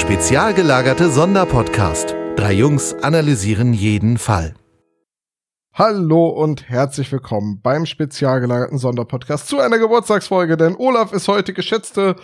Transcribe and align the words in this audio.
Spezial 0.00 0.54
gelagerte 0.54 1.10
Sonderpodcast. 1.10 2.16
Drei 2.34 2.54
Jungs 2.54 2.94
analysieren 3.02 3.74
jeden 3.74 4.16
Fall. 4.16 4.54
Hallo 5.74 6.28
und 6.28 6.70
herzlich 6.70 7.12
willkommen 7.12 7.60
beim 7.60 7.84
spezial 7.84 8.40
gelagerten 8.40 8.78
Sonderpodcast 8.78 9.46
zu 9.46 9.60
einer 9.60 9.76
Geburtstagsfolge, 9.78 10.56
denn 10.56 10.74
Olaf 10.74 11.12
ist 11.12 11.28
heute 11.28 11.52
geschätzte 11.52 12.16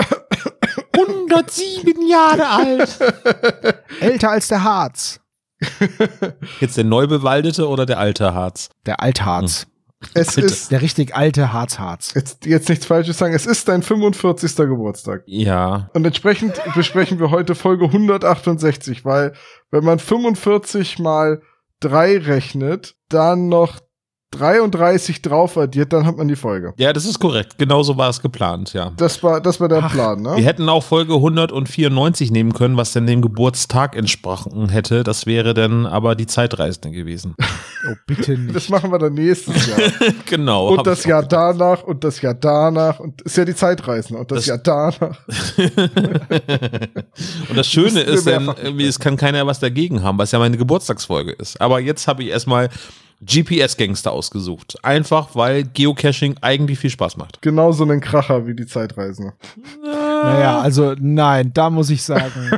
107 0.96 2.08
Jahre 2.08 2.48
alt. 2.48 2.98
Älter 4.00 4.30
als 4.30 4.48
der 4.48 4.64
Harz. 4.64 5.20
Jetzt 6.60 6.78
der 6.78 6.84
neu 6.84 7.06
bewaldete 7.06 7.68
oder 7.68 7.84
der 7.84 7.98
alte 7.98 8.32
Harz? 8.32 8.70
Der 8.86 9.02
Altharz. 9.02 9.66
Es 10.14 10.36
Bitte. 10.36 10.46
ist, 10.46 10.70
Der 10.70 10.80
richtig 10.80 11.16
alte 11.16 11.52
Harz-Harz. 11.52 12.12
jetzt, 12.14 12.46
jetzt 12.46 12.68
nichts 12.68 12.86
Falsches 12.86 13.18
sagen, 13.18 13.34
es 13.34 13.46
ist 13.46 13.66
dein 13.68 13.82
45. 13.82 14.54
Geburtstag. 14.56 15.22
Ja. 15.26 15.90
Und 15.92 16.04
entsprechend 16.06 16.60
besprechen 16.74 17.18
wir 17.18 17.30
heute 17.30 17.54
Folge 17.54 17.86
168, 17.86 19.04
weil 19.04 19.32
wenn 19.70 19.84
man 19.84 19.98
45 19.98 20.98
mal 21.00 21.42
3 21.80 22.18
rechnet, 22.18 22.94
dann 23.08 23.48
noch 23.48 23.80
33 24.30 25.22
drauf 25.22 25.56
addiert, 25.56 25.92
dann 25.92 26.04
hat 26.06 26.16
man 26.18 26.28
die 26.28 26.36
Folge. 26.36 26.74
Ja, 26.76 26.92
das 26.92 27.06
ist 27.06 27.18
korrekt. 27.18 27.56
Genauso 27.56 27.96
war 27.96 28.10
es 28.10 28.20
geplant, 28.20 28.74
ja. 28.74 28.92
Das 28.96 29.22
war, 29.22 29.40
das 29.40 29.58
war 29.58 29.68
der 29.68 29.82
Ach, 29.84 29.92
Plan, 29.92 30.20
ne? 30.20 30.36
Wir 30.36 30.44
hätten 30.44 30.68
auch 30.68 30.82
Folge 30.84 31.14
194 31.14 32.30
nehmen 32.30 32.52
können, 32.52 32.76
was 32.76 32.92
dann 32.92 33.06
dem 33.06 33.22
Geburtstag 33.22 33.96
entsprochen 33.96 34.68
hätte. 34.68 35.02
Das 35.02 35.24
wäre 35.24 35.54
dann 35.54 35.86
aber 35.86 36.14
die 36.14 36.26
Zeitreisende 36.26 36.90
gewesen. 36.90 37.34
Oh, 37.88 37.94
bitte 38.08 38.36
Das 38.36 38.54
nicht. 38.54 38.70
machen 38.70 38.90
wir 38.90 38.98
dann 38.98 39.14
nächstes 39.14 39.68
Jahr. 39.68 39.78
genau. 40.26 40.70
Und 40.74 40.84
das 40.84 41.04
Jahr 41.04 41.22
danach 41.22 41.84
und 41.84 42.02
das 42.02 42.20
Jahr 42.20 42.34
danach 42.34 42.98
und 42.98 43.22
ist 43.22 43.36
ja 43.36 43.44
die 43.44 43.54
Zeitreisende 43.54 44.18
und 44.20 44.32
das, 44.32 44.46
Das- 44.46 44.46
Jahr 44.46 44.58
danach. 44.58 45.20
Und 47.48 47.56
das 47.56 47.68
Schöne 47.68 48.00
ist 48.00 48.26
dann, 48.26 48.46
irgendwie, 48.62 48.86
es 48.86 48.98
kann 48.98 49.16
keiner 49.16 49.46
was 49.46 49.60
dagegen 49.60 50.02
haben, 50.02 50.18
weil 50.18 50.24
es 50.24 50.32
ja 50.32 50.40
meine 50.40 50.56
Geburtstagsfolge 50.56 51.30
ist. 51.32 51.60
Aber 51.60 51.78
jetzt 51.78 52.08
habe 52.08 52.24
ich 52.24 52.30
erstmal 52.30 52.68
GPS-Gangster 53.20 54.12
ausgesucht. 54.12 54.76
Einfach, 54.82 55.34
weil 55.34 55.64
Geocaching 55.64 56.36
eigentlich 56.40 56.78
viel 56.78 56.90
Spaß 56.90 57.16
macht. 57.16 57.42
Genauso 57.42 57.84
einen 57.84 58.00
Kracher 58.00 58.46
wie 58.46 58.54
die 58.54 58.66
Zeitreisende. 58.66 59.32
Naja, 59.82 60.60
also 60.60 60.94
nein, 60.98 61.52
da 61.52 61.70
muss 61.70 61.90
ich 61.90 62.02
sagen, 62.02 62.50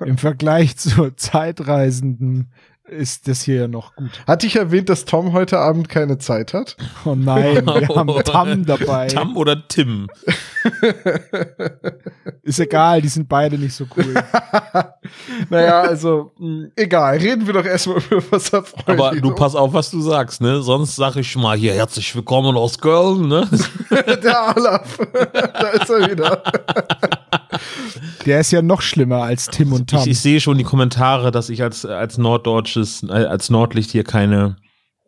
im 0.04 0.18
Vergleich 0.18 0.76
zur 0.76 1.16
Zeitreisenden 1.16 2.50
ist 2.88 3.28
das 3.28 3.42
hier 3.42 3.54
ja 3.56 3.68
noch 3.68 3.94
gut. 3.96 4.10
Hatte 4.26 4.46
ich 4.46 4.56
erwähnt, 4.56 4.88
dass 4.88 5.04
Tom 5.06 5.32
heute 5.32 5.58
Abend 5.58 5.88
keine 5.88 6.18
Zeit 6.18 6.52
hat? 6.52 6.76
Oh 7.04 7.14
nein, 7.14 7.66
wir 7.66 7.88
haben 7.88 8.24
Tam 8.24 8.66
dabei. 8.66 9.06
Tam 9.06 9.36
oder 9.36 9.66
Tim? 9.68 10.08
Ist 12.42 12.60
egal, 12.60 13.00
die 13.00 13.08
sind 13.08 13.28
beide 13.28 13.56
nicht 13.58 13.74
so 13.74 13.86
cool. 13.96 14.14
naja, 15.50 15.80
also, 15.80 16.32
mh, 16.38 16.68
egal. 16.76 17.16
Reden 17.16 17.46
wir 17.46 17.54
doch 17.54 17.64
erstmal 17.64 17.98
über 18.10 18.22
was 18.30 18.50
erfreulich. 18.50 19.00
Aber 19.00 19.16
du 19.16 19.34
pass 19.34 19.54
auf, 19.54 19.72
was 19.72 19.90
du 19.90 20.00
sagst, 20.00 20.40
ne? 20.40 20.62
Sonst 20.62 20.96
sag 20.96 21.16
ich 21.16 21.36
mal 21.36 21.56
hier 21.56 21.72
herzlich 21.72 22.14
willkommen 22.14 22.56
aus 22.56 22.78
Köln, 22.78 23.28
ne? 23.28 23.48
Der 23.90 24.54
Olaf. 24.56 24.98
da 25.12 25.68
ist 25.68 25.88
er 25.90 26.10
wieder. 26.10 26.42
Der 28.26 28.40
ist 28.40 28.50
ja 28.50 28.62
noch 28.62 28.80
schlimmer 28.80 29.22
als 29.22 29.46
Tim 29.46 29.72
und 29.72 29.90
Tam. 29.90 30.00
Ich, 30.00 30.08
ich 30.08 30.20
sehe 30.20 30.40
schon 30.40 30.58
die 30.58 30.64
Kommentare, 30.64 31.30
dass 31.30 31.48
ich 31.48 31.62
als, 31.62 31.84
als 31.84 32.18
Norddeutsches, 32.18 33.02
äh, 33.04 33.12
als 33.12 33.50
Nordlicht 33.50 33.90
hier 33.90 34.04
keine 34.04 34.56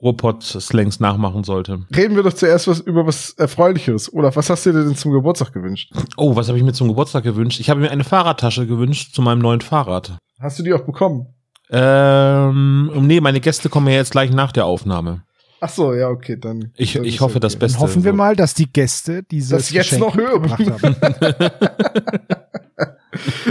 Ruhrpott-Slangs 0.03 1.01
nachmachen 1.01 1.45
sollte. 1.45 1.87
Reden 1.95 2.17
wir 2.17 2.23
doch 2.23 2.35
zuerst 2.35 2.69
was 2.69 2.81
über 2.81 3.07
was 3.07 3.31
Erfreulicheres. 3.33 4.13
Olaf, 4.13 4.37
was 4.37 4.51
hast 4.51 4.67
du 4.67 4.73
dir 4.73 4.85
denn 4.85 4.97
zum 4.97 5.13
Geburtstag 5.13 5.53
gewünscht? 5.53 5.91
Oh, 6.17 6.37
was 6.37 6.49
habe 6.49 6.59
ich 6.59 6.65
mir 6.65 6.75
zum 6.75 6.89
Geburtstag 6.89 7.25
gewünscht? 7.25 7.61
Ich 7.61 7.71
habe 7.71 7.81
mir 7.81 7.91
eine 7.91 8.05
Fahrradtasche 8.05 8.67
gewünscht 8.67 9.15
zu 9.15 9.23
meinem 9.23 9.41
neuen 9.41 9.63
Fahrrad. 9.63 10.19
Hast 10.39 10.59
du 10.59 10.63
die 10.63 10.75
auch 10.75 10.85
bekommen? 10.85 11.27
Ähm, 11.71 12.93
nee, 13.07 13.21
meine 13.21 13.41
Gäste 13.41 13.69
kommen 13.69 13.89
ja 13.89 13.95
jetzt 13.95 14.13
gleich 14.13 14.31
nach 14.31 14.53
der 14.53 14.67
Aufnahme. 14.67 15.23
Ach 15.61 15.71
so, 15.71 15.95
ja, 15.95 16.09
okay, 16.09 16.37
dann. 16.39 16.73
Ich, 16.77 16.95
dann 16.95 17.05
ich 17.05 17.21
hoffe 17.21 17.35
okay. 17.37 17.41
das 17.41 17.57
Beste. 17.57 17.79
Dann 17.79 17.89
hoffen 17.89 18.05
wir 18.05 18.13
So. 18.13 18.17
mal, 18.17 18.37
dass 18.37 18.55
die 18.55 18.71
Gäste 18.71 19.23
dieses 19.23 19.51
Das 19.51 19.71
jetzt 19.71 19.91
Geschenk 19.91 20.01
noch 20.01 20.17
hören. 20.17 20.51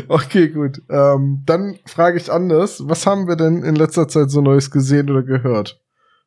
Okay, 0.07 0.49
gut. 0.49 0.81
Ähm, 0.89 1.41
dann 1.45 1.79
frage 1.85 2.17
ich 2.17 2.31
anders. 2.31 2.87
Was 2.87 3.07
haben 3.07 3.27
wir 3.27 3.35
denn 3.35 3.63
in 3.63 3.75
letzter 3.75 4.07
Zeit 4.07 4.29
so 4.29 4.41
Neues 4.41 4.69
gesehen 4.69 5.09
oder 5.09 5.23
gehört? 5.23 5.81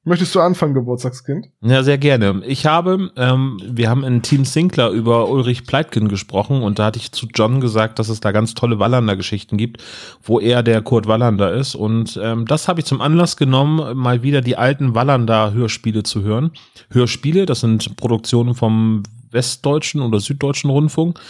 Möchtest 0.05 0.35
du 0.35 0.41
anfangen, 0.41 0.75
Geburtstagskind? 0.75 1.49
Ja, 1.61 1.83
sehr 1.83 1.99
gerne. 1.99 2.43
Ich 2.47 2.65
habe, 2.65 3.11
ähm, 3.17 3.61
wir 3.63 3.91
haben 3.91 4.05
in 4.05 4.23
Team 4.23 4.45
Sinclair 4.45 4.91
über 4.91 5.29
Ulrich 5.29 5.67
Pleitgen 5.67 6.09
gesprochen 6.09 6.63
und 6.63 6.79
da 6.79 6.87
hatte 6.87 6.99
ich 6.99 7.13
zu 7.13 7.27
John 7.35 7.61
gesagt, 7.61 7.99
dass 7.99 8.09
es 8.09 8.21
da 8.21 8.33
ganz 8.33 8.55
tolle 8.55 8.79
Wallander-Geschichten 8.79 9.59
gibt, 9.59 9.83
wo 10.23 10.41
er 10.41 10.63
der 10.63 10.81
Kurt 10.81 11.09
Wallander 11.09 11.53
ist. 11.53 11.75
Und 11.75 12.19
ähm, 12.23 12.47
das 12.47 12.69
habe 12.69 12.81
ich 12.81 12.87
zum 12.87 13.01
Anlass 13.01 13.37
genommen, 13.37 13.99
mal 13.99 14.23
wieder 14.23 14.41
die 14.41 14.57
alten 14.57 14.95
Wallander-Hörspiele 14.95 16.05
zu 16.05 16.23
hören. 16.23 16.53
Hörspiele, 16.91 17.45
das 17.45 17.61
sind 17.61 17.97
Produktionen 17.97 18.55
vom 18.55 19.03
Westdeutschen 19.31 20.01
oder 20.01 20.21
Süddeutschen 20.21 20.71
Rundfunk 20.71 21.21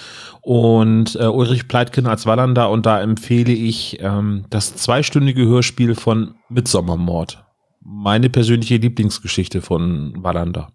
und 0.41 1.17
äh, 1.17 1.25
Ulrich 1.27 1.67
Pleitgen 1.67 2.07
als 2.07 2.27
Wallander 2.27 2.71
und 2.71 2.87
da 2.87 3.01
empfehle 3.01 3.53
ich 3.53 3.99
ähm, 4.01 4.45
das 4.51 4.77
zweistündige 4.77 5.47
Hörspiel 5.47 5.97
von 5.97 6.35
Midsommermord. 6.49 7.45
Meine 7.91 8.29
persönliche 8.29 8.77
Lieblingsgeschichte 8.77 9.63
von 9.63 10.13
Wallander. 10.23 10.73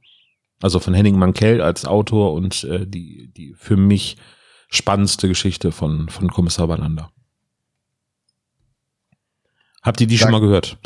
Also 0.62 0.80
von 0.80 0.94
Henning 0.96 1.18
Mankell 1.18 1.62
als 1.62 1.86
Autor 1.86 2.34
und 2.34 2.64
äh, 2.64 2.88
die, 2.88 3.32
die 3.36 3.54
für 3.54 3.78
mich 3.78 4.18
spannendste 4.70 5.28
Geschichte 5.28 5.72
von, 5.72 6.10
von 6.10 6.30
Kommissar 6.30 6.70
Wallander. 6.70 7.12
Habt 9.84 10.02
ihr 10.02 10.08
die 10.08 10.18
schon 10.18 10.28
Sag- 10.28 10.32
mal 10.32 10.42
gehört? 10.42 10.78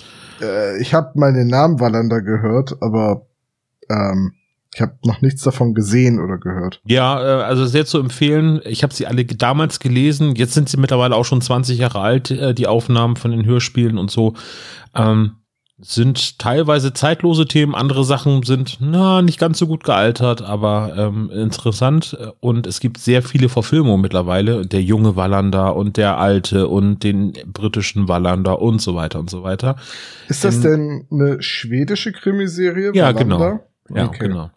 Äh, 0.42 0.82
ich 0.82 0.94
habe 0.94 1.18
mal 1.18 1.32
den 1.34 1.48
Namen 1.48 1.80
Wallander 1.80 2.22
gehört, 2.22 2.82
aber 2.82 3.28
ähm, 3.90 4.34
ich 4.74 4.82
habe 4.82 4.98
noch 5.06 5.22
nichts 5.22 5.44
davon 5.44 5.74
gesehen 5.74 6.20
oder 6.20 6.38
gehört. 6.38 6.82
Ja, 6.86 7.40
äh, 7.40 7.44
also 7.44 7.66
sehr 7.68 7.86
zu 7.86 8.00
empfehlen. 8.00 8.60
Ich 8.66 8.84
habe 8.84 8.94
sie 8.94 9.08
alle 9.08 9.24
damals 9.24 9.80
gelesen. 9.80 10.36
Jetzt 10.36 10.56
sind 10.56 10.68
sie 10.68 10.78
mittlerweile 10.78 11.16
auch 11.16 11.26
schon 11.26 11.42
20 11.42 11.78
Jahre 11.78 12.02
alt, 12.02 12.32
äh, 12.32 12.54
die 12.54 12.68
Aufnahmen 12.68 13.16
von 13.16 13.32
den 13.32 13.46
Hörspielen 13.46 13.98
und 13.98 14.12
so. 14.12 14.34
Ähm, 14.94 15.36
sind 15.80 16.40
teilweise 16.40 16.92
zeitlose 16.92 17.46
Themen, 17.48 17.76
andere 17.76 18.04
Sachen 18.04 18.42
sind 18.42 18.78
na 18.80 19.22
nicht 19.22 19.40
ganz 19.40 19.60
so 19.60 19.68
gut 19.68 19.84
gealtert, 19.84 20.42
aber 20.42 20.94
ähm, 20.98 21.30
interessant. 21.30 22.18
Und 22.40 22.66
es 22.66 22.80
gibt 22.80 22.98
sehr 22.98 23.22
viele 23.22 23.48
Verfilmungen 23.48 24.02
mittlerweile. 24.02 24.66
Der 24.66 24.82
junge 24.82 25.16
Wallander 25.16 25.76
und 25.76 25.98
der 25.98 26.18
alte 26.18 26.68
und 26.68 27.04
den 27.04 27.34
britischen 27.46 28.08
Wallander 28.08 28.60
und 28.60 28.82
so 28.82 28.96
weiter 28.96 29.20
und 29.20 29.30
so 29.30 29.44
weiter. 29.44 29.76
Ist 30.30 30.44
das 30.44 30.56
Ähm, 30.56 30.62
denn 30.64 31.08
eine 31.12 31.44
schwedische 31.44 32.12
Krimiserie? 32.12 32.92
Ja, 32.96 33.14
Wallander? 33.14 33.60
Ja, 33.94 34.06
Okay. 34.08 34.28
genau. 34.28 34.50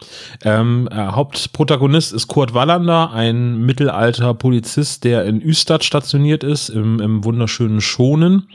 Ähm, 0.43 0.89
äh, 0.91 0.95
Hauptprotagonist 0.97 2.13
ist 2.15 2.29
Kurt 2.29 2.55
Wallander, 2.55 3.13
ein 3.13 3.61
mittelalter 3.65 4.35
Polizist, 4.35 5.05
der 5.05 5.25
in 5.27 5.41
Üstad 5.41 5.85
stationiert 5.85 6.43
ist, 6.43 6.69
im, 6.71 6.99
im 6.99 7.23
wunderschönen 7.25 7.81
Schonen. 7.81 8.49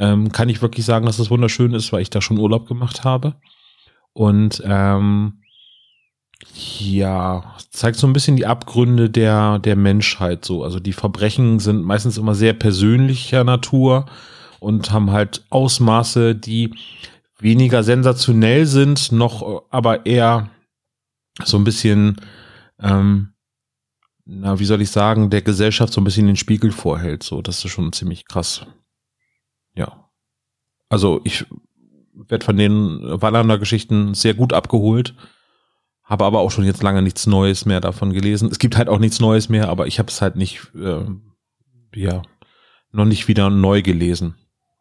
Ähm, 0.00 0.32
kann 0.32 0.48
ich 0.48 0.62
wirklich 0.62 0.84
sagen, 0.84 1.06
dass 1.06 1.18
das 1.18 1.30
wunderschön 1.30 1.74
ist, 1.74 1.92
weil 1.92 2.02
ich 2.02 2.10
da 2.10 2.20
schon 2.20 2.38
Urlaub 2.38 2.66
gemacht 2.66 3.04
habe. 3.04 3.34
Und 4.12 4.62
ähm, 4.64 5.42
ja, 6.54 7.54
zeigt 7.70 7.96
so 7.96 8.06
ein 8.06 8.12
bisschen 8.12 8.36
die 8.36 8.46
Abgründe 8.46 9.10
der, 9.10 9.58
der 9.58 9.76
Menschheit 9.76 10.44
so. 10.44 10.64
Also 10.64 10.80
die 10.80 10.94
Verbrechen 10.94 11.58
sind 11.58 11.82
meistens 11.82 12.16
immer 12.16 12.34
sehr 12.34 12.54
persönlicher 12.54 13.44
Natur 13.44 14.06
und 14.58 14.90
haben 14.90 15.10
halt 15.10 15.44
Ausmaße, 15.50 16.34
die 16.34 16.74
weniger 17.38 17.82
sensationell 17.82 18.66
sind, 18.66 19.12
noch 19.12 19.42
äh, 19.42 19.60
aber 19.70 20.06
eher 20.06 20.48
so 21.44 21.58
ein 21.58 21.64
bisschen, 21.64 22.16
ähm, 22.80 23.34
na, 24.24 24.58
wie 24.58 24.64
soll 24.64 24.82
ich 24.82 24.90
sagen, 24.90 25.30
der 25.30 25.42
Gesellschaft 25.42 25.92
so 25.92 26.00
ein 26.00 26.04
bisschen 26.04 26.26
den 26.26 26.36
Spiegel 26.36 26.72
vorhält. 26.72 27.22
So, 27.22 27.42
das 27.42 27.64
ist 27.64 27.70
schon 27.70 27.92
ziemlich 27.92 28.26
krass. 28.26 28.66
Ja. 29.74 30.10
Also 30.88 31.20
ich 31.24 31.46
werde 32.12 32.44
von 32.44 32.56
den 32.56 33.00
Wallander-Geschichten 33.02 34.14
sehr 34.14 34.34
gut 34.34 34.52
abgeholt, 34.52 35.14
habe 36.02 36.24
aber 36.24 36.40
auch 36.40 36.50
schon 36.50 36.64
jetzt 36.64 36.82
lange 36.82 37.02
nichts 37.02 37.26
Neues 37.26 37.66
mehr 37.66 37.80
davon 37.80 38.12
gelesen. 38.12 38.48
Es 38.50 38.58
gibt 38.58 38.76
halt 38.76 38.88
auch 38.88 38.98
nichts 38.98 39.20
Neues 39.20 39.48
mehr, 39.48 39.68
aber 39.68 39.86
ich 39.86 39.98
habe 39.98 40.08
es 40.08 40.20
halt 40.20 40.36
nicht, 40.36 40.72
äh, 40.74 41.04
ja, 41.94 42.22
noch 42.92 43.04
nicht 43.04 43.28
wieder 43.28 43.50
neu 43.50 43.82
gelesen. 43.82 44.34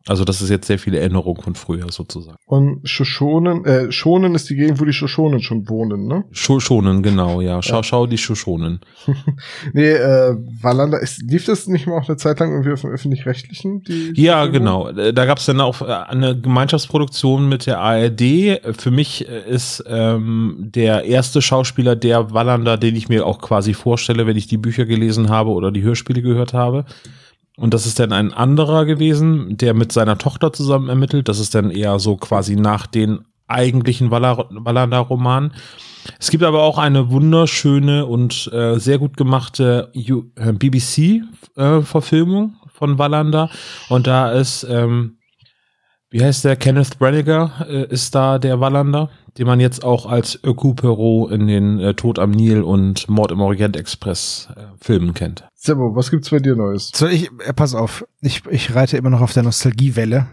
Also 0.07 0.23
das 0.23 0.41
ist 0.41 0.49
jetzt 0.49 0.67
sehr 0.67 0.79
viele 0.79 0.99
Erinnerungen 0.99 1.41
von 1.41 1.55
früher 1.55 1.91
sozusagen. 1.91 2.37
Und 2.45 2.87
Shoshonen, 2.87 3.65
äh, 3.65 3.91
Schonen 3.91 4.33
ist 4.33 4.49
die 4.49 4.55
Gegend, 4.55 4.79
wo 4.79 4.85
die 4.85 4.93
Shoshonen 4.93 5.41
schon 5.41 5.67
wohnen, 5.67 6.07
ne? 6.07 6.23
Schonen, 6.31 7.03
genau, 7.03 7.41
ja. 7.41 7.61
Schau, 7.61 7.83
schau 7.83 8.07
die 8.07 8.17
Schoschonen. 8.17 8.79
Nee, 9.73 9.91
äh, 9.91 10.35
Wallander, 10.61 10.99
ist, 10.99 11.21
lief 11.21 11.45
das 11.45 11.67
nicht 11.67 11.85
mal 11.85 11.99
auch 11.99 12.07
eine 12.07 12.17
Zeit 12.17 12.39
lang 12.39 12.51
irgendwie 12.51 12.71
auf 12.71 12.81
dem 12.81 12.91
Öffentlich-Rechtlichen? 12.91 13.83
Ja, 14.15 14.43
Verfilmung? 14.43 14.95
genau. 14.95 15.11
Da 15.11 15.25
gab 15.25 15.37
es 15.37 15.45
dann 15.45 15.61
auch 15.61 15.81
äh, 15.81 15.85
eine 15.85 16.39
Gemeinschaftsproduktion 16.39 17.47
mit 17.47 17.65
der 17.65 17.79
ARD. 17.79 18.61
Für 18.77 18.91
mich 18.91 19.27
äh, 19.27 19.49
ist 19.49 19.83
ähm, 19.87 20.55
der 20.59 21.03
erste 21.03 21.41
Schauspieler 21.41 21.95
der 21.95 22.31
Wallander, 22.31 22.77
den 22.77 22.95
ich 22.95 23.09
mir 23.09 23.25
auch 23.25 23.39
quasi 23.39 23.73
vorstelle, 23.73 24.25
wenn 24.25 24.37
ich 24.37 24.47
die 24.47 24.57
Bücher 24.57 24.85
gelesen 24.85 25.29
habe 25.29 25.51
oder 25.51 25.71
die 25.71 25.83
Hörspiele 25.83 26.21
gehört 26.21 26.53
habe. 26.53 26.85
Und 27.59 27.73
das 27.73 27.85
ist 27.85 27.99
dann 27.99 28.13
ein 28.13 28.31
anderer 28.33 28.85
gewesen, 28.85 29.57
der 29.57 29.73
mit 29.73 29.91
seiner 29.91 30.17
Tochter 30.17 30.53
zusammen 30.53 30.87
ermittelt. 30.87 31.27
Das 31.27 31.39
ist 31.39 31.53
dann 31.53 31.71
eher 31.71 31.99
so 31.99 32.15
quasi 32.15 32.55
nach 32.55 32.87
den 32.87 33.25
eigentlichen 33.47 34.11
Wallander-Romanen. 34.11 35.51
Es 36.19 36.31
gibt 36.31 36.43
aber 36.43 36.63
auch 36.63 36.77
eine 36.77 37.11
wunderschöne 37.11 38.05
und 38.05 38.49
äh, 38.53 38.79
sehr 38.79 38.97
gut 38.97 39.17
gemachte 39.17 39.91
äh, 39.93 40.53
BBC-Verfilmung 40.53 42.53
äh, 42.53 42.69
von 42.69 42.97
Wallander. 42.97 43.49
Und 43.89 44.07
da 44.07 44.31
ist, 44.31 44.63
ähm, 44.63 45.17
wie 46.09 46.23
heißt 46.23 46.45
der, 46.45 46.55
Kenneth 46.55 46.97
Branniger 46.97 47.51
äh, 47.67 47.87
ist 47.89 48.15
da 48.15 48.39
der 48.39 48.61
Wallander, 48.61 49.09
den 49.39 49.47
man 49.47 49.61
jetzt 49.61 49.85
auch 49.85 50.05
als 50.05 50.37
Öku 50.43 50.73
Perot 50.73 51.31
in 51.31 51.47
den 51.47 51.79
äh, 51.79 51.93
Tod 51.93 52.19
am 52.19 52.31
Nil 52.31 52.61
und 52.61 53.07
Mord 53.07 53.31
im 53.31 53.39
Orient 53.39 53.77
Express 53.77 54.49
äh, 54.55 54.63
Filmen 54.81 55.13
kennt. 55.13 55.45
Sebo, 55.55 55.95
was 55.95 56.11
gibt's 56.11 56.29
bei 56.29 56.39
dir 56.39 56.57
Neues? 56.57 56.91
So, 56.93 57.07
ich, 57.07 57.31
äh, 57.45 57.53
pass 57.53 57.73
auf, 57.73 58.05
ich, 58.19 58.43
ich 58.49 58.75
reite 58.75 58.97
immer 58.97 59.09
noch 59.09 59.21
auf 59.21 59.31
der 59.31 59.43
Nostalgiewelle. 59.43 60.27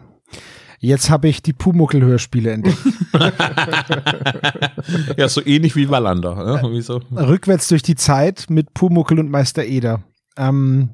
Jetzt 0.81 1.09
habe 1.09 1.29
ich 1.29 1.41
die 1.41 1.53
Pumuckel-Hörspiele 1.53 2.51
entdeckt. 2.51 2.79
ja, 5.17 5.29
so 5.29 5.41
ähnlich 5.47 5.77
wie 5.77 5.89
Wallander. 5.89 6.35
Ne? 6.35 6.69
Wieso? 6.73 7.01
Rückwärts 7.13 7.69
durch 7.69 7.83
die 7.83 7.95
Zeit 7.95 8.47
mit 8.51 8.75
Pumuckel 8.75 9.21
und 9.21 9.31
Meister 9.31 9.65
Eder. 9.65 10.03
Ähm, 10.37 10.91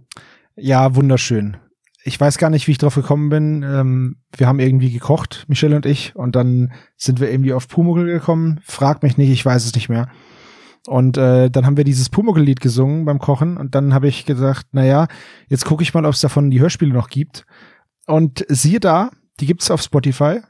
ja, 0.55 0.95
wunderschön. 0.95 1.57
Ich 2.05 2.21
weiß 2.21 2.39
gar 2.39 2.51
nicht, 2.51 2.67
wie 2.67 2.73
ich 2.73 2.79
drauf 2.79 2.95
gekommen 2.95 3.29
bin. 3.29 3.63
Ähm, 3.63 4.17
wir 4.37 4.49
haben 4.49 4.59
irgendwie 4.59 4.91
gekocht, 4.91 5.45
Michelle 5.49 5.77
und 5.77 5.87
ich, 5.87 6.17
und 6.17 6.35
dann 6.35 6.73
sind 6.97 7.21
wir 7.21 7.31
irgendwie 7.31 7.53
auf 7.53 7.69
Pumuckel 7.69 8.07
gekommen. 8.07 8.61
Frag 8.65 9.03
mich 9.03 9.17
nicht, 9.17 9.31
ich 9.31 9.45
weiß 9.45 9.65
es 9.65 9.75
nicht 9.75 9.89
mehr. 9.89 10.09
Und 10.87 11.17
äh, 11.17 11.49
dann 11.49 11.65
haben 11.65 11.77
wir 11.77 11.85
dieses 11.85 12.09
Pumuckel-Lied 12.09 12.61
gesungen 12.61 13.05
beim 13.05 13.21
Kochen 13.21 13.57
und 13.57 13.75
dann 13.77 13.95
habe 13.95 14.09
ich 14.09 14.27
gesagt, 14.27 14.67
naja, 14.73 15.07
jetzt 15.49 15.65
gucke 15.65 15.85
ich 15.85 15.95
mal, 15.95 16.05
ob 16.05 16.15
es 16.15 16.21
davon 16.21 16.51
die 16.51 16.61
Hörspiele 16.61 16.93
noch 16.93 17.09
gibt. 17.09 17.47
Und 18.07 18.45
siehe 18.49 18.81
da, 18.81 19.11
die 19.39 19.47
gibt's 19.47 19.71
auf 19.71 19.81
Spotify 19.81 20.41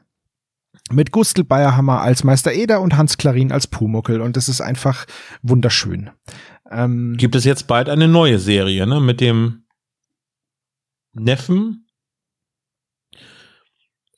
mit 0.91 1.11
Gustl 1.11 1.43
Bayerhammer 1.43 2.01
als 2.01 2.23
Meister 2.23 2.51
Eder 2.51 2.81
und 2.81 2.97
Hans 2.97 3.17
Klarin 3.17 3.51
als 3.51 3.67
Pumuckel 3.67 4.21
und 4.21 4.35
das 4.35 4.49
ist 4.49 4.61
einfach 4.61 5.05
wunderschön. 5.41 6.09
Ähm, 6.71 7.15
Gibt 7.17 7.35
es 7.35 7.45
jetzt 7.45 7.67
bald 7.67 7.89
eine 7.89 8.07
neue 8.07 8.39
Serie, 8.39 8.87
ne, 8.87 8.99
mit 8.99 9.21
dem 9.21 9.62
Neffen 11.13 11.87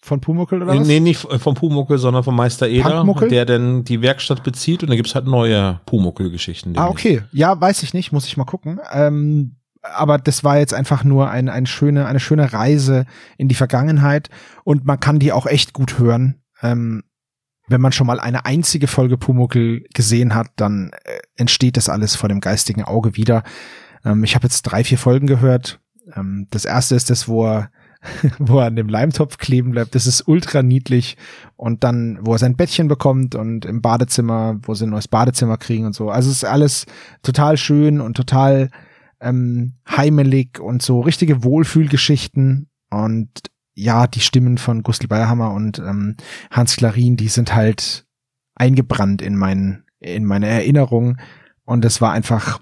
von 0.01 0.21
Pumuckel 0.21 0.61
oder 0.61 0.79
was? 0.79 0.87
Nee, 0.87 0.99
nicht 0.99 1.19
von 1.19 1.55
Pumuckel, 1.55 1.97
sondern 1.97 2.23
von 2.23 2.35
Meister 2.35 2.67
Eder, 2.67 3.03
der 3.27 3.45
dann 3.45 3.83
die 3.83 4.01
Werkstatt 4.01 4.43
bezieht 4.43 4.83
und 4.83 4.89
da 4.89 4.95
gibt's 4.95 5.15
halt 5.15 5.25
neue 5.25 5.81
Pumuckel-Geschichten. 5.87 6.77
Ah, 6.77 6.89
okay. 6.89 7.23
Ja, 7.31 7.59
weiß 7.59 7.81
ich 7.81 7.93
nicht, 7.95 8.11
muss 8.11 8.27
ich 8.27 8.37
mal 8.37 8.45
gucken. 8.45 8.79
Ähm, 8.93 9.55
aber 9.81 10.17
das 10.17 10.43
war 10.43 10.59
jetzt 10.59 10.73
einfach 10.73 11.03
nur 11.03 11.29
ein, 11.29 11.49
ein 11.49 11.65
schöne, 11.65 12.05
eine 12.05 12.19
schöne 12.19 12.53
Reise 12.53 13.05
in 13.37 13.47
die 13.47 13.55
Vergangenheit 13.55 14.29
und 14.63 14.85
man 14.85 14.99
kann 14.99 15.19
die 15.19 15.31
auch 15.31 15.47
echt 15.47 15.73
gut 15.73 15.97
hören. 15.97 16.41
Ähm, 16.61 17.03
wenn 17.67 17.81
man 17.81 17.91
schon 17.91 18.07
mal 18.07 18.19
eine 18.19 18.45
einzige 18.45 18.87
Folge 18.87 19.17
Pumuckel 19.17 19.85
gesehen 19.93 20.35
hat, 20.35 20.49
dann 20.55 20.91
äh, 21.03 21.19
entsteht 21.35 21.77
das 21.77 21.89
alles 21.89 22.15
vor 22.15 22.29
dem 22.29 22.41
geistigen 22.41 22.83
Auge 22.83 23.15
wieder. 23.15 23.43
Ähm, 24.03 24.23
ich 24.23 24.35
habe 24.35 24.45
jetzt 24.45 24.63
drei, 24.63 24.83
vier 24.83 24.99
Folgen 24.99 25.25
gehört. 25.25 25.79
Ähm, 26.15 26.47
das 26.51 26.65
erste 26.65 26.95
ist 26.95 27.09
das, 27.09 27.27
wo 27.27 27.45
er, 27.45 27.71
wo 28.39 28.59
er 28.59 28.67
an 28.67 28.75
dem 28.75 28.89
Leimtopf 28.89 29.37
kleben 29.37 29.71
bleibt. 29.71 29.95
Das 29.95 30.07
ist 30.07 30.27
ultra 30.27 30.63
niedlich. 30.63 31.17
Und 31.55 31.83
dann, 31.83 32.19
wo 32.21 32.33
er 32.33 32.39
sein 32.39 32.55
Bettchen 32.55 32.87
bekommt 32.87 33.35
und 33.35 33.65
im 33.65 33.81
Badezimmer, 33.81 34.59
wo 34.63 34.73
sie 34.73 34.85
ein 34.85 34.91
neues 34.91 35.07
Badezimmer 35.07 35.57
kriegen 35.57 35.85
und 35.85 35.93
so. 35.93 36.09
Also 36.09 36.29
es 36.29 36.37
ist 36.37 36.45
alles 36.45 36.85
total 37.23 37.57
schön 37.57 38.01
und 38.01 38.15
total 38.15 38.69
ähm, 39.21 39.73
heimelig 39.89 40.59
und 40.59 40.81
so 40.81 41.01
richtige 41.01 41.43
Wohlfühlgeschichten 41.43 42.69
und 42.89 43.29
ja, 43.73 44.07
die 44.07 44.21
Stimmen 44.21 44.57
von 44.57 44.83
Gustl 44.83 45.07
Bayerhammer 45.07 45.51
und 45.51 45.79
ähm, 45.79 46.15
Hans 46.51 46.77
Klarin, 46.77 47.17
die 47.17 47.27
sind 47.27 47.53
halt 47.53 48.05
eingebrannt 48.55 49.21
in 49.21 49.35
meinen 49.35 49.83
in 49.99 50.23
meine 50.23 50.47
Erinnerung 50.47 51.17
und 51.65 51.83
es 51.83 51.99
war 51.99 52.11
einfach 52.11 52.59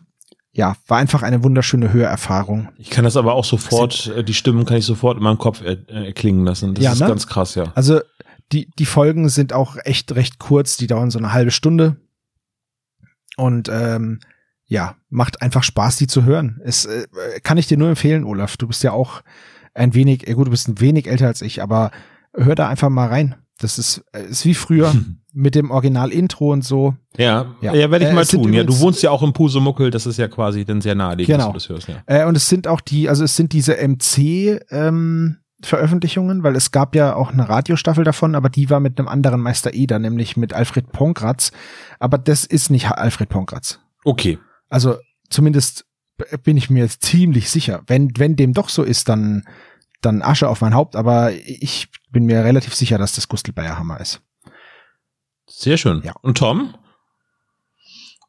ja, 0.53 0.75
war 0.87 0.99
einfach 0.99 1.23
eine 1.23 1.43
wunderschöne 1.43 1.91
Hörerfahrung. 1.91 2.69
Ich 2.77 2.91
kann 2.91 3.03
das 3.03 3.17
aber 3.17 3.33
auch 3.33 3.43
sofort, 3.43 4.13
äh, 4.15 4.23
die 4.23 4.35
Stimmen 4.35 4.65
kann 4.65 4.77
ich 4.77 4.85
sofort 4.85 5.17
in 5.17 5.23
meinem 5.23 5.39
Kopf 5.39 5.61
erklingen 5.63 6.45
lassen. 6.45 6.75
Das 6.75 6.83
ja, 6.83 6.93
ist 6.93 6.99
ne? 6.99 7.07
ganz 7.07 7.25
krass, 7.27 7.55
ja. 7.55 7.71
Also 7.73 8.01
die, 8.51 8.69
die 8.77 8.85
Folgen 8.85 9.29
sind 9.29 9.51
auch 9.51 9.77
echt 9.83 10.13
recht 10.15 10.37
kurz, 10.37 10.77
die 10.77 10.85
dauern 10.85 11.09
so 11.09 11.17
eine 11.17 11.33
halbe 11.33 11.49
Stunde. 11.49 11.97
Und 13.35 13.67
ähm, 13.69 14.19
ja, 14.65 14.95
macht 15.09 15.41
einfach 15.41 15.63
Spaß, 15.63 15.97
die 15.97 16.07
zu 16.07 16.23
hören. 16.23 16.61
Es 16.63 16.85
äh, 16.85 17.07
kann 17.41 17.57
ich 17.57 17.65
dir 17.65 17.77
nur 17.77 17.89
empfehlen, 17.89 18.23
Olaf. 18.23 18.55
Du 18.57 18.67
bist 18.67 18.83
ja 18.83 18.91
auch 18.91 19.23
ein 19.73 19.95
wenig, 19.95 20.27
äh, 20.27 20.33
gut, 20.33 20.47
du 20.47 20.51
bist 20.51 20.67
ein 20.67 20.79
wenig 20.79 21.07
älter 21.07 21.27
als 21.27 21.41
ich, 21.41 21.63
aber 21.63 21.89
hör 22.35 22.53
da 22.53 22.69
einfach 22.69 22.89
mal 22.89 23.07
rein. 23.07 23.35
Das 23.57 23.79
ist, 23.79 24.03
äh, 24.13 24.23
ist 24.25 24.45
wie 24.45 24.53
früher 24.53 24.93
mit 25.33 25.55
dem 25.55 25.71
Original-Intro 25.71 26.53
und 26.53 26.63
so. 26.63 26.95
Ja, 27.17 27.55
ja, 27.61 27.73
ja 27.73 27.91
werde 27.91 28.05
ich 28.05 28.11
äh, 28.11 28.13
mal 28.13 28.25
tun. 28.25 28.53
Ja, 28.53 28.63
du 28.63 28.79
wohnst 28.79 29.01
ja 29.01 29.11
auch 29.11 29.23
im 29.23 29.33
Pusemuckel, 29.33 29.89
das 29.89 30.05
ist 30.05 30.17
ja 30.17 30.27
quasi 30.27 30.63
dann 30.63 30.81
sehr 30.81 30.95
naheliegend, 30.95 31.37
genau. 31.37 31.51
dass 31.51 31.63
du 31.67 31.73
das 31.73 31.87
hörst. 31.87 31.87
Ja. 32.07 32.23
Äh, 32.23 32.25
und 32.25 32.37
es 32.37 32.47
sind 32.47 32.67
auch 32.67 32.81
die, 32.81 33.09
also 33.09 33.23
es 33.23 33.35
sind 33.35 33.51
diese 33.53 33.75
MC, 33.75 34.61
ähm, 34.69 35.37
Veröffentlichungen, 35.65 36.43
weil 36.43 36.55
es 36.55 36.71
gab 36.71 36.95
ja 36.95 37.15
auch 37.15 37.31
eine 37.31 37.47
Radiostaffel 37.47 38.03
davon, 38.03 38.35
aber 38.35 38.49
die 38.49 38.69
war 38.69 38.79
mit 38.79 38.99
einem 38.99 39.07
anderen 39.07 39.41
Meister 39.41 39.73
Eder, 39.73 39.99
nämlich 39.99 40.37
mit 40.37 40.53
Alfred 40.53 40.91
Ponkratz. 40.91 41.51
Aber 41.99 42.17
das 42.17 42.45
ist 42.45 42.69
nicht 42.69 42.87
Alfred 42.89 43.29
Ponkratz. 43.29 43.79
Okay. 44.03 44.39
Also 44.69 44.97
zumindest 45.29 45.85
bin 46.43 46.57
ich 46.57 46.69
mir 46.69 46.87
ziemlich 46.87 47.49
sicher. 47.49 47.81
Wenn, 47.87 48.11
wenn 48.17 48.35
dem 48.35 48.53
doch 48.53 48.69
so 48.69 48.83
ist, 48.83 49.09
dann, 49.09 49.43
dann 50.01 50.21
Asche 50.21 50.49
auf 50.49 50.61
mein 50.61 50.73
Haupt, 50.73 50.95
aber 50.95 51.31
ich 51.31 51.89
bin 52.11 52.25
mir 52.25 52.43
relativ 52.43 52.75
sicher, 52.75 52.97
dass 52.97 53.13
das 53.13 53.27
Gustl 53.27 53.53
Bayerhammer 53.53 53.99
ist. 53.99 54.21
Sehr 55.63 55.77
schön. 55.77 56.01
Ja. 56.03 56.13
Und 56.21 56.37
Tom? 56.37 56.73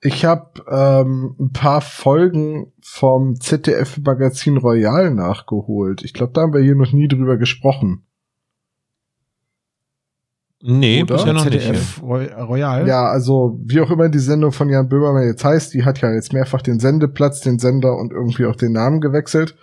Ich 0.00 0.24
habe 0.24 0.62
ähm, 0.70 1.34
ein 1.40 1.50
paar 1.50 1.80
Folgen 1.80 2.72
vom 2.80 3.40
ZDF-Magazin 3.40 4.58
Royal 4.58 5.12
nachgeholt. 5.12 6.04
Ich 6.04 6.12
glaube, 6.12 6.32
da 6.32 6.42
haben 6.42 6.52
wir 6.52 6.60
hier 6.60 6.76
noch 6.76 6.92
nie 6.92 7.08
drüber 7.08 7.36
gesprochen. 7.36 8.06
Nee, 10.62 11.02
Oder? 11.02 11.16
bisher 11.16 11.32
noch 11.32 11.42
ZDF 11.42 12.00
nicht. 12.02 12.02
Royal. 12.02 12.86
Ja, 12.86 13.06
also 13.06 13.58
wie 13.64 13.80
auch 13.80 13.90
immer 13.90 14.08
die 14.08 14.18
Sendung 14.18 14.52
von 14.52 14.68
Jan 14.68 14.88
Böhmermann 14.88 15.26
jetzt 15.26 15.44
heißt, 15.44 15.74
die 15.74 15.84
hat 15.84 16.00
ja 16.00 16.12
jetzt 16.12 16.32
mehrfach 16.32 16.62
den 16.62 16.78
Sendeplatz, 16.78 17.40
den 17.40 17.58
Sender 17.58 17.96
und 17.96 18.12
irgendwie 18.12 18.46
auch 18.46 18.56
den 18.56 18.72
Namen 18.72 19.00
gewechselt. 19.00 19.56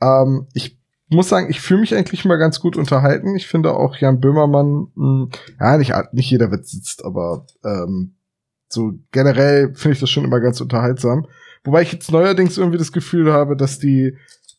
Ähm, 0.00 0.46
ich 0.54 0.77
muss 1.08 1.28
sagen, 1.28 1.48
ich 1.50 1.60
fühle 1.60 1.80
mich 1.80 1.94
eigentlich 1.94 2.24
mal 2.24 2.36
ganz 2.36 2.60
gut 2.60 2.76
unterhalten. 2.76 3.34
Ich 3.34 3.46
finde 3.46 3.74
auch 3.74 3.96
Jan 3.96 4.20
Böhmermann, 4.20 4.88
mh, 4.94 5.22
hm, 5.22 5.30
ja, 5.60 5.76
nicht, 5.78 5.94
nicht 6.12 6.30
jeder 6.30 6.50
Witz 6.50 6.70
sitzt, 6.70 7.04
aber 7.04 7.46
ähm, 7.64 8.14
so 8.68 8.92
generell 9.12 9.74
finde 9.74 9.94
ich 9.94 10.00
das 10.00 10.10
schon 10.10 10.24
immer 10.24 10.40
ganz 10.40 10.60
unterhaltsam. 10.60 11.26
Wobei 11.64 11.82
ich 11.82 11.92
jetzt 11.92 12.12
neuerdings 12.12 12.58
irgendwie 12.58 12.78
das 12.78 12.92
Gefühl 12.92 13.32
habe, 13.32 13.56
dass 13.56 13.78
die 13.78 14.16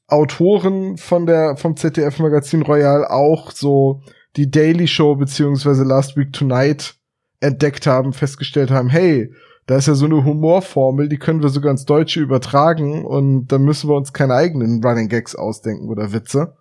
Autoren 0.07 0.97
von 0.97 1.25
der 1.25 1.55
vom 1.55 1.77
ZDF 1.77 2.19
Magazin 2.19 2.63
Royal 2.63 3.05
auch 3.05 3.51
so 3.51 4.01
die 4.35 4.49
Daily 4.49 4.87
Show 4.87 5.15
beziehungsweise 5.15 5.83
Last 5.83 6.17
Week 6.17 6.33
Tonight 6.33 6.95
entdeckt 7.39 7.87
haben, 7.87 8.13
festgestellt 8.13 8.71
haben, 8.71 8.89
hey, 8.89 9.31
da 9.69 9.77
ist 9.77 9.87
ja 9.87 9.93
so 9.93 10.05
eine 10.05 10.25
Humorformel, 10.25 11.09
die 11.09 11.19
können 11.19 11.43
wir 11.43 11.49
sogar 11.49 11.69
ins 11.69 11.85
Deutsche 11.85 12.19
übertragen 12.21 13.05
und 13.05 13.49
dann 13.49 13.61
müssen 13.61 13.87
wir 13.87 13.95
uns 13.95 14.13
keine 14.13 14.33
eigenen 14.33 14.83
Running 14.83 15.09
Gags 15.09 15.35
ausdenken 15.35 15.89
oder 15.89 16.11
Witze. 16.11 16.55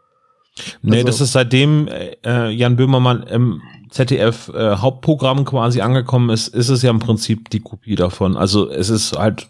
Nee, 0.82 0.96
also, 0.96 1.06
das 1.06 1.20
ist 1.22 1.32
seitdem 1.32 1.88
äh, 1.88 2.50
Jan 2.50 2.76
Böhmermann 2.76 3.22
im 3.22 3.62
ZDF 3.88 4.50
äh, 4.50 4.76
Hauptprogramm 4.76 5.46
quasi 5.46 5.80
angekommen 5.80 6.28
ist, 6.28 6.48
ist 6.48 6.68
es 6.68 6.82
ja 6.82 6.90
im 6.90 6.98
Prinzip 6.98 7.48
die 7.48 7.60
Kopie 7.60 7.94
davon. 7.94 8.36
Also 8.36 8.68
es 8.68 8.90
ist 8.90 9.16
halt 9.16 9.48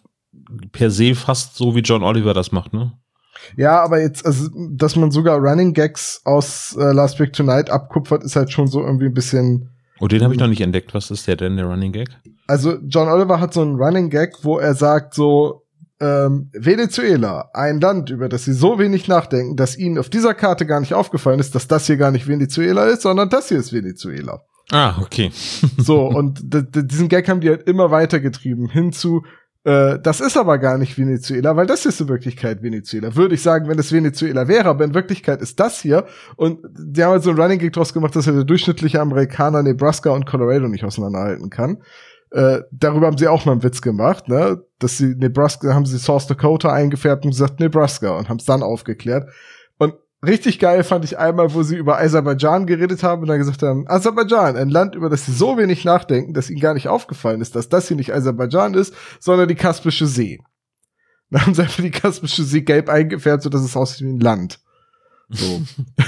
per 0.71 0.93
se 0.93 1.17
fast 1.17 1.57
so, 1.57 1.75
wie 1.75 1.81
John 1.81 2.05
Oliver 2.05 2.35
das 2.35 2.53
macht, 2.53 2.73
ne? 2.73 2.93
Ja, 3.57 3.83
aber 3.83 4.00
jetzt, 4.00 4.25
also, 4.25 4.50
dass 4.71 4.95
man 4.95 5.11
sogar 5.11 5.37
Running 5.37 5.73
Gags 5.75 6.21
aus 6.25 6.77
äh, 6.79 6.93
Last 6.93 7.19
Week 7.19 7.33
Tonight 7.33 7.71
abkupfert, 7.71 8.23
ist 8.23 8.37
halt 8.37 8.53
schon 8.53 8.69
so 8.69 8.81
irgendwie 8.81 9.07
ein 9.07 9.15
bisschen. 9.15 9.71
Oh, 10.00 10.09
den 10.09 10.23
habe 10.23 10.35
ich 10.35 10.40
noch 10.40 10.49
nicht 10.49 10.61
entdeckt. 10.61 10.95
Was 10.95 11.11
ist 11.11 11.26
der 11.26 11.37
denn, 11.37 11.57
der 11.57 11.67
Running 11.67 11.93
Gag? 11.93 12.09
Also, 12.47 12.78
John 12.87 13.09
Oliver 13.09 13.40
hat 13.40 13.52
so 13.52 13.62
einen 13.62 13.76
Running 13.76 14.11
Gag, 14.11 14.37
wo 14.43 14.59
er 14.59 14.75
sagt 14.75 15.14
so, 15.14 15.64
ähm, 16.00 16.50
Venezuela, 16.52 17.50
ein 17.55 17.81
Land, 17.81 18.11
über 18.11 18.28
das 18.28 18.45
sie 18.45 18.52
so 18.52 18.78
wenig 18.78 19.09
nachdenken, 19.09 19.57
dass 19.57 19.76
ihnen 19.76 19.99
auf 19.99 20.09
dieser 20.09 20.35
Karte 20.35 20.64
gar 20.67 20.81
nicht 20.81 20.95
aufgefallen 20.95 21.40
ist, 21.40 21.55
dass 21.55 21.67
das 21.67 21.87
hier 21.87 21.97
gar 21.97 22.11
nicht 22.12 22.28
Venezuela 22.28 22.85
ist, 22.87 23.02
sondern 23.02 23.28
das 23.31 23.49
hier 23.49 23.59
ist 23.59 23.73
Venezuela. 23.73 24.43
Ah, 24.71 24.97
okay. 25.00 25.33
so, 25.78 26.07
und 26.07 26.40
diesen 26.45 27.09
Gag 27.09 27.28
haben 27.28 27.40
die 27.40 27.49
halt 27.49 27.62
immer 27.67 27.90
weitergetrieben, 27.90 28.69
hinzu, 28.69 29.25
äh, 29.69 29.99
das 30.03 30.21
ist 30.21 30.39
aber 30.39 30.57
gar 30.57 30.79
nicht 30.79 30.97
Venezuela, 30.97 31.55
weil 31.55 31.67
das 31.67 31.85
ist 31.85 32.01
in 32.01 32.09
Wirklichkeit 32.09 32.63
Venezuela. 32.63 33.15
Würde 33.15 33.35
ich 33.35 33.43
sagen, 33.43 33.69
wenn 33.69 33.79
es 33.79 33.93
Venezuela 33.93 34.49
wäre, 34.49 34.67
aber 34.67 34.85
in 34.85 34.95
Wirklichkeit 34.95 35.43
ist 35.43 35.61
das 35.61 35.83
hier. 35.83 36.07
Und 36.37 36.61
die 36.79 37.05
haben 37.05 37.11
halt 37.11 37.23
so 37.23 37.31
ein 37.31 37.39
Running 37.39 37.59
Gag 37.59 37.75
draus 37.75 37.93
gemacht, 37.93 38.17
dass 38.17 38.25
ja 38.25 38.33
der 38.33 38.45
durchschnittliche 38.45 38.99
Amerikaner 38.99 39.63
Nebraska 39.63 40.09
und 40.09 40.25
Colorado 40.25 40.69
nicht 40.69 40.85
auseinanderhalten 40.85 41.51
kann. 41.51 41.83
Äh, 42.31 42.61
darüber 42.71 43.09
haben 43.09 43.19
sie 43.19 43.29
auch 43.29 43.45
mal 43.45 43.53
einen 43.53 43.63
Witz 43.63 43.83
gemacht, 43.83 44.29
ne? 44.29 44.63
Dass 44.79 44.97
sie 44.97 45.15
Nebraska, 45.15 45.75
haben 45.75 45.85
sie 45.85 45.99
South 45.99 46.27
Dakota 46.27 46.73
eingefärbt 46.73 47.27
und 47.27 47.33
gesagt 47.33 47.61
Nebraska 47.61 48.17
und 48.17 48.31
haben 48.31 48.39
es 48.39 48.47
dann 48.47 48.63
aufgeklärt. 48.63 49.29
Richtig 50.27 50.59
geil 50.59 50.83
fand 50.83 51.05
ich 51.05 51.17
einmal, 51.17 51.55
wo 51.55 51.63
sie 51.63 51.77
über 51.77 51.99
Aserbaidschan 52.01 52.67
geredet 52.67 53.05
haben 53.05 53.23
und 53.23 53.29
dann 53.29 53.39
gesagt 53.39 53.63
haben, 53.63 53.89
Aserbaidschan, 53.89 54.57
ein 54.57 54.69
Land, 54.69 54.97
über 54.97 55.09
das 55.09 55.27
sie 55.27 55.33
so 55.33 55.57
wenig 55.57 55.85
nachdenken, 55.85 56.35
dass 56.35 56.51
ihnen 56.51 56.61
gar 56.61 56.75
nicht 56.75 56.89
aufgefallen 56.89 57.41
ist, 57.41 57.55
dass 57.55 57.69
das 57.69 57.87
hier 57.87 57.97
nicht 57.97 58.13
Aserbaidschan 58.13 58.75
ist, 58.75 58.95
sondern 59.21 59.47
die 59.49 59.55
Kaspische 59.55 60.07
See. 60.07 60.41
Dann 61.31 61.43
haben 61.43 61.55
sie 61.55 61.63
einfach 61.63 61.83
die 61.83 61.91
Kaspische 61.91 62.43
See 62.43 62.63
gelb 62.63 62.89
eingefärbt, 62.89 63.45
so 63.45 63.51
dass 63.51 63.63
es 63.63 63.77
aussieht 63.77 64.07
wie 64.07 64.11
ein 64.11 64.21
Land. 64.21 64.61
So. 65.29 65.61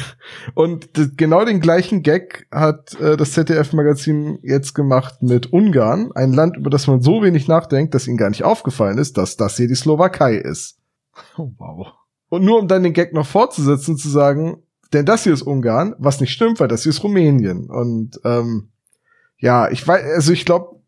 und 0.54 0.88
genau 1.16 1.44
den 1.44 1.60
gleichen 1.60 2.02
Gag 2.02 2.48
hat 2.50 2.98
äh, 3.00 3.16
das 3.16 3.32
ZDF-Magazin 3.32 4.38
jetzt 4.42 4.74
gemacht 4.74 5.22
mit 5.22 5.52
Ungarn, 5.52 6.10
ein 6.14 6.32
Land, 6.32 6.56
über 6.56 6.70
das 6.70 6.86
man 6.86 7.00
so 7.00 7.22
wenig 7.22 7.46
nachdenkt, 7.46 7.94
dass 7.94 8.08
ihnen 8.08 8.16
gar 8.16 8.30
nicht 8.30 8.44
aufgefallen 8.44 8.98
ist, 8.98 9.18
dass 9.18 9.36
das 9.36 9.56
hier 9.56 9.68
die 9.68 9.74
Slowakei 9.74 10.34
ist. 10.36 10.78
Oh, 11.36 11.52
wow. 11.58 11.99
Und 12.30 12.44
nur 12.44 12.58
um 12.58 12.68
dann 12.68 12.82
den 12.82 12.94
Gag 12.94 13.12
noch 13.12 13.26
fortzusetzen, 13.26 13.98
zu 13.98 14.08
sagen, 14.08 14.62
denn 14.92 15.04
das 15.04 15.24
hier 15.24 15.34
ist 15.34 15.42
Ungarn, 15.42 15.94
was 15.98 16.20
nicht 16.20 16.32
stimmt, 16.32 16.58
weil 16.58 16.68
das 16.68 16.84
hier 16.84 16.90
ist 16.90 17.04
Rumänien. 17.04 17.68
Und 17.68 18.18
ähm, 18.24 18.70
ja, 19.38 19.70
ich 19.70 19.86
weiß, 19.86 20.02
also 20.14 20.32
ich 20.32 20.44
glaube, 20.44 20.80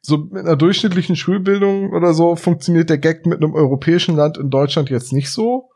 so 0.00 0.18
mit 0.18 0.44
einer 0.44 0.56
durchschnittlichen 0.56 1.14
Schulbildung 1.14 1.92
oder 1.92 2.14
so 2.14 2.34
funktioniert 2.34 2.90
der 2.90 2.98
Gag 2.98 3.26
mit 3.26 3.42
einem 3.42 3.54
europäischen 3.54 4.16
Land 4.16 4.38
in 4.38 4.50
Deutschland 4.50 4.90
jetzt 4.90 5.12
nicht 5.12 5.30
so. 5.30 5.70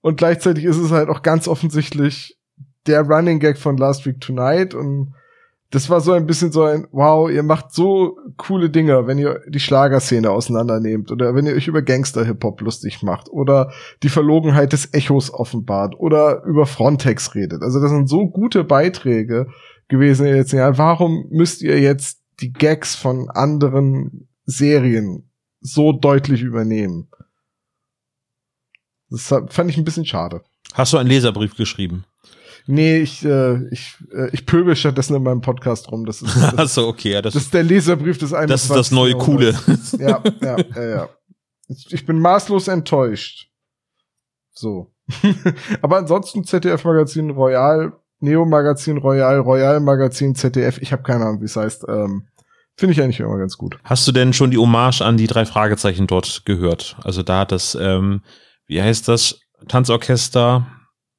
Und 0.00 0.16
gleichzeitig 0.16 0.64
ist 0.64 0.78
es 0.78 0.90
halt 0.90 1.08
auch 1.08 1.22
ganz 1.22 1.46
offensichtlich 1.48 2.38
der 2.86 3.02
Running 3.02 3.38
Gag 3.40 3.58
von 3.58 3.76
Last 3.76 4.06
Week 4.06 4.20
Tonight. 4.20 4.74
Und 4.74 5.14
das 5.74 5.90
war 5.90 6.00
so 6.00 6.12
ein 6.12 6.26
bisschen 6.26 6.52
so 6.52 6.62
ein, 6.62 6.86
wow, 6.92 7.28
ihr 7.28 7.42
macht 7.42 7.72
so 7.72 8.16
coole 8.36 8.70
Dinge, 8.70 9.08
wenn 9.08 9.18
ihr 9.18 9.40
die 9.48 9.58
Schlagerszene 9.58 10.30
auseinandernehmt 10.30 11.10
oder 11.10 11.34
wenn 11.34 11.46
ihr 11.46 11.54
euch 11.54 11.66
über 11.66 11.82
Gangster-Hip-Hop 11.82 12.60
lustig 12.60 13.02
macht 13.02 13.28
oder 13.28 13.72
die 14.04 14.08
Verlogenheit 14.08 14.72
des 14.72 14.94
Echos 14.94 15.34
offenbart 15.34 15.98
oder 15.98 16.44
über 16.44 16.66
Frontex 16.66 17.34
redet. 17.34 17.62
Also 17.62 17.80
das 17.80 17.90
sind 17.90 18.08
so 18.08 18.28
gute 18.28 18.62
Beiträge 18.62 19.48
gewesen 19.88 20.26
in 20.26 20.32
den 20.32 20.38
letzten 20.42 20.58
Jahren. 20.58 20.78
Warum 20.78 21.26
müsst 21.30 21.60
ihr 21.60 21.80
jetzt 21.80 22.22
die 22.40 22.52
Gags 22.52 22.94
von 22.94 23.28
anderen 23.30 24.28
Serien 24.44 25.28
so 25.60 25.90
deutlich 25.92 26.42
übernehmen? 26.42 27.08
Das 29.10 29.26
fand 29.26 29.70
ich 29.70 29.76
ein 29.76 29.84
bisschen 29.84 30.06
schade. 30.06 30.42
Hast 30.72 30.92
du 30.92 30.98
einen 30.98 31.08
Leserbrief 31.08 31.56
geschrieben? 31.56 32.04
Nee, 32.66 32.98
ich, 32.98 33.24
äh, 33.24 33.66
ich, 33.70 33.96
äh, 34.12 34.30
ich 34.32 34.46
pöbel 34.46 34.74
stattdessen 34.74 35.14
in 35.14 35.22
meinem 35.22 35.42
Podcast 35.42 35.90
rum. 35.92 36.06
Das 36.06 36.22
ist, 36.22 36.34
das, 36.42 36.58
Achso, 36.58 36.88
okay, 36.88 37.12
ja, 37.12 37.22
das, 37.22 37.34
das 37.34 37.44
ist 37.44 37.54
der 37.54 37.62
Leserbrief 37.62 38.18
des 38.18 38.32
21. 38.32 38.48
das 38.48 38.64
ist 38.64 38.74
das 38.74 38.90
neue 38.90 39.14
Coole. 39.14 39.54
Ja, 39.98 40.22
ja, 40.40 40.56
ja, 40.74 40.84
ja. 40.84 41.08
Ich 41.68 41.92
ich 41.92 42.06
bin 42.06 42.18
maßlos 42.18 42.68
enttäuscht. 42.68 43.48
So. 44.52 44.92
Aber 45.82 45.98
ansonsten 45.98 46.44
ZDF-Magazin 46.44 47.30
Royal, 47.30 47.92
Neo-Magazin 48.20 48.98
Royal, 48.98 49.38
Royal-Magazin 49.40 50.34
ZDF, 50.34 50.78
ich 50.78 50.92
habe 50.92 51.02
keine 51.02 51.24
Ahnung, 51.24 51.40
wie 51.40 51.46
es 51.46 51.56
heißt. 51.56 51.84
Ähm, 51.88 52.28
Finde 52.76 52.92
ich 52.92 53.02
eigentlich 53.02 53.20
immer 53.20 53.38
ganz 53.38 53.56
gut. 53.56 53.78
Hast 53.84 54.08
du 54.08 54.12
denn 54.12 54.32
schon 54.32 54.50
die 54.50 54.58
Hommage 54.58 55.02
an 55.02 55.16
die 55.16 55.26
drei 55.26 55.44
Fragezeichen 55.44 56.06
dort 56.06 56.44
gehört? 56.44 56.96
Also 57.04 57.22
da 57.22 57.40
hat 57.40 57.52
das, 57.52 57.76
ähm, 57.80 58.22
wie 58.66 58.82
heißt 58.82 59.06
das, 59.06 59.40
Tanzorchester 59.68 60.66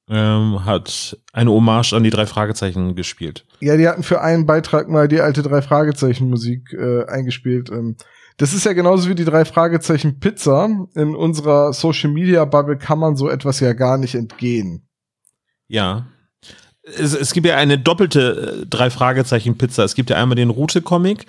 ähm, 0.09 0.65
hat 0.65 1.17
eine 1.33 1.51
Hommage 1.51 1.93
an 1.93 2.03
die 2.03 2.09
drei 2.09 2.25
Fragezeichen 2.25 2.95
gespielt. 2.95 3.45
Ja, 3.59 3.77
die 3.77 3.87
hatten 3.87 4.03
für 4.03 4.21
einen 4.21 4.45
Beitrag 4.45 4.87
mal 4.87 5.07
die 5.07 5.21
alte 5.21 5.41
drei 5.41 5.61
Fragezeichen 5.61 6.29
Musik 6.29 6.73
äh, 6.73 7.05
eingespielt. 7.05 7.69
Ähm, 7.69 7.95
das 8.37 8.53
ist 8.53 8.65
ja 8.65 8.73
genauso 8.73 9.09
wie 9.09 9.15
die 9.15 9.25
drei 9.25 9.45
Fragezeichen 9.45 10.19
Pizza. 10.19 10.69
In 10.93 11.15
unserer 11.15 11.73
Social 11.73 12.11
Media 12.11 12.45
Bubble 12.45 12.77
kann 12.77 12.99
man 12.99 13.15
so 13.15 13.29
etwas 13.29 13.59
ja 13.61 13.73
gar 13.73 13.97
nicht 13.97 14.13
entgehen. 14.13 14.87
Ja. 15.67 16.07
Es, 16.83 17.15
es 17.15 17.33
gibt 17.33 17.47
ja 17.47 17.55
eine 17.55 17.79
doppelte 17.79 18.61
äh, 18.61 18.65
drei 18.67 18.89
Fragezeichen 18.89 19.57
Pizza. 19.57 19.83
Es 19.83 19.95
gibt 19.95 20.09
ja 20.09 20.17
einmal 20.17 20.35
den 20.35 20.51
Route 20.51 20.81
Comic, 20.81 21.25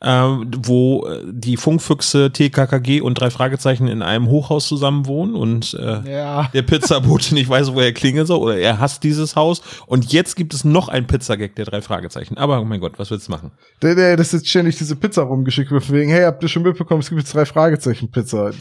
ähm, 0.00 0.50
wo 0.64 1.06
äh, 1.06 1.24
die 1.26 1.56
Funkfüchse 1.56 2.30
TKKG 2.32 3.00
und 3.00 3.14
drei 3.14 3.30
Fragezeichen 3.30 3.88
in 3.88 4.00
einem 4.02 4.28
Hochhaus 4.28 4.68
zusammen 4.68 5.06
wohnen 5.06 5.34
und 5.34 5.74
äh, 5.74 6.10
Ja. 6.12 6.48
der 6.54 6.62
Pizzabote 6.62 7.34
nicht 7.34 7.48
weiß, 7.48 7.72
wo 7.74 7.80
er 7.80 7.92
klingeln 7.92 8.26
soll 8.26 8.38
oder 8.38 8.56
er 8.56 8.78
hasst 8.78 9.02
dieses 9.02 9.34
Haus. 9.34 9.60
Und 9.86 10.12
jetzt 10.12 10.36
gibt 10.36 10.54
es 10.54 10.64
noch 10.64 10.88
ein 10.88 11.06
Pizzagag 11.06 11.56
der 11.56 11.64
drei 11.64 11.82
Fragezeichen. 11.82 12.38
Aber 12.38 12.60
oh 12.60 12.64
mein 12.64 12.80
Gott, 12.80 12.98
was 12.98 13.10
willst 13.10 13.26
du 13.26 13.32
machen? 13.32 13.50
Der, 13.82 13.94
der, 13.96 14.16
das 14.16 14.32
jetzt 14.32 14.48
ständig 14.48 14.78
diese 14.78 14.94
Pizza 14.94 15.22
rumgeschickt 15.22 15.70
wird, 15.72 15.90
wegen, 15.90 16.10
hey, 16.10 16.24
habt 16.24 16.42
ihr 16.42 16.48
schon 16.48 16.62
mitbekommen, 16.62 17.00
es 17.00 17.08
gibt 17.08 17.20
jetzt 17.20 17.34
drei 17.34 17.44
Fragezeichen 17.44 18.10
Pizza. 18.10 18.52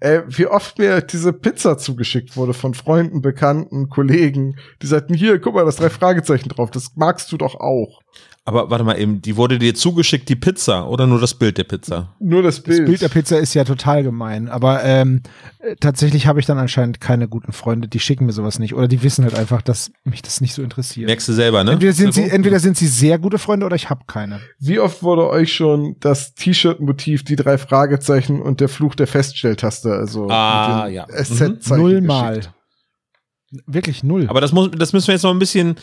Äh, 0.00 0.22
wie 0.28 0.46
oft 0.46 0.78
mir 0.78 1.00
diese 1.02 1.32
Pizza 1.34 1.76
zugeschickt 1.76 2.36
wurde 2.36 2.54
von 2.54 2.72
Freunden, 2.74 3.20
Bekannten, 3.20 3.88
Kollegen, 3.90 4.56
die 4.80 4.86
sagten, 4.86 5.14
hier, 5.14 5.38
guck 5.38 5.54
mal, 5.54 5.64
das 5.66 5.76
drei 5.76 5.90
Fragezeichen 5.90 6.48
drauf, 6.48 6.70
das 6.70 6.92
magst 6.96 7.30
du 7.30 7.36
doch 7.36 7.56
auch. 7.56 8.00
Aber 8.44 8.70
warte 8.70 8.82
mal 8.82 8.98
eben, 8.98 9.22
die 9.22 9.36
wurde 9.36 9.56
dir 9.58 9.72
zugeschickt, 9.72 10.28
die 10.28 10.34
Pizza 10.34 10.88
oder 10.88 11.06
nur 11.06 11.20
das 11.20 11.34
Bild 11.34 11.58
der 11.58 11.64
Pizza? 11.64 12.16
Nur 12.18 12.42
das 12.42 12.58
Bild. 12.60 12.80
Das 12.80 12.86
Bild 12.86 13.00
der 13.02 13.08
Pizza 13.08 13.38
ist 13.38 13.54
ja 13.54 13.62
total 13.62 14.02
gemein, 14.02 14.48
aber 14.48 14.82
ähm, 14.82 15.22
äh, 15.60 15.76
tatsächlich 15.76 16.26
habe 16.26 16.40
ich 16.40 16.46
dann 16.46 16.58
anscheinend 16.58 17.00
keine 17.00 17.28
guten 17.28 17.52
Freunde, 17.52 17.86
die 17.86 18.00
schicken 18.00 18.26
mir 18.26 18.32
sowas 18.32 18.58
nicht 18.58 18.74
oder 18.74 18.88
die 18.88 19.04
wissen 19.04 19.24
halt 19.24 19.38
einfach, 19.38 19.62
dass 19.62 19.92
mich 20.02 20.22
das 20.22 20.40
nicht 20.40 20.54
so 20.54 20.62
interessiert. 20.62 21.06
Merkst 21.06 21.28
du 21.28 21.34
selber, 21.34 21.62
ne? 21.62 21.72
Entweder 21.72 21.92
sind, 21.92 22.14
sie, 22.14 22.24
Sebo? 22.24 22.34
entweder 22.34 22.58
sind 22.58 22.76
sie 22.76 22.88
sehr 22.88 23.20
gute 23.20 23.38
Freunde 23.38 23.64
oder 23.64 23.76
ich 23.76 23.90
habe 23.90 24.02
keine. 24.08 24.40
Wie 24.58 24.80
oft 24.80 25.04
wurde 25.04 25.28
euch 25.28 25.52
schon 25.52 25.94
das 26.00 26.34
T-Shirt-Motiv, 26.34 27.22
die 27.22 27.36
drei 27.36 27.58
Fragezeichen 27.58 28.42
und 28.42 28.60
der 28.60 28.68
Fluch 28.68 28.96
der 28.96 29.06
Feststelltaste, 29.06 29.92
also 29.92 30.28
Ah, 30.28 30.88
ja. 30.88 31.06
SZ-Zeichen 31.06 31.80
Null 31.80 32.00
geschickt? 32.00 32.52
Wirklich 33.66 34.02
null. 34.02 34.26
Aber 34.28 34.40
das 34.40 34.52
muss, 34.52 34.70
das 34.70 34.92
müssen 34.92 35.08
wir 35.08 35.14
jetzt 35.14 35.24
noch 35.24 35.30
ein 35.30 35.38
bisschen, 35.38 35.76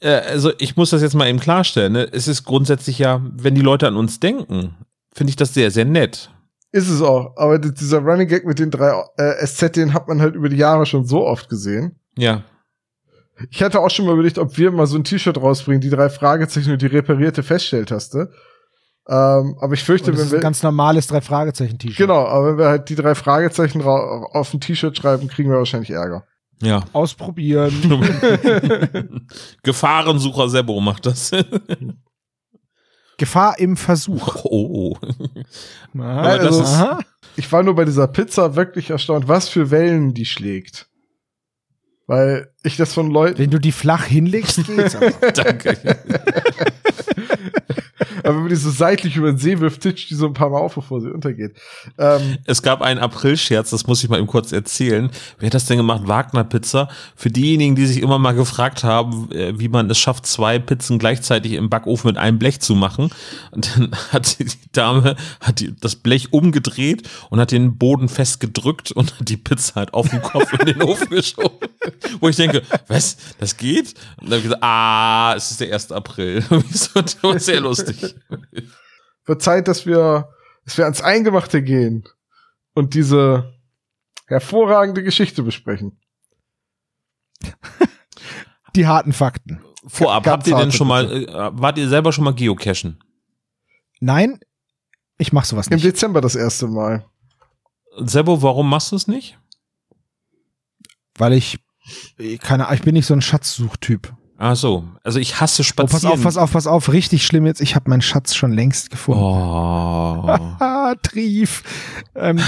äh, 0.00 0.08
also 0.10 0.50
ich 0.58 0.76
muss 0.76 0.90
das 0.90 1.00
jetzt 1.02 1.14
mal 1.14 1.28
eben 1.28 1.38
klarstellen. 1.40 1.92
Ne? 1.92 2.08
Es 2.12 2.26
ist 2.26 2.44
grundsätzlich 2.44 2.98
ja, 2.98 3.20
wenn 3.36 3.54
die 3.54 3.60
Leute 3.60 3.86
an 3.86 3.96
uns 3.96 4.18
denken, 4.18 4.74
finde 5.12 5.30
ich 5.30 5.36
das 5.36 5.54
sehr, 5.54 5.70
sehr 5.70 5.84
nett. 5.84 6.30
Ist 6.72 6.88
es 6.90 7.00
auch. 7.00 7.34
Aber 7.36 7.58
dieser 7.58 7.98
Running 8.00 8.28
Gag 8.28 8.44
mit 8.44 8.58
den 8.58 8.70
drei 8.70 8.92
äh, 9.16 9.46
SZ, 9.46 9.76
den 9.76 9.94
hat 9.94 10.08
man 10.08 10.20
halt 10.20 10.34
über 10.34 10.48
die 10.48 10.56
Jahre 10.56 10.86
schon 10.86 11.04
so 11.06 11.24
oft 11.24 11.48
gesehen. 11.48 11.98
Ja. 12.16 12.42
Ich 13.50 13.62
hatte 13.62 13.78
auch 13.80 13.90
schon 13.90 14.04
mal 14.06 14.14
überlegt, 14.14 14.36
ob 14.38 14.58
wir 14.58 14.72
mal 14.72 14.86
so 14.86 14.96
ein 14.98 15.04
T-Shirt 15.04 15.36
rausbringen, 15.40 15.80
die 15.80 15.90
drei 15.90 16.10
Fragezeichen 16.10 16.72
und 16.72 16.82
die 16.82 16.86
reparierte 16.86 17.44
Feststelltaste. 17.44 18.32
Ähm, 19.08 19.56
aber 19.60 19.72
ich 19.74 19.84
fürchte, 19.84 20.08
wenn 20.08 20.14
ist 20.18 20.26
ein 20.26 20.32
wir 20.32 20.40
ganz 20.40 20.62
normales 20.62 21.06
drei 21.06 21.20
Fragezeichen 21.20 21.78
T-Shirt. 21.78 21.96
genau, 21.96 22.26
aber 22.26 22.48
wenn 22.50 22.58
wir 22.58 22.66
halt 22.68 22.88
die 22.90 22.96
drei 22.96 23.14
Fragezeichen 23.14 23.80
ra- 23.80 24.26
auf 24.32 24.52
ein 24.52 24.60
T-Shirt 24.60 24.96
schreiben, 24.96 25.28
kriegen 25.28 25.48
wir 25.50 25.56
wahrscheinlich 25.58 25.90
Ärger. 25.90 26.26
Ja. 26.62 26.84
Ausprobieren. 26.92 27.72
Gefahrensucher 29.62 30.48
Sebo 30.48 30.80
macht 30.80 31.06
das. 31.06 31.30
Gefahr 33.16 33.58
im 33.58 33.76
Versuch. 33.76 34.44
oh, 34.44 34.96
oh. 35.94 36.00
Aha, 36.00 36.36
das 36.38 36.46
also- 36.46 36.62
ist, 36.62 36.68
aha. 36.68 37.00
Ich 37.36 37.50
war 37.52 37.62
nur 37.62 37.74
bei 37.76 37.84
dieser 37.84 38.08
Pizza 38.08 38.56
wirklich 38.56 38.90
erstaunt, 38.90 39.28
was 39.28 39.48
für 39.48 39.70
Wellen 39.70 40.12
die 40.14 40.26
schlägt. 40.26 40.88
Weil 42.08 42.50
ich 42.64 42.76
das 42.76 42.94
von 42.94 43.10
Leuten, 43.10 43.38
Wenn 43.38 43.50
du 43.50 43.58
die 43.60 43.70
flach 43.70 44.04
hinlegst, 44.04 44.66
geht's. 44.66 44.96
danke. 45.34 45.76
aber 48.28 48.36
wenn 48.36 48.42
man 48.42 48.50
die 48.50 48.56
so 48.56 48.70
seitlich 48.70 49.16
über 49.16 49.32
den 49.32 49.38
See 49.38 49.58
wirft, 49.58 49.80
titscht 49.80 50.10
die 50.10 50.14
so 50.14 50.26
ein 50.26 50.34
paar 50.34 50.50
Mal 50.50 50.58
auf, 50.58 50.74
bevor 50.74 51.00
sie 51.00 51.10
untergeht. 51.10 51.56
Ähm, 51.96 52.36
Es 52.44 52.60
gab 52.60 52.82
einen 52.82 53.00
April-Scherz, 53.00 53.70
das 53.70 53.86
muss 53.86 54.04
ich 54.04 54.10
mal 54.10 54.18
eben 54.18 54.26
kurz 54.26 54.52
erzählen. 54.52 55.10
Wer 55.38 55.46
hat 55.46 55.54
das 55.54 55.64
denn 55.64 55.78
gemacht? 55.78 56.02
Wagner 56.04 56.44
Pizza. 56.44 56.90
Für 57.16 57.30
diejenigen, 57.30 57.74
die 57.74 57.86
sich 57.86 58.02
immer 58.02 58.18
mal 58.18 58.32
gefragt 58.32 58.84
haben, 58.84 59.32
äh, 59.32 59.58
wie 59.58 59.68
man 59.68 59.88
es 59.90 59.98
schafft, 59.98 60.26
zwei 60.26 60.58
Pizzen 60.58 60.98
gleichzeitig 60.98 61.54
im 61.54 61.70
Backofen 61.70 62.08
mit 62.08 62.18
einem 62.18 62.38
Blech 62.38 62.60
zu 62.60 62.74
machen. 62.74 63.08
Und 63.50 63.74
dann 63.74 63.92
hat 64.12 64.38
die 64.38 64.46
Dame 64.72 65.16
hat 65.40 65.60
die, 65.60 65.74
das 65.74 65.96
Blech 65.96 66.30
umgedreht 66.30 67.08
und 67.30 67.40
hat 67.40 67.50
den 67.50 67.78
Boden 67.78 68.10
festgedrückt 68.10 68.92
und 68.92 69.18
hat 69.18 69.26
die 69.26 69.38
Pizza 69.38 69.76
halt 69.76 69.94
auf 69.94 70.10
den 70.10 70.20
Kopf 70.20 70.52
in 70.52 70.66
den 70.66 70.82
Ofen 70.82 71.08
geschoben. 71.08 71.68
Wo 72.20 72.28
ich 72.28 72.36
denke, 72.36 72.60
was, 72.88 73.16
das 73.38 73.56
geht? 73.56 73.94
Und 74.20 74.30
dann 74.30 74.32
hab 74.32 74.36
ich 74.38 74.42
gesagt, 74.44 74.62
ah, 74.62 75.34
es 75.34 75.50
ist 75.50 75.60
der 75.62 75.72
1. 75.72 75.92
April. 75.92 76.44
das 76.94 77.22
war 77.22 77.38
sehr 77.38 77.60
lustig. 77.60 78.14
wird 79.26 79.42
Zeit, 79.42 79.68
dass 79.68 79.86
wir, 79.86 80.28
dass 80.64 80.78
wir 80.78 80.84
ans 80.84 81.00
Eingemachte 81.02 81.62
gehen 81.62 82.04
und 82.74 82.94
diese 82.94 83.54
hervorragende 84.26 85.02
Geschichte 85.02 85.42
besprechen. 85.42 86.00
Die 88.76 88.86
harten 88.86 89.12
Fakten. 89.12 89.64
Vorab, 89.86 90.24
Ganz 90.24 90.32
habt 90.32 90.46
ihr 90.48 90.56
denn 90.56 90.72
schon 90.72 90.88
mal, 90.88 91.10
äh, 91.10 91.50
wart 91.52 91.78
ihr 91.78 91.88
selber 91.88 92.12
schon 92.12 92.24
mal 92.24 92.34
geocachen? 92.34 93.02
Nein, 94.00 94.38
ich 95.16 95.32
mach 95.32 95.44
sowas 95.44 95.68
Im 95.68 95.74
nicht. 95.74 95.84
Dezember 95.84 96.20
das 96.20 96.36
erste 96.36 96.68
Mal. 96.68 97.06
Sebo, 97.96 98.42
warum 98.42 98.68
machst 98.68 98.92
du 98.92 98.96
es 98.96 99.08
nicht? 99.08 99.38
Weil 101.16 101.32
ich, 101.32 101.58
keine 102.40 102.66
Ahnung, 102.66 102.76
ich 102.76 102.84
bin 102.84 102.94
nicht 102.94 103.06
so 103.06 103.14
ein 103.14 103.22
Schatzsuchtyp. 103.22 104.14
Ach 104.40 104.54
so, 104.54 104.84
also 105.02 105.18
ich 105.18 105.40
hasse 105.40 105.62
Oh, 105.62 105.64
Spazieren. 105.64 106.02
pass 106.02 106.04
auf, 106.12 106.22
pass 106.22 106.36
auf, 106.36 106.52
pass 106.52 106.66
auf, 106.68 106.92
richtig 106.92 107.26
schlimm 107.26 107.44
jetzt. 107.44 107.60
Ich 107.60 107.74
habe 107.74 107.90
meinen 107.90 108.02
Schatz 108.02 108.36
schon 108.36 108.52
längst 108.52 108.88
gefunden. 108.90 109.20
Oh. 109.20 110.28
Ah, 110.60 110.94
Trief. 111.02 111.64
Ähm, 112.14 112.38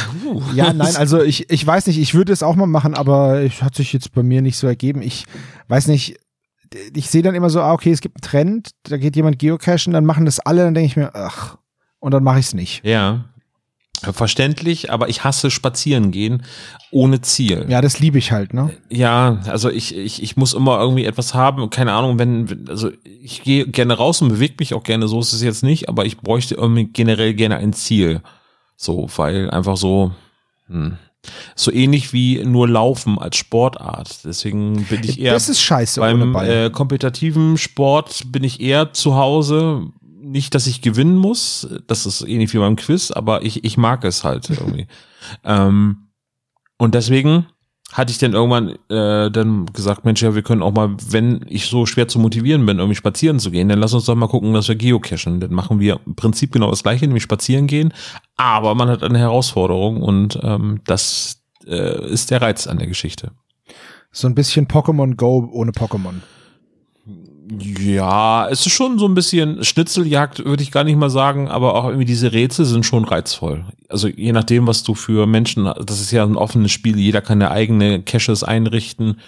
ja, 0.55 0.73
nein, 0.73 0.95
also 0.95 1.21
ich, 1.21 1.51
ich 1.51 1.67
weiß 1.67 1.89
nicht, 1.89 1.99
ich 1.99 2.15
würde 2.15 2.33
es 2.33 2.45
auch 2.45 2.55
mal 2.55 2.67
machen, 2.69 2.95
aber 2.95 3.43
es 3.43 3.61
hat 3.61 3.75
sich 3.75 3.93
jetzt 3.93 4.13
bei 4.13 4.23
mir 4.23 4.41
nicht 4.41 4.57
so 4.57 4.69
ergeben. 4.69 5.03
Ich 5.03 5.25
weiß 5.67 5.89
nicht, 5.89 6.17
ich 6.95 7.11
sehe 7.11 7.23
dann 7.23 7.35
immer 7.35 7.51
so, 7.51 7.61
ah, 7.61 7.73
okay, 7.73 7.91
es 7.91 8.01
gibt 8.01 8.17
einen 8.19 8.31
Trend, 8.31 8.71
da 8.85 8.97
geht 8.97 9.17
jemand 9.17 9.41
geocachen, 9.41 9.93
dann 9.93 10.05
machen 10.05 10.25
das 10.27 10.39
alle, 10.39 10.63
dann 10.63 10.75
denke 10.75 10.87
ich 10.87 10.97
mir, 10.97 11.13
ach, 11.17 11.57
und 11.99 12.15
dann 12.15 12.23
mache 12.23 12.39
ich 12.39 12.47
es 12.47 12.55
nicht. 12.55 12.85
Ja. 12.85 13.25
Verständlich, 14.13 14.91
aber 14.91 15.09
ich 15.09 15.25
hasse 15.25 15.51
spazieren 15.51 16.11
gehen 16.11 16.43
ohne 16.91 17.21
Ziel. 17.21 17.67
Ja, 17.69 17.81
das 17.81 18.01
liebe 18.01 18.19
ich 18.19 18.33
halt, 18.33 18.55
ne? 18.55 18.71
Ja, 18.89 19.39
also 19.47 19.71
ich, 19.71 19.97
ich, 19.97 20.23
ich 20.23 20.37
muss 20.37 20.55
immer 20.55 20.81
irgendwie 20.81 21.05
etwas 21.05 21.35
haben, 21.35 21.69
keine 21.71 21.93
Ahnung, 21.93 22.19
wenn, 22.19 22.67
also 22.69 22.91
ich 23.05 23.43
gehe 23.43 23.67
gerne 23.67 23.95
raus 23.95 24.23
und 24.23 24.29
bewege 24.29 24.55
mich 24.59 24.75
auch 24.75 24.83
gerne, 24.83 25.07
so 25.07 25.21
ist 25.21 25.33
es 25.33 25.43
jetzt 25.43 25.63
nicht, 25.63 25.89
aber 25.89 26.07
ich 26.07 26.19
bräuchte 26.19 26.55
irgendwie 26.55 26.87
generell 26.87 27.35
gerne 27.35 27.57
ein 27.57 27.73
Ziel. 27.73 28.23
So, 28.77 29.09
weil 29.17 29.51
einfach 29.51 29.77
so, 29.77 30.13
hm, 30.69 30.97
so 31.55 31.71
ähnlich 31.71 32.13
wie 32.13 32.43
nur 32.45 32.69
Laufen 32.69 33.19
als 33.19 33.37
Sportart. 33.37 34.25
Deswegen 34.25 34.85
bin 34.85 35.05
ich 35.05 35.21
eher 35.21 35.35
das 35.35 35.49
ist 35.49 35.61
scheiße 35.61 36.01
beim 36.01 36.35
äh, 36.37 36.71
kompetitiven 36.71 37.59
Sport 37.59 38.23
bin 38.33 38.45
ich 38.45 38.61
eher 38.61 38.93
zu 38.93 39.17
Hause. 39.17 39.89
Nicht, 40.23 40.55
dass 40.55 40.67
ich 40.67 40.83
gewinnen 40.83 41.17
muss, 41.17 41.69
das 41.87 42.07
ist 42.07 42.23
ähnlich 42.23 42.53
wie 42.53 42.59
beim 42.59 42.77
Quiz, 42.77 43.11
aber 43.11 43.43
ich, 43.43 43.65
ich 43.65 43.77
mag 43.77 44.05
es 44.05 44.25
halt 44.25 44.51
irgendwie. 44.51 44.87
ähm, 45.45 46.09
und 46.79 46.95
deswegen 46.95 47.47
hatte 47.93 48.13
ich 48.13 48.19
dann 48.19 48.35
irgendwann 48.35 48.77
äh, 48.89 49.31
dann 49.31 49.67
gesagt, 49.67 50.05
Mensch, 50.05 50.23
ja, 50.23 50.35
wir 50.35 50.43
können 50.43 50.63
auch 50.63 50.73
mal, 50.73 50.95
wenn 51.09 51.45
ich 51.49 51.67
so 51.67 51.87
schwer 51.87 52.07
zu 52.07 52.19
motivieren 52.19 52.65
bin, 52.65 52.79
irgendwie 52.79 52.95
spazieren 52.95 53.41
zu 53.41 53.51
gehen, 53.51 53.69
dann 53.69 53.81
lass 53.81 53.95
uns 53.95 54.05
doch 54.05 54.15
mal 54.15 54.29
gucken, 54.29 54.55
dass 54.55 54.69
wir 54.69 54.77
geocachen. 54.77 55.41
Dann 55.41 55.53
machen 55.53 55.81
wir 55.81 56.01
im 56.07 56.15
Prinzip 56.15 56.53
genau 56.53 56.71
das 56.71 56.83
gleiche, 56.83 57.07
nämlich 57.07 57.25
spazieren 57.25 57.67
gehen, 57.67 57.93
aber 58.37 58.75
man 58.75 58.89
hat 58.89 59.03
eine 59.03 59.19
Herausforderung 59.19 60.03
und 60.03 60.39
ähm, 60.43 60.81
das 60.85 61.43
äh, 61.67 62.09
ist 62.11 62.31
der 62.31 62.43
Reiz 62.43 62.67
an 62.67 62.79
der 62.79 62.87
Geschichte. 62.87 63.33
so 64.13 64.29
ein 64.29 64.35
bisschen 64.35 64.67
Pokémon 64.69 65.17
Go 65.17 65.49
ohne 65.53 65.73
Pokémon. 65.73 66.21
Ja, 67.59 68.49
es 68.49 68.65
ist 68.65 68.73
schon 68.73 68.99
so 68.99 69.07
ein 69.07 69.15
bisschen 69.15 69.65
Schnitzeljagd, 69.65 70.45
würde 70.45 70.63
ich 70.63 70.71
gar 70.71 70.85
nicht 70.85 70.97
mal 70.97 71.11
sagen, 71.11 71.49
aber 71.49 71.75
auch 71.75 71.87
irgendwie 71.87 72.05
diese 72.05 72.33
Rätsel 72.33 72.65
sind 72.65 72.87
schon 72.87 73.05
reizvoll. 73.05 73.65
Also 73.89 74.07
je 74.07 74.33
nachdem, 74.33 74.69
was 74.69 74.85
du 74.85 74.95
für 74.95 75.27
Menschen, 75.27 75.65
das 75.85 76.01
ist 76.01 76.13
ja 76.13 76.23
ein 76.23 76.37
offenes 76.37 76.71
Spiel, 76.71 76.99
jeder 76.99 77.21
kann 77.21 77.41
ja 77.41 77.51
eigene 77.51 78.03
Caches 78.03 78.45
einrichten. 78.45 79.21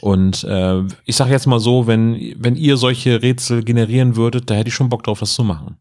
Und 0.00 0.44
äh, 0.44 0.82
ich 1.04 1.16
sage 1.16 1.32
jetzt 1.32 1.46
mal 1.46 1.60
so, 1.60 1.86
wenn, 1.86 2.34
wenn 2.38 2.56
ihr 2.56 2.76
solche 2.76 3.20
Rätsel 3.20 3.64
generieren 3.64 4.16
würdet, 4.16 4.48
da 4.48 4.54
hätte 4.54 4.68
ich 4.68 4.74
schon 4.74 4.88
Bock 4.88 5.02
drauf, 5.02 5.20
das 5.20 5.34
zu 5.34 5.44
machen. 5.44 5.76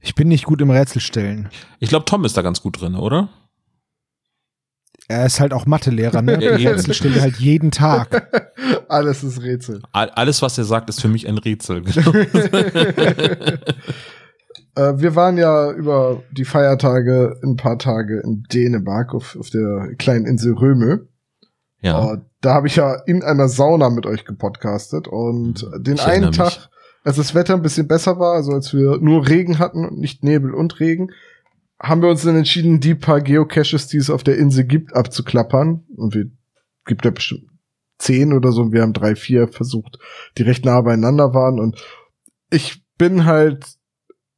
Ich 0.00 0.14
bin 0.14 0.28
nicht 0.28 0.44
gut 0.44 0.60
im 0.60 0.70
Rätselstellen. 0.70 1.48
Ich 1.80 1.88
glaube, 1.88 2.04
Tom 2.04 2.24
ist 2.24 2.36
da 2.36 2.42
ganz 2.42 2.62
gut 2.62 2.80
drin, 2.80 2.94
oder? 2.94 3.28
Er 5.10 5.24
ist 5.24 5.40
halt 5.40 5.54
auch 5.54 5.64
Mathelehrer, 5.66 6.20
ne? 6.20 6.38
Ja. 6.42 6.70
Rätsel 6.72 6.92
stellt 6.94 7.16
er 7.16 7.22
halt 7.22 7.36
jeden 7.36 7.70
Tag. 7.70 8.28
Alles 8.88 9.24
ist 9.24 9.42
Rätsel. 9.42 9.80
All- 9.92 10.10
Alles, 10.10 10.42
was 10.42 10.58
er 10.58 10.64
sagt, 10.64 10.88
ist 10.90 11.00
für 11.00 11.08
mich 11.08 11.26
ein 11.26 11.38
Rätsel. 11.38 11.82
Äh, 14.74 14.98
wir 15.00 15.16
waren 15.16 15.36
ja 15.38 15.72
über 15.72 16.22
die 16.30 16.44
Feiertage 16.44 17.36
ein 17.42 17.56
paar 17.56 17.78
Tage 17.78 18.20
in 18.20 18.44
Dänemark 18.52 19.12
auf, 19.14 19.36
auf 19.38 19.50
der 19.50 19.94
kleinen 19.98 20.24
Insel 20.26 20.54
Röme. 20.54 21.06
ja. 21.80 22.14
Äh, 22.14 22.18
da 22.40 22.54
habe 22.54 22.68
ich 22.68 22.76
ja 22.76 22.94
in 23.06 23.24
einer 23.24 23.48
Sauna 23.48 23.90
mit 23.90 24.06
euch 24.06 24.24
gepodcastet 24.24 25.08
und 25.08 25.66
den 25.78 25.96
Ich 25.96 26.04
einen 26.06 26.30
Tag, 26.30 26.46
mich. 26.46 26.68
als 27.02 27.16
das 27.16 27.34
Wetter 27.34 27.54
ein 27.54 27.62
bisschen 27.62 27.88
besser 27.88 28.20
war, 28.20 28.34
also 28.34 28.52
als 28.52 28.72
wir 28.72 28.98
nur 28.98 29.26
Regen 29.28 29.58
hatten 29.58 29.84
und 29.84 29.98
nicht 29.98 30.22
Nebel 30.22 30.54
und 30.54 30.78
Regen, 30.78 31.10
haben 31.80 32.02
wir 32.02 32.08
uns 32.08 32.22
dann 32.22 32.36
entschieden, 32.36 32.80
die 32.80 32.94
paar 32.94 33.20
Geocaches, 33.20 33.86
die 33.86 33.98
es 33.98 34.10
auf 34.10 34.24
der 34.24 34.36
Insel 34.36 34.64
gibt, 34.64 34.94
abzuklappern. 34.94 35.84
Und 35.96 36.14
wir 36.14 36.26
gibt 36.84 37.04
ja 37.04 37.10
bestimmt 37.10 37.44
zehn 37.98 38.32
oder 38.32 38.52
so. 38.52 38.62
Und 38.62 38.72
wir 38.72 38.82
haben 38.82 38.92
drei, 38.92 39.14
vier 39.14 39.48
versucht, 39.48 39.98
die 40.36 40.42
recht 40.42 40.64
nah 40.64 40.80
beieinander 40.80 41.34
waren. 41.34 41.60
Und 41.60 41.76
ich 42.50 42.82
bin 42.96 43.24
halt 43.24 43.66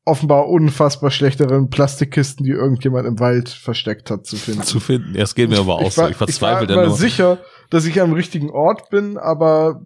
offenbar 0.05 0.49
unfassbar 0.49 1.11
schlechteren 1.11 1.69
Plastikkisten, 1.71 2.45
die 2.45 2.53
irgendjemand 2.53 3.07
im 3.07 3.21
Wald 3.21 3.49
versteckt 3.49 4.11
hat, 4.11 4.27
zu 4.27 4.37
finden. 4.37 4.63
Zu 4.63 4.81
finden. 4.81 5.15
Das 5.15 5.35
geht 5.35 5.51
mir 5.51 5.59
aber 5.59 5.77
auch 5.77 5.91
so. 5.91 6.09
Ich 6.09 6.17
verzweifle 6.17 6.65
ich 6.65 6.69
da 6.69 6.77
war 6.77 6.87
nur. 6.87 6.97
sicher, 6.97 7.39
dass 7.71 7.87
ich 7.87 8.01
am 8.01 8.13
richtigen 8.13 8.51
Ort 8.51 8.91
bin, 8.91 9.19
aber 9.19 9.83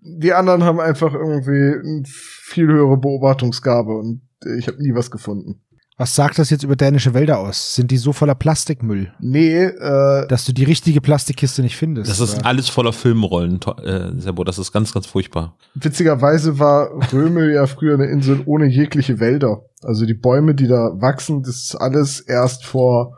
die 0.00 0.32
anderen 0.32 0.64
haben 0.64 0.80
einfach 0.80 1.12
irgendwie 1.12 1.74
eine 1.78 2.02
viel 2.06 2.66
höhere 2.66 2.96
Beobachtungsgabe 2.96 3.92
und 3.92 4.22
ich 4.56 4.68
habe 4.68 4.80
nie 4.80 4.94
was 4.94 5.10
gefunden. 5.10 5.60
Was 5.98 6.14
sagt 6.14 6.38
das 6.38 6.50
jetzt 6.50 6.62
über 6.62 6.76
dänische 6.76 7.12
Wälder 7.12 7.40
aus? 7.40 7.74
Sind 7.74 7.90
die 7.90 7.96
so 7.96 8.12
voller 8.12 8.36
Plastikmüll, 8.36 9.12
Nee, 9.20 9.64
äh, 9.64 10.28
dass 10.28 10.44
du 10.44 10.52
die 10.52 10.62
richtige 10.62 11.00
Plastikkiste 11.00 11.60
nicht 11.60 11.76
findest? 11.76 12.08
Das 12.08 12.20
ist 12.20 12.36
oder? 12.36 12.46
alles 12.46 12.68
voller 12.68 12.92
Filmrollen, 12.92 13.58
äh, 13.82 14.12
Sebo. 14.16 14.44
Das 14.44 14.58
ist 14.58 14.70
ganz, 14.72 14.94
ganz 14.94 15.06
furchtbar. 15.06 15.56
witzigerweise 15.74 16.60
war 16.60 16.90
Römel 17.12 17.52
ja 17.52 17.66
früher 17.66 17.94
eine 17.94 18.06
Insel 18.06 18.42
ohne 18.46 18.66
jegliche 18.66 19.18
Wälder. 19.18 19.62
Also 19.82 20.06
die 20.06 20.14
Bäume, 20.14 20.54
die 20.54 20.68
da 20.68 20.92
wachsen, 21.00 21.42
das 21.42 21.56
ist 21.56 21.74
alles 21.74 22.20
erst 22.20 22.64
vor 22.64 23.16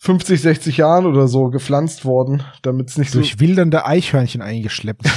50, 0.00 0.40
60 0.40 0.76
Jahren 0.76 1.06
oder 1.06 1.26
so 1.26 1.50
gepflanzt 1.50 2.04
worden, 2.04 2.44
damit 2.62 2.90
es 2.90 2.98
nicht 2.98 3.10
so 3.10 3.18
durch 3.18 3.40
wildernde 3.40 3.84
Eichhörnchen 3.84 4.42
eingeschleppt. 4.42 5.04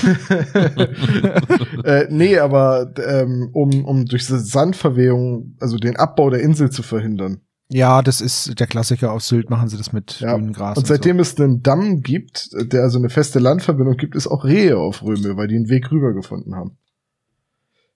äh, 1.83 2.07
nee, 2.09 2.39
aber 2.39 2.91
ähm, 2.97 3.49
um, 3.53 3.85
um 3.85 4.05
durch 4.05 4.25
Sandverwehung, 4.25 5.55
also 5.59 5.77
den 5.77 5.97
Abbau 5.97 6.31
der 6.31 6.41
Insel 6.41 6.71
zu 6.71 6.81
verhindern. 6.81 7.41
ja, 7.69 8.01
das 8.01 8.21
ist 8.21 8.59
der 8.59 8.65
Klassiker. 8.65 9.11
Auf 9.11 9.21
Sylt 9.21 9.51
machen 9.51 9.69
sie 9.69 9.77
das 9.77 9.93
mit 9.93 10.19
Ja, 10.19 10.33
grünem 10.33 10.51
Gras. 10.51 10.79
Und 10.79 10.87
seitdem 10.87 11.19
es 11.19 11.39
einen 11.39 11.61
Damm 11.61 12.01
gibt, 12.01 12.49
der 12.53 12.81
also 12.81 12.97
eine 12.97 13.09
feste 13.09 13.37
Landverbindung 13.37 13.97
gibt, 13.97 14.15
ist 14.15 14.25
auch 14.25 14.45
Rehe 14.45 14.77
auf 14.77 15.03
Röme, 15.03 15.37
weil 15.37 15.47
die 15.47 15.57
einen 15.57 15.69
Weg 15.69 15.91
rüber 15.91 16.13
gefunden 16.13 16.55
haben. 16.55 16.77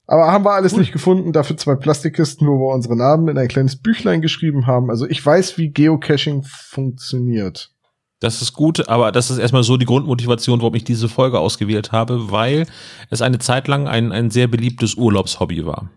Aber 0.07 0.31
haben 0.31 0.45
wir 0.45 0.51
alles 0.53 0.77
nicht 0.77 0.91
gefunden, 0.91 1.33
dafür 1.33 1.57
zwei 1.57 1.75
Plastikkisten, 1.75 2.47
wo 2.47 2.59
wir 2.59 2.73
unsere 2.73 2.95
Namen 2.95 3.27
in 3.27 3.37
ein 3.37 3.47
kleines 3.47 3.75
Büchlein 3.75 4.21
geschrieben 4.21 4.67
haben. 4.67 4.89
Also 4.91 5.07
ich 5.07 5.25
weiß, 5.25 5.57
wie 5.57 5.69
Geocaching 5.71 6.43
funktioniert. 6.43 7.71
Das 8.19 8.41
ist 8.41 8.53
gut, 8.53 8.87
aber 8.87 9.11
das 9.11 9.29
ist 9.29 9.39
erstmal 9.39 9.63
so 9.63 9.77
die 9.77 9.85
Grundmotivation, 9.85 10.59
warum 10.61 10.75
ich 10.75 10.83
diese 10.83 11.09
Folge 11.09 11.39
ausgewählt 11.39 11.91
habe, 11.91 12.31
weil 12.31 12.65
es 13.09 13.21
eine 13.21 13.39
Zeit 13.39 13.67
lang 13.67 13.87
ein, 13.87 14.11
ein 14.11 14.29
sehr 14.29 14.47
beliebtes 14.47 14.95
Urlaubshobby 14.95 15.65
war. 15.65 15.89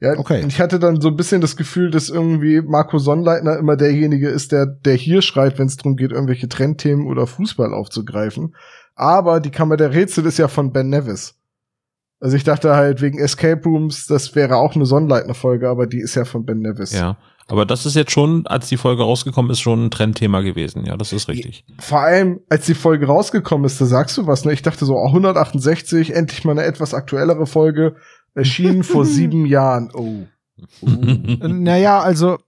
Ja, 0.00 0.18
Okay. 0.18 0.42
und 0.42 0.48
ich 0.48 0.60
hatte 0.60 0.78
dann 0.78 1.00
so 1.00 1.08
ein 1.08 1.16
bisschen 1.16 1.40
das 1.40 1.56
Gefühl, 1.56 1.90
dass 1.90 2.10
irgendwie 2.10 2.60
Marco 2.60 2.98
Sonnleitner 2.98 3.58
immer 3.58 3.76
derjenige 3.76 4.28
ist, 4.28 4.52
der, 4.52 4.66
der 4.66 4.94
hier 4.94 5.22
schreit, 5.22 5.58
wenn 5.58 5.66
es 5.66 5.76
darum 5.76 5.96
geht, 5.96 6.12
irgendwelche 6.12 6.48
Trendthemen 6.48 7.06
oder 7.06 7.26
Fußball 7.26 7.72
aufzugreifen. 7.72 8.54
Aber 8.94 9.40
die 9.40 9.50
Kammer 9.50 9.76
der 9.76 9.92
Rätsel 9.92 10.26
ist 10.26 10.38
ja 10.38 10.48
von 10.48 10.72
Ben 10.72 10.88
Nevis. 10.90 11.35
Also 12.26 12.36
ich 12.36 12.42
dachte 12.42 12.74
halt 12.74 13.02
wegen 13.02 13.20
Escape 13.20 13.62
Rooms, 13.64 14.08
das 14.08 14.34
wäre 14.34 14.56
auch 14.56 14.74
eine 14.74 14.84
Sonnleitner-Folge, 14.84 15.68
aber 15.68 15.86
die 15.86 16.00
ist 16.00 16.16
ja 16.16 16.24
von 16.24 16.44
Ben 16.44 16.58
Nevis. 16.58 16.92
Ja. 16.92 17.18
Aber 17.46 17.64
das 17.64 17.86
ist 17.86 17.94
jetzt 17.94 18.10
schon, 18.10 18.48
als 18.48 18.68
die 18.68 18.78
Folge 18.78 19.04
rausgekommen 19.04 19.52
ist, 19.52 19.60
schon 19.60 19.84
ein 19.84 19.90
Trendthema 19.92 20.40
gewesen. 20.40 20.84
Ja, 20.84 20.96
das 20.96 21.12
ist 21.12 21.28
richtig. 21.28 21.64
Vor 21.78 22.00
allem, 22.00 22.40
als 22.48 22.66
die 22.66 22.74
Folge 22.74 23.06
rausgekommen 23.06 23.64
ist, 23.64 23.80
da 23.80 23.84
sagst 23.84 24.16
du 24.16 24.26
was, 24.26 24.44
ne? 24.44 24.52
Ich 24.52 24.62
dachte 24.62 24.84
so, 24.84 24.96
oh, 24.96 25.06
168, 25.06 26.16
endlich 26.16 26.44
mal 26.44 26.50
eine 26.50 26.64
etwas 26.64 26.94
aktuellere 26.94 27.46
Folge, 27.46 27.94
erschienen 28.34 28.82
vor 28.82 29.04
sieben 29.04 29.46
Jahren. 29.46 29.92
Oh. 29.94 30.26
naja, 31.46 32.00
also 32.00 32.38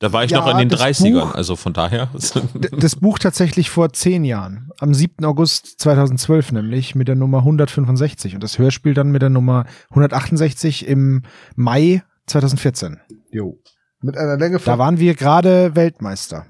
Da 0.00 0.12
war 0.14 0.24
ich 0.24 0.30
Ja, 0.30 0.38
noch 0.40 0.50
in 0.50 0.56
den 0.58 0.68
das 0.70 0.80
30ern, 0.80 1.12
Buch- 1.20 1.34
also 1.34 1.56
von 1.56 1.74
daher. 1.74 2.08
das 2.78 2.96
Buch 2.96 3.18
tatsächlich 3.18 3.68
vor 3.68 3.92
zehn 3.92 4.24
Jahren. 4.24 4.70
Am 4.80 4.94
7. 4.94 5.24
August 5.26 5.78
2012 5.78 6.52
nämlich 6.52 6.94
mit 6.94 7.06
der 7.06 7.16
Nummer 7.16 7.38
165 7.38 8.34
und 8.34 8.42
das 8.42 8.58
Hörspiel 8.58 8.94
dann 8.94 9.10
mit 9.10 9.20
der 9.20 9.28
Nummer 9.28 9.66
168 9.90 10.86
im 10.88 11.22
Mai 11.54 12.02
2014. 12.26 12.98
Jo. 13.30 13.58
Mit 14.00 14.16
einer 14.16 14.38
Länge 14.38 14.58
von 14.58 14.72
Da 14.72 14.78
waren 14.78 14.98
wir 14.98 15.14
gerade 15.14 15.76
Weltmeister. 15.76 16.46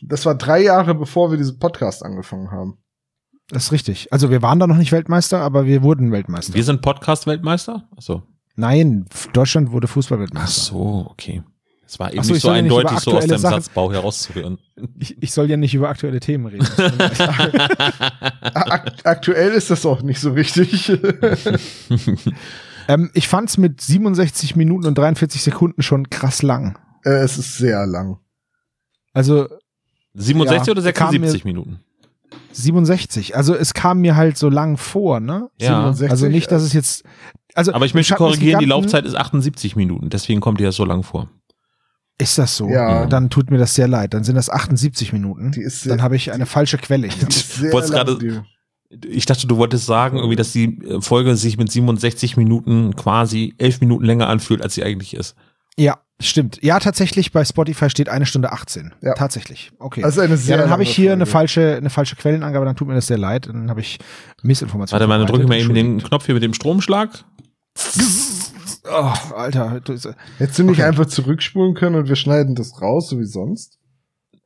Das 0.00 0.24
war 0.24 0.36
drei 0.36 0.62
Jahre, 0.62 0.94
bevor 0.94 1.30
wir 1.32 1.38
diesen 1.38 1.58
Podcast 1.58 2.04
angefangen 2.04 2.52
haben. 2.52 2.78
Das 3.48 3.64
ist 3.64 3.72
richtig. 3.72 4.12
Also 4.12 4.30
wir 4.30 4.42
waren 4.42 4.60
da 4.60 4.68
noch 4.68 4.76
nicht 4.76 4.92
Weltmeister, 4.92 5.40
aber 5.40 5.66
wir 5.66 5.82
wurden 5.82 6.12
Weltmeister. 6.12 6.54
Wir 6.54 6.62
sind 6.64 6.82
Podcast-Weltmeister? 6.82 7.88
Achso. 7.96 8.22
Nein, 8.54 9.06
Deutschland 9.32 9.72
wurde 9.72 9.88
Ach 9.88 9.92
Fußballweltmeister. 9.94 10.60
so, 10.72 11.06
okay. 11.10 11.42
Es 11.92 11.98
war 11.98 12.10
eben 12.12 12.22
so, 12.22 12.30
nicht 12.32 12.36
ich 12.38 12.42
so 12.42 12.48
soll 12.48 12.56
ja 12.56 12.62
nicht 12.62 12.72
eindeutig 12.72 12.90
über 12.92 13.00
so 13.00 13.10
aus 13.10 13.16
aktuelle 13.16 13.28
deinem 13.28 13.38
Sachen- 13.40 13.54
Satzbau 13.62 13.92
herauszuhören. 13.92 14.58
Ich, 14.98 15.22
ich 15.22 15.32
soll 15.32 15.50
ja 15.50 15.58
nicht 15.58 15.74
über 15.74 15.90
aktuelle 15.90 16.20
Themen 16.20 16.46
reden. 16.46 16.66
Ak 18.42 18.92
aktuell 19.04 19.50
ist 19.52 19.70
das 19.70 19.84
auch 19.84 20.00
nicht 20.02 20.18
so 20.20 20.32
richtig. 20.32 20.88
ähm, 22.88 23.10
ich 23.14 23.28
fand's 23.28 23.58
mit 23.58 23.80
67 23.80 24.56
Minuten 24.56 24.86
und 24.86 24.96
43 24.96 25.42
Sekunden 25.42 25.82
schon 25.82 26.08
krass 26.10 26.42
lang. 26.42 26.78
äh, 27.04 27.10
es 27.10 27.36
ist 27.38 27.58
sehr 27.58 27.86
lang. 27.86 28.18
Also 29.12 29.48
67 30.14 30.66
Ja, 30.66 30.72
oder 30.72 30.92
kam 30.92 31.10
76 31.10 31.44
Minuten? 31.44 31.80
67. 32.52 33.36
Also 33.36 33.54
es 33.54 33.74
kam 33.74 34.00
mir 34.00 34.16
halt 34.16 34.36
so 34.38 34.48
lang 34.48 34.76
vor, 34.78 35.20
ne? 35.20 35.50
Ja. 35.60 35.92
67, 35.92 36.10
Also 36.10 36.28
nicht, 36.28 36.50
dass 36.50 36.62
es 36.62 36.72
jetzt. 36.72 37.04
Also 37.54 37.74
Aber 37.74 37.84
ich 37.84 37.92
möchte 37.92 38.14
korrigieren, 38.14 38.60
die 38.60 38.64
Laufzeit 38.66 39.04
ist 39.04 39.14
78 39.14 39.76
Minuten, 39.76 40.08
deswegen 40.08 40.40
kommt 40.40 40.58
die 40.60 40.64
ja 40.64 40.72
so 40.72 40.86
lang 40.86 41.02
vor. 41.02 41.28
Ist 42.22 42.38
das 42.38 42.56
so? 42.56 42.68
Ja. 42.68 43.06
Dann 43.06 43.28
tut 43.30 43.50
mir 43.50 43.58
das 43.58 43.74
sehr 43.74 43.88
leid. 43.88 44.14
Dann 44.14 44.24
sind 44.24 44.36
das 44.36 44.48
78 44.50 45.12
Minuten. 45.12 45.52
Die 45.52 45.60
ist 45.62 45.82
sehr- 45.82 45.90
Dann 45.90 46.02
habe 46.02 46.16
ich 46.16 46.32
eine 46.32 46.46
falsche 46.46 46.78
Quelle 46.78 47.08
hier. 47.08 47.28
Gerade- 47.70 48.44
Ich 49.10 49.26
dachte, 49.26 49.46
du 49.46 49.56
wolltest 49.56 49.86
sagen, 49.86 50.16
irgendwie, 50.18 50.36
dass 50.36 50.52
die 50.52 50.78
äh, 50.86 51.00
Folge 51.00 51.34
sich 51.36 51.56
mit 51.56 51.70
67 51.72 52.36
Minuten 52.36 52.94
quasi 52.96 53.54
11 53.58 53.80
Minuten 53.80 54.04
länger 54.04 54.28
anfühlt, 54.28 54.62
als 54.62 54.74
sie 54.74 54.84
eigentlich 54.84 55.14
ist. 55.14 55.34
Ja, 55.78 55.98
stimmt. 56.20 56.58
Ja, 56.62 56.78
tatsächlich 56.78 57.32
bei 57.32 57.42
Spotify 57.44 57.88
steht 57.88 58.10
eine 58.10 58.26
Stunde 58.26 58.52
18. 58.52 58.92
Ja. 59.00 59.14
Tatsächlich. 59.14 59.72
Okay. 59.78 60.04
Also 60.04 60.20
eine 60.20 60.36
sehr 60.36 60.56
ja, 60.56 60.62
dann 60.62 60.70
habe 60.70 60.82
ich 60.82 60.94
hier 60.94 61.12
eine 61.14 61.24
falsche, 61.24 61.76
eine 61.76 61.88
falsche 61.88 62.14
Quellenangabe, 62.16 62.66
dann 62.66 62.76
tut 62.76 62.86
mir 62.88 62.94
das 62.94 63.06
sehr 63.06 63.16
leid. 63.18 63.46
Dann 63.46 63.70
habe 63.70 63.80
ich 63.80 63.98
Missinformationen. 64.42 65.00
Warte 65.00 65.08
mal, 65.08 65.18
dann 65.18 65.26
drücke 65.26 65.44
ich 65.44 65.48
mal 65.48 65.56
eben 65.58 65.72
den 65.74 66.02
Knopf 66.02 66.26
hier 66.26 66.34
mit 66.34 66.42
dem 66.42 66.52
Stromschlag. 66.52 67.24
Oh, 68.84 69.12
Alter. 69.34 69.70
Hättest 70.38 70.58
du 70.58 70.62
nicht 70.64 70.78
Okay. 70.78 70.82
einfach 70.82 71.06
zurückspulen 71.06 71.74
können 71.74 71.96
und 71.96 72.08
wir 72.08 72.16
schneiden 72.16 72.54
das 72.54 72.80
raus, 72.80 73.08
so 73.08 73.18
wie 73.18 73.24
sonst? 73.24 73.78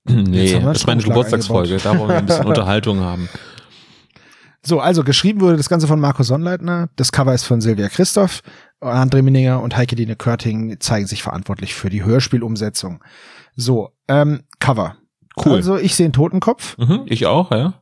Nee, 0.04 0.60
das 0.60 0.78
ist 0.78 0.86
meine 0.86 1.02
Geburtstagsfolge, 1.02 1.78
da 1.78 1.98
wollen 1.98 2.10
wir 2.10 2.16
ein 2.18 2.26
bisschen 2.26 2.46
Unterhaltung 2.46 3.00
haben. 3.00 3.28
So, 4.64 4.80
also 4.80 5.04
geschrieben 5.04 5.40
wurde 5.40 5.56
das 5.56 5.68
Ganze 5.68 5.86
von 5.86 6.00
Marco 6.00 6.22
Sonnleitner. 6.22 6.88
Das 6.96 7.12
Cover 7.12 7.32
ist 7.34 7.44
von 7.44 7.60
Silvia 7.60 7.88
Christoph. 7.88 8.42
André 8.80 9.22
Minninger 9.22 9.62
und 9.62 9.76
Heike 9.76 9.96
Dine 9.96 10.16
Körting 10.16 10.78
zeigen 10.80 11.06
sich 11.06 11.22
verantwortlich 11.22 11.74
für 11.74 11.88
die 11.88 12.04
Hörspielumsetzung. 12.04 13.02
So, 13.54 13.90
ähm, 14.08 14.42
Cover. 14.58 14.96
Cool. 15.44 15.52
Also 15.54 15.76
ich 15.76 15.94
sehe 15.94 16.06
einen 16.06 16.12
Totenkopf. 16.12 16.76
Mhm, 16.78 17.02
ich 17.06 17.26
auch, 17.26 17.50
ja. 17.52 17.74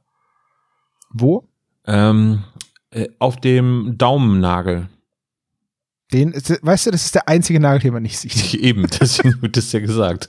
Wo? 1.11 1.49
Ähm, 1.87 2.45
äh, 2.91 3.09
auf 3.19 3.37
dem 3.37 3.95
Daumennagel. 3.97 4.89
Den, 6.13 6.33
weißt 6.35 6.87
du, 6.87 6.91
das 6.91 7.07
ist 7.07 7.15
der 7.15 7.29
einzige 7.29 7.59
Nagel, 7.59 7.81
den 7.81 7.95
man 7.95 8.03
nicht 8.03 8.19
sieht. 8.19 8.55
Eben, 8.61 8.87
deswegen 9.01 9.41
wird 9.43 9.57
das 9.57 9.73
ja 9.73 9.81
gesagt. 9.81 10.29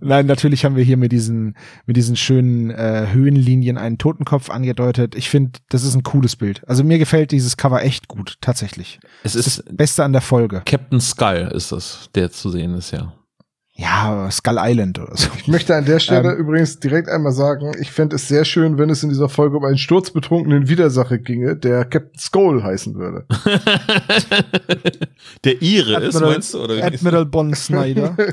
Nein, 0.00 0.26
natürlich 0.26 0.64
haben 0.64 0.76
wir 0.76 0.84
hier 0.84 0.96
mit 0.96 1.12
diesen, 1.12 1.56
mit 1.86 1.96
diesen 1.96 2.16
schönen 2.16 2.70
äh, 2.70 3.08
Höhenlinien 3.12 3.76
einen 3.76 3.98
Totenkopf 3.98 4.50
angedeutet. 4.50 5.14
Ich 5.14 5.28
finde, 5.28 5.58
das 5.68 5.82
ist 5.82 5.94
ein 5.94 6.04
cooles 6.04 6.36
Bild. 6.36 6.66
Also 6.68 6.84
mir 6.84 6.98
gefällt 6.98 7.32
dieses 7.32 7.56
Cover 7.56 7.82
echt 7.82 8.08
gut, 8.08 8.38
tatsächlich. 8.40 9.00
Es 9.24 9.32
Das 9.32 9.34
ist 9.34 9.46
ist 9.48 9.58
das 9.66 9.76
Beste 9.76 10.04
an 10.04 10.12
der 10.12 10.22
Folge. 10.22 10.62
Captain 10.64 11.00
Skull 11.00 11.50
ist 11.54 11.72
es, 11.72 12.08
der 12.14 12.30
zu 12.30 12.50
sehen 12.50 12.74
ist, 12.74 12.92
ja. 12.92 13.12
Ja, 13.80 14.28
Skull 14.32 14.56
Island 14.58 14.98
oder 14.98 15.16
so. 15.16 15.28
Ich 15.38 15.46
möchte 15.46 15.72
an 15.76 15.84
der 15.84 16.00
Stelle 16.00 16.32
Ähm. 16.32 16.38
übrigens 16.38 16.80
direkt 16.80 17.08
einmal 17.08 17.30
sagen, 17.30 17.70
ich 17.80 17.92
fände 17.92 18.16
es 18.16 18.26
sehr 18.26 18.44
schön, 18.44 18.76
wenn 18.76 18.90
es 18.90 19.04
in 19.04 19.08
dieser 19.08 19.28
Folge 19.28 19.56
um 19.56 19.64
einen 19.64 19.78
sturzbetrunkenen 19.78 20.68
Widersacher 20.68 21.18
ginge, 21.18 21.54
der 21.56 21.84
Captain 21.84 22.18
Skull 22.18 22.64
heißen 22.64 22.96
würde. 22.96 23.24
der 25.44 25.62
Ire 25.62 26.00
ist, 26.02 26.16
Admiral- 26.16 26.32
meinst 26.32 26.54
du? 26.54 26.62
Oder 26.64 26.76
wie? 26.76 26.82
Admiral 26.82 27.26
Bon 27.26 27.54
Snyder. 27.54 28.16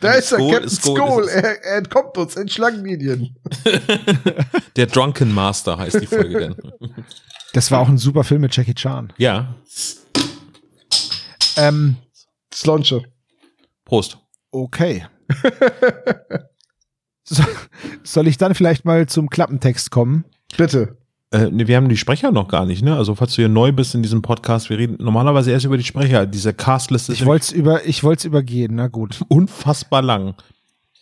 Da 0.00 0.12
ist 0.12 0.30
er, 0.30 0.38
Skull- 0.38 0.50
Captain 0.52 0.68
Skull 0.70 0.96
Skull. 0.96 1.24
ist. 1.24 1.30
Er, 1.34 1.64
er 1.64 1.76
entkommt 1.78 2.16
uns 2.16 2.36
in 2.36 2.48
Schlangenlinien. 2.48 3.34
Der 4.76 4.86
Drunken 4.86 5.34
Master 5.34 5.76
heißt 5.76 6.00
die 6.00 6.06
Folge 6.06 6.38
denn. 6.38 6.54
Das 7.52 7.72
war 7.72 7.80
auch 7.80 7.88
ein 7.88 7.98
super 7.98 8.22
Film 8.22 8.42
mit 8.42 8.56
Jackie 8.56 8.74
Chan. 8.74 9.12
Ja, 9.16 9.56
Ähm, 11.56 11.96
Slonche. 12.54 13.02
Prost. 13.84 14.18
Okay. 14.52 15.04
so, 17.24 17.42
soll 18.04 18.28
ich 18.28 18.38
dann 18.38 18.54
vielleicht 18.54 18.84
mal 18.84 19.06
zum 19.06 19.28
Klappentext 19.28 19.90
kommen? 19.90 20.24
Bitte. 20.56 20.96
Äh, 21.32 21.48
nee, 21.50 21.66
wir 21.66 21.76
haben 21.76 21.88
die 21.88 21.96
Sprecher 21.96 22.30
noch 22.30 22.48
gar 22.48 22.66
nicht, 22.66 22.84
ne? 22.84 22.94
Also 22.94 23.14
falls 23.14 23.34
du 23.34 23.42
hier 23.42 23.48
neu 23.48 23.72
bist 23.72 23.94
in 23.94 24.02
diesem 24.02 24.20
Podcast, 24.20 24.68
wir 24.68 24.76
reden 24.76 24.98
normalerweise 25.00 25.50
erst 25.50 25.64
über 25.64 25.78
die 25.78 25.84
Sprecher. 25.84 26.26
Diese 26.26 26.52
Castliste 26.52 27.12
ist 27.12 27.20
Ich 27.20 27.26
wollte 27.26 27.44
es 27.44 27.52
über, 27.52 27.86
ich 27.86 28.04
wollte 28.04 28.20
es 28.20 28.24
übergehen. 28.26 28.74
Na 28.74 28.88
gut. 28.88 29.22
unfassbar 29.28 30.02
lang. 30.02 30.34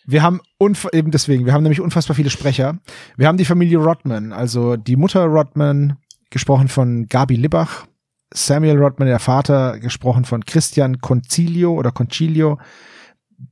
Wir 0.07 0.23
haben 0.23 0.41
unf 0.59 0.89
eben 0.93 1.11
deswegen, 1.11 1.47
wir 1.47 1.53
haben 1.53 1.63
nämlich 1.63 1.81
unfassbar 1.81 2.15
viele 2.15 2.31
Sprecher. 2.31 2.79
Wir 3.17 3.27
haben 3.27 3.39
die 3.39 3.45
Familie 3.45 3.79
Rodman, 3.79 4.33
also 4.33 4.77
die 4.77 4.97
Mutter 4.97 5.25
Rodman, 5.25 5.97
gesprochen 6.31 6.69
von 6.69 7.07
Gabi 7.09 7.37
Libbach, 7.37 7.87
Samuel 8.33 8.79
Rodman, 8.79 9.09
der 9.09 9.19
Vater, 9.19 9.79
gesprochen 9.79 10.25
von 10.25 10.45
Christian 10.45 11.01
Concilio 11.01 11.75
oder 11.75 11.91
Concilio, 11.91 12.59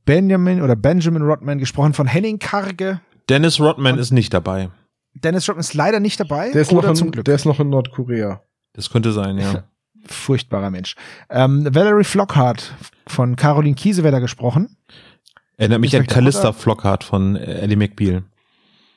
Benjamin 0.05 0.61
oder 0.61 0.75
Benjamin 0.75 1.21
Rodman, 1.21 1.57
gesprochen 1.57 1.93
von 1.93 2.07
Henning 2.07 2.39
Karge. 2.39 3.01
Dennis 3.27 3.59
Rodman 3.59 3.97
ist 3.97 4.11
nicht 4.11 4.33
dabei. 4.33 4.69
Dennis 5.13 5.47
Rodman 5.47 5.61
ist 5.61 5.73
leider 5.73 5.99
nicht 5.99 6.19
dabei. 6.19 6.51
Der 6.51 6.61
ist, 6.61 6.71
oder 6.71 6.89
noch 6.89 6.95
zum 6.95 7.07
in, 7.07 7.11
Glück. 7.11 7.25
der 7.25 7.35
ist 7.35 7.45
noch 7.45 7.59
in 7.59 7.69
Nordkorea. 7.69 8.41
Das 8.73 8.89
könnte 8.89 9.11
sein, 9.11 9.37
ja. 9.37 9.63
Furchtbarer 10.05 10.69
Mensch. 10.71 10.95
Ähm, 11.29 11.67
Valerie 11.73 12.03
Flockhart 12.03 12.73
von 13.07 13.35
Caroline 13.35 13.75
Kiesewetter 13.75 14.21
gesprochen. 14.21 14.77
Erinnert 15.57 15.81
mich 15.81 15.95
an 15.95 16.07
Callista. 16.07 16.53
Flockhart 16.53 17.03
von 17.03 17.35
äh, 17.35 17.59
Ellie 17.59 17.75
McBeal. 17.75 18.23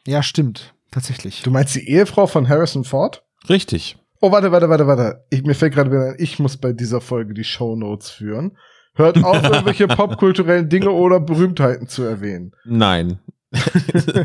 Ja, 0.06 0.22
stimmt. 0.22 0.74
Tatsächlich. 0.90 1.42
Du 1.42 1.50
meinst 1.50 1.74
die 1.74 1.88
Ehefrau 1.88 2.26
von 2.26 2.48
Harrison 2.48 2.84
Ford? 2.84 3.24
Richtig. 3.48 3.96
Oh, 4.20 4.30
warte, 4.30 4.52
warte, 4.52 4.68
warte, 4.68 4.86
warte. 4.86 5.24
Ich, 5.30 5.42
mir 5.42 5.54
fällt 5.54 5.74
gerade 5.74 5.90
wieder 5.90 6.10
ein, 6.10 6.16
ich 6.18 6.38
muss 6.38 6.56
bei 6.56 6.72
dieser 6.72 7.00
Folge 7.00 7.34
die 7.34 7.44
Shownotes 7.44 8.10
führen. 8.10 8.56
Hört 8.94 9.22
auf, 9.24 9.42
irgendwelche 9.42 9.88
popkulturellen 9.88 10.68
Dinge 10.68 10.90
oder 10.90 11.18
Berühmtheiten 11.20 11.88
zu 11.88 12.02
erwähnen. 12.02 12.52
Nein. 12.64 13.20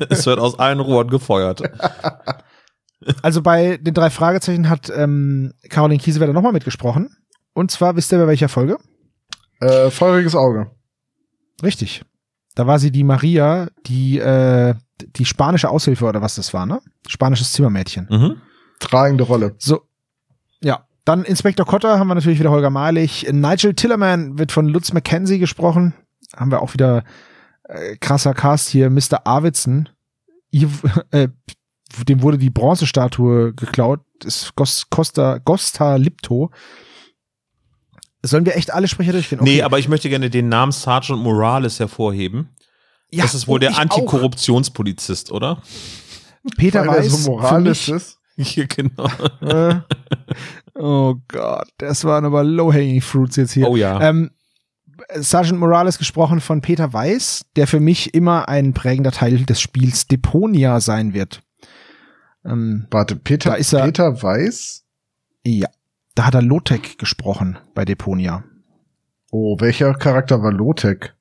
es 0.09 0.25
wird 0.25 0.39
aus 0.39 0.59
allen 0.59 0.79
Rohren 0.79 1.09
gefeuert. 1.09 1.61
Also 3.21 3.41
bei 3.43 3.77
den 3.77 3.93
drei 3.93 4.09
Fragezeichen 4.09 4.69
hat 4.69 4.89
ähm, 4.89 5.53
Caroline 5.69 6.01
Kiesewetter 6.01 6.33
nochmal 6.33 6.51
mitgesprochen. 6.51 7.15
Und 7.53 7.71
zwar, 7.71 7.95
wisst 7.95 8.11
ihr 8.11 8.17
bei 8.17 8.27
welcher 8.27 8.49
Folge? 8.49 8.77
Äh, 9.59 9.91
feuriges 9.91 10.35
Auge. 10.35 10.71
Richtig. 11.63 12.03
Da 12.55 12.65
war 12.65 12.79
sie 12.79 12.91
die 12.91 13.03
Maria, 13.03 13.67
die, 13.85 14.17
äh, 14.17 14.75
die 14.99 15.25
spanische 15.25 15.69
Aushilfe 15.69 16.05
oder 16.05 16.21
was 16.21 16.35
das 16.35 16.53
war, 16.53 16.65
ne? 16.65 16.81
Spanisches 17.07 17.51
Zimmermädchen. 17.53 18.07
Mhm. 18.09 18.41
Tragende 18.79 19.23
Rolle. 19.23 19.55
So. 19.59 19.83
Ja. 20.61 20.86
Dann 21.07 21.23
Inspektor 21.23 21.65
Kotter 21.65 21.99
haben 21.99 22.09
wir 22.09 22.15
natürlich 22.15 22.37
wieder 22.37 22.51
Holger 22.51 22.69
Malig. 22.69 23.25
Nigel 23.31 23.73
Tillerman 23.73 24.37
wird 24.37 24.51
von 24.51 24.67
Lutz 24.67 24.91
McKenzie 24.91 25.39
gesprochen. 25.39 25.93
Haben 26.35 26.51
wir 26.51 26.61
auch 26.61 26.73
wieder 26.73 27.05
äh, 27.63 27.95
krasser 27.95 28.33
Cast 28.33 28.67
hier. 28.67 28.89
Mr. 28.89 29.25
Arvidsson. 29.25 29.87
Äh, 31.11 31.29
dem 32.09 32.21
wurde 32.21 32.37
die 32.37 32.49
Bronzestatue 32.49 33.53
geklaut. 33.53 34.01
Das 34.19 34.43
ist 34.43 34.55
Gos, 34.57 34.89
Costa, 34.89 35.37
Gosta 35.37 35.95
Lipto. 35.95 36.51
Sollen 38.21 38.45
wir 38.45 38.57
echt 38.57 38.73
alle 38.73 38.89
Sprecher 38.89 39.13
durchgehen? 39.13 39.39
Nee, 39.41 39.61
aber 39.61 39.79
ich 39.79 39.87
möchte 39.87 40.09
gerne 40.09 40.29
den 40.29 40.49
Namen 40.49 40.73
Sergeant 40.73 41.21
Morales 41.21 41.79
hervorheben. 41.79 42.49
ja, 43.11 43.23
das 43.23 43.33
ist 43.33 43.47
wohl 43.47 43.55
und 43.55 43.61
der. 43.61 43.77
Antikorruptionspolizist, 43.77 45.31
oder? 45.31 45.61
Peter 46.57 46.81
Weil 46.81 46.87
er 46.87 47.03
Weiß. 47.05 47.23
so 47.23 47.59
mich, 47.59 47.87
ist. 47.87 48.16
Ja, 48.55 48.65
genau. 48.67 49.07
äh, 49.41 49.79
oh 50.75 51.15
Gott, 51.27 51.67
das 51.77 52.03
waren 52.05 52.23
aber 52.25 52.43
low-hanging 52.43 53.01
fruits 53.01 53.35
jetzt 53.35 53.53
hier. 53.53 53.67
Oh 53.67 53.75
ja. 53.75 53.99
Ähm, 54.01 54.29
Sergeant 55.15 55.59
Morales 55.59 55.97
gesprochen 55.97 56.39
von 56.39 56.61
Peter 56.61 56.91
Weiß, 56.93 57.45
der 57.55 57.65
für 57.67 57.79
mich 57.79 58.13
immer 58.13 58.47
ein 58.47 58.73
prägender 58.73 59.11
Teil 59.11 59.43
des 59.45 59.59
Spiels 59.61 60.07
Deponia 60.07 60.79
sein 60.79 61.13
wird. 61.13 61.41
Ähm, 62.45 62.87
Warte, 62.91 63.15
Peter, 63.15 63.51
Da 63.51 63.55
ist 63.55 63.73
er- 63.73 63.85
Peter 63.85 64.21
Weiß? 64.21 64.85
ja, 65.43 65.67
da 66.15 66.25
hat 66.25 66.35
er 66.35 66.41
Lotek 66.41 66.97
gesprochen 66.97 67.57
bei 67.73 67.85
Deponia. 67.85 68.43
Oh, 69.31 69.57
welcher 69.59 69.93
Charakter 69.93 70.41
war 70.41 70.51
Lotek? 70.51 71.15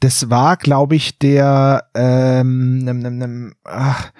Das 0.00 0.30
war, 0.30 0.56
glaube 0.56 0.94
ich, 0.96 1.18
der, 1.18 1.88
ähm, 1.94 2.78
nem, 2.78 2.98
nem, 2.98 3.16
nem, 3.18 3.54
ach, 3.64 4.12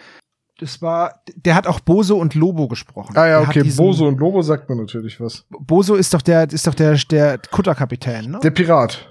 das 0.59 0.81
war, 0.81 1.23
der 1.35 1.55
hat 1.55 1.67
auch 1.67 1.81
Boso 1.81 2.17
und 2.17 2.35
Lobo 2.35 2.67
gesprochen. 2.69 3.17
Ah 3.17 3.27
ja, 3.29 3.41
okay, 3.41 3.63
diesen- 3.63 3.77
Boso 3.85 4.07
und 4.09 4.19
Lobo 4.19 4.41
sagt 4.43 4.69
mir 4.71 4.77
natürlich 4.77 5.21
was. 5.21 5.45
Boso 5.51 5.95
ist 5.95 6.15
doch 6.15 6.23
der, 6.23 6.51
ist 6.51 6.67
doch 6.67 6.75
der, 6.75 6.95
der 7.11 7.39
Kutterkapitän, 7.51 8.31
ne? 8.31 8.41
Der 8.43 8.51
Pirat. 8.51 9.07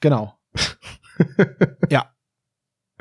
Genau. 0.00 0.34
ja. 1.90 2.06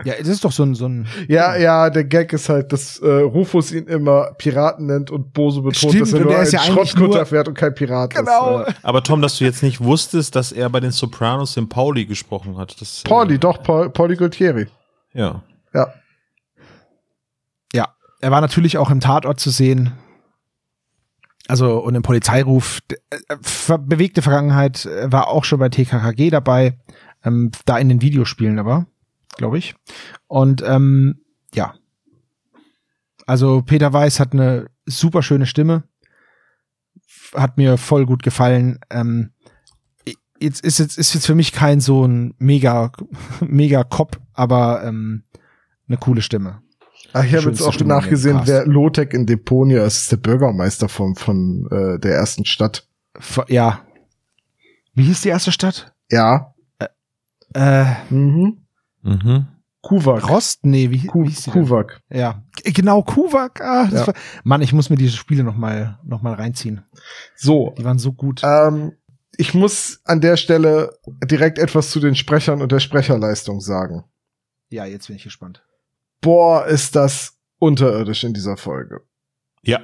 Ja, 0.04 0.15
das 0.17 0.28
ist 0.30 0.43
doch 0.43 0.52
so 0.52 0.63
ein, 0.63 0.74
so 0.74 0.88
ein. 0.88 1.06
Ja, 1.28 1.56
ja, 1.56 1.91
der 1.91 2.04
Gag 2.06 2.34
ist 2.34 2.50
halt, 2.50 2.74
dass 2.74 2.97
äh, 3.00 3.08
Rufus 3.08 3.71
ihn 3.71 3.86
immer 3.86 4.32
Piraten 4.39 4.88
nennt 4.88 5.12
und 5.12 5.32
Boso 5.32 5.62
betont, 5.62 5.78
Stimmt, 5.93 6.02
dass 6.02 6.13
er 6.13 6.19
nur 6.21 6.36
ein 6.36 6.41
ist 6.43 6.54
ja 6.54 6.60
Schrottkutter 6.62 7.26
fährt 7.28 7.47
und 7.47 7.54
kein 7.54 7.76
Pirat 7.76 8.15
Genau. 8.15 8.62
ist. 8.62 8.69
Äh, 8.69 8.74
Aber 8.82 9.04
Tom, 9.04 9.21
dass 9.21 9.38
du 9.38 9.43
jetzt 9.43 9.62
nicht 9.62 9.80
wusstest, 9.84 10.36
dass 10.36 10.52
er 10.52 10.71
bei 10.71 10.80
den 10.80 10.89
Sopranos 10.89 11.54
den 11.54 11.69
Pauli 11.69 12.06
gesprochen 12.08 12.58
hat. 12.58 12.82
Das, 12.82 13.04
äh, 13.06 13.10
Pauli, 13.10 13.38
doch, 13.38 13.62
Paul, 13.62 13.91
Pauli 13.91 14.15
Gualtieri. 14.15 14.65
Ja. 15.13 15.43
Ja. 15.76 15.93
Er 18.21 18.31
war 18.31 18.41
natürlich 18.41 18.77
auch 18.77 18.91
im 18.91 18.99
Tatort 18.99 19.39
zu 19.39 19.49
sehen. 19.49 19.93
Also, 21.47 21.79
und 21.79 21.95
im 21.95 22.03
Polizeiruf. 22.03 22.79
Äh, 23.10 23.36
ver 23.41 23.77
bewegte 23.77 24.21
Vergangenheit 24.21 24.86
äh, 24.86 25.12
war 25.12 25.27
auch 25.27 25.43
schon 25.43 25.60
bei 25.60 25.69
TKKG 25.69 26.29
dabei. 26.29 26.77
Ähm, 27.23 27.51
da 27.65 27.77
in 27.77 27.89
den 27.89 28.01
Videospielen 28.01 28.60
aber, 28.60 28.86
glaube 29.38 29.57
ich. 29.57 29.75
Und, 30.27 30.63
ähm, 30.65 31.21
ja. 31.53 31.75
Also 33.25 33.62
Peter 33.62 33.91
Weiß 33.91 34.19
hat 34.19 34.34
eine 34.34 34.67
super 34.86 35.23
schöne 35.23 35.45
Stimme. 35.45 35.84
Hat 37.36 37.57
mir 37.57 37.77
voll 37.77 38.05
gut 38.05 38.23
gefallen. 38.23 38.79
Ähm, 38.89 39.31
jetzt 40.41 40.63
ist 40.63 40.79
jetzt 40.79 40.97
ist 40.97 41.13
jetzt 41.13 41.27
für 41.27 41.36
mich 41.36 41.53
kein 41.53 41.79
so 41.79 42.05
ein 42.05 42.34
mega 42.39 42.91
mega 43.41 43.84
Cop, 43.84 44.19
aber 44.34 44.84
ähm, 44.84 45.23
eine 45.88 45.97
coole 45.97 46.21
Stimme. 46.21 46.62
Ach, 47.13 47.24
ich 47.24 47.36
habe 47.36 47.50
jetzt 47.50 47.62
auch 47.62 47.76
dem 47.76 47.88
nachgesehen, 47.88 48.41
wer 48.45 48.65
Lotek 48.65 49.13
in 49.13 49.26
Deponia 49.26 49.84
ist, 49.86 49.97
ist 49.97 50.12
der 50.12 50.17
Bürgermeister 50.17 50.88
von, 50.89 51.15
von 51.15 51.67
äh, 51.71 52.00
der 52.00 52.15
ersten 52.15 52.45
Stadt. 52.45 52.88
F- 53.13 53.45
Ja. 53.47 53.82
Wie 54.93 55.04
hieß 55.04 55.21
die 55.21 55.30
erste 55.30 55.52
Stadt? 55.52 55.93
Ja. 56.10 56.54
Äh, 57.54 57.86
Mhm. 58.10 58.58
Mhm. 59.02 59.47
Kuwak. 59.82 60.30
Rost? 60.30 60.63
Nee, 60.63 60.91
wie, 60.91 61.08
Ku 61.08 61.24
wie 61.24 61.30
hieß 61.30 61.43
die 61.45 61.52
denn? 61.52 61.63
Kuwak. 61.65 62.02
Ja, 62.10 62.43
G- 62.63 62.71
genau, 62.71 63.02
Kuwak. 63.02 63.62
Ah, 63.62 63.86
das 63.89 64.02
Ja. 64.02 64.08
war, 64.08 64.13
Mann, 64.43 64.62
ich 64.62 64.74
muss 64.74 64.89
mir 64.91 64.95
diese 64.95 65.17
Spiele 65.17 65.43
noch 65.43 65.56
mal, 65.58 66.00
noch 66.04 66.21
mal 66.21 66.34
reinziehen. 66.34 66.84
So. 67.36 67.74
Die 67.78 67.84
waren 67.84 67.97
so 67.97 68.13
gut. 68.13 68.41
Ähm, 68.43 68.93
ich 69.38 69.54
muss 69.56 70.00
an 70.06 70.21
der 70.21 70.38
Stelle 70.38 70.97
direkt 71.26 71.58
etwas 71.58 71.89
zu 71.89 72.00
den 72.00 72.13
Sprechern 72.15 72.62
und 72.62 72.71
der 72.71 72.80
Sprecherleistung 72.80 73.60
sagen. 73.60 74.04
Ja, 74.69 74.86
jetzt 74.86 75.08
bin 75.08 75.15
ich 75.15 75.24
gespannt. 75.24 75.63
Boah, 76.21 76.65
ist 76.65 76.95
das 76.95 77.38
unterirdisch 77.60 78.23
in 78.23 78.34
dieser 78.34 78.57
Folge. 78.57 79.01
Ja. 79.63 79.79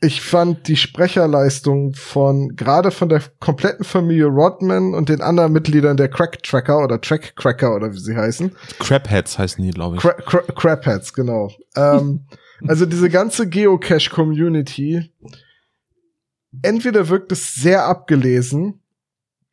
Ich 0.00 0.20
fand 0.20 0.68
die 0.68 0.76
Sprecherleistung 0.76 1.94
von, 1.94 2.56
gerade 2.56 2.90
von 2.90 3.08
der 3.08 3.22
kompletten 3.40 3.84
Familie 3.84 4.26
Rodman 4.26 4.94
und 4.94 5.08
den 5.08 5.22
anderen 5.22 5.52
Mitgliedern 5.52 5.96
der 5.96 6.08
Crack 6.08 6.42
Tracker 6.42 6.84
oder 6.84 7.00
Track 7.00 7.36
Cracker 7.36 7.74
oder 7.74 7.92
wie 7.92 7.98
sie 7.98 8.14
heißen. 8.14 8.54
Crabheads 8.80 9.38
heißen 9.38 9.64
die, 9.64 9.70
glaube 9.70 9.96
ich. 9.96 10.02
Cra 10.02 10.12
Cra 10.12 10.42
Crabheads, 10.42 11.14
genau. 11.14 11.50
ähm, 11.74 12.26
also 12.68 12.84
diese 12.84 13.08
ganze 13.08 13.48
Geocache-Community, 13.48 15.10
entweder 16.62 17.08
wirkt 17.08 17.32
es 17.32 17.54
sehr 17.54 17.86
abgelesen 17.86 18.82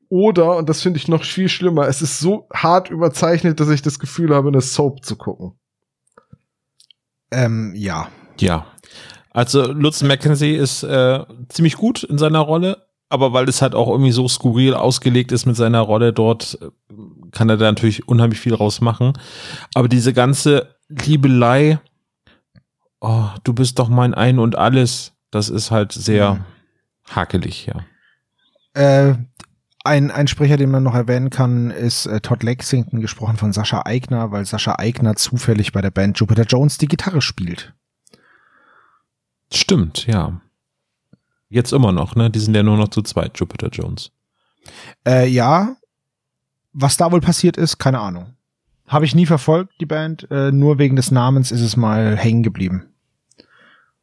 oder, 0.10 0.58
und 0.58 0.68
das 0.68 0.82
finde 0.82 0.98
ich 0.98 1.08
noch 1.08 1.24
viel 1.24 1.48
schlimmer, 1.48 1.88
es 1.88 2.02
ist 2.02 2.20
so 2.20 2.48
hart 2.54 2.90
überzeichnet, 2.90 3.62
dass 3.62 3.70
ich 3.70 3.82
das 3.82 4.00
Gefühl 4.00 4.36
habe, 4.36 4.50
eine 4.50 4.60
Soap 4.60 5.06
zu 5.06 5.16
gucken. 5.16 5.54
Ähm, 7.32 7.74
ja. 7.76 8.10
Ja. 8.40 8.66
Also 9.32 9.72
Lutz 9.72 10.04
Mackenzie 10.04 10.56
ist 10.56 10.84
äh, 10.84 11.24
ziemlich 11.50 11.76
gut 11.76 12.04
in 12.04 12.18
seiner 12.18 12.40
Rolle, 12.40 12.86
aber 13.10 13.32
weil 13.34 13.48
es 13.48 13.62
halt 13.62 13.76
auch 13.76 13.88
irgendwie 13.90 14.12
so 14.12 14.28
skurril 14.28 14.74
ausgelegt 14.74 15.32
ist 15.32 15.46
mit 15.46 15.56
seiner 15.56 15.80
Rolle 15.82 16.12
dort, 16.12 16.58
äh, 16.62 16.70
kann 17.32 17.50
er 17.50 17.58
da 17.58 17.66
natürlich 17.66 18.08
unheimlich 18.08 18.40
viel 18.40 18.54
rausmachen. 18.54 19.14
Aber 19.74 19.88
diese 19.88 20.12
ganze 20.14 20.76
Liebelei, 20.90 21.80
oh, 23.00 23.28
du 23.46 23.54
bist 23.54 23.80
doch 23.80 23.88
mein 23.88 24.14
Ein 24.14 24.40
und 24.40 24.58
Alles, 24.58 25.14
das 25.32 25.48
ist 25.50 25.72
halt 25.72 25.94
sehr 25.94 26.34
Mhm. 26.36 26.44
hakelig, 27.10 27.68
ja. 27.68 27.86
Äh, 28.74 29.16
ein, 29.84 30.12
ein 30.12 30.28
Sprecher, 30.28 30.58
den 30.58 30.72
man 30.72 30.84
noch 30.84 30.94
erwähnen 30.96 31.30
kann, 31.30 31.72
ist 31.72 32.06
äh, 32.06 32.22
Todd 32.22 32.44
Lexington, 32.44 33.02
gesprochen 33.02 33.38
von 33.38 33.54
Sascha 33.54 33.84
Eigner, 33.86 34.32
weil 34.32 34.46
Sascha 34.46 34.76
Eigner 34.78 35.16
zufällig 35.16 35.72
bei 35.72 35.82
der 35.82 35.92
Band 35.92 36.20
Jupiter 36.20 36.44
Jones 36.44 36.78
die 36.78 36.88
Gitarre 36.88 37.22
spielt. 37.22 37.74
Stimmt, 39.52 40.06
ja. 40.08 40.40
Jetzt 41.50 41.74
immer 41.74 41.92
noch, 41.92 42.16
ne? 42.16 42.30
Die 42.30 42.40
sind 42.40 42.56
ja 42.56 42.64
nur 42.64 42.78
noch 42.78 42.90
zu 42.90 43.02
zweit, 43.02 43.38
Jupiter 43.38 43.70
Jones. 43.70 44.12
Äh, 45.06 45.28
ja, 45.28 45.76
was 46.74 46.98
da 46.98 47.12
wohl 47.12 47.22
passiert 47.22 47.58
ist, 47.58 47.78
keine 47.78 48.00
Ahnung. 48.00 48.36
Habe 48.88 49.06
ich 49.06 49.16
nie 49.16 49.26
verfolgt, 49.26 49.74
die 49.82 49.86
Band. 49.86 50.30
Äh, 50.32 50.52
nur 50.52 50.78
wegen 50.78 50.96
des 50.96 51.12
Namens 51.12 51.52
ist 51.52 51.62
es 51.62 51.76
mal 51.76 52.16
hängen 52.16 52.44
geblieben. 52.44 52.88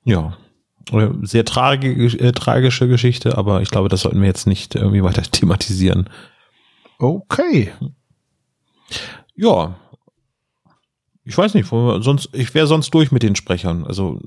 Ja. 0.04 0.36
Sehr 1.22 1.44
tragi 1.44 2.06
äh, 2.18 2.32
tragische 2.32 2.88
Geschichte, 2.88 3.36
aber 3.36 3.62
ich 3.62 3.70
glaube, 3.70 3.88
das 3.88 4.02
sollten 4.02 4.20
wir 4.20 4.28
jetzt 4.28 4.46
nicht 4.46 4.74
irgendwie 4.74 5.02
weiter 5.02 5.22
thematisieren. 5.30 6.08
Okay. 6.98 7.72
Ja. 9.36 9.76
Ich 11.24 11.36
weiß 11.36 11.54
nicht, 11.54 11.68
sonst, 11.68 12.30
ich 12.32 12.54
wäre 12.54 12.66
sonst 12.66 12.90
durch 12.90 13.12
mit 13.12 13.22
den 13.22 13.36
Sprechern. 13.36 13.84
Also 13.84 14.18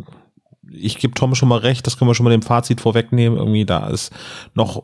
ich 0.69 0.97
gebe 0.97 1.15
Tom 1.15 1.36
schon 1.36 1.50
mal 1.50 1.60
recht, 1.60 1.86
das 1.88 1.97
können 1.97 2.10
wir 2.10 2.15
schon 2.15 2.24
mal 2.24 2.30
dem 2.30 2.43
Fazit 2.43 2.80
vorwegnehmen. 2.80 3.38
Irgendwie 3.38 3.65
da 3.65 3.88
ist 3.88 4.12
noch 4.54 4.84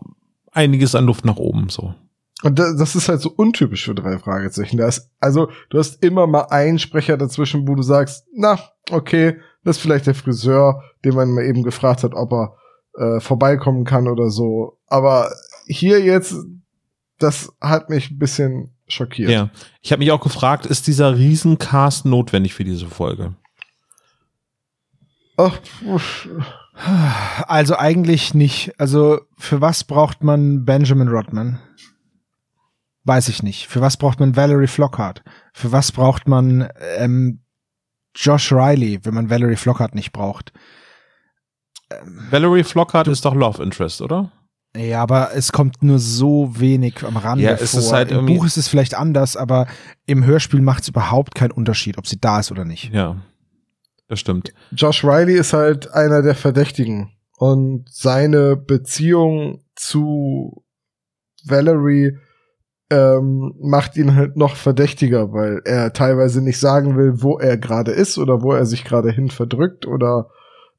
einiges 0.51 0.95
an 0.95 1.05
Luft 1.05 1.25
nach 1.25 1.37
oben. 1.37 1.69
So. 1.69 1.93
Und 2.43 2.59
da- 2.59 2.73
das 2.73 2.95
ist 2.95 3.09
halt 3.09 3.19
so 3.21 3.31
untypisch 3.31 3.85
für 3.85 3.95
drei 3.95 4.19
Fragezeichen. 4.19 4.77
Da 4.77 4.87
ist, 4.87 5.09
also, 5.19 5.49
du 5.69 5.79
hast 5.79 6.03
immer 6.03 6.27
mal 6.27 6.43
einen 6.49 6.77
Sprecher 6.79 7.17
dazwischen, 7.17 7.67
wo 7.67 7.75
du 7.75 7.81
sagst, 7.81 8.25
na, 8.35 8.59
okay, 8.91 9.37
das 9.63 9.77
ist 9.77 9.81
vielleicht 9.81 10.05
der 10.07 10.15
Friseur, 10.15 10.83
den 11.03 11.15
man 11.15 11.31
mal 11.31 11.43
eben 11.45 11.63
gefragt 11.63 12.03
hat, 12.03 12.13
ob 12.13 12.31
er 12.33 12.55
äh, 12.97 13.19
vorbeikommen 13.19 13.85
kann 13.85 14.07
oder 14.07 14.29
so. 14.29 14.77
Aber 14.87 15.31
hier 15.65 15.99
jetzt, 16.01 16.35
das 17.19 17.51
hat 17.59 17.89
mich 17.89 18.11
ein 18.11 18.19
bisschen 18.19 18.73
schockiert. 18.87 19.29
Ja. 19.31 19.49
Ich 19.81 19.91
habe 19.91 19.99
mich 19.99 20.11
auch 20.11 20.21
gefragt, 20.21 20.65
ist 20.65 20.87
dieser 20.87 21.17
Riesencast 21.17 22.05
notwendig 22.05 22.53
für 22.53 22.63
diese 22.63 22.85
Folge? 22.87 23.35
Ach, 25.37 25.59
uff. 25.85 26.27
Also 27.47 27.75
eigentlich 27.75 28.33
nicht. 28.33 28.73
Also 28.79 29.19
für 29.37 29.61
was 29.61 29.83
braucht 29.83 30.23
man 30.23 30.65
Benjamin 30.65 31.07
Rodman? 31.07 31.59
Weiß 33.07 33.29
ich 33.29 33.41
nicht. 33.41 33.67
Für 33.67 33.79
was 33.79 33.95
braucht 33.95 34.19
man 34.19 34.35
Valerie 34.35 34.67
Flockhart? 34.67 35.23
Für 35.53 35.71
was 35.71 35.93
braucht 35.93 36.27
man 36.27 36.67
ähm, 36.97 37.39
Josh 38.13 38.51
Riley, 38.51 38.99
wenn 39.03 39.13
man 39.13 39.29
Valerie 39.29 39.55
Flockhart 39.55 39.95
nicht 39.95 40.11
braucht? 40.11 40.51
Valerie 42.29 42.65
Flockhart 42.65 43.07
ist 43.07 43.23
doch 43.23 43.33
Love 43.33 43.63
Interest, 43.63 44.01
oder? 44.01 44.31
Ja, 44.75 45.01
aber 45.01 45.33
es 45.33 45.53
kommt 45.53 45.81
nur 45.81 45.99
so 45.99 46.59
wenig 46.59 47.03
am 47.03 47.15
Rande 47.15 47.45
Ja, 47.45 47.51
es 47.51 47.71
vor. 47.71 47.79
ist 47.79 47.93
halt 47.93 48.11
Im 48.11 48.25
Buch 48.25 48.45
ist 48.45 48.57
es 48.57 48.67
vielleicht 48.67 48.93
anders, 48.93 49.37
aber 49.37 49.67
im 50.05 50.25
Hörspiel 50.25 50.61
macht 50.61 50.83
es 50.83 50.89
überhaupt 50.89 51.33
keinen 51.33 51.51
Unterschied, 51.51 51.97
ob 51.97 52.05
sie 52.07 52.19
da 52.19 52.41
ist 52.41 52.51
oder 52.51 52.65
nicht. 52.65 52.93
Ja. 52.93 53.15
Das 54.09 54.19
stimmt. 54.19 54.53
Josh 54.71 55.03
Riley 55.05 55.35
ist 55.37 55.53
halt 55.53 55.91
einer 55.93 56.21
der 56.21 56.35
Verdächtigen. 56.35 57.13
Und 57.37 57.87
seine 57.89 58.57
Beziehung 58.57 59.63
zu 59.75 60.65
Valerie 61.45 62.17
ähm, 62.89 63.53
macht 63.59 63.97
ihn 63.97 64.15
halt 64.15 64.37
noch 64.37 64.55
verdächtiger, 64.55 65.33
weil 65.33 65.61
er 65.65 65.93
teilweise 65.93 66.41
nicht 66.41 66.59
sagen 66.59 66.97
will, 66.97 67.21
wo 67.21 67.37
er 67.37 67.57
gerade 67.57 67.91
ist 67.91 68.17
oder 68.17 68.41
wo 68.41 68.53
er 68.53 68.65
sich 68.65 68.85
gerade 68.85 69.11
hin 69.11 69.29
verdrückt 69.29 69.85
oder 69.85 70.29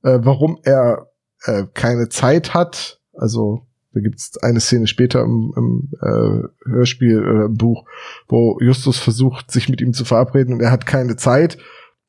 äh, 0.02 0.18
warum 0.22 0.58
er 0.62 1.08
äh, 1.44 1.64
keine 1.74 2.08
Zeit 2.08 2.54
hat. 2.54 3.00
Also 3.12 3.66
da 3.92 4.00
gibt's 4.00 4.38
eine 4.38 4.60
Szene 4.60 4.86
später 4.86 5.22
im, 5.22 5.52
im 5.56 5.90
äh, 6.00 6.70
Hörspiel 6.70 7.20
oder 7.20 7.46
im 7.46 7.56
Buch, 7.56 7.84
wo 8.28 8.58
Justus 8.60 8.98
versucht, 8.98 9.50
sich 9.50 9.68
mit 9.68 9.80
ihm 9.80 9.92
zu 9.92 10.04
verabreden 10.04 10.54
und 10.54 10.60
er 10.60 10.70
hat 10.70 10.86
keine 10.86 11.16
Zeit. 11.16 11.58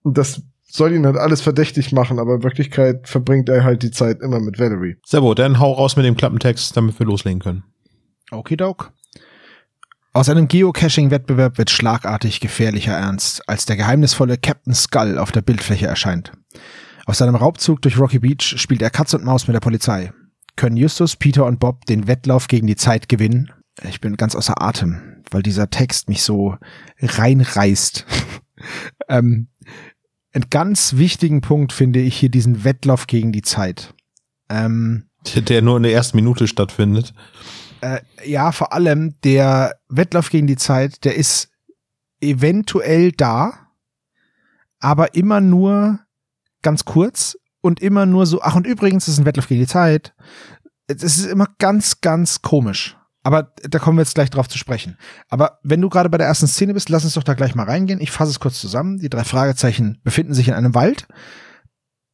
Und 0.03 0.17
das 0.17 0.41
soll 0.63 0.93
ihn 0.93 1.05
halt 1.05 1.17
alles 1.17 1.41
verdächtig 1.41 1.91
machen, 1.91 2.19
aber 2.19 2.35
in 2.35 2.43
Wirklichkeit 2.43 3.07
verbringt 3.09 3.49
er 3.49 3.63
halt 3.63 3.83
die 3.83 3.91
Zeit 3.91 4.21
immer 4.21 4.39
mit 4.39 4.59
Valerie. 4.59 4.97
Servo, 5.03 5.33
dann 5.33 5.59
hau 5.59 5.73
raus 5.73 5.95
mit 5.95 6.05
dem 6.05 6.15
Klappentext, 6.15 6.77
damit 6.77 6.99
wir 6.99 7.07
loslegen 7.07 7.39
können. 7.39 7.63
Okidok. 8.31 8.93
Aus 10.11 10.27
einem 10.27 10.47
Geocaching-Wettbewerb 10.47 11.59
wird 11.59 11.69
schlagartig 11.69 12.39
gefährlicher 12.39 12.93
ernst, 12.93 13.47
als 13.47 13.65
der 13.65 13.77
geheimnisvolle 13.77 14.37
Captain 14.37 14.73
Skull 14.73 15.19
auf 15.19 15.31
der 15.31 15.41
Bildfläche 15.41 15.85
erscheint. 15.85 16.31
Aus 17.05 17.19
seinem 17.19 17.35
Raubzug 17.35 17.81
durch 17.83 17.99
Rocky 17.99 18.19
Beach 18.19 18.55
spielt 18.57 18.81
er 18.81 18.89
Katz 18.89 19.13
und 19.13 19.23
Maus 19.23 19.47
mit 19.47 19.53
der 19.53 19.61
Polizei. 19.61 20.11
Können 20.55 20.77
Justus, 20.77 21.15
Peter 21.15 21.45
und 21.45 21.59
Bob 21.59 21.85
den 21.85 22.07
Wettlauf 22.07 22.47
gegen 22.47 22.65
die 22.65 22.75
Zeit 22.75 23.07
gewinnen? 23.07 23.51
Ich 23.87 24.01
bin 24.01 24.17
ganz 24.17 24.35
außer 24.35 24.61
Atem, 24.61 25.23
weil 25.29 25.43
dieser 25.43 25.69
Text 25.69 26.09
mich 26.09 26.23
so 26.23 26.57
reinreißt. 26.99 28.05
ähm, 29.09 29.47
einen 30.33 30.49
ganz 30.49 30.97
wichtigen 30.97 31.41
Punkt 31.41 31.71
finde 31.71 31.99
ich 31.99 32.17
hier 32.17 32.29
diesen 32.29 32.63
Wettlauf 32.63 33.07
gegen 33.07 33.31
die 33.31 33.43
Zeit. 33.43 33.93
Ähm, 34.49 35.05
Der 35.35 35.61
nur 35.61 35.77
in 35.77 35.83
der 35.83 35.93
ersten 35.93 36.17
Minute 36.17 36.47
stattfindet. 36.47 37.13
Äh, 37.81 38.01
ja, 38.23 38.51
vor 38.51 38.73
allem 38.73 39.15
der 39.23 39.79
Wettlauf 39.89 40.29
gegen 40.29 40.47
die 40.47 40.57
Zeit, 40.57 41.03
der 41.05 41.15
ist 41.15 41.49
eventuell 42.21 43.11
da, 43.11 43.53
aber 44.79 45.15
immer 45.15 45.41
nur 45.41 45.99
ganz 46.61 46.85
kurz 46.85 47.37
und 47.61 47.81
immer 47.81 48.05
nur 48.05 48.25
so, 48.25 48.41
ach 48.41 48.55
und 48.55 48.67
übrigens, 48.67 49.05
das 49.05 49.13
ist 49.13 49.19
ein 49.19 49.25
Wettlauf 49.25 49.47
gegen 49.47 49.61
die 49.61 49.67
Zeit. 49.67 50.13
Es 50.87 51.03
ist 51.03 51.25
immer 51.25 51.47
ganz, 51.59 52.01
ganz 52.01 52.41
komisch. 52.41 52.97
Aber 53.21 53.53
da 53.61 53.79
kommen 53.79 53.97
wir 53.97 54.03
jetzt 54.03 54.15
gleich 54.15 54.29
drauf 54.29 54.47
zu 54.47 54.57
sprechen. 54.57 54.97
Aber 55.27 55.59
wenn 55.61 55.81
du 55.81 55.89
gerade 55.89 56.09
bei 56.09 56.17
der 56.17 56.27
ersten 56.27 56.47
Szene 56.47 56.73
bist, 56.73 56.89
lass 56.89 57.03
uns 57.03 57.13
doch 57.13 57.23
da 57.23 57.33
gleich 57.33 57.53
mal 57.53 57.65
reingehen. 57.65 57.99
Ich 57.99 58.11
fasse 58.11 58.31
es 58.31 58.39
kurz 58.39 58.59
zusammen. 58.59 58.97
Die 58.97 59.09
drei 59.09 59.23
Fragezeichen 59.23 59.99
befinden 60.03 60.33
sich 60.33 60.47
in 60.47 60.53
einem 60.53 60.73
Wald 60.73 61.07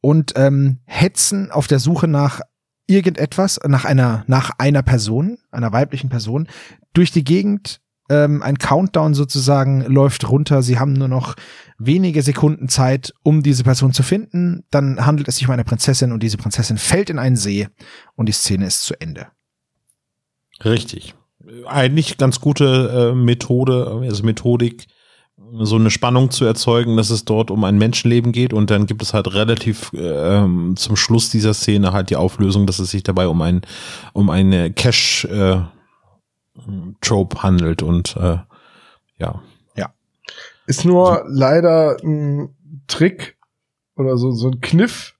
und 0.00 0.32
ähm, 0.36 0.80
hetzen 0.84 1.50
auf 1.52 1.68
der 1.68 1.78
Suche 1.78 2.08
nach 2.08 2.40
irgendetwas, 2.86 3.60
nach 3.66 3.84
einer, 3.84 4.24
nach 4.26 4.50
einer 4.58 4.82
Person, 4.82 5.38
einer 5.50 5.72
weiblichen 5.72 6.08
Person, 6.08 6.48
durch 6.92 7.10
die 7.10 7.24
Gegend 7.24 7.80
ähm, 8.08 8.42
ein 8.42 8.58
Countdown 8.58 9.14
sozusagen 9.14 9.82
läuft 9.82 10.28
runter. 10.28 10.62
Sie 10.62 10.78
haben 10.78 10.92
nur 10.92 11.08
noch 11.08 11.34
wenige 11.78 12.22
Sekunden 12.22 12.68
Zeit, 12.68 13.12
um 13.22 13.42
diese 13.42 13.64
Person 13.64 13.92
zu 13.92 14.02
finden. 14.02 14.64
Dann 14.70 15.04
handelt 15.04 15.28
es 15.28 15.36
sich 15.36 15.46
um 15.46 15.52
eine 15.52 15.64
Prinzessin 15.64 16.12
und 16.12 16.22
diese 16.22 16.36
Prinzessin 16.36 16.78
fällt 16.78 17.10
in 17.10 17.18
einen 17.18 17.36
See 17.36 17.68
und 18.14 18.26
die 18.26 18.32
Szene 18.32 18.66
ist 18.66 18.84
zu 18.84 18.94
Ende. 19.00 19.26
Richtig. 20.64 21.14
Eigentlich 21.66 22.16
ganz 22.16 22.40
gute 22.40 23.12
äh, 23.12 23.14
Methode, 23.14 24.00
also 24.02 24.24
Methodik, 24.24 24.86
so 25.52 25.76
eine 25.76 25.90
Spannung 25.90 26.30
zu 26.30 26.44
erzeugen, 26.44 26.96
dass 26.96 27.10
es 27.10 27.24
dort 27.24 27.50
um 27.50 27.64
ein 27.64 27.78
Menschenleben 27.78 28.32
geht 28.32 28.52
und 28.52 28.70
dann 28.70 28.86
gibt 28.86 29.02
es 29.02 29.14
halt 29.14 29.32
relativ 29.32 29.92
äh, 29.92 30.44
zum 30.74 30.96
Schluss 30.96 31.30
dieser 31.30 31.54
Szene 31.54 31.92
halt 31.92 32.10
die 32.10 32.16
Auflösung, 32.16 32.66
dass 32.66 32.78
es 32.78 32.90
sich 32.90 33.02
dabei 33.02 33.28
um 33.28 33.40
ein 33.42 33.62
um 34.12 34.30
eine 34.30 34.72
Cash 34.72 35.24
äh, 35.26 35.60
Trope 37.00 37.42
handelt 37.42 37.82
und 37.82 38.16
äh, 38.16 38.38
ja. 39.18 39.42
Ja. 39.76 39.92
Ist 40.66 40.84
nur 40.84 41.24
leider 41.28 41.96
ein 42.02 42.54
Trick 42.86 43.36
oder 43.96 44.16
so, 44.16 44.32
so 44.32 44.48
ein 44.48 44.60
Kniff 44.60 45.14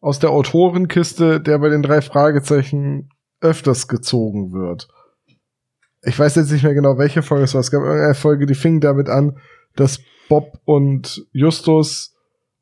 aus 0.00 0.18
der 0.18 0.30
Autorenkiste, 0.30 1.40
der 1.40 1.58
bei 1.58 1.68
den 1.68 1.82
drei 1.82 2.00
Fragezeichen 2.00 3.10
öfters 3.40 3.88
gezogen 3.88 4.52
wird. 4.52 4.88
Ich 6.02 6.18
weiß 6.18 6.36
jetzt 6.36 6.52
nicht 6.52 6.64
mehr 6.64 6.74
genau, 6.74 6.98
welche 6.98 7.22
Folge 7.22 7.44
es 7.44 7.54
war. 7.54 7.60
Es 7.60 7.70
gab 7.70 7.82
irgendeine 7.82 8.14
Folge, 8.14 8.46
die 8.46 8.54
fing 8.54 8.80
damit 8.80 9.08
an, 9.08 9.38
dass 9.76 10.00
Bob 10.28 10.58
und 10.64 11.26
Justus 11.32 12.14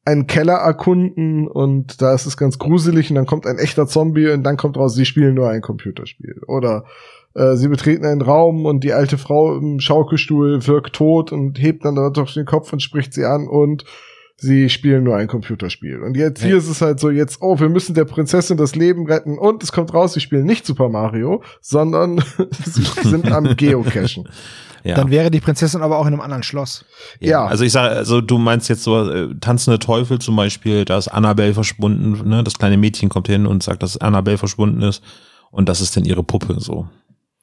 einen 0.05 0.27
Keller 0.27 0.55
erkunden 0.55 1.47
und 1.47 2.01
da 2.01 2.15
ist 2.15 2.25
es 2.25 2.39
ganz 2.39 2.59
gruselig 2.59 3.11
und 3.11 3.17
dann 3.17 3.27
kommt 3.27 3.47
ein 3.47 3.59
echter 3.59 3.87
Zombie 3.87 4.31
und 4.31 4.43
dann 4.43 4.57
kommt 4.57 4.79
raus, 4.79 4.95
sie 4.95 5.05
spielen 5.05 5.35
nur 5.35 5.51
ein 5.51 5.61
Computerspiel. 5.61 6.41
Oder 6.47 6.87
äh, 7.35 7.57
sie 7.57 7.69
betreten 7.69 8.07
einen 8.07 8.23
Raum 8.23 8.65
und 8.65 8.85
die 8.85 8.95
alte 8.95 9.19
Frau 9.19 9.57
im 9.57 9.81
Schaukelstuhl 9.81 10.67
wirkt 10.67 10.95
tot 10.97 11.31
und 11.31 11.61
hebt 11.61 11.85
dann 11.85 11.95
doch 11.95 12.33
den 12.33 12.47
Kopf 12.47 12.73
und 12.73 12.81
spricht 12.81 13.13
sie 13.13 13.27
an 13.27 13.47
und 13.47 13.85
sie 14.41 14.71
spielen 14.71 15.05
nur 15.05 15.17
ein 15.17 15.27
Computerspiel. 15.27 16.01
Und 16.01 16.17
jetzt 16.17 16.43
hier 16.43 16.57
ist 16.57 16.69
es 16.69 16.81
halt 16.81 17.01
so, 17.01 17.11
jetzt, 17.11 17.39
oh, 17.41 17.59
wir 17.59 17.69
müssen 17.69 17.95
der 17.95 18.05
Prinzessin 18.05 18.57
das 18.57 18.77
Leben 18.77 19.07
retten 19.07 19.37
und 19.37 19.63
es 19.63 19.73
kommt 19.73 19.93
raus, 19.93 20.15
sie 20.15 20.21
spielen 20.21 20.47
nicht 20.47 20.65
Super 20.65 20.89
Mario, 20.89 21.43
sondern 21.61 22.23
sie 22.65 22.83
sind 23.09 23.31
am 23.31 23.45
Geocachen. 23.57 24.29
Ja. 24.85 24.95
Dann 24.95 25.11
wäre 25.11 25.31
die 25.31 25.41
Prinzessin 25.41 25.83
aber 25.83 25.99
auch 25.99 26.07
in 26.07 26.13
einem 26.13 26.21
anderen 26.21 26.45
Schloss. 26.45 26.85
Ja. 27.19 27.31
ja. 27.31 27.47
Also 27.47 27.65
ich 27.65 27.73
sage, 27.73 27.95
also 27.95 28.21
du 28.21 28.39
meinst 28.39 28.69
jetzt 28.69 28.85
so 28.85 29.11
äh, 29.11 29.35
tanzende 29.41 29.81
Teufel 29.81 30.21
zum 30.21 30.37
Beispiel, 30.37 30.85
da 30.85 30.99
ist 30.99 31.09
Annabelle 31.09 31.53
verschwunden, 31.53 32.29
ne? 32.29 32.45
Das 32.45 32.55
kleine 32.55 32.77
Mädchen 32.77 33.09
kommt 33.09 33.27
hin 33.27 33.45
und 33.45 33.65
sagt, 33.65 33.83
dass 33.83 33.97
Annabelle 33.97 34.39
verschwunden 34.39 34.83
ist 34.83 35.03
und 35.51 35.69
das 35.69 35.81
ist 35.81 35.97
dann 35.97 36.05
ihre 36.05 36.23
Puppe 36.23 36.61
so. 36.61 36.87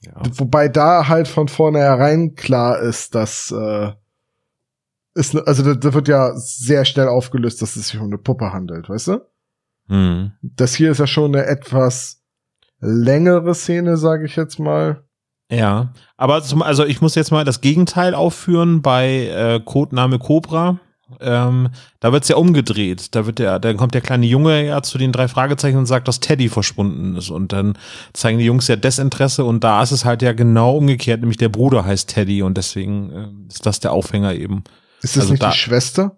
Ja. 0.01 0.13
Wobei 0.37 0.69
da 0.69 1.09
halt 1.09 1.27
von 1.27 1.49
vornherein 1.49 2.35
klar 2.35 2.79
ist, 2.79 3.15
dass 3.15 3.51
äh, 3.51 3.91
ist, 5.15 5.35
also 5.35 5.63
da, 5.63 5.73
da 5.73 5.93
wird 5.93 6.07
ja 6.07 6.33
sehr 6.35 6.85
schnell 6.85 7.07
aufgelöst, 7.07 7.61
dass 7.61 7.75
es 7.75 7.87
sich 7.87 7.99
um 7.99 8.07
eine 8.07 8.17
Puppe 8.17 8.51
handelt, 8.53 8.89
weißt 8.89 9.07
du? 9.07 9.21
Mhm. 9.87 10.33
Das 10.41 10.75
hier 10.75 10.91
ist 10.91 10.99
ja 10.99 11.07
schon 11.07 11.33
eine 11.33 11.45
etwas 11.45 12.21
längere 12.79 13.55
Szene, 13.55 13.97
sage 13.97 14.25
ich 14.25 14.35
jetzt 14.35 14.59
mal. 14.59 15.03
Ja, 15.49 15.93
aber 16.17 16.41
zum, 16.43 16.61
also 16.61 16.85
ich 16.85 17.01
muss 17.01 17.15
jetzt 17.15 17.31
mal 17.31 17.45
das 17.45 17.61
Gegenteil 17.61 18.13
aufführen 18.13 18.81
bei 18.81 19.27
äh, 19.27 19.61
Codename 19.63 20.19
Cobra. 20.19 20.79
Ähm, 21.21 21.69
da 21.99 22.11
wird's 22.11 22.29
ja 22.29 22.35
umgedreht. 22.35 23.13
Da 23.13 23.27
wird 23.27 23.37
der, 23.37 23.59
dann 23.59 23.77
kommt 23.77 23.93
der 23.93 24.01
kleine 24.01 24.25
Junge 24.25 24.65
ja 24.65 24.81
zu 24.81 24.97
den 24.97 25.11
drei 25.11 25.27
Fragezeichen 25.27 25.77
und 25.77 25.85
sagt, 25.85 26.07
dass 26.07 26.19
Teddy 26.19 26.49
verschwunden 26.49 27.15
ist. 27.15 27.29
Und 27.29 27.53
dann 27.53 27.77
zeigen 28.11 28.39
die 28.39 28.45
Jungs 28.45 28.67
ja 28.67 28.75
Desinteresse 28.75 29.45
und 29.45 29.63
da 29.63 29.83
ist 29.83 29.91
es 29.91 30.03
halt 30.03 30.23
ja 30.23 30.33
genau 30.33 30.75
umgekehrt, 30.75 31.21
nämlich 31.21 31.37
der 31.37 31.49
Bruder 31.49 31.85
heißt 31.85 32.09
Teddy 32.09 32.41
und 32.41 32.57
deswegen 32.57 33.11
äh, 33.11 33.53
ist 33.53 33.65
das 33.67 33.79
der 33.79 33.93
Aufhänger 33.93 34.33
eben. 34.33 34.63
Ist 35.05 35.15
das 35.15 35.21
also 35.21 35.33
nicht 35.33 35.43
da, 35.43 35.51
die 35.51 35.57
Schwester? 35.57 36.17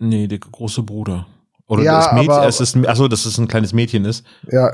Nee, 0.00 0.26
der 0.26 0.40
große 0.40 0.82
Bruder. 0.82 1.28
Oder 1.68 1.84
ja, 1.84 1.98
das 1.98 2.12
Mädchen, 2.14 2.30
aber, 2.32 2.48
es 2.48 2.60
ist, 2.60 2.76
achso, 2.76 3.06
dass 3.06 3.24
es 3.24 3.38
ein 3.38 3.46
kleines 3.46 3.72
Mädchen 3.72 4.04
ist. 4.04 4.26
Ja. 4.50 4.72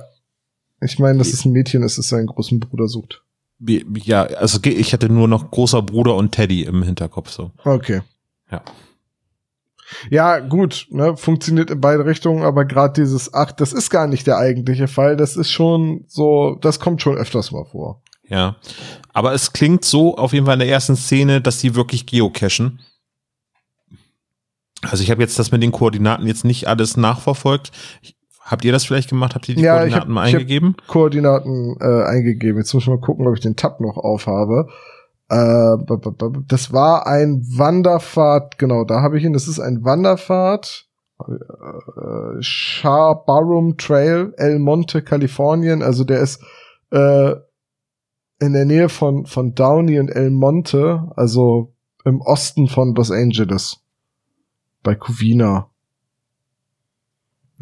Ich 0.81 0.99
meine, 0.99 1.18
dass 1.18 1.35
es 1.35 1.44
ein 1.44 1.53
Mädchen 1.53 1.83
ist, 1.83 1.99
das 1.99 2.09
seinen 2.09 2.27
großen 2.27 2.61
Bruder 2.61 2.88
sucht. 2.88 3.23
Ja, 3.59 4.23
also 4.23 4.59
ich 4.64 4.92
hätte 4.94 5.11
nur 5.11 5.29
noch 5.29 5.51
großer 5.51 5.83
Bruder 5.83 6.14
und 6.14 6.33
Teddy 6.33 6.62
im 6.62 6.83
Hinterkopf 6.83 7.31
so. 7.31 7.51
Okay. 7.62 8.01
Ja. 8.51 8.62
Ja, 10.09 10.38
gut, 10.38 10.87
ne, 10.90 11.14
funktioniert 11.16 11.71
in 11.71 11.81
beide 11.81 12.07
Richtungen, 12.07 12.42
aber 12.42 12.64
gerade 12.64 13.03
dieses, 13.03 13.35
ach, 13.35 13.53
das 13.53 13.75
ist 13.75 13.90
gar 13.90 14.07
nicht 14.07 14.27
der 14.27 14.38
eigentliche 14.38 14.88
Fall, 14.88 15.16
das 15.16 15.37
ist 15.37 15.51
schon 15.51 16.05
so, 16.09 16.57
das 16.61 16.81
kommt 16.81 17.03
schon 17.03 17.16
öfters 17.16 17.51
mal 17.51 17.64
vor. 17.66 18.01
Ja. 18.28 18.56
Aber 19.12 19.32
es 19.32 19.52
klingt 19.52 19.84
so 19.84 20.16
auf 20.16 20.32
jeden 20.32 20.46
Fall 20.46 20.54
in 20.54 20.60
der 20.60 20.68
ersten 20.68 20.96
Szene, 20.96 21.40
dass 21.40 21.58
die 21.58 21.74
wirklich 21.74 22.06
geocachen. 22.06 22.80
Also 24.82 25.02
ich 25.02 25.10
habe 25.10 25.22
jetzt 25.22 25.38
das 25.38 25.50
mit 25.50 25.62
den 25.62 25.72
Koordinaten 25.72 26.26
jetzt 26.26 26.44
nicht 26.44 26.68
alles 26.68 26.96
nachverfolgt. 26.96 27.72
Habt 28.40 28.64
ihr 28.64 28.72
das 28.72 28.84
vielleicht 28.84 29.10
gemacht? 29.10 29.34
Habt 29.34 29.48
ihr 29.48 29.56
die 29.56 29.62
ja, 29.62 29.74
Koordinaten 29.74 30.02
hab, 30.02 30.08
mal 30.08 30.22
eingegeben? 30.22 30.76
Ich 30.80 30.86
Koordinaten 30.86 31.76
äh, 31.80 32.04
eingegeben. 32.04 32.58
Jetzt 32.58 32.72
muss 32.72 32.84
ich 32.84 32.88
mal 32.88 33.00
gucken, 33.00 33.26
ob 33.26 33.34
ich 33.34 33.40
den 33.40 33.56
Tab 33.56 33.80
noch 33.80 33.96
aufhabe. 33.96 34.68
Äh, 35.28 35.76
das 36.46 36.72
war 36.72 37.06
ein 37.06 37.42
Wanderpfad, 37.42 38.56
genau, 38.58 38.84
da 38.84 39.02
habe 39.02 39.18
ich 39.18 39.24
ihn. 39.24 39.34
Das 39.34 39.48
ist 39.48 39.60
ein 39.60 39.84
Wanderpfad. 39.84 40.86
Äh, 41.20 42.40
Charbarum 42.40 43.76
Trail, 43.76 44.32
El 44.36 44.58
Monte, 44.60 45.02
Kalifornien. 45.02 45.82
Also 45.82 46.04
der 46.04 46.20
ist 46.20 46.42
äh, 46.90 47.34
in 48.40 48.53
der 48.53 48.64
Nähe 48.64 48.88
von, 48.88 49.27
von 49.27 49.55
Downey 49.55 49.98
und 49.98 50.09
El 50.09 50.31
Monte, 50.31 51.11
also 51.16 51.74
im 52.05 52.20
Osten 52.20 52.68
von 52.68 52.94
Los 52.94 53.11
Angeles. 53.11 53.81
Bei 54.83 54.94
Covina. 54.94 55.70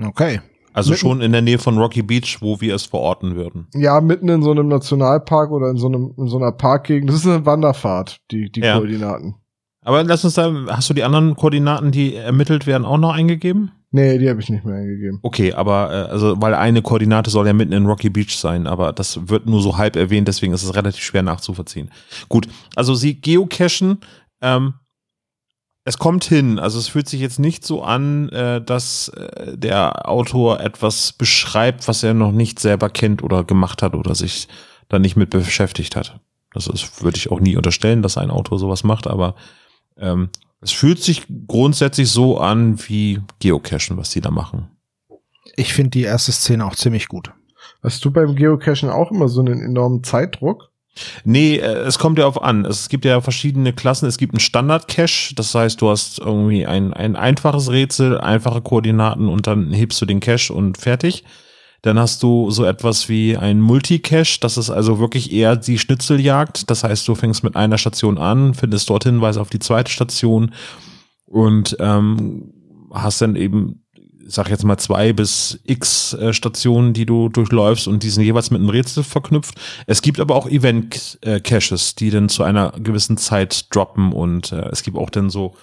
Okay. 0.03 0.41
Also 0.73 0.91
mitten, 0.91 1.01
schon 1.01 1.21
in 1.23 1.33
der 1.33 1.41
Nähe 1.41 1.59
von 1.59 1.79
Rocky 1.79 2.03
Beach, 2.03 2.39
wo 2.43 2.61
wir 2.61 2.75
es 2.75 2.85
verorten 2.85 3.35
würden. 3.35 3.67
Ja, 3.75 4.01
mitten 4.03 4.29
in 4.29 4.43
so 4.43 4.51
einem 4.51 4.69
Nationalpark 4.69 5.51
oder 5.51 5.71
in 5.71 5.79
so 5.79 5.87
einem, 5.87 6.12
in 6.19 6.27
so 6.29 6.37
einer 6.37 6.53
Parkgegend. 6.53 7.09
Das 7.09 7.17
ist 7.17 7.27
eine 7.27 7.47
Wanderfahrt, 7.47 8.21
die, 8.31 8.51
die 8.53 8.61
ja. 8.61 8.75
Koordinaten. 8.75 9.37
Aber 9.81 10.05
lass 10.05 10.25
uns 10.25 10.35
da, 10.35 10.53
hast 10.69 10.91
du 10.91 10.95
die 10.95 11.05
anderen 11.05 11.35
Koordinaten, 11.37 11.93
die 11.93 12.15
ermittelt 12.15 12.67
werden, 12.67 12.85
auch 12.85 12.99
noch 12.99 13.15
eingegeben? 13.15 13.73
Nee, 13.92 14.18
die 14.18 14.29
habe 14.29 14.40
ich 14.40 14.49
nicht 14.49 14.64
mehr 14.64 14.77
eingegeben. 14.77 15.20
Okay, 15.22 15.53
aber 15.53 15.90
äh, 15.90 16.11
also 16.11 16.40
weil 16.40 16.55
eine 16.55 16.83
Koordinate 16.83 17.31
soll 17.31 17.46
ja 17.46 17.53
mitten 17.53 17.72
in 17.72 17.87
Rocky 17.87 18.11
Beach 18.11 18.37
sein, 18.37 18.66
aber 18.66 18.92
das 18.92 19.29
wird 19.29 19.46
nur 19.46 19.62
so 19.62 19.77
halb 19.77 19.96
erwähnt, 19.96 20.29
deswegen 20.29 20.53
ist 20.53 20.64
es 20.64 20.75
relativ 20.75 21.03
schwer 21.03 21.22
nachzuvollziehen. 21.22 21.90
Gut, 22.29 22.49
also 22.75 22.94
sie 22.94 23.20
geocachen, 23.20 23.99
ähm, 24.42 24.75
es 25.85 25.99
kommt 25.99 26.25
hin, 26.25 26.59
also 26.59 26.81
es 26.81 26.88
fühlt 26.88 27.09
sich 27.09 27.20
jetzt 27.20 27.38
nicht 27.38 27.64
so 27.64 27.85
an, 27.85 28.29
äh, 28.31 28.61
dass 28.61 29.09
äh, 29.11 29.57
der 29.57 30.09
Autor 30.09 30.59
etwas 30.59 31.12
beschreibt, 31.12 31.87
was 31.87 32.03
er 32.03 32.12
noch 32.12 32.33
nicht 32.33 32.59
selber 32.59 32.90
kennt 32.90 33.22
oder 33.22 33.44
gemacht 33.44 33.83
hat 33.83 33.94
oder 33.94 34.16
sich 34.16 34.49
da 34.88 34.99
nicht 34.99 35.16
mit 35.16 35.31
beschäftigt 35.31 35.94
hat. 35.94 36.18
Das 36.53 36.66
ist, 36.66 37.05
würde 37.05 37.18
ich 37.18 37.31
auch 37.31 37.38
nie 37.38 37.57
unterstellen, 37.57 38.03
dass 38.03 38.18
ein 38.18 38.31
Autor 38.31 38.59
sowas 38.59 38.83
macht, 38.83 39.07
aber 39.07 39.37
ähm, 39.96 40.31
es 40.66 40.72
fühlt 40.72 41.00
sich 41.00 41.22
grundsätzlich 41.46 42.11
so 42.11 42.38
an 42.38 42.76
wie 42.88 43.20
Geocachen, 43.38 43.96
was 43.96 44.11
die 44.11 44.20
da 44.20 44.33
machen. 44.33 44.68
Ich 45.55 45.72
finde 45.72 45.90
die 45.90 46.02
erste 46.02 46.33
Szene 46.33 46.66
auch 46.66 46.74
ziemlich 46.74 47.07
gut. 47.07 47.31
Hast 47.85 48.05
du 48.05 48.11
beim 48.11 48.35
Geocachen 48.35 48.90
auch 48.90 49.12
immer 49.12 49.29
so 49.29 49.40
einen 49.42 49.62
enormen 49.62 50.02
Zeitdruck? 50.02 50.72
Nee, 51.22 51.59
äh, 51.59 51.85
es 51.85 52.00
kommt 52.00 52.18
ja 52.18 52.26
auf 52.26 52.42
an. 52.42 52.64
Es 52.64 52.88
gibt 52.88 53.05
ja 53.05 53.20
verschiedene 53.20 53.74
Klassen. 53.74 54.07
Es 54.07 54.18
gibt 54.18 54.33
einen 54.33 54.40
Standard-Cache, 54.40 55.37
das 55.37 55.55
heißt, 55.55 55.81
du 55.81 55.88
hast 55.88 56.18
irgendwie 56.18 56.66
ein, 56.66 56.92
ein 56.92 57.14
einfaches 57.14 57.70
Rätsel, 57.70 58.18
einfache 58.18 58.61
Koordinaten 58.61 59.29
und 59.29 59.46
dann 59.46 59.72
hebst 59.72 60.00
du 60.00 60.07
den 60.07 60.18
Cache 60.18 60.52
und 60.52 60.79
fertig. 60.79 61.22
Dann 61.83 61.99
hast 61.99 62.23
du 62.23 62.50
so 62.50 62.65
etwas 62.65 63.09
wie 63.09 63.37
ein 63.37 63.61
Multicache, 63.61 64.38
das 64.40 64.57
ist 64.57 64.71
also 64.71 64.98
wirklich 64.98 65.33
eher 65.33 65.57
die 65.57 65.79
Schnitzeljagd. 65.79 66.71
Das 66.71 66.85
heißt, 66.85 67.07
du 67.07 67.15
fängst 67.15 67.44
mit 67.44 67.57
einer 67.57 67.79
Station 67.79 68.19
an, 68.19 68.55
findest 68.55 68.90
dort 68.90 69.05
Hinweise 69.05 69.40
auf 69.40 69.50
die 69.50 69.59
zweite 69.59 69.90
Station 69.90 70.53
und 71.27 71.77
ähm, 71.81 72.53
hast 72.92 73.21
dann 73.21 73.37
eben, 73.37 73.85
sag 74.27 74.50
jetzt 74.50 74.65
mal, 74.65 74.79
zwei 74.79 75.13
bis 75.13 75.61
x 75.65 76.15
äh, 76.15 76.33
Stationen, 76.33 76.92
die 76.92 77.07
du 77.07 77.29
durchläufst 77.29 77.88
und 77.88 78.03
die 78.03 78.11
sind 78.11 78.25
jeweils 78.25 78.50
mit 78.50 78.61
einem 78.61 78.71
Rätsel 78.71 79.05
verknüpft. 79.05 79.55
Es 79.87 80.03
gibt 80.03 80.19
aber 80.19 80.35
auch 80.35 80.48
Event-Caches, 80.48 81.94
die 81.94 82.11
dann 82.11 82.29
zu 82.29 82.42
einer 82.42 82.73
gewissen 82.73 83.17
Zeit 83.17 83.75
droppen 83.75 84.13
und 84.13 84.53
äh, 84.53 84.69
es 84.71 84.83
gibt 84.83 84.96
auch 84.96 85.11
dann 85.11 85.31
so 85.31 85.55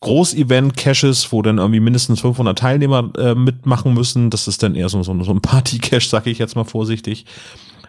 Groß-Event-Caches, 0.00 1.32
wo 1.32 1.42
dann 1.42 1.58
irgendwie 1.58 1.80
mindestens 1.80 2.20
500 2.20 2.58
Teilnehmer 2.58 3.10
äh, 3.16 3.34
mitmachen 3.34 3.94
müssen. 3.94 4.30
Das 4.30 4.46
ist 4.46 4.62
dann 4.62 4.74
eher 4.74 4.88
so, 4.88 5.02
so, 5.02 5.22
so 5.22 5.32
ein 5.32 5.40
Party-Cache, 5.40 6.00
sag 6.08 6.26
ich 6.26 6.38
jetzt 6.38 6.56
mal 6.56 6.64
vorsichtig. 6.64 7.26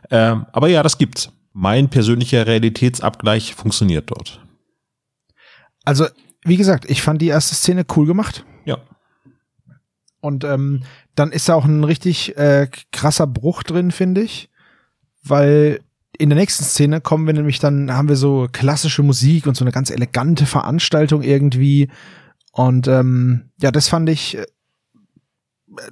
Ähm, 0.10 0.46
aber 0.52 0.70
ja, 0.70 0.84
das 0.84 0.98
gibt's. 0.98 1.32
Mein 1.54 1.90
persönlicher 1.90 2.46
Realitätsabgleich 2.46 3.56
funktioniert 3.56 4.10
dort. 4.12 4.40
Also, 5.84 6.06
wie 6.44 6.58
gesagt, 6.58 6.90
ich 6.90 7.02
fand 7.02 7.22
die 7.22 7.28
erste 7.28 7.56
Szene 7.56 7.86
cool 7.96 8.06
gemacht. 8.06 8.46
Ja. 8.66 8.78
Und 10.22 10.44
ähm, 10.44 10.84
dann 11.16 11.32
ist 11.32 11.50
da 11.50 11.56
auch 11.56 11.66
ein 11.66 11.84
richtig 11.84 12.38
äh, 12.38 12.68
krasser 12.92 13.28
Bruch 13.28 13.64
drin, 13.64 13.92
finde 13.92 14.22
ich. 14.22 14.50
Weil 15.24 15.82
in 16.18 16.30
der 16.30 16.38
nächsten 16.38 16.64
Szene 16.64 17.02
kommen 17.02 17.26
wir 17.28 17.34
nämlich 17.34 17.60
dann, 17.60 17.92
haben 17.92 18.10
wir 18.10 18.16
so 18.16 18.48
klassische 18.52 19.04
Musik 19.04 19.48
und 19.48 19.56
so 19.56 19.64
eine 19.64 19.72
ganz 19.72 19.90
elegante 19.90 20.46
Veranstaltung 20.46 21.22
irgendwie. 21.22 21.90
Und 22.52 22.88
ähm, 22.88 23.50
ja, 23.62 23.72
das 23.72 23.88
fand 23.88 24.10
ich 24.10 24.38
äh, 24.38 24.46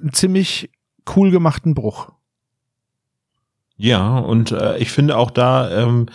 einen 0.00 0.12
ziemlich 0.12 0.70
cool 1.14 1.30
gemachten 1.30 1.74
Bruch. 1.74 2.10
Ja, 3.76 4.18
und 4.18 4.52
äh, 4.52 4.78
ich 4.78 4.90
finde 4.90 5.16
auch 5.16 5.30
da 5.30 5.70
ähm, 5.70 6.06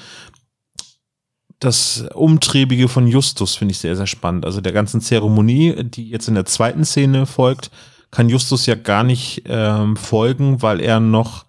das 1.60 2.06
Umtriebige 2.16 2.88
von 2.88 3.08
Justus 3.08 3.56
finde 3.56 3.74
ich 3.74 3.78
sehr, 3.78 3.96
sehr 3.96 4.08
spannend. 4.08 4.46
Also 4.46 4.62
der 4.62 4.74
ganzen 4.74 5.00
Zeremonie, 5.00 5.84
die 5.84 6.10
jetzt 6.10 6.28
in 6.28 6.34
der 6.34 6.46
zweiten 6.46 6.84
Szene 6.84 7.28
folgt, 7.28 7.70
kann 8.10 8.30
Justus 8.30 8.66
ja 8.66 8.76
gar 8.76 9.04
nicht 9.04 9.44
ähm, 9.46 9.96
folgen, 9.96 10.62
weil 10.62 10.82
er 10.82 11.00
noch 11.00 11.46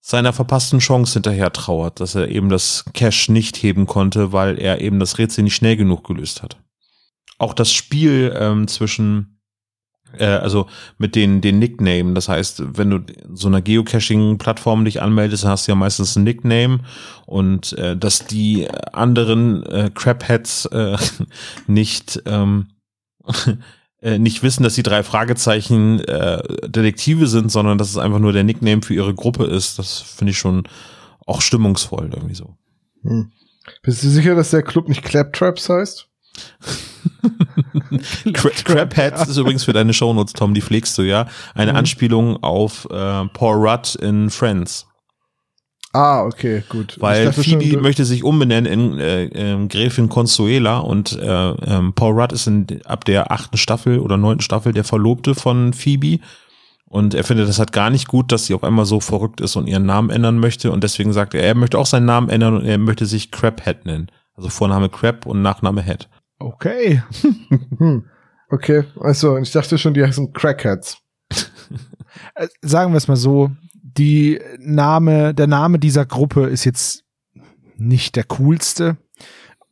seiner 0.00 0.32
verpassten 0.32 0.78
Chance 0.78 1.14
hinterher 1.14 1.52
trauert, 1.52 2.00
dass 2.00 2.14
er 2.14 2.28
eben 2.28 2.48
das 2.48 2.84
Cash 2.94 3.28
nicht 3.28 3.56
heben 3.62 3.86
konnte, 3.86 4.32
weil 4.32 4.58
er 4.58 4.80
eben 4.80 4.98
das 4.98 5.18
Rätsel 5.18 5.44
nicht 5.44 5.54
schnell 5.54 5.76
genug 5.76 6.04
gelöst 6.04 6.42
hat. 6.42 6.56
Auch 7.38 7.54
das 7.54 7.72
Spiel 7.72 8.34
ähm, 8.38 8.66
zwischen 8.66 9.40
äh, 10.18 10.24
also 10.24 10.66
mit 10.98 11.14
den, 11.14 11.40
den 11.40 11.58
Nickname. 11.58 12.14
Das 12.14 12.28
heißt, 12.28 12.76
wenn 12.76 12.90
du 12.90 13.00
so 13.32 13.48
einer 13.48 13.62
Geocaching-Plattform 13.62 14.84
dich 14.84 15.02
anmeldest, 15.02 15.44
hast 15.44 15.66
du 15.66 15.72
ja 15.72 15.76
meistens 15.76 16.16
ein 16.16 16.24
Nickname 16.24 16.80
und 17.26 17.72
äh, 17.74 17.96
dass 17.96 18.26
die 18.26 18.68
anderen 18.92 19.64
äh, 19.66 19.90
Crapheads 19.94 20.66
äh, 20.66 20.96
nicht 21.66 22.22
ähm, 22.26 22.68
äh, 23.26 23.54
nicht 24.02 24.42
wissen, 24.42 24.62
dass 24.62 24.74
die 24.74 24.82
drei 24.82 25.02
Fragezeichen 25.02 26.00
äh, 26.00 26.42
Detektive 26.68 27.26
sind, 27.26 27.52
sondern 27.52 27.78
dass 27.78 27.90
es 27.90 27.98
einfach 27.98 28.18
nur 28.18 28.32
der 28.32 28.44
Nickname 28.44 28.82
für 28.82 28.94
ihre 28.94 29.14
Gruppe 29.14 29.44
ist. 29.44 29.78
Das 29.78 29.98
finde 29.98 30.30
ich 30.30 30.38
schon 30.38 30.64
auch 31.26 31.42
stimmungsvoll 31.42 32.10
irgendwie 32.12 32.34
so. 32.34 32.56
Hm. 33.02 33.32
Bist 33.82 34.02
du 34.02 34.08
sicher, 34.08 34.34
dass 34.34 34.50
der 34.50 34.62
Club 34.62 34.88
nicht 34.88 35.02
Claptraps 35.02 35.68
heißt? 35.68 36.08
Crabheads 38.64 39.28
ist 39.28 39.36
übrigens 39.36 39.64
für 39.64 39.72
deine 39.72 39.92
Shownotes, 39.92 40.32
Tom, 40.32 40.54
die 40.54 40.62
pflegst 40.62 40.96
du 40.96 41.02
ja. 41.02 41.26
Eine 41.54 41.72
mhm. 41.72 41.78
Anspielung 41.78 42.42
auf 42.42 42.86
äh, 42.90 43.26
Paul 43.26 43.68
Rudd 43.68 43.96
in 43.96 44.30
Friends. 44.30 44.86
Ah, 45.92 46.22
okay, 46.24 46.62
gut. 46.68 46.96
Weil 47.00 47.32
Phoebe 47.32 47.64
schon, 47.64 47.82
möchte 47.82 48.04
sich 48.04 48.22
umbenennen 48.22 48.72
in 48.72 48.98
äh, 48.98 49.24
äh, 49.24 49.66
Gräfin 49.66 50.08
Consuela 50.08 50.78
und 50.78 51.18
äh, 51.18 51.50
äh, 51.50 51.92
Paul 51.94 52.20
Rudd 52.20 52.32
ist 52.32 52.46
in, 52.46 52.66
ab 52.84 53.04
der 53.04 53.32
achten 53.32 53.56
Staffel 53.56 53.98
oder 53.98 54.16
neunten 54.16 54.42
Staffel 54.42 54.72
der 54.72 54.84
Verlobte 54.84 55.34
von 55.34 55.72
Phoebe. 55.72 56.20
Und 56.86 57.14
er 57.14 57.24
findet 57.24 57.48
das 57.48 57.58
halt 57.58 57.72
gar 57.72 57.90
nicht 57.90 58.08
gut, 58.08 58.32
dass 58.32 58.46
sie 58.46 58.54
auf 58.54 58.64
einmal 58.64 58.84
so 58.84 59.00
verrückt 59.00 59.40
ist 59.40 59.56
und 59.56 59.68
ihren 59.68 59.86
Namen 59.86 60.10
ändern 60.10 60.38
möchte. 60.38 60.72
Und 60.72 60.82
deswegen 60.84 61.12
sagt 61.12 61.34
er, 61.34 61.42
er 61.42 61.54
möchte 61.54 61.78
auch 61.78 61.86
seinen 61.86 62.06
Namen 62.06 62.28
ändern 62.28 62.56
und 62.56 62.64
er 62.64 62.78
möchte 62.78 63.06
sich 63.06 63.30
Crabhead 63.30 63.86
nennen. 63.86 64.10
Also 64.34 64.48
Vorname 64.48 64.88
Crab 64.88 65.26
und 65.26 65.42
Nachname 65.42 65.82
Head. 65.82 66.08
Okay. 66.38 67.02
Okay, 68.52 68.82
also 69.00 69.38
ich 69.38 69.52
dachte 69.52 69.78
schon, 69.78 69.94
die 69.94 70.02
heißen 70.02 70.32
Crackheads. 70.32 70.98
Äh, 72.34 72.48
sagen 72.60 72.92
wir 72.92 72.96
es 72.96 73.06
mal 73.06 73.16
so, 73.16 73.52
die 73.96 74.40
Name, 74.58 75.34
der 75.34 75.46
Name 75.46 75.78
dieser 75.78 76.06
Gruppe 76.06 76.46
ist 76.46 76.64
jetzt 76.64 77.04
nicht 77.76 78.16
der 78.16 78.24
coolste. 78.24 78.96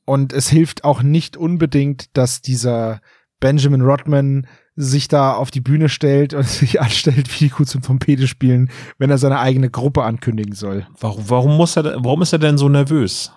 Und 0.04 0.32
es 0.32 0.48
hilft 0.48 0.84
auch 0.84 1.02
nicht 1.02 1.36
unbedingt, 1.36 2.16
dass 2.16 2.40
dieser 2.40 3.00
Benjamin 3.40 3.82
Rodman 3.82 4.46
sich 4.74 5.08
da 5.08 5.34
auf 5.34 5.50
die 5.50 5.60
Bühne 5.60 5.88
stellt 5.88 6.34
und 6.34 6.44
sich 6.48 6.80
anstellt, 6.80 7.32
wie 7.34 7.44
die 7.44 7.50
Kuh 7.50 7.64
zum 7.64 7.82
Trompete 7.82 8.26
spielen, 8.26 8.70
wenn 8.98 9.10
er 9.10 9.18
seine 9.18 9.40
eigene 9.40 9.70
Gruppe 9.70 10.04
ankündigen 10.04 10.54
soll. 10.54 10.86
Warum, 10.98 11.28
warum 11.28 11.56
muss 11.56 11.76
er, 11.76 11.84
warum 12.04 12.22
ist 12.22 12.32
er 12.32 12.38
denn 12.38 12.58
so 12.58 12.68
nervös? 12.68 13.32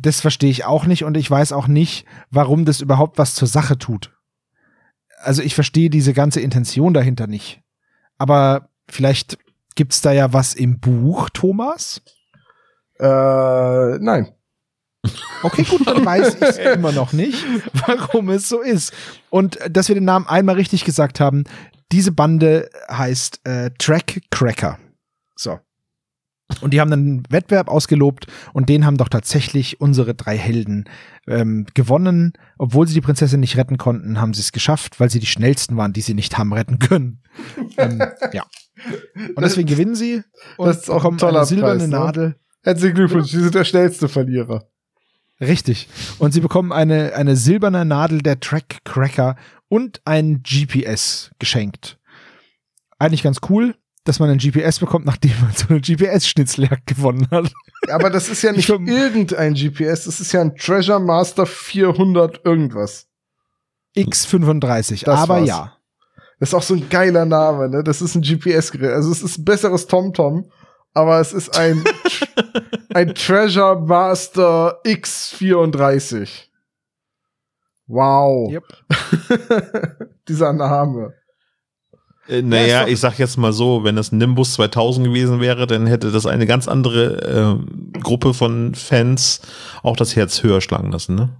das 0.00 0.20
verstehe 0.20 0.50
ich 0.50 0.64
auch 0.64 0.86
nicht 0.86 1.04
und 1.04 1.16
ich 1.16 1.30
weiß 1.30 1.52
auch 1.52 1.66
nicht, 1.66 2.06
warum 2.30 2.64
das 2.64 2.80
überhaupt 2.80 3.18
was 3.18 3.34
zur 3.34 3.48
Sache 3.48 3.78
tut. 3.78 4.12
Also 5.20 5.42
ich 5.42 5.54
verstehe 5.54 5.90
diese 5.90 6.12
ganze 6.12 6.40
Intention 6.40 6.94
dahinter 6.94 7.26
nicht. 7.26 7.60
Aber 8.16 8.70
vielleicht 8.88 9.38
gibt's 9.78 10.00
da 10.00 10.10
ja 10.10 10.32
was 10.32 10.54
im 10.54 10.80
Buch, 10.80 11.30
Thomas? 11.30 12.02
Äh, 12.98 13.98
nein. 14.00 14.34
Okay, 15.44 15.62
gut, 15.62 15.86
dann 15.86 16.04
weiß 16.04 16.34
ich 16.34 16.58
immer 16.74 16.90
noch 16.90 17.12
nicht, 17.12 17.46
warum 17.86 18.28
es 18.30 18.48
so 18.48 18.60
ist. 18.60 18.92
Und 19.30 19.56
äh, 19.60 19.70
dass 19.70 19.86
wir 19.86 19.94
den 19.94 20.04
Namen 20.04 20.26
einmal 20.26 20.56
richtig 20.56 20.84
gesagt 20.84 21.20
haben, 21.20 21.44
diese 21.92 22.10
Bande 22.10 22.68
heißt 22.90 23.46
äh, 23.46 23.70
Track 23.78 24.22
Cracker. 24.32 24.80
So. 25.36 25.60
Und 26.60 26.74
die 26.74 26.80
haben 26.80 26.90
dann 26.90 27.00
einen 27.00 27.22
Wettbewerb 27.30 27.68
ausgelobt 27.68 28.26
und 28.52 28.68
den 28.68 28.84
haben 28.84 28.96
doch 28.96 29.08
tatsächlich 29.08 29.80
unsere 29.80 30.16
drei 30.16 30.36
Helden 30.36 30.88
ähm, 31.28 31.66
gewonnen. 31.74 32.32
Obwohl 32.58 32.88
sie 32.88 32.94
die 32.94 33.00
Prinzessin 33.00 33.38
nicht 33.38 33.56
retten 33.56 33.78
konnten, 33.78 34.20
haben 34.20 34.34
sie 34.34 34.40
es 34.40 34.50
geschafft, 34.50 34.98
weil 34.98 35.08
sie 35.08 35.20
die 35.20 35.26
schnellsten 35.26 35.76
waren, 35.76 35.92
die 35.92 36.00
sie 36.00 36.14
nicht 36.14 36.36
haben 36.36 36.52
retten 36.52 36.80
können. 36.80 37.22
ähm, 37.76 38.02
ja. 38.32 38.44
Und 39.34 39.42
deswegen 39.42 39.68
gewinnen 39.68 39.94
sie 39.94 40.22
und 40.56 40.66
das 40.66 40.78
ist 40.78 40.90
auch 40.90 41.04
ein 41.04 41.18
toller 41.18 41.40
eine 41.40 41.46
silberne 41.46 41.78
Preis, 41.80 41.88
ne? 41.88 41.96
Nadel. 41.96 42.36
Herzlichen 42.62 42.94
Glückwunsch, 42.94 43.30
Sie 43.30 43.40
sind 43.40 43.54
der 43.54 43.64
schnellste 43.64 44.08
Verlierer. 44.08 44.68
Richtig. 45.40 45.88
Und 46.18 46.32
sie 46.32 46.40
bekommen 46.40 46.72
eine, 46.72 47.14
eine 47.14 47.36
silberne 47.36 47.84
Nadel 47.84 48.22
der 48.22 48.40
Track 48.40 48.78
Cracker 48.84 49.36
und 49.68 50.00
ein 50.04 50.42
GPS 50.42 51.30
geschenkt. 51.38 51.98
Eigentlich 52.98 53.22
ganz 53.22 53.38
cool 53.48 53.74
dass 54.08 54.20
man 54.20 54.30
ein 54.30 54.38
GPS 54.38 54.78
bekommt, 54.78 55.04
nachdem 55.04 55.32
man 55.42 55.52
so 55.52 55.66
eine 55.68 55.80
GPS-Schnitzeljagd 55.80 56.86
gewonnen 56.86 57.28
hat. 57.30 57.52
Aber 57.90 58.08
das 58.08 58.30
ist 58.30 58.40
ja 58.40 58.52
nicht 58.52 58.68
irgendein 58.70 59.52
GPS, 59.52 60.04
das 60.04 60.18
ist 60.18 60.32
ja 60.32 60.40
ein 60.40 60.56
Treasure 60.56 60.98
Master 60.98 61.44
400 61.44 62.44
irgendwas. 62.44 63.06
X35, 63.96 65.04
das 65.04 65.20
aber 65.20 65.40
war's. 65.40 65.48
ja. 65.48 65.77
Das 66.40 66.50
ist 66.50 66.54
auch 66.54 66.62
so 66.62 66.74
ein 66.74 66.88
geiler 66.88 67.24
Name, 67.24 67.68
ne? 67.68 67.82
Das 67.82 68.00
ist 68.00 68.14
ein 68.14 68.22
GPS-Gerät. 68.22 68.92
Also 68.92 69.10
es 69.10 69.22
ist 69.22 69.38
ein 69.38 69.44
besseres 69.44 69.86
TomTom, 69.86 70.50
aber 70.94 71.20
es 71.20 71.32
ist 71.32 71.56
ein, 71.56 71.82
ein 72.94 73.14
Treasure 73.14 73.80
Master 73.80 74.80
X34. 74.84 76.48
Wow. 77.88 78.52
Yep. 78.52 78.64
Dieser 80.28 80.52
Name. 80.52 81.14
Äh, 82.28 82.42
naja, 82.42 82.86
ich 82.86 83.00
sag 83.00 83.18
jetzt 83.18 83.38
mal 83.38 83.52
so, 83.52 83.82
wenn 83.84 83.96
das 83.96 84.12
Nimbus 84.12 84.54
2000 84.54 85.06
gewesen 85.06 85.40
wäre, 85.40 85.66
dann 85.66 85.86
hätte 85.86 86.12
das 86.12 86.26
eine 86.26 86.46
ganz 86.46 86.68
andere 86.68 87.58
äh, 87.94 87.98
Gruppe 88.00 88.34
von 88.34 88.74
Fans 88.74 89.40
auch 89.82 89.96
das 89.96 90.14
Herz 90.14 90.42
höher 90.42 90.60
schlagen 90.60 90.92
lassen, 90.92 91.14
ne? 91.14 91.30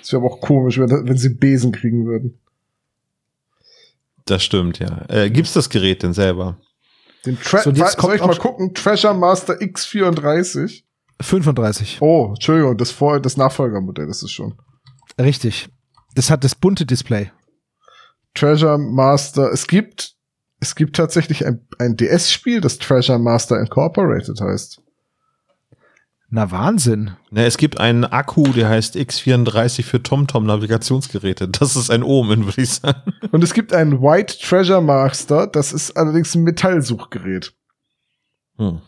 Das 0.00 0.12
wäre 0.12 0.22
aber 0.22 0.34
auch 0.34 0.40
komisch, 0.40 0.78
wenn, 0.78 0.90
wenn 0.90 1.16
sie 1.16 1.30
Besen 1.30 1.72
kriegen 1.72 2.04
würden. 2.06 2.38
Das 4.26 4.42
stimmt, 4.42 4.78
ja. 4.78 5.04
Äh, 5.08 5.30
gibt's 5.30 5.52
das 5.52 5.68
Gerät 5.68 6.02
denn 6.02 6.14
selber? 6.14 6.58
Den 7.26 7.38
Tra 7.38 7.62
so, 7.62 7.70
jetzt 7.70 8.00
soll 8.00 8.14
ich 8.14 8.20
mal 8.20 8.36
gucken? 8.36 8.74
Treasure 8.74 9.14
Master 9.14 9.54
X34? 9.54 10.82
35. 11.20 11.98
Oh, 12.00 12.30
Entschuldigung, 12.34 12.76
das, 12.76 12.90
Vor 12.90 13.20
das 13.20 13.36
Nachfolgermodell 13.36 14.08
ist 14.08 14.22
es 14.22 14.30
schon. 14.30 14.54
Richtig. 15.18 15.68
Das 16.14 16.30
hat 16.30 16.44
das 16.44 16.54
bunte 16.54 16.86
Display. 16.86 17.30
Treasure 18.34 18.78
Master. 18.78 19.52
Es 19.52 19.66
gibt, 19.66 20.14
es 20.60 20.74
gibt 20.74 20.96
tatsächlich 20.96 21.46
ein, 21.46 21.66
ein 21.78 21.96
DS-Spiel, 21.96 22.60
das 22.60 22.78
Treasure 22.78 23.18
Master 23.18 23.60
Incorporated 23.60 24.40
heißt. 24.40 24.80
Na 26.34 26.50
Wahnsinn. 26.50 27.12
Na, 27.30 27.44
es 27.44 27.58
gibt 27.58 27.78
einen 27.78 28.04
Akku, 28.04 28.42
der 28.48 28.68
heißt 28.68 28.96
X34 28.96 29.84
für 29.84 30.02
TomTom 30.02 30.44
Navigationsgeräte. 30.44 31.46
Das 31.46 31.76
ist 31.76 31.90
ein 31.90 32.02
Omen, 32.02 32.46
würde 32.46 32.60
ich 32.60 32.70
sagen. 32.70 33.12
Und 33.30 33.44
es 33.44 33.54
gibt 33.54 33.72
einen 33.72 34.02
White 34.02 34.38
Treasure 34.42 34.82
Master, 34.82 35.46
das 35.46 35.72
ist 35.72 35.92
allerdings 35.92 36.34
ein 36.34 36.42
Metallsuchgerät. 36.42 37.54
Hm. 38.56 38.80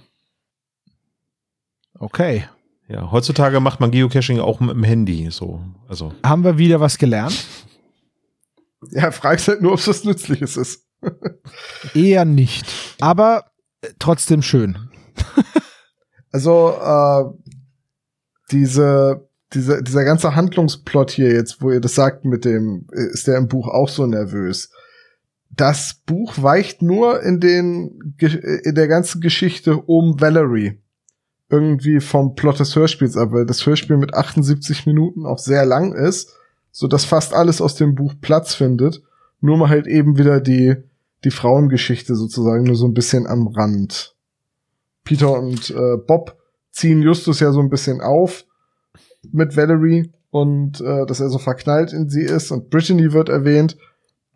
Okay. 1.95 2.49
Ja, 2.89 3.13
heutzutage 3.13 3.61
macht 3.61 3.79
man 3.79 3.93
Geocaching 3.93 4.41
auch 4.41 4.59
mit 4.59 4.75
dem 4.75 4.83
Handy, 4.83 5.31
so. 5.31 5.61
Also. 5.87 6.13
Haben 6.25 6.43
wir 6.43 6.59
wieder 6.59 6.81
was 6.81 6.99
gelernt? 6.99 7.47
Ja, 8.91 9.13
fragst 9.13 9.47
halt 9.47 9.63
nur, 9.63 9.75
ob 9.75 9.79
es 9.79 9.87
was 9.87 10.03
Nützliches 10.03 10.57
ist. 10.57 10.85
Eher 11.95 12.25
nicht. 12.25 12.67
Aber 13.01 13.53
äh, 13.83 13.91
trotzdem 14.01 14.43
schön. 14.43 14.91
also, 16.37 16.74
äh, 16.80 17.24
diese, 18.53 19.28
diese, 19.53 19.82
dieser 19.82 20.05
ganze 20.05 20.37
Handlungsplot 20.37 21.11
hier 21.11 21.32
jetzt, 21.32 21.61
wo 21.61 21.72
ihr 21.72 21.80
das 21.80 21.95
sagt 21.95 22.24
mit 22.24 22.45
dem, 22.45 22.87
ist 22.93 23.26
der 23.26 23.39
im 23.39 23.49
Buch 23.49 23.68
auch 23.68 23.89
so 23.89 24.07
nervös. 24.07 24.70
Das 25.51 26.03
Buch 26.07 26.34
weicht 26.37 26.82
nur 26.82 27.22
in 27.22 27.41
den, 27.41 28.14
in 28.18 28.74
der 28.74 28.89
ganzen 28.89 29.20
Geschichte 29.20 29.76
um 29.76 30.20
Valerie 30.20 30.80
irgendwie 31.49 32.01
vom 32.01 32.34
Plot 32.34 32.61
des 32.61 32.74
Hörspiels 32.76 33.16
ab, 33.16 33.32
weil 33.32 33.47
das 33.47 33.64
Hörspiel 33.64 33.97
mit 33.97 34.14
78 34.14 34.87
Minuten 34.87 35.24
auch 35.26 35.39
sehr 35.39 35.64
lang 35.64 35.93
ist 35.93 36.37
so 36.76 36.89
dass 36.89 37.07
fast 37.07 37.32
alles 37.32 37.62
aus 37.62 37.74
dem 37.74 37.95
Buch 37.95 38.12
Platz 38.20 38.53
findet. 38.53 39.03
Nur 39.41 39.57
mal 39.57 39.70
halt 39.70 39.87
eben 39.87 40.18
wieder 40.18 40.43
die, 40.43 40.76
die 41.24 41.30
Frauengeschichte 41.30 42.14
sozusagen 42.14 42.64
nur 42.64 42.76
so 42.76 42.87
ein 42.87 42.93
bisschen 42.93 43.26
am 43.26 43.47
Rand. 43.47 44.14
Peter 45.07 45.33
und 45.33 45.71
äh, 45.71 45.97
Bob 46.07 46.37
ziehen 46.73 47.01
Justus 47.01 47.41
ja 47.41 47.53
so 47.53 47.61
ein 47.61 47.71
bisschen 47.71 48.03
auf 48.03 48.45
mit 49.33 49.57
Valerie 49.57 50.13
und 50.31 50.81
äh, 50.83 51.07
dass 51.07 51.21
er 51.21 51.31
so 51.31 51.39
verknallt 51.39 51.95
in 51.95 52.11
sie 52.11 52.23
ist 52.23 52.51
und 52.51 52.69
Brittany 52.69 53.15
wird 53.15 53.31
erwähnt. 53.31 53.79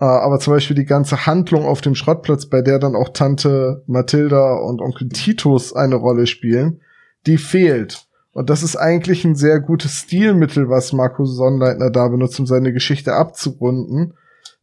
Äh, 0.01 0.07
aber 0.07 0.39
zum 0.39 0.55
Beispiel 0.55 0.77
die 0.77 0.87
ganze 0.87 1.27
Handlung 1.27 1.67
auf 1.67 1.83
dem 1.83 1.95
Schrottplatz, 1.95 2.47
bei 2.47 2.63
der 2.63 2.79
dann 2.79 2.97
auch 2.97 3.11
Tante 3.11 3.83
Mathilda 3.87 4.55
und 4.55 4.81
Onkel 4.81 5.11
Titus 5.11 5.75
eine 5.75 5.97
Rolle 5.97 6.27
spielen, 6.27 6.81
die 7.27 7.37
fehlt. 7.37 8.07
Und 8.33 8.49
das 8.49 8.63
ist 8.63 8.77
eigentlich 8.77 9.25
ein 9.25 9.35
sehr 9.35 9.61
gutes 9.61 9.93
Stilmittel, 9.93 10.71
was 10.71 10.93
Markus 10.93 11.37
Sonnleitner 11.37 11.91
da 11.91 12.09
benutzt, 12.09 12.39
um 12.41 12.47
seine 12.47 12.73
Geschichte 12.73 13.13
abzurunden. 13.13 14.15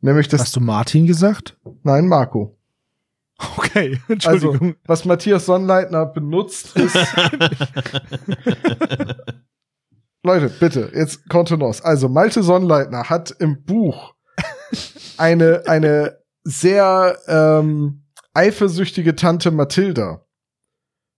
Nämlich 0.02 0.28
das. 0.28 0.42
Hast 0.42 0.56
du 0.56 0.62
Martin 0.62 1.06
gesagt? 1.06 1.58
Nein, 1.84 2.08
Marco. 2.08 2.57
Okay, 3.58 4.00
Also, 4.08 4.52
Entschuldigung. 4.52 4.76
was 4.86 5.06
Matthias 5.06 5.46
Sonnleitner 5.46 6.06
benutzt, 6.08 6.76
ist. 6.76 6.96
Leute, 10.24 10.50
bitte, 10.50 10.92
jetzt 10.94 11.30
Kontenance. 11.30 11.84
Also, 11.86 12.10
Malte 12.10 12.44
Sonnleitner 12.44 13.10
hat 13.10 13.32
im 13.40 13.64
Buch 13.64 14.16
eine, 15.18 15.64
eine 15.68 16.18
sehr 16.44 17.18
ähm, 17.28 18.04
eifersüchtige 18.34 19.16
Tante 19.16 19.52
Mathilda, 19.52 20.26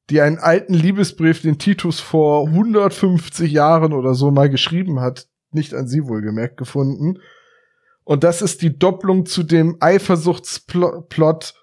die 0.10 0.22
einen 0.22 0.38
alten 0.40 0.74
Liebesbrief, 0.74 1.42
den 1.42 1.58
Titus 1.58 2.00
vor 2.00 2.48
150 2.48 3.52
Jahren 3.52 3.94
oder 3.94 4.14
so 4.14 4.32
mal 4.32 4.50
geschrieben 4.50 5.00
hat, 5.00 5.28
nicht 5.52 5.74
an 5.74 5.88
sie 5.88 6.08
wohlgemerkt 6.08 6.58
gefunden. 6.58 7.20
Und 8.04 8.24
das 8.24 8.42
ist 8.42 8.62
die 8.62 8.78
Doppelung 8.78 9.26
zu 9.26 9.44
dem 9.44 9.78
Eifersuchtsplot 9.80 11.54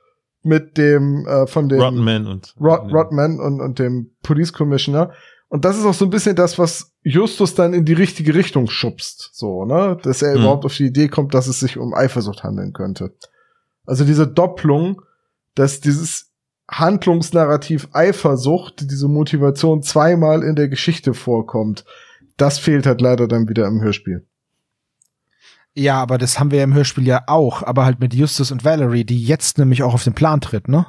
mit 0.47 0.79
dem 0.79 1.27
äh, 1.27 1.47
von 1.47 1.69
dem 1.69 1.81
Rodman 1.81 2.27
und 2.27 2.55
Rod 2.61 2.93
Rodman 2.93 3.39
und, 3.41 3.61
und 3.61 3.79
dem 3.79 4.13
Police 4.23 4.53
Commissioner. 4.53 5.13
Und 5.49 5.65
das 5.65 5.79
ist 5.79 5.85
auch 5.85 5.95
so 5.95 6.07
ein 6.07 6.11
bisschen 6.11 6.35
das, 6.35 6.59
was 6.59 6.93
Justus 7.03 7.55
dann 7.55 7.73
in 7.73 7.85
die 7.85 7.93
richtige 7.93 8.35
Richtung 8.35 8.69
schubst. 8.69 9.31
So, 9.33 9.65
ne? 9.65 9.97
Dass 10.03 10.23
er 10.23 10.35
Mhm. 10.35 10.41
überhaupt 10.41 10.65
auf 10.65 10.75
die 10.77 10.87
Idee 10.87 11.09
kommt, 11.09 11.35
dass 11.35 11.47
es 11.47 11.61
sich 11.61 11.77
um 11.79 11.95
Eifersucht 11.95 12.43
handeln 12.43 12.73
könnte. 12.73 13.15
Also 13.85 14.05
diese 14.05 14.27
Doppelung, 14.27 15.03
dass 15.55 15.81
dieses 15.81 16.33
Handlungsnarrativ 16.69 17.89
Eifersucht, 17.93 18.91
diese 18.91 19.07
Motivation 19.09 19.83
zweimal 19.83 20.43
in 20.43 20.57
der 20.57 20.69
Geschichte 20.69 21.15
vorkommt, 21.15 21.85
das 22.37 22.59
fehlt 22.59 22.87
halt 22.87 23.01
leider 23.01 23.29
dann 23.29 23.49
wieder 23.49 23.67
im 23.67 23.81
Hörspiel. 23.81 24.27
Ja, 25.77 26.01
aber 26.01 26.17
das 26.17 26.41
haben 26.41 26.51
wir 26.51 26.59
ja 26.59 26.65
im 26.65 26.73
Hörspiel 26.73 27.07
ja 27.07 27.25
auch, 27.27 27.63
aber 27.63 27.85
halt 27.85 28.01
mit 28.01 28.15
Justus 28.15 28.51
und 28.51 28.65
Valerie, 28.65 29.05
die 29.05 29.23
jetzt 29.23 29.59
nämlich 29.59 29.83
auch 29.83 29.93
auf 29.93 30.05
den 30.05 30.15
Plan 30.15 30.41
tritt, 30.41 30.69
ne? 30.69 30.87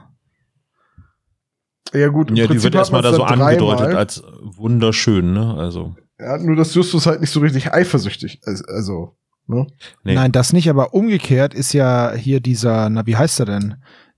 Ja 1.93 2.07
gut, 2.07 2.29
im 2.29 2.35
Ja, 2.35 2.43
die 2.43 2.49
Prinzip 2.49 2.63
wird 2.65 2.75
hat 2.75 2.79
erstmal 2.81 3.01
da 3.01 3.13
so 3.13 3.23
angedeutet 3.23 3.79
dreimal. 3.79 3.97
als 3.97 4.23
wunderschön, 4.41 5.33
ne? 5.33 5.55
Also, 5.55 5.95
Ja, 6.19 6.37
nur 6.37 6.55
dass 6.55 6.73
Justus 6.73 7.05
halt 7.05 7.21
nicht 7.21 7.31
so 7.31 7.39
richtig 7.41 7.73
eifersüchtig 7.73 8.41
ist. 8.45 8.67
Also, 8.69 9.15
ne? 9.45 9.67
nee. 10.03 10.15
Nein, 10.15 10.31
das 10.31 10.53
nicht, 10.53 10.69
aber 10.69 10.93
umgekehrt 10.93 11.53
ist 11.53 11.73
ja 11.73 12.13
hier 12.13 12.39
dieser, 12.39 12.89
na, 12.89 13.05
wie 13.05 13.15
heißt 13.17 13.39
er 13.41 13.45
denn? 13.45 13.75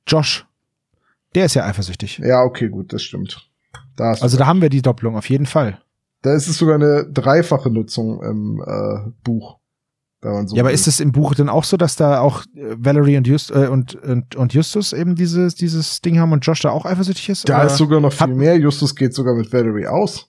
Josh. 0.08 0.46
Der 1.36 1.46
ist 1.46 1.54
ja 1.54 1.66
eifersüchtig. 1.66 2.20
Ja, 2.24 2.42
okay, 2.42 2.70
gut, 2.70 2.92
das 2.94 3.04
stimmt. 3.04 3.50
Da, 3.96 4.14
Also 4.22 4.38
da 4.38 4.48
haben 4.48 4.62
wir 4.62 4.70
die 4.70 4.82
Doppelung 4.82 5.16
auf 5.16 5.30
jeden 5.30 5.46
Fall. 5.46 5.80
Da 6.22 6.34
ist 6.34 6.48
es 6.48 6.58
sogar 6.58 6.76
eine 6.76 7.06
dreifache 7.12 7.70
Nutzung 7.70 8.22
im 8.24 8.64
äh, 8.66 9.12
Buch. 9.24 9.59
Wenn 10.22 10.32
man 10.34 10.48
so 10.48 10.56
ja, 10.56 10.64
aber 10.64 10.70
will. 10.70 10.76
ist 10.76 10.88
es 10.88 11.00
im 11.00 11.12
Buch 11.12 11.34
denn 11.34 11.48
auch 11.48 11.64
so, 11.64 11.78
dass 11.78 11.96
da 11.96 12.20
auch 12.20 12.44
äh, 12.54 12.76
Valerie 12.78 13.18
und, 13.18 13.26
Just, 13.26 13.52
äh, 13.52 13.68
und, 13.68 13.96
und, 13.96 14.36
und 14.36 14.54
Justus 14.54 14.92
eben 14.92 15.16
dieses, 15.16 15.56
dieses 15.56 16.02
Ding 16.02 16.20
haben 16.20 16.34
und 16.34 16.46
Josh 16.46 16.60
da 16.62 16.72
auch 16.72 16.86
eifersüchtig 16.86 17.30
ist? 17.30 17.48
Da 17.48 17.64
ist 17.64 17.78
sogar 17.78 18.02
noch 18.02 18.12
viel 18.12 18.28
mehr. 18.28 18.58
Justus 18.58 18.96
geht 18.96 19.14
sogar 19.14 19.34
mit 19.36 19.52
Valerie 19.54 19.88
aus. 19.88 20.28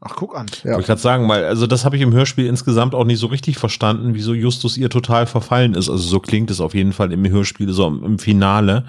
Ach, 0.00 0.14
guck 0.14 0.36
an. 0.36 0.46
Ja. 0.62 0.72
Wollte 0.72 0.80
ich 0.80 0.86
gerade 0.86 1.00
sagen, 1.00 1.28
weil, 1.28 1.44
also 1.44 1.66
das 1.66 1.86
habe 1.86 1.96
ich 1.96 2.02
im 2.02 2.12
Hörspiel 2.12 2.46
insgesamt 2.46 2.94
auch 2.94 3.04
nicht 3.04 3.18
so 3.18 3.28
richtig 3.28 3.56
verstanden, 3.56 4.14
wieso 4.14 4.34
Justus 4.34 4.76
ihr 4.76 4.90
total 4.90 5.26
verfallen 5.26 5.72
ist. 5.72 5.88
Also 5.88 6.06
so 6.06 6.20
klingt 6.20 6.50
es 6.50 6.60
auf 6.60 6.74
jeden 6.74 6.92
Fall 6.92 7.12
im 7.12 7.26
Hörspiel, 7.26 7.72
so 7.72 7.86
im, 7.86 8.04
im 8.04 8.18
Finale. 8.18 8.84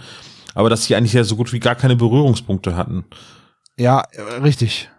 Aber 0.53 0.69
dass 0.69 0.83
sie 0.83 0.95
eigentlich 0.95 1.13
ja 1.13 1.23
so 1.23 1.37
gut 1.37 1.53
wie 1.53 1.59
gar 1.59 1.75
keine 1.75 1.95
Berührungspunkte 1.95 2.75
hatten. 2.75 3.05
Ja, 3.77 4.03
äh, 4.11 4.41
richtig. 4.41 4.89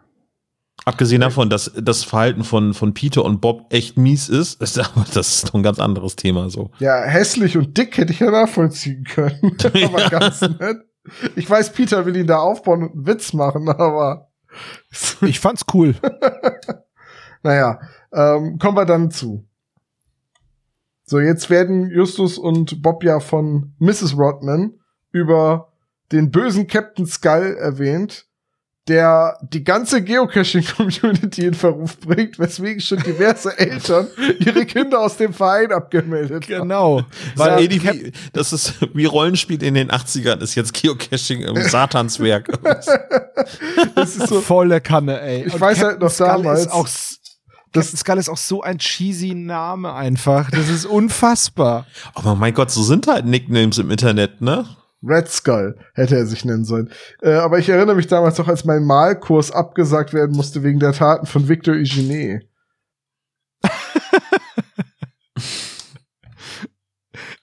Abgesehen 0.89 1.20
davon, 1.20 1.51
dass 1.51 1.70
das 1.78 2.03
Verhalten 2.03 2.45
von, 2.45 2.72
von 2.72 2.95
Peter 2.95 3.22
und 3.22 3.43
Bob 3.43 3.66
echt 3.74 3.99
mies 3.99 4.30
ist, 4.30 4.62
ist 4.62 4.78
aber 4.78 5.05
das 5.12 5.34
ist 5.34 5.49
doch 5.51 5.55
ein 5.55 5.62
ganz 5.62 5.78
anderes 5.78 6.16
Thema 6.16 6.49
so. 6.49 6.70
Ja, 6.78 7.03
hässlich 7.03 7.59
und 7.59 7.76
dick 7.76 7.99
hätte 7.99 8.11
ich 8.11 8.20
ja 8.20 8.30
nachvollziehen 8.30 9.05
können. 9.05 9.55
aber 9.84 10.01
Ja. 10.01 10.09
ganz 10.09 10.41
nett. 10.41 10.78
Ich 11.36 11.49
weiß, 11.49 11.74
Peter 11.74 12.07
will 12.07 12.16
ihn 12.16 12.26
da 12.26 12.39
aufbauen 12.39 12.84
und 12.84 12.93
einen 12.93 13.07
Witz 13.07 13.34
machen, 13.34 13.68
aber 13.78 14.30
Ich 15.20 15.41
fand's 15.41 15.66
cool. 15.74 15.95
naja, 17.43 17.80
ähm, 18.11 18.59
kommen 18.59 18.78
wir 18.78 18.86
dann 18.86 19.11
zu. 19.11 19.47
So, 21.05 21.20
jetzt 21.20 21.51
werden 21.51 21.91
Justus 21.91 22.39
und 22.39 22.80
Bob 22.82 23.05
ja 23.05 23.20
von 23.20 23.74
Mrs. 23.78 24.16
Rodman 24.16 24.72
über 25.12 25.70
den 26.12 26.30
bösen 26.30 26.66
Captain 26.66 27.05
Skull 27.05 27.59
erwähnt, 27.61 28.24
der 28.89 29.39
die 29.43 29.62
ganze 29.62 30.03
Geocaching-Community 30.03 31.47
in 31.47 31.55
Verruf 31.55 31.99
bringt, 32.01 32.39
weswegen 32.39 32.80
schon 32.80 32.99
diverse 33.03 33.57
Eltern 33.59 34.09
ihre 34.39 34.64
Kinder 34.66 35.01
aus 35.01 35.16
dem 35.16 35.32
Verein 35.32 35.70
abgemeldet 35.72 36.45
haben. 36.51 36.62
Genau. 36.62 37.03
Weil 37.36 37.59
ey, 37.61 37.68
die, 37.68 37.82
wie, 37.82 38.12
das 38.32 38.53
ist 38.53 38.74
wie 38.95 39.05
Rollenspiel 39.05 39.62
in 39.62 39.74
den 39.74 39.91
80ern, 39.91 40.41
ist 40.41 40.55
jetzt 40.55 40.72
Geocaching 40.74 41.43
im 41.43 41.57
Satanswerk. 41.62 42.49
Das 43.95 44.16
ist 44.16 44.28
so, 44.28 44.41
volle 44.41 44.80
Kanne, 44.80 45.20
ey. 45.20 45.45
Ich 45.47 45.55
Und 45.55 45.61
weiß 45.61 45.82
halt 45.82 46.01
noch 46.01 46.11
Skull 46.11 46.26
damals, 46.26 46.61
Ist 46.62 46.72
auch, 46.72 46.86
s- 46.86 47.18
Captain 47.72 47.97
Skull 47.97 48.18
ist 48.18 48.28
auch 48.28 48.36
so 48.36 48.62
ein 48.62 48.78
cheesy 48.78 49.34
Name 49.34 49.93
einfach. 49.93 50.51
Das 50.51 50.68
ist 50.68 50.86
unfassbar. 50.86 51.86
Aber 52.14 52.34
mein 52.34 52.55
Gott, 52.55 52.70
so 52.70 52.82
sind 52.82 53.07
halt 53.07 53.26
Nicknames 53.26 53.78
im 53.78 53.91
Internet, 53.91 54.41
ne? 54.41 54.64
Red 55.03 55.28
Skull 55.28 55.78
hätte 55.94 56.16
er 56.16 56.26
sich 56.26 56.44
nennen 56.44 56.64
sollen. 56.64 56.90
Äh, 57.22 57.34
aber 57.34 57.59
ich 57.59 57.68
erinnere 57.68 57.96
mich 57.96 58.09
damals 58.09 58.36
noch, 58.38 58.49
als 58.49 58.64
mein 58.64 58.84
Malkurs 58.84 59.51
abgesagt 59.51 60.12
werden 60.12 60.34
musste 60.36 60.62
wegen 60.62 60.80
der 60.80 60.92
Taten 60.92 61.26
von 61.26 61.49
Victor 61.49 61.74
Eugene. 61.74 62.42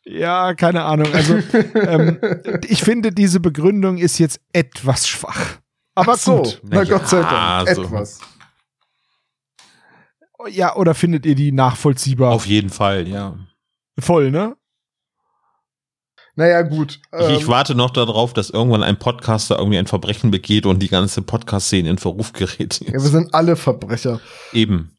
Ja, 0.08 0.54
keine 0.54 0.84
Ahnung. 0.84 1.12
Also, 1.14 1.40
ähm, 1.74 2.20
ich 2.68 2.84
finde, 2.84 3.12
diese 3.12 3.40
Begründung 3.40 3.98
ist 3.98 4.20
jetzt 4.20 4.40
etwas 4.54 5.08
schwach. 5.08 5.58
Aber 5.96 6.14
Ach 6.14 6.18
so, 6.18 6.44
gut. 6.44 6.62
na 6.64 6.78
Na 6.78 6.84
Gott 6.84 7.10
sei 7.10 7.20
ja, 7.22 7.64
Dank, 7.64 7.76
so. 7.76 7.84
etwas. 7.84 8.20
Ja, 10.50 10.76
oder 10.76 10.94
findet 10.94 11.26
ihr 11.26 11.36
die 11.36 11.52
nachvollziehbar? 11.52 12.32
Auf 12.32 12.46
jeden 12.46 12.70
Fall, 12.70 13.08
ja. 13.08 13.36
Voll, 14.00 14.30
ne? 14.30 14.56
Naja, 16.36 16.62
gut. 16.64 17.00
Ich, 17.18 17.30
ich 17.30 17.42
ähm, 17.42 17.48
warte 17.48 17.76
noch 17.76 17.92
darauf, 17.92 18.34
dass 18.34 18.50
irgendwann 18.50 18.84
ein 18.84 19.00
Podcaster 19.00 19.58
irgendwie 19.58 19.78
ein 19.78 19.88
Verbrechen 19.88 20.32
begeht 20.32 20.66
und 20.66 20.80
die 20.80 20.90
ganze 20.90 21.22
Podcast-Szene 21.22 21.90
in 21.90 21.98
Verruf 21.98 22.34
gerät. 22.34 22.82
ja, 22.86 22.94
wir 22.94 23.00
sind 23.00 23.34
alle 23.34 23.56
Verbrecher. 23.56 24.20
Eben. 24.52 24.98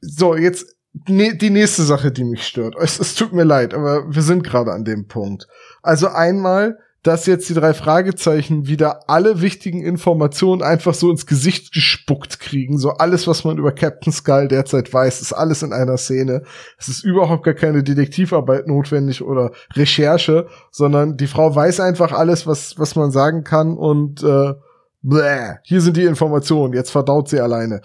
So, 0.00 0.36
jetzt 0.36 0.66
ne, 1.06 1.36
die 1.36 1.50
nächste 1.50 1.82
Sache, 1.82 2.10
die 2.10 2.24
mich 2.24 2.46
stört. 2.46 2.74
Es, 2.78 2.98
es 2.98 3.14
tut 3.14 3.32
mir 3.32 3.44
leid, 3.44 3.74
aber 3.74 4.12
wir 4.12 4.22
sind 4.22 4.42
gerade 4.42 4.72
an 4.72 4.84
dem 4.84 5.06
Punkt. 5.06 5.46
Also 5.82 6.08
einmal, 6.08 6.78
dass 7.02 7.26
jetzt 7.26 7.48
die 7.48 7.54
drei 7.54 7.74
Fragezeichen 7.74 8.66
wieder 8.66 9.08
alle 9.08 9.40
wichtigen 9.40 9.82
Informationen 9.82 10.62
einfach 10.62 10.94
so 10.94 11.10
ins 11.10 11.26
Gesicht 11.26 11.72
gespuckt 11.72 12.40
kriegen. 12.40 12.78
So 12.78 12.90
alles, 12.90 13.26
was 13.26 13.44
man 13.44 13.56
über 13.56 13.72
Captain 13.72 14.12
Skull 14.12 14.48
derzeit 14.48 14.92
weiß, 14.92 15.22
ist 15.22 15.32
alles 15.32 15.62
in 15.62 15.72
einer 15.72 15.96
Szene. 15.96 16.42
Es 16.76 16.88
ist 16.88 17.04
überhaupt 17.04 17.44
gar 17.44 17.54
keine 17.54 17.84
Detektivarbeit 17.84 18.66
notwendig 18.66 19.22
oder 19.22 19.52
Recherche, 19.74 20.48
sondern 20.72 21.16
die 21.16 21.28
Frau 21.28 21.54
weiß 21.54 21.80
einfach 21.80 22.12
alles, 22.12 22.46
was, 22.46 22.78
was 22.78 22.96
man 22.96 23.12
sagen 23.12 23.44
kann 23.44 23.76
und 23.76 24.22
äh, 24.24 24.54
bläh, 25.02 25.56
hier 25.62 25.80
sind 25.80 25.96
die 25.96 26.04
Informationen, 26.04 26.74
jetzt 26.74 26.90
verdaut 26.90 27.28
sie 27.28 27.40
alleine. 27.40 27.80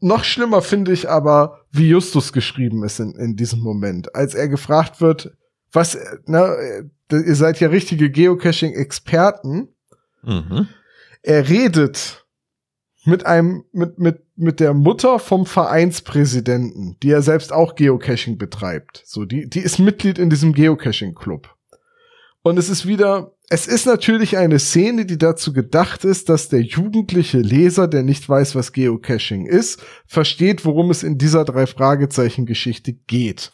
Noch 0.00 0.24
schlimmer 0.24 0.62
finde 0.62 0.92
ich 0.92 1.08
aber, 1.08 1.60
wie 1.70 1.88
Justus 1.88 2.32
geschrieben 2.32 2.84
ist 2.84 3.00
in, 3.00 3.14
in 3.16 3.36
diesem 3.36 3.60
Moment. 3.60 4.14
Als 4.14 4.34
er 4.34 4.48
gefragt 4.48 5.00
wird, 5.00 5.36
was, 5.76 5.94
äh, 5.94 6.16
ne, 6.26 6.88
äh, 7.12 7.16
ihr 7.16 7.36
seid 7.36 7.60
ja 7.60 7.68
richtige 7.68 8.10
Geocaching-Experten. 8.10 9.68
Mhm. 10.22 10.68
Er 11.22 11.48
redet 11.48 12.26
mit 13.04 13.24
einem, 13.26 13.64
mit, 13.72 13.98
mit, 13.98 14.24
mit 14.34 14.58
der 14.58 14.74
Mutter 14.74 15.20
vom 15.20 15.46
Vereinspräsidenten, 15.46 16.96
die 17.02 17.08
ja 17.08 17.22
selbst 17.22 17.52
auch 17.52 17.76
Geocaching 17.76 18.38
betreibt. 18.38 19.02
So, 19.06 19.24
die, 19.24 19.48
die 19.48 19.60
ist 19.60 19.78
Mitglied 19.78 20.18
in 20.18 20.30
diesem 20.30 20.52
Geocaching-Club. 20.52 21.54
Und 22.42 22.58
es 22.58 22.68
ist 22.68 22.86
wieder, 22.86 23.32
es 23.48 23.66
ist 23.66 23.86
natürlich 23.86 24.36
eine 24.36 24.58
Szene, 24.58 25.04
die 25.04 25.18
dazu 25.18 25.52
gedacht 25.52 26.04
ist, 26.04 26.28
dass 26.28 26.48
der 26.48 26.62
jugendliche 26.62 27.38
Leser, 27.38 27.86
der 27.86 28.02
nicht 28.02 28.28
weiß, 28.28 28.54
was 28.54 28.72
Geocaching 28.72 29.46
ist, 29.46 29.82
versteht, 30.06 30.64
worum 30.64 30.90
es 30.90 31.02
in 31.02 31.18
dieser 31.18 31.44
drei 31.44 31.66
Fragezeichen 31.66 32.46
Geschichte 32.46 32.92
geht. 32.92 33.52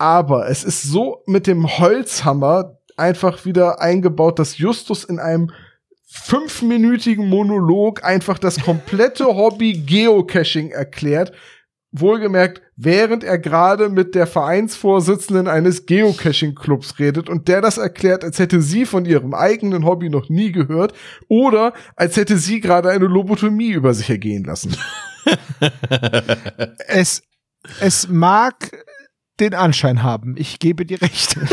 Aber 0.00 0.48
es 0.48 0.64
ist 0.64 0.82
so 0.82 1.22
mit 1.26 1.46
dem 1.46 1.78
Holzhammer 1.78 2.78
einfach 2.96 3.44
wieder 3.44 3.82
eingebaut, 3.82 4.38
dass 4.38 4.56
Justus 4.56 5.04
in 5.04 5.18
einem 5.18 5.50
fünfminütigen 6.06 7.28
Monolog 7.28 8.02
einfach 8.02 8.38
das 8.38 8.62
komplette 8.62 9.26
Hobby 9.36 9.74
Geocaching 9.74 10.70
erklärt. 10.70 11.32
Wohlgemerkt, 11.92 12.62
während 12.76 13.24
er 13.24 13.38
gerade 13.38 13.90
mit 13.90 14.14
der 14.14 14.26
Vereinsvorsitzenden 14.26 15.48
eines 15.48 15.84
Geocaching-Clubs 15.84 16.98
redet 16.98 17.28
und 17.28 17.48
der 17.48 17.60
das 17.60 17.76
erklärt, 17.76 18.24
als 18.24 18.38
hätte 18.38 18.62
sie 18.62 18.86
von 18.86 19.04
ihrem 19.04 19.34
eigenen 19.34 19.84
Hobby 19.84 20.08
noch 20.08 20.30
nie 20.30 20.50
gehört 20.50 20.94
oder 21.28 21.74
als 21.94 22.16
hätte 22.16 22.38
sie 22.38 22.60
gerade 22.60 22.88
eine 22.88 23.04
Lobotomie 23.06 23.72
über 23.72 23.92
sich 23.92 24.08
ergehen 24.08 24.44
lassen. 24.44 24.74
es, 26.86 27.22
es 27.80 28.08
mag 28.08 28.70
den 29.40 29.54
Anschein 29.54 30.02
haben. 30.02 30.34
Ich 30.36 30.58
gebe 30.58 30.86
dir 30.86 31.00
recht. 31.02 31.36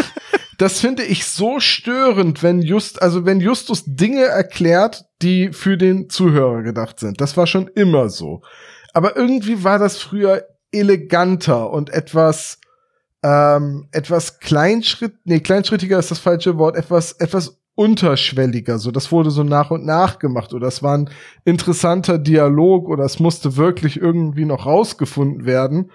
Das 0.58 0.80
finde 0.80 1.04
ich 1.04 1.26
so 1.26 1.60
störend, 1.60 2.42
wenn 2.42 2.64
Just, 2.64 3.00
also 3.02 3.26
wenn 3.26 3.40
Justus 3.40 3.84
Dinge 3.86 4.24
erklärt, 4.24 5.06
die 5.22 5.54
für 5.54 5.78
den 5.78 6.10
Zuhörer 6.10 6.64
gedacht 6.64 7.00
sind. 7.00 7.22
Das 7.22 7.38
war 7.38 7.46
schon 7.46 7.68
immer 7.68 8.10
so. 8.10 8.42
Aber 8.94 9.16
irgendwie 9.16 9.64
war 9.64 9.78
das 9.78 9.98
früher 9.98 10.48
eleganter 10.72 11.70
und 11.70 11.92
etwas, 11.92 12.60
ähm, 13.22 13.88
etwas 13.92 14.40
kleinschritt, 14.40 15.14
nee, 15.26 15.42
kleinschrittiger 15.42 16.00
ist 16.00 16.10
das 16.10 16.20
falsche 16.20 16.58
Wort, 16.58 16.76
etwas, 16.76 17.12
etwas 17.14 17.60
unterschwelliger. 17.76 18.80
So, 18.80 18.90
das 18.90 19.12
wurde 19.12 19.30
so 19.30 19.44
nach 19.44 19.70
und 19.70 19.86
nach 19.86 20.18
gemacht 20.18 20.56
oder 20.56 20.68
es 20.68 20.82
war 20.82 20.98
ein 20.98 21.12
interessanter 21.46 22.18
Dialog 22.18 22.90
oder 22.90 23.04
es 23.06 23.20
musste 23.20 23.56
wirklich 23.56 23.98
irgendwie 23.98 24.46
noch 24.46 24.66
rausgefunden 24.66 25.46
werden 25.46 25.92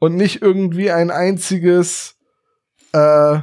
und 0.00 0.16
nicht 0.16 0.42
irgendwie 0.42 0.90
ein 0.90 1.12
einziges, 1.12 2.16
äh, 2.92 3.38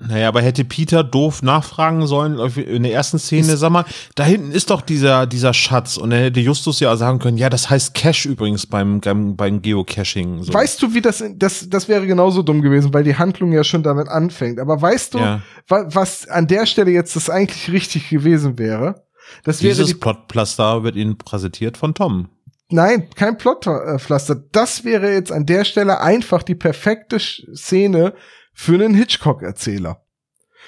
naja, 0.00 0.28
aber 0.28 0.42
hätte 0.42 0.64
Peter 0.64 1.02
doof 1.02 1.42
nachfragen 1.42 2.06
sollen 2.06 2.38
in 2.56 2.84
der 2.84 2.92
ersten 2.92 3.18
Szene, 3.18 3.56
sag 3.56 3.70
mal, 3.70 3.84
da 4.14 4.22
hinten 4.22 4.52
ist 4.52 4.70
doch 4.70 4.80
dieser, 4.80 5.26
dieser 5.26 5.52
Schatz 5.52 5.96
und 5.96 6.10
dann 6.10 6.20
hätte 6.20 6.38
Justus 6.38 6.78
ja 6.78 6.94
sagen 6.96 7.18
können, 7.18 7.36
ja, 7.36 7.50
das 7.50 7.68
heißt 7.68 7.94
Cache 7.94 8.28
übrigens 8.28 8.66
beim, 8.66 9.00
beim, 9.00 9.34
beim 9.34 9.60
Geocaching. 9.60 10.44
So. 10.44 10.54
Weißt 10.54 10.80
du, 10.80 10.94
wie 10.94 11.00
das, 11.00 11.24
das, 11.34 11.68
das 11.68 11.88
wäre 11.88 12.06
genauso 12.06 12.44
dumm 12.44 12.62
gewesen, 12.62 12.94
weil 12.94 13.02
die 13.02 13.16
Handlung 13.16 13.50
ja 13.50 13.64
schon 13.64 13.82
damit 13.82 14.06
anfängt. 14.06 14.60
Aber 14.60 14.80
weißt 14.80 15.14
du, 15.14 15.18
ja. 15.18 15.42
wa, 15.66 15.86
was 15.88 16.28
an 16.28 16.46
der 16.46 16.66
Stelle 16.66 16.92
jetzt 16.92 17.16
das 17.16 17.28
eigentlich 17.28 17.72
richtig 17.72 18.08
gewesen 18.08 18.56
wäre? 18.56 19.04
Das 19.42 19.64
wäre 19.64 19.74
Dieses 19.74 19.88
die 19.88 19.94
Plotpflaster 19.94 20.84
wird 20.84 20.94
Ihnen 20.94 21.18
präsentiert 21.18 21.76
von 21.76 21.94
Tom. 21.94 22.28
Nein, 22.70 23.08
kein 23.14 23.38
Plotpflaster. 23.38 24.34
Das 24.52 24.84
wäre 24.84 25.12
jetzt 25.12 25.32
an 25.32 25.46
der 25.46 25.64
Stelle 25.64 26.00
einfach 26.00 26.42
die 26.42 26.54
perfekte 26.54 27.18
Szene 27.18 28.14
für 28.52 28.74
einen 28.74 28.94
Hitchcock-Erzähler. 28.94 30.02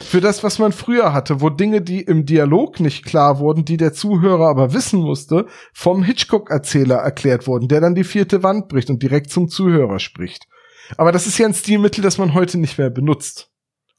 Für 0.01 0.23
das, 0.23 0.43
was 0.43 0.59
man 0.59 0.73
früher 0.73 1.13
hatte, 1.13 1.43
wo 1.43 1.51
Dinge, 1.51 1.83
die 1.83 2.01
im 2.01 2.25
Dialog 2.25 2.81
nicht 2.81 3.05
klar 3.05 3.39
wurden, 3.39 3.67
die 3.67 3.77
der 3.77 3.93
Zuhörer 3.93 4.49
aber 4.49 4.73
wissen 4.73 5.01
musste, 5.01 5.47
vom 5.75 6.03
Hitchcock-Erzähler 6.03 6.97
erklärt 6.97 7.47
wurden, 7.47 7.69
der 7.69 7.83
dann 7.83 7.95
die 7.95 8.05
vierte 8.05 8.43
Wand 8.43 8.69
bricht 8.69 8.89
und 8.89 9.03
direkt 9.03 9.31
zum 9.31 9.51
Zuhörer 9.51 9.99
spricht. 9.99 10.49
Aber 10.97 11.13
das 11.13 11.27
ist 11.27 11.37
ja 11.37 11.47
ein 11.47 11.55
Stilmittel, 11.55 12.03
das 12.03 12.17
man 12.17 12.33
heute 12.33 12.57
nicht 12.57 12.79
mehr 12.79 12.89
benutzt. 12.89 13.51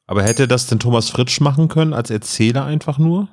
Aber 0.08 0.24
hätte 0.24 0.47
das 0.47 0.66
denn 0.66 0.80
Thomas 0.80 1.10
Fritsch 1.12 1.39
machen 1.39 1.68
können 1.68 1.93
als 1.93 2.10
Erzähler 2.10 2.66
einfach 2.66 2.97
nur? 2.97 3.30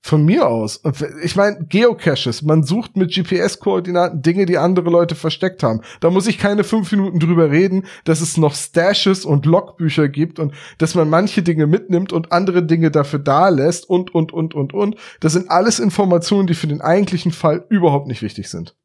Von 0.00 0.24
mir 0.24 0.48
aus. 0.48 0.80
Ich 1.22 1.34
meine, 1.34 1.66
Geocaches, 1.68 2.42
man 2.42 2.62
sucht 2.62 2.96
mit 2.96 3.12
GPS-Koordinaten 3.12 4.22
Dinge, 4.22 4.46
die 4.46 4.56
andere 4.56 4.90
Leute 4.90 5.16
versteckt 5.16 5.62
haben. 5.62 5.82
Da 6.00 6.10
muss 6.10 6.28
ich 6.28 6.38
keine 6.38 6.62
fünf 6.62 6.92
Minuten 6.92 7.18
drüber 7.18 7.50
reden, 7.50 7.84
dass 8.04 8.20
es 8.20 8.36
noch 8.36 8.54
Stashes 8.54 9.24
und 9.24 9.44
Logbücher 9.44 10.08
gibt 10.08 10.38
und 10.38 10.54
dass 10.78 10.94
man 10.94 11.10
manche 11.10 11.42
Dinge 11.42 11.66
mitnimmt 11.66 12.12
und 12.12 12.32
andere 12.32 12.64
Dinge 12.64 12.90
dafür 12.90 13.18
da 13.18 13.48
lässt 13.48 13.88
und, 13.90 14.14
und, 14.14 14.32
und, 14.32 14.54
und, 14.54 14.72
und. 14.72 14.96
Das 15.20 15.32
sind 15.32 15.50
alles 15.50 15.80
Informationen, 15.80 16.46
die 16.46 16.54
für 16.54 16.68
den 16.68 16.80
eigentlichen 16.80 17.32
Fall 17.32 17.66
überhaupt 17.68 18.06
nicht 18.06 18.22
wichtig 18.22 18.48
sind. 18.48 18.76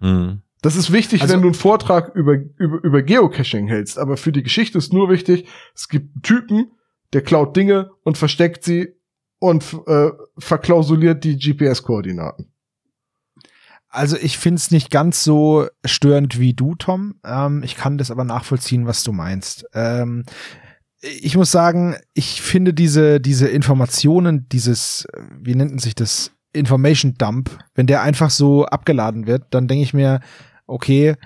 Mhm. 0.00 0.42
Das 0.62 0.76
ist 0.76 0.92
wichtig, 0.92 1.22
also, 1.22 1.34
wenn 1.34 1.42
du 1.42 1.48
einen 1.48 1.54
Vortrag 1.54 2.14
über, 2.14 2.36
über, 2.56 2.82
über 2.82 3.02
Geocaching 3.02 3.66
hältst, 3.66 3.98
aber 3.98 4.16
für 4.16 4.32
die 4.32 4.44
Geschichte 4.44 4.78
ist 4.78 4.92
nur 4.92 5.10
wichtig, 5.10 5.46
es 5.74 5.88
gibt 5.88 6.14
einen 6.14 6.22
Typen, 6.22 6.70
der 7.12 7.22
klaut 7.22 7.56
Dinge 7.56 7.90
und 8.04 8.16
versteckt 8.16 8.64
sie 8.64 8.94
und 9.42 9.76
äh, 9.88 10.10
verklausuliert 10.38 11.24
die 11.24 11.36
GPS-Koordinaten. 11.36 12.52
Also 13.88 14.16
ich 14.16 14.38
finde 14.38 14.58
es 14.58 14.70
nicht 14.70 14.88
ganz 14.92 15.24
so 15.24 15.66
störend 15.84 16.38
wie 16.38 16.54
du, 16.54 16.76
Tom. 16.76 17.16
Ähm, 17.24 17.64
ich 17.64 17.74
kann 17.74 17.98
das 17.98 18.12
aber 18.12 18.22
nachvollziehen, 18.22 18.86
was 18.86 19.02
du 19.02 19.10
meinst. 19.10 19.66
Ähm, 19.74 20.24
ich 21.00 21.36
muss 21.36 21.50
sagen, 21.50 21.96
ich 22.14 22.40
finde 22.40 22.72
diese, 22.72 23.20
diese 23.20 23.48
Informationen, 23.48 24.48
dieses, 24.48 25.08
wie 25.40 25.56
nennt 25.56 25.80
sich 25.80 25.96
das, 25.96 26.30
Information 26.54 27.14
Dump, 27.14 27.50
wenn 27.74 27.86
der 27.86 28.02
einfach 28.02 28.30
so 28.30 28.66
abgeladen 28.66 29.26
wird, 29.26 29.46
dann 29.50 29.68
denke 29.68 29.82
ich 29.82 29.94
mir, 29.94 30.20
okay, 30.66 31.16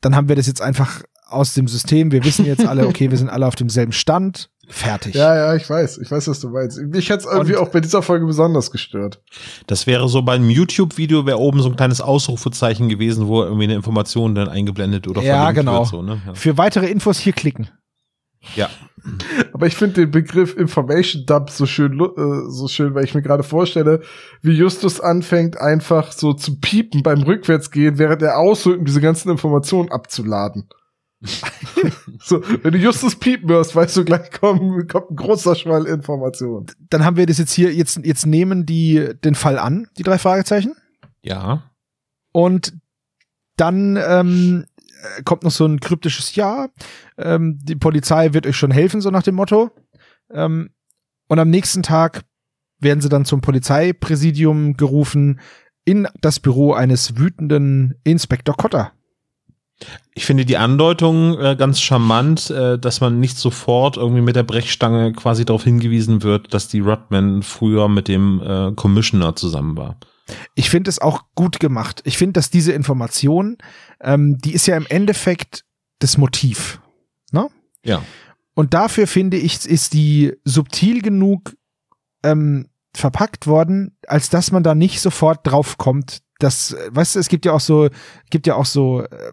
dann 0.00 0.14
haben 0.16 0.28
wir 0.28 0.36
das 0.36 0.46
jetzt 0.46 0.62
einfach 0.62 1.02
aus 1.26 1.52
dem 1.52 1.66
System. 1.68 2.12
Wir 2.12 2.24
wissen 2.24 2.46
jetzt 2.46 2.64
alle, 2.64 2.86
okay, 2.86 3.10
wir 3.10 3.18
sind 3.18 3.28
alle 3.28 3.46
auf 3.46 3.56
demselben 3.56 3.92
Stand. 3.92 4.50
Fertig. 4.72 5.14
Ja, 5.14 5.36
ja, 5.36 5.54
ich 5.54 5.68
weiß. 5.68 5.98
Ich 5.98 6.10
weiß, 6.10 6.28
was 6.28 6.40
du 6.40 6.48
meinst. 6.48 6.78
Mich 6.78 7.10
hat's 7.10 7.26
irgendwie 7.26 7.56
Und 7.56 7.60
auch 7.60 7.68
bei 7.68 7.80
dieser 7.80 8.00
Folge 8.00 8.24
besonders 8.24 8.70
gestört. 8.70 9.20
Das 9.66 9.86
wäre 9.86 10.08
so 10.08 10.22
beim 10.22 10.48
YouTube-Video, 10.48 11.26
wäre 11.26 11.38
oben 11.38 11.60
so 11.60 11.68
ein 11.68 11.76
kleines 11.76 12.00
Ausrufezeichen 12.00 12.88
gewesen, 12.88 13.28
wo 13.28 13.42
irgendwie 13.42 13.64
eine 13.64 13.74
Information 13.74 14.34
dann 14.34 14.48
eingeblendet 14.48 15.06
oder 15.08 15.22
ja, 15.22 15.52
genau. 15.52 15.80
Wird, 15.80 15.88
so, 15.88 16.02
ne? 16.02 16.22
ja. 16.26 16.34
Für 16.34 16.56
weitere 16.56 16.86
Infos 16.86 17.18
hier 17.18 17.34
klicken. 17.34 17.68
Ja. 18.56 18.70
Aber 19.52 19.66
ich 19.66 19.76
finde 19.76 20.00
den 20.00 20.10
Begriff 20.10 20.56
Information 20.56 21.26
Dump 21.26 21.50
so 21.50 21.66
schön, 21.66 22.00
äh, 22.00 22.50
so 22.50 22.66
schön, 22.66 22.94
weil 22.94 23.04
ich 23.04 23.14
mir 23.14 23.22
gerade 23.22 23.42
vorstelle, 23.42 24.00
wie 24.40 24.52
Justus 24.52 25.00
anfängt, 25.00 25.60
einfach 25.60 26.12
so 26.12 26.32
zu 26.32 26.60
piepen 26.60 27.02
beim 27.02 27.22
Rückwärtsgehen, 27.22 27.98
während 27.98 28.22
er 28.22 28.38
ausholt, 28.38 28.78
um 28.78 28.84
diese 28.86 29.02
ganzen 29.02 29.30
Informationen 29.30 29.92
abzuladen. 29.92 30.68
So, 32.20 32.42
wenn 32.62 32.72
du 32.72 32.78
Justus 32.78 33.16
piepen 33.16 33.48
hörst, 33.50 33.74
weißt 33.76 33.96
du 33.96 34.04
gleich, 34.04 34.30
kommt, 34.30 34.88
kommt 34.90 35.10
ein 35.10 35.16
großer 35.16 35.54
Schwall 35.54 35.86
Informationen. 35.86 36.66
Dann 36.90 37.04
haben 37.04 37.16
wir 37.16 37.26
das 37.26 37.38
jetzt 37.38 37.52
hier, 37.52 37.72
jetzt, 37.72 38.00
jetzt 38.04 38.26
nehmen 38.26 38.66
die 38.66 39.10
den 39.24 39.34
Fall 39.34 39.58
an, 39.58 39.88
die 39.98 40.02
drei 40.02 40.18
Fragezeichen. 40.18 40.74
Ja. 41.22 41.70
Und 42.32 42.74
dann 43.56 43.96
ähm, 43.96 44.64
kommt 45.24 45.44
noch 45.44 45.50
so 45.50 45.66
ein 45.66 45.80
kryptisches 45.80 46.34
Ja. 46.34 46.68
Ähm, 47.18 47.58
die 47.62 47.76
Polizei 47.76 48.32
wird 48.32 48.46
euch 48.46 48.56
schon 48.56 48.70
helfen, 48.70 49.00
so 49.00 49.10
nach 49.10 49.22
dem 49.22 49.34
Motto. 49.34 49.70
Ähm, 50.30 50.70
und 51.28 51.38
am 51.38 51.50
nächsten 51.50 51.82
Tag 51.82 52.22
werden 52.78 53.00
sie 53.00 53.08
dann 53.08 53.24
zum 53.24 53.40
Polizeipräsidium 53.40 54.76
gerufen 54.76 55.40
in 55.84 56.08
das 56.20 56.40
Büro 56.40 56.72
eines 56.72 57.16
wütenden 57.16 57.94
Inspektor 58.04 58.56
Cotter. 58.56 58.92
Ich 60.14 60.26
finde 60.26 60.44
die 60.44 60.56
Andeutung 60.56 61.38
äh, 61.38 61.56
ganz 61.56 61.80
charmant, 61.80 62.50
äh, 62.50 62.78
dass 62.78 63.00
man 63.00 63.20
nicht 63.20 63.38
sofort 63.38 63.96
irgendwie 63.96 64.20
mit 64.20 64.36
der 64.36 64.42
Brechstange 64.42 65.12
quasi 65.12 65.44
darauf 65.44 65.64
hingewiesen 65.64 66.22
wird, 66.22 66.52
dass 66.52 66.68
die 66.68 66.80
Rodman 66.80 67.42
früher 67.42 67.88
mit 67.88 68.08
dem 68.08 68.42
äh, 68.42 68.72
Commissioner 68.72 69.34
zusammen 69.36 69.76
war. 69.76 69.96
Ich 70.54 70.70
finde 70.70 70.88
es 70.88 71.00
auch 71.00 71.24
gut 71.34 71.60
gemacht. 71.60 72.02
Ich 72.04 72.18
finde, 72.18 72.34
dass 72.34 72.50
diese 72.50 72.72
Information, 72.72 73.58
ähm, 74.00 74.38
die 74.38 74.52
ist 74.52 74.66
ja 74.66 74.76
im 74.76 74.86
Endeffekt 74.86 75.64
das 75.98 76.18
Motiv. 76.18 76.80
Ne? 77.32 77.48
Ja. 77.84 78.02
Und 78.54 78.74
dafür 78.74 79.06
finde 79.06 79.38
ich, 79.38 79.64
ist 79.64 79.94
die 79.94 80.34
subtil 80.44 81.00
genug 81.02 81.54
ähm, 82.22 82.68
verpackt 82.94 83.46
worden, 83.46 83.96
als 84.06 84.28
dass 84.28 84.52
man 84.52 84.62
da 84.62 84.74
nicht 84.74 85.00
sofort 85.00 85.46
drauf 85.46 85.78
kommt. 85.78 86.22
dass, 86.38 86.76
weißt 86.90 87.14
du, 87.14 87.18
es 87.20 87.28
gibt 87.28 87.46
ja 87.46 87.52
auch 87.52 87.60
so, 87.60 87.88
gibt 88.30 88.46
ja 88.46 88.56
auch 88.56 88.66
so 88.66 89.02
äh, 89.02 89.32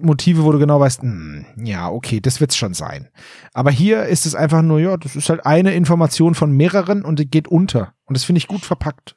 Motive, 0.00 0.44
wo 0.44 0.52
du 0.52 0.58
genau 0.58 0.80
weißt, 0.80 1.02
mh, 1.02 1.44
hm, 1.54 1.66
ja, 1.66 1.90
okay, 1.90 2.20
das 2.20 2.40
wird's 2.40 2.56
schon 2.56 2.74
sein. 2.74 3.08
Aber 3.52 3.70
hier 3.70 4.04
ist 4.04 4.26
es 4.26 4.34
einfach 4.34 4.62
nur, 4.62 4.80
ja, 4.80 4.96
das 4.96 5.16
ist 5.16 5.28
halt 5.28 5.46
eine 5.46 5.74
Information 5.74 6.34
von 6.34 6.52
mehreren 6.52 7.04
und 7.04 7.18
die 7.18 7.30
geht 7.30 7.48
unter. 7.48 7.94
Und 8.04 8.16
das 8.16 8.24
finde 8.24 8.38
ich 8.38 8.48
gut 8.48 8.64
verpackt. 8.64 9.16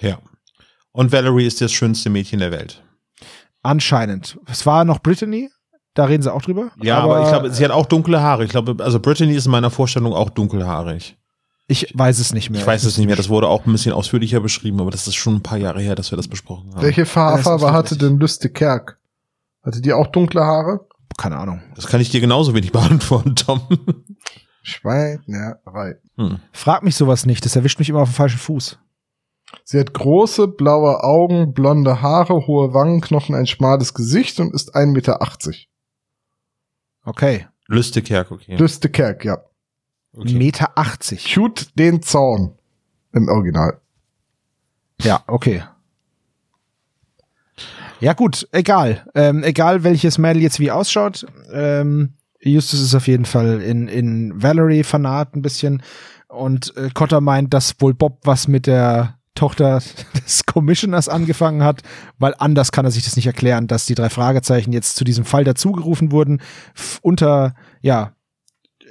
Ja. 0.00 0.18
Und 0.92 1.12
Valerie 1.12 1.46
ist 1.46 1.60
das 1.60 1.72
schönste 1.72 2.10
Mädchen 2.10 2.38
der 2.38 2.52
Welt. 2.52 2.82
Anscheinend. 3.62 4.38
Es 4.46 4.64
war 4.66 4.84
noch 4.84 5.00
Brittany, 5.00 5.50
da 5.94 6.04
reden 6.04 6.22
sie 6.22 6.32
auch 6.32 6.42
drüber. 6.42 6.70
Ja, 6.80 6.98
aber, 6.98 7.16
aber 7.16 7.24
ich 7.24 7.28
glaube, 7.30 7.50
sie 7.50 7.64
hat 7.64 7.72
auch 7.72 7.86
dunkle 7.86 8.20
Haare. 8.20 8.44
Ich 8.44 8.50
glaube, 8.50 8.82
also 8.82 9.00
Brittany 9.00 9.34
ist 9.34 9.46
in 9.46 9.52
meiner 9.52 9.70
Vorstellung 9.70 10.12
auch 10.14 10.30
dunkelhaarig. 10.30 11.17
Ich 11.70 11.92
weiß 11.94 12.18
es 12.18 12.32
nicht 12.32 12.48
mehr. 12.48 12.62
Ich 12.62 12.66
weiß 12.66 12.84
es 12.84 12.96
nicht 12.96 13.06
mehr. 13.06 13.16
Das 13.16 13.28
wurde 13.28 13.46
auch 13.46 13.66
ein 13.66 13.72
bisschen 13.72 13.92
ausführlicher 13.92 14.40
beschrieben, 14.40 14.80
aber 14.80 14.90
das 14.90 15.06
ist 15.06 15.16
schon 15.16 15.36
ein 15.36 15.42
paar 15.42 15.58
Jahre 15.58 15.82
her, 15.82 15.94
dass 15.94 16.10
wir 16.10 16.16
das 16.16 16.26
besprochen 16.26 16.74
haben. 16.74 16.82
Welche 16.82 17.04
Haarfarbe 17.04 17.72
hatte 17.72 17.98
denn 17.98 18.18
Lüste 18.18 18.48
Kerk? 18.48 18.98
Hatte 19.62 19.82
die 19.82 19.92
auch 19.92 20.06
dunkle 20.06 20.40
Haare? 20.40 20.86
Keine 21.18 21.36
Ahnung. 21.36 21.60
Das 21.74 21.86
kann 21.86 22.00
ich 22.00 22.08
dir 22.08 22.20
genauso 22.20 22.54
wenig 22.54 22.72
beantworten, 22.72 23.36
Tom. 23.36 23.60
Schweinerei. 24.62 25.96
Hm. 26.16 26.38
Frag 26.52 26.84
mich 26.84 26.96
sowas 26.96 27.26
nicht. 27.26 27.44
Das 27.44 27.54
erwischt 27.54 27.78
mich 27.78 27.90
immer 27.90 28.00
auf 28.00 28.08
dem 28.10 28.14
falschen 28.14 28.38
Fuß. 28.38 28.78
Sie 29.64 29.78
hat 29.78 29.92
große, 29.92 30.48
blaue 30.48 31.02
Augen, 31.04 31.52
blonde 31.52 32.00
Haare, 32.00 32.46
hohe 32.46 32.72
Wangenknochen, 32.72 33.34
ein 33.34 33.46
schmales 33.46 33.92
Gesicht 33.92 34.40
und 34.40 34.54
ist 34.54 34.74
1,80 34.74 34.86
Meter. 34.92 35.20
Okay. 37.04 37.46
Lüste 37.66 38.00
Kerk, 38.00 38.30
okay. 38.30 38.56
Lüste 38.56 38.88
Kerk, 38.88 39.26
ja. 39.26 39.38
Okay. 40.16 40.34
Meter 40.34 40.72
80. 40.76 41.34
Cute 41.34 41.78
den 41.78 42.02
Zaun. 42.02 42.54
Im 43.12 43.28
Original. 43.28 43.80
Ja, 45.02 45.22
okay. 45.26 45.62
Ja, 48.00 48.12
gut, 48.12 48.48
egal. 48.52 49.06
Ähm, 49.14 49.42
egal, 49.42 49.82
welches 49.82 50.18
Mädel 50.18 50.42
jetzt 50.42 50.60
wie 50.60 50.70
ausschaut. 50.70 51.26
Ähm, 51.52 52.14
Justus 52.40 52.80
ist 52.80 52.94
auf 52.94 53.08
jeden 53.08 53.24
Fall 53.24 53.60
in, 53.60 53.88
in 53.88 54.40
Valerie 54.40 54.84
fanat 54.84 55.34
ein 55.34 55.42
bisschen. 55.42 55.82
Und 56.28 56.76
äh, 56.76 56.90
Cotter 56.94 57.20
meint, 57.20 57.52
dass 57.54 57.80
wohl 57.80 57.94
Bob 57.94 58.20
was 58.22 58.46
mit 58.46 58.66
der 58.66 59.18
Tochter 59.34 59.80
des 60.14 60.46
Commissioners 60.46 61.08
angefangen 61.08 61.62
hat, 61.62 61.82
weil 62.18 62.34
anders 62.38 62.70
kann 62.72 62.84
er 62.84 62.90
sich 62.90 63.04
das 63.04 63.16
nicht 63.16 63.26
erklären, 63.26 63.66
dass 63.66 63.86
die 63.86 63.94
drei 63.94 64.10
Fragezeichen 64.10 64.72
jetzt 64.72 64.96
zu 64.96 65.04
diesem 65.04 65.24
Fall 65.24 65.44
dazugerufen 65.44 66.12
wurden, 66.12 66.40
unter, 67.02 67.54
ja, 67.80 68.12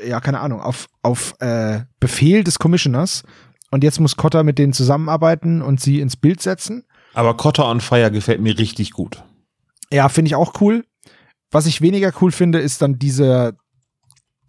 ja, 0.05 0.19
keine 0.19 0.39
Ahnung, 0.39 0.61
auf, 0.61 0.87
auf 1.01 1.35
äh, 1.39 1.81
Befehl 1.99 2.43
des 2.43 2.59
Commissioners. 2.59 3.23
Und 3.71 3.83
jetzt 3.83 3.99
muss 3.99 4.15
Cotter 4.15 4.43
mit 4.43 4.59
denen 4.59 4.73
zusammenarbeiten 4.73 5.61
und 5.61 5.81
sie 5.81 5.99
ins 5.99 6.15
Bild 6.15 6.41
setzen. 6.41 6.85
Aber 7.13 7.35
Cotter 7.35 7.65
on 7.65 7.81
Fire 7.81 8.11
gefällt 8.11 8.41
mir 8.41 8.57
richtig 8.57 8.91
gut. 8.91 9.23
Ja, 9.91 10.09
finde 10.09 10.29
ich 10.29 10.35
auch 10.35 10.61
cool. 10.61 10.85
Was 11.51 11.65
ich 11.65 11.81
weniger 11.81 12.11
cool 12.21 12.31
finde, 12.31 12.59
ist 12.59 12.81
dann 12.81 12.99
dieser 12.99 13.53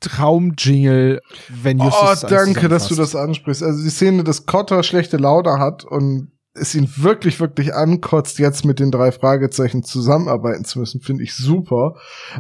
Traumjingle, 0.01 1.21
wenn 1.49 1.79
Justus 1.79 2.25
Oh, 2.25 2.27
danke, 2.29 2.69
dass 2.69 2.89
du 2.89 2.95
das 2.95 3.17
ansprichst. 3.17 3.63
Also 3.63 3.83
die 3.83 3.91
Szene, 3.91 4.25
dass 4.25 4.47
Cotter 4.47 4.83
schlechte 4.83 5.17
Laune 5.17 5.59
hat 5.59 5.85
und 5.85 6.31
es 6.61 6.75
ihn 6.75 6.89
wirklich, 6.97 7.41
wirklich 7.41 7.75
ankotzt, 7.75 8.39
jetzt 8.39 8.65
mit 8.65 8.79
den 8.81 8.91
drei 8.91 9.13
Fragezeichen 9.13 9.83
zusammenarbeiten 9.83 10.65
zu 10.65 10.79
müssen, 10.79 11.01
finde 11.01 11.23
ich 11.25 11.35
super. 11.35 11.95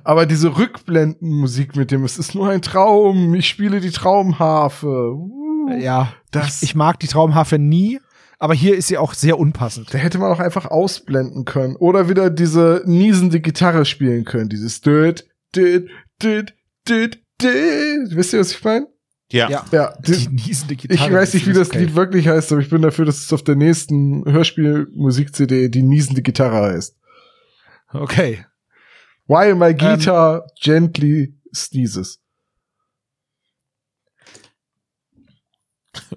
Aber 0.04 0.26
diese 0.26 0.56
Rückblendenmusik 0.58 1.76
mit 1.76 1.90
dem, 1.90 2.04
es 2.04 2.18
ist 2.18 2.34
nur 2.34 2.48
ein 2.48 2.62
Traum, 2.62 3.34
ich 3.34 3.48
spiele 3.48 3.80
die 3.80 3.90
Traumharfe. 3.90 5.12
Uh, 5.14 5.70
Ja, 5.80 6.12
Das- 6.30 6.62
ich, 6.62 6.70
ich 6.70 6.74
mag 6.74 6.98
die 7.00 7.06
Traumharfe 7.08 7.58
nie, 7.58 8.00
aber 8.38 8.54
hier 8.54 8.76
ist 8.76 8.88
sie 8.88 8.98
auch 8.98 9.14
sehr 9.14 9.38
unpassend. 9.38 9.92
Da 9.92 9.98
hätte 9.98 10.18
man 10.18 10.30
auch 10.32 10.40
einfach 10.40 10.66
ausblenden 10.66 11.44
können. 11.44 11.76
Oder 11.76 12.08
wieder 12.08 12.30
diese 12.30 12.82
niesende 12.86 13.40
Gitarre 13.40 13.84
spielen 13.84 14.24
können. 14.24 14.48
Dieses 14.48 14.80
düt, 14.80 15.26
düt, 15.54 15.88
düt, 16.22 16.54
düt, 16.88 17.20
düt. 17.42 18.16
Wisst 18.16 18.32
ihr, 18.32 18.40
was 18.40 18.52
ich 18.52 18.62
meine? 18.64 18.86
Ja. 19.30 19.50
Ja. 19.50 19.64
Ja, 19.72 19.94
die, 20.00 20.12
Die 20.12 20.28
niesende 20.28 20.74
Gitarre. 20.76 21.06
ich 21.08 21.14
weiß 21.14 21.34
nicht, 21.34 21.46
wie 21.46 21.52
das 21.52 21.68
okay. 21.68 21.80
Lied 21.80 21.94
wirklich 21.94 22.28
heißt, 22.28 22.50
aber 22.52 22.60
ich 22.62 22.70
bin 22.70 22.80
dafür, 22.82 23.04
dass 23.04 23.18
es 23.18 23.32
auf 23.32 23.42
der 23.42 23.56
nächsten 23.56 24.24
Hörspiel-Musik-CD 24.24 25.68
die 25.68 25.82
niesende 25.82 26.22
Gitarre 26.22 26.72
heißt. 26.72 26.96
Okay. 27.92 28.44
While 29.26 29.50
Ähm. 29.50 29.58
my 29.58 29.74
guitar 29.74 30.46
gently 30.60 31.34
sneezes. 31.54 32.20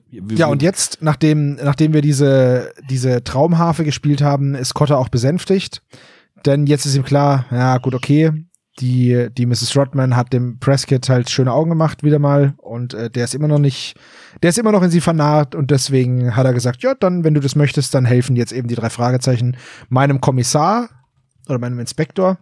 Ja, 0.10 0.48
und 0.48 0.62
jetzt, 0.62 1.00
nachdem, 1.02 1.56
nachdem 1.56 1.94
wir 1.94 2.02
diese, 2.02 2.74
diese 2.90 3.24
Traumharfe 3.24 3.84
gespielt 3.84 4.22
haben, 4.22 4.56
ist 4.56 4.74
Cotter 4.74 4.98
auch 4.98 5.10
besänftigt. 5.10 5.82
Denn 6.46 6.66
jetzt 6.68 6.86
ist 6.86 6.96
ihm 6.96 7.04
klar, 7.04 7.46
ja, 7.52 7.78
gut, 7.78 7.94
okay. 7.96 8.32
Die, 8.82 9.30
die 9.32 9.46
Mrs. 9.46 9.78
Rodman 9.78 10.16
hat 10.16 10.34
dem 10.34 10.60
Prescott 10.60 11.08
halt 11.08 11.30
schöne 11.30 11.54
Augen 11.54 11.70
gemacht 11.70 12.04
wieder 12.04 12.20
mal 12.20 12.56
und 12.58 12.94
äh, 12.94 13.10
der 13.10 13.26
ist 13.26 13.36
immer 13.36 13.48
noch 13.48 13.60
nicht, 13.60 13.96
der 14.42 14.50
ist 14.50 14.58
immer 14.58 14.72
noch 14.72 14.82
in 14.82 14.90
sie 14.90 15.02
vernarrt 15.02 15.54
und 15.54 15.72
deswegen 15.72 16.36
hat 16.36 16.46
er 16.46 16.54
gesagt, 16.54 16.82
ja, 16.82 16.96
dann, 16.96 17.24
wenn 17.24 17.36
du 17.36 17.42
das 17.42 17.56
möchtest, 17.56 17.94
dann 17.94 18.06
helfen 18.06 18.36
jetzt 18.36 18.52
eben 18.52 18.68
die 18.68 18.76
drei 18.76 18.90
Fragezeichen 18.90 19.56
meinem 19.90 20.20
Kommissar 20.20 20.90
oder 21.48 21.60
meinem 21.60 21.80
Inspektor. 21.80 22.40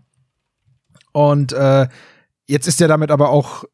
Und 1.11 1.51
äh, 1.51 1.87
jetzt 2.47 2.67
ist 2.67 2.79
er 2.79 2.87
damit 2.87 3.11
aber 3.11 3.29
auch 3.29 3.65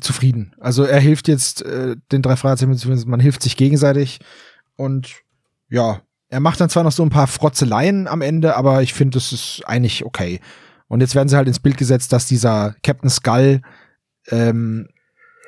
zufrieden. 0.00 0.54
Also 0.60 0.84
er 0.84 1.00
hilft 1.00 1.26
jetzt 1.26 1.62
äh, 1.62 1.96
den 2.12 2.22
drei 2.22 2.36
Fragezeichen, 2.36 3.08
man 3.08 3.20
hilft 3.20 3.42
sich 3.42 3.56
gegenseitig 3.56 4.20
und 4.76 5.22
ja, 5.68 6.02
er 6.28 6.40
macht 6.40 6.60
dann 6.60 6.70
zwar 6.70 6.84
noch 6.84 6.92
so 6.92 7.02
ein 7.02 7.10
paar 7.10 7.26
Frotzeleien 7.26 8.06
am 8.06 8.22
Ende, 8.22 8.56
aber 8.56 8.82
ich 8.82 8.94
finde, 8.94 9.16
das 9.16 9.32
ist 9.32 9.62
eigentlich 9.66 10.04
okay. 10.04 10.40
Und 10.90 11.00
jetzt 11.00 11.14
werden 11.14 11.28
sie 11.28 11.36
halt 11.36 11.46
ins 11.46 11.60
Bild 11.60 11.76
gesetzt, 11.76 12.12
dass 12.12 12.26
dieser 12.26 12.74
Captain 12.82 13.08
Skull 13.08 13.62
ähm, 14.28 14.88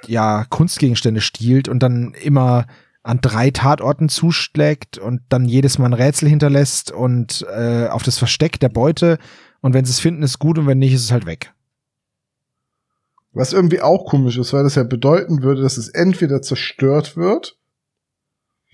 ja 0.06 0.44
Kunstgegenstände 0.48 1.20
stiehlt 1.20 1.68
und 1.68 1.82
dann 1.82 2.14
immer 2.14 2.68
an 3.02 3.18
drei 3.20 3.50
Tatorten 3.50 4.08
zuschlägt 4.08 4.98
und 4.98 5.20
dann 5.30 5.46
jedes 5.46 5.78
Mal 5.78 5.86
ein 5.86 5.94
Rätsel 5.94 6.28
hinterlässt 6.28 6.92
und 6.92 7.44
äh, 7.52 7.88
auf 7.88 8.04
das 8.04 8.18
Versteck 8.18 8.60
der 8.60 8.68
Beute. 8.68 9.18
Und 9.62 9.74
wenn 9.74 9.84
sie 9.84 9.90
es 9.90 9.98
finden, 9.98 10.22
ist 10.22 10.38
gut 10.38 10.58
und 10.58 10.68
wenn 10.68 10.78
nicht, 10.78 10.94
ist 10.94 11.02
es 11.02 11.10
halt 11.10 11.26
weg. 11.26 11.52
Was 13.32 13.52
irgendwie 13.52 13.80
auch 13.80 14.06
komisch 14.06 14.38
ist, 14.38 14.52
weil 14.52 14.62
das 14.62 14.76
ja 14.76 14.84
bedeuten 14.84 15.42
würde, 15.42 15.62
dass 15.62 15.76
es 15.76 15.88
entweder 15.88 16.40
zerstört 16.40 17.16
wird 17.16 17.58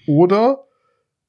oder, 0.06 0.66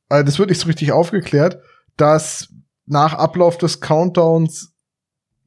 also 0.09 0.25
das 0.25 0.37
wird 0.37 0.49
nicht 0.49 0.59
so 0.59 0.67
richtig 0.67 0.91
aufgeklärt, 0.91 1.61
dass 1.95 2.49
nach 2.85 3.13
Ablauf 3.13 3.57
des 3.57 3.79
Countdowns 3.79 4.73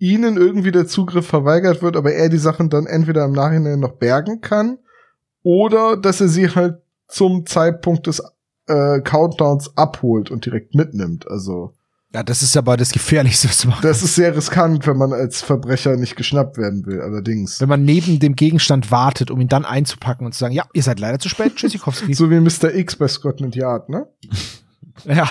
ihnen 0.03 0.37
irgendwie 0.37 0.73
der 0.73 0.89
Zugriff 0.89 1.29
verweigert 1.29 1.81
wird, 1.81 1.97
aber 1.97 2.13
er 2.13 2.29
die 2.29 2.37
Sachen 2.37 2.69
dann 2.69 2.87
entweder 2.87 3.25
im 3.25 3.31
Nachhinein 3.31 3.79
noch 3.79 3.93
bergen 3.93 4.41
kann 4.41 4.79
oder 5.45 5.97
dass 5.97 6.21
er 6.21 6.27
sie 6.27 6.49
halt 6.49 6.83
zum 7.07 7.47
Zeitpunkt 7.47 8.09
des 8.09 8.21
äh, 8.67 9.01
Countdowns 9.01 9.77
abholt 9.77 10.33
und 10.33 10.45
direkt 10.45 10.75
mitnimmt. 10.75 11.31
Also 11.31 11.73
Ja, 12.13 12.25
das 12.25 12.43
ist 12.43 12.57
aber 12.57 12.77
das 12.77 12.91
Gefährlichste, 12.91 13.49
was 13.49 13.65
machen 13.65 13.79
das 13.83 14.03
ist 14.03 14.17
sehr 14.17 14.35
riskant, 14.37 14.89
wenn 14.89 14.97
man 14.97 15.13
als 15.13 15.41
Verbrecher 15.41 15.97
nicht 15.97 16.17
geschnappt 16.17 16.59
werden 16.59 16.85
will. 16.85 17.01
Allerdings. 17.01 17.61
Wenn 17.61 17.69
man 17.69 17.85
neben 17.85 18.19
dem 18.19 18.35
Gegenstand 18.35 18.91
wartet, 18.91 19.31
um 19.31 19.41
ihn 19.41 19.49
dann 19.49 19.65
einzupacken 19.65 20.27
und 20.27 20.33
zu 20.33 20.41
sagen, 20.41 20.53
ja, 20.53 20.65
ihr 20.73 20.83
seid 20.83 20.99
leider 20.99 21.21
zu 21.21 21.29
spät, 21.29 21.55
Tschüssikowski. 21.55 22.13
So 22.15 22.29
wie 22.29 22.41
Mr. 22.41 22.75
X 22.75 22.97
bei 22.97 23.07
Scotland 23.07 23.55
Yard, 23.55 23.89
ne? 23.89 24.09
ja. 25.05 25.29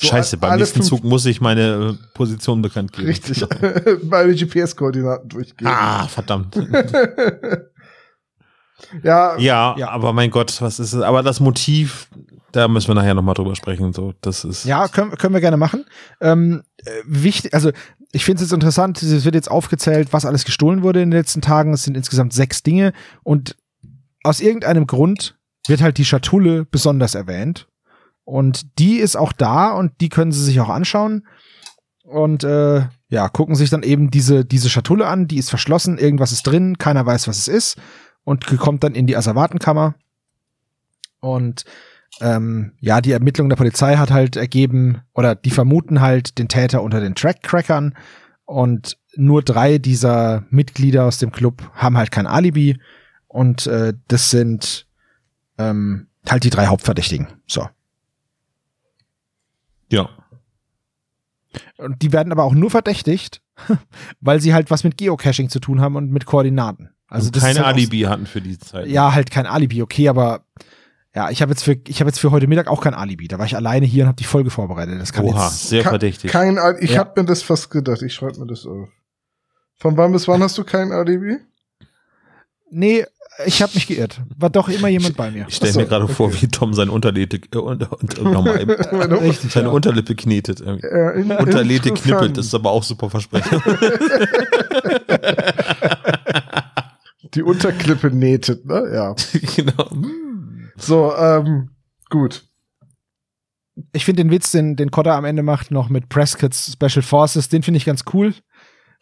So 0.00 0.08
Scheiße, 0.08 0.38
beim 0.38 0.58
nächsten 0.58 0.82
Zug 0.82 1.04
muss 1.04 1.26
ich 1.26 1.42
meine 1.42 1.98
äh, 2.00 2.06
Position 2.14 2.62
bekannt 2.62 2.92
geben. 2.92 3.06
Richtig. 3.06 3.44
Meine 4.04 4.34
GPS-Koordinaten 4.34 5.28
durchgehen. 5.28 5.68
Ah, 5.68 6.08
verdammt. 6.08 6.56
ja, 9.02 9.36
Ja, 9.38 9.74
Ja. 9.76 9.90
aber 9.90 10.12
mein 10.12 10.30
Gott, 10.30 10.60
was 10.62 10.80
ist 10.80 10.92
es? 10.94 11.02
Aber 11.02 11.22
das 11.22 11.40
Motiv, 11.40 12.08
da 12.52 12.66
müssen 12.68 12.88
wir 12.88 12.94
nachher 12.94 13.14
nochmal 13.14 13.34
drüber 13.34 13.54
sprechen. 13.54 13.92
So, 13.92 14.14
das 14.22 14.44
ist. 14.44 14.64
Ja, 14.64 14.88
können, 14.88 15.12
können 15.12 15.34
wir 15.34 15.40
gerne 15.42 15.56
machen. 15.58 15.84
Ähm, 16.20 16.62
äh, 16.78 16.90
wichtig, 17.04 17.52
also 17.54 17.70
ich 18.12 18.24
finde 18.24 18.42
es 18.42 18.48
jetzt 18.48 18.54
interessant, 18.54 19.02
es 19.02 19.24
wird 19.24 19.34
jetzt 19.34 19.50
aufgezählt, 19.50 20.12
was 20.12 20.24
alles 20.24 20.44
gestohlen 20.44 20.82
wurde 20.82 21.02
in 21.02 21.10
den 21.10 21.18
letzten 21.18 21.42
Tagen. 21.42 21.74
Es 21.74 21.84
sind 21.84 21.96
insgesamt 21.96 22.32
sechs 22.32 22.62
Dinge 22.62 22.92
und 23.22 23.56
aus 24.24 24.40
irgendeinem 24.40 24.86
Grund 24.86 25.36
wird 25.66 25.82
halt 25.82 25.98
die 25.98 26.04
Schatulle 26.04 26.64
besonders 26.64 27.14
erwähnt. 27.14 27.68
Und 28.24 28.78
die 28.78 28.96
ist 28.96 29.16
auch 29.16 29.32
da 29.32 29.72
und 29.72 29.92
die 30.00 30.08
können 30.08 30.32
sie 30.32 30.44
sich 30.44 30.60
auch 30.60 30.68
anschauen. 30.68 31.26
Und 32.04 32.44
äh, 32.44 32.82
ja, 33.08 33.28
gucken 33.28 33.54
sich 33.54 33.70
dann 33.70 33.82
eben 33.82 34.10
diese, 34.10 34.44
diese 34.44 34.68
Schatulle 34.70 35.06
an, 35.06 35.28
die 35.28 35.38
ist 35.38 35.50
verschlossen, 35.50 35.98
irgendwas 35.98 36.32
ist 36.32 36.46
drin, 36.46 36.78
keiner 36.78 37.06
weiß, 37.06 37.28
was 37.28 37.38
es 37.38 37.48
ist. 37.48 37.78
Und 38.24 38.46
kommt 38.58 38.84
dann 38.84 38.94
in 38.94 39.06
die 39.06 39.16
Asservatenkammer. 39.16 39.94
Und 41.20 41.64
ähm, 42.20 42.72
ja, 42.80 43.00
die 43.00 43.12
Ermittlung 43.12 43.48
der 43.48 43.56
Polizei 43.56 43.96
hat 43.96 44.10
halt 44.10 44.36
ergeben, 44.36 45.02
oder 45.14 45.34
die 45.34 45.50
vermuten 45.50 46.00
halt 46.00 46.38
den 46.38 46.48
Täter 46.48 46.82
unter 46.82 47.00
den 47.00 47.14
Trackcrackern 47.14 47.94
und 48.44 48.98
nur 49.16 49.42
drei 49.42 49.78
dieser 49.78 50.44
Mitglieder 50.50 51.04
aus 51.04 51.18
dem 51.18 51.32
Club 51.32 51.70
haben 51.74 51.96
halt 51.96 52.10
kein 52.10 52.26
Alibi 52.26 52.78
und 53.28 53.66
äh, 53.66 53.94
das 54.08 54.30
sind 54.30 54.86
ähm, 55.58 56.08
halt 56.28 56.44
die 56.44 56.50
drei 56.50 56.66
Hauptverdächtigen. 56.66 57.28
So. 57.46 57.68
Ja. 59.90 60.08
Und 61.78 62.02
die 62.02 62.12
werden 62.12 62.30
aber 62.32 62.44
auch 62.44 62.54
nur 62.54 62.70
verdächtigt, 62.70 63.42
weil 64.20 64.40
sie 64.40 64.54
halt 64.54 64.70
was 64.70 64.84
mit 64.84 64.96
Geocaching 64.96 65.48
zu 65.48 65.58
tun 65.60 65.80
haben 65.80 65.96
und 65.96 66.10
mit 66.10 66.26
Koordinaten. 66.26 66.90
Also 67.08 67.26
und 67.26 67.36
das 67.36 67.42
keine 67.42 67.58
ist 67.58 67.64
halt 67.66 67.74
Alibi 67.76 68.00
hatten 68.02 68.26
für 68.26 68.40
die 68.40 68.58
Zeit. 68.58 68.86
Ja, 68.86 69.12
halt 69.12 69.30
kein 69.32 69.46
Alibi, 69.46 69.82
okay, 69.82 70.08
aber 70.08 70.44
ja, 71.12 71.28
ich 71.30 71.42
habe 71.42 71.50
jetzt 71.50 71.64
für 71.64 71.76
ich 71.88 71.98
habe 72.00 72.08
jetzt 72.08 72.20
für 72.20 72.30
heute 72.30 72.46
Mittag 72.46 72.68
auch 72.68 72.80
kein 72.80 72.94
Alibi. 72.94 73.26
Da 73.26 73.38
war 73.40 73.46
ich 73.46 73.56
alleine 73.56 73.84
hier 73.84 74.04
und 74.04 74.08
habe 74.08 74.16
die 74.16 74.24
Folge 74.24 74.50
vorbereitet. 74.50 75.00
Das 75.00 75.12
kann 75.12 75.24
Oha, 75.24 75.46
jetzt 75.46 75.68
sehr 75.68 75.82
Ke- 75.82 75.88
verdächtig. 75.88 76.30
kein 76.30 76.56
Al 76.58 76.76
Ich 76.80 76.92
Ja. 76.92 77.00
hab 77.00 77.16
mir 77.16 77.24
das 77.24 77.42
fast 77.42 77.68
gedacht. 77.70 78.02
Ich 78.02 78.14
schreibe 78.14 78.38
mir 78.38 78.46
das 78.46 78.64
auf. 78.64 78.88
Von 79.76 79.96
wann 79.96 80.12
bis 80.12 80.28
wann 80.28 80.40
hast 80.40 80.56
du 80.56 80.62
kein 80.62 80.92
Alibi? 80.92 81.38
Nee, 82.70 83.04
ich 83.46 83.62
habe 83.62 83.72
mich 83.74 83.86
geirrt. 83.86 84.20
War 84.36 84.50
doch 84.50 84.68
immer 84.68 84.88
jemand 84.88 85.16
bei 85.16 85.30
mir. 85.30 85.46
Ich 85.48 85.56
stelle 85.56 85.74
mir 85.74 85.86
gerade 85.86 86.08
vor, 86.08 86.26
okay. 86.28 86.38
wie 86.42 86.48
Tom 86.48 86.74
seine 86.74 86.92
Unterlippe, 86.92 87.36
äh, 87.52 87.58
unter, 87.58 87.92
unter, 87.98 88.22
nochmal 88.22 88.60
eben, 88.62 88.72
Richtig. 88.72 89.50
seine 89.52 89.68
Ja. 89.68 89.72
Unterlippe 89.72 90.14
knetet. 90.14 90.60
in- 90.60 90.68
Unterlete 91.38 91.88
interessant. 91.88 92.02
knippelt, 92.02 92.36
das 92.36 92.46
ist 92.46 92.54
aber 92.54 92.70
auch 92.70 92.82
super 92.82 93.08
Versprechen. 93.10 93.62
Die 97.34 97.42
Unterklippe 97.42 98.10
nähtet, 98.10 98.64
ne? 98.66 98.90
Ja. 98.92 99.14
genau. 99.56 99.88
So, 100.76 101.14
ähm, 101.16 101.70
gut. 102.08 102.44
Ich 103.92 104.04
finde 104.04 104.22
den 104.24 104.30
Witz, 104.30 104.50
den, 104.50 104.76
den 104.76 104.90
Cotter 104.90 105.14
am 105.14 105.24
Ende 105.24 105.42
macht, 105.42 105.70
noch 105.70 105.88
mit 105.88 106.08
Prescott's 106.08 106.72
Special 106.72 107.02
Forces, 107.02 107.48
den 107.48 107.62
finde 107.62 107.78
ich 107.78 107.84
ganz 107.84 108.04
cool. 108.12 108.34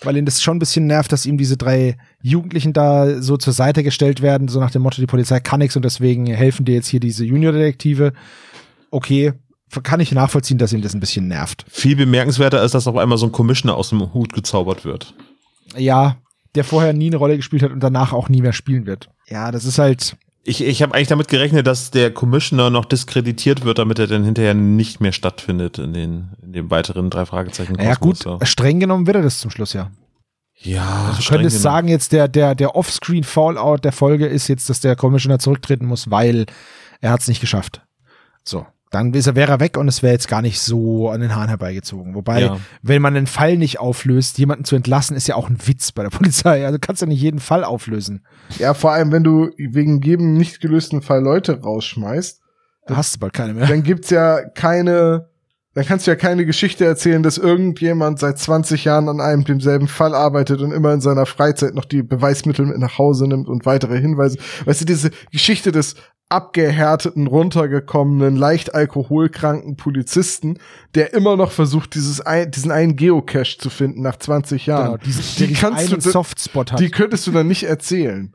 Weil 0.02 0.16
ihn 0.16 0.24
das 0.24 0.42
schon 0.42 0.56
ein 0.56 0.60
bisschen 0.60 0.86
nervt, 0.86 1.12
dass 1.12 1.26
ihm 1.26 1.38
diese 1.38 1.56
drei 1.56 1.96
Jugendlichen 2.22 2.72
da 2.72 3.20
so 3.20 3.36
zur 3.36 3.52
Seite 3.52 3.82
gestellt 3.82 4.22
werden, 4.22 4.48
so 4.48 4.60
nach 4.60 4.70
dem 4.70 4.82
Motto, 4.82 5.00
die 5.00 5.06
Polizei 5.06 5.40
kann 5.40 5.58
nichts 5.58 5.76
und 5.76 5.84
deswegen 5.84 6.26
helfen 6.26 6.64
dir 6.64 6.74
jetzt 6.74 6.88
hier 6.88 7.00
diese 7.00 7.24
Junior-Detektive. 7.24 8.12
Okay, 8.90 9.32
kann 9.82 10.00
ich 10.00 10.12
nachvollziehen, 10.12 10.58
dass 10.58 10.72
ihn 10.72 10.82
das 10.82 10.94
ein 10.94 11.00
bisschen 11.00 11.28
nervt. 11.28 11.64
Viel 11.68 11.96
bemerkenswerter 11.96 12.62
ist, 12.62 12.74
dass 12.74 12.86
auf 12.86 12.96
einmal 12.96 13.18
so 13.18 13.26
ein 13.26 13.32
Commissioner 13.32 13.76
aus 13.76 13.90
dem 13.90 14.14
Hut 14.14 14.32
gezaubert 14.32 14.84
wird. 14.84 15.14
Ja, 15.76 16.16
der 16.54 16.64
vorher 16.64 16.92
nie 16.92 17.08
eine 17.08 17.16
Rolle 17.16 17.36
gespielt 17.36 17.62
hat 17.62 17.72
und 17.72 17.80
danach 17.80 18.12
auch 18.12 18.28
nie 18.28 18.40
mehr 18.40 18.52
spielen 18.52 18.86
wird. 18.86 19.10
Ja, 19.28 19.50
das 19.50 19.64
ist 19.64 19.78
halt. 19.78 20.16
Ich, 20.48 20.64
ich 20.64 20.82
habe 20.82 20.94
eigentlich 20.94 21.08
damit 21.08 21.28
gerechnet, 21.28 21.66
dass 21.66 21.90
der 21.90 22.12
Commissioner 22.12 22.70
noch 22.70 22.86
diskreditiert 22.86 23.64
wird, 23.64 23.78
damit 23.78 23.98
er 23.98 24.06
dann 24.06 24.24
hinterher 24.24 24.54
nicht 24.54 25.00
mehr 25.00 25.12
stattfindet 25.12 25.78
in 25.78 25.92
den, 25.92 26.30
in 26.42 26.52
den 26.52 26.70
weiteren 26.70 27.10
drei 27.10 27.26
Fragezeichen. 27.26 27.76
Ja 27.80 27.94
gut, 27.94 28.24
streng 28.42 28.80
genommen 28.80 29.06
wird 29.06 29.16
er 29.16 29.22
das 29.22 29.40
zum 29.40 29.50
Schluss 29.50 29.74
ja. 29.74 29.90
Ja, 30.60 31.06
also 31.08 31.22
du 31.22 31.28
könntest 31.28 31.62
sagen, 31.62 31.86
jetzt 31.86 32.12
der, 32.12 32.26
der, 32.26 32.54
der 32.56 32.74
Offscreen 32.74 33.22
Fallout 33.22 33.84
der 33.84 33.92
Folge 33.92 34.26
ist 34.26 34.48
jetzt, 34.48 34.68
dass 34.68 34.80
der 34.80 34.96
Commissioner 34.96 35.38
zurücktreten 35.38 35.86
muss, 35.86 36.10
weil 36.10 36.46
er 37.00 37.12
hat 37.12 37.20
es 37.20 37.28
nicht 37.28 37.40
geschafft. 37.40 37.82
So 38.42 38.66
dann 38.90 39.12
ist 39.12 39.26
er, 39.26 39.34
wäre 39.34 39.52
er 39.52 39.60
weg 39.60 39.76
und 39.76 39.88
es 39.88 40.02
wäre 40.02 40.12
jetzt 40.12 40.28
gar 40.28 40.42
nicht 40.42 40.60
so 40.60 41.10
an 41.10 41.20
den 41.20 41.34
Haaren 41.34 41.48
herbeigezogen. 41.48 42.14
Wobei, 42.14 42.42
ja. 42.42 42.58
wenn 42.82 43.02
man 43.02 43.16
einen 43.16 43.26
Fall 43.26 43.56
nicht 43.56 43.80
auflöst, 43.80 44.38
jemanden 44.38 44.64
zu 44.64 44.76
entlassen, 44.76 45.16
ist 45.16 45.28
ja 45.28 45.34
auch 45.34 45.50
ein 45.50 45.58
Witz 45.66 45.92
bei 45.92 46.02
der 46.02 46.10
Polizei. 46.16 46.64
Also 46.64 46.78
kannst 46.80 47.02
du 47.02 47.06
nicht 47.06 47.20
jeden 47.20 47.40
Fall 47.40 47.64
auflösen. 47.64 48.24
Ja, 48.58 48.74
vor 48.74 48.92
allem, 48.92 49.12
wenn 49.12 49.24
du 49.24 49.50
wegen 49.58 50.00
jedem 50.00 50.34
nicht 50.34 50.60
gelösten 50.60 51.02
Fall 51.02 51.22
Leute 51.22 51.60
rausschmeißt. 51.60 52.40
Da 52.86 52.96
hast 52.96 53.16
du 53.16 53.18
bald 53.20 53.34
keine 53.34 53.52
mehr. 53.52 53.66
Dann 53.66 53.82
gibt's 53.82 54.08
ja 54.08 54.42
keine, 54.48 55.28
dann 55.78 55.86
kannst 55.86 56.08
du 56.08 56.10
ja 56.10 56.16
keine 56.16 56.44
Geschichte 56.44 56.84
erzählen, 56.84 57.22
dass 57.22 57.38
irgendjemand 57.38 58.18
seit 58.18 58.36
20 58.36 58.82
Jahren 58.82 59.08
an 59.08 59.20
einem 59.20 59.44
demselben 59.44 59.86
Fall 59.86 60.12
arbeitet 60.12 60.60
und 60.60 60.72
immer 60.72 60.92
in 60.92 61.00
seiner 61.00 61.24
Freizeit 61.24 61.76
noch 61.76 61.84
die 61.84 62.02
Beweismittel 62.02 62.66
mit 62.66 62.78
nach 62.78 62.98
Hause 62.98 63.28
nimmt 63.28 63.46
und 63.46 63.64
weitere 63.64 64.00
Hinweise. 64.00 64.38
Weißt 64.64 64.80
du, 64.80 64.84
diese 64.86 65.12
Geschichte 65.30 65.70
des 65.70 65.94
abgehärteten, 66.30 67.28
runtergekommenen, 67.28 68.34
leicht 68.34 68.74
alkoholkranken 68.74 69.76
Polizisten, 69.76 70.58
der 70.96 71.14
immer 71.14 71.36
noch 71.36 71.52
versucht, 71.52 71.94
dieses 71.94 72.20
ein, 72.20 72.50
diesen 72.50 72.72
einen 72.72 72.96
Geocache 72.96 73.58
zu 73.58 73.70
finden 73.70 74.02
nach 74.02 74.16
20 74.16 74.66
Jahren. 74.66 74.86
Genau, 74.86 74.96
diesen, 74.96 75.46
die 75.46 75.52
kannst 75.54 75.92
du, 75.92 76.00
Softspot 76.00 76.72
hat. 76.72 76.80
Die 76.80 76.90
könntest 76.90 77.24
du 77.28 77.30
dann 77.30 77.46
nicht 77.46 77.62
erzählen. 77.62 78.34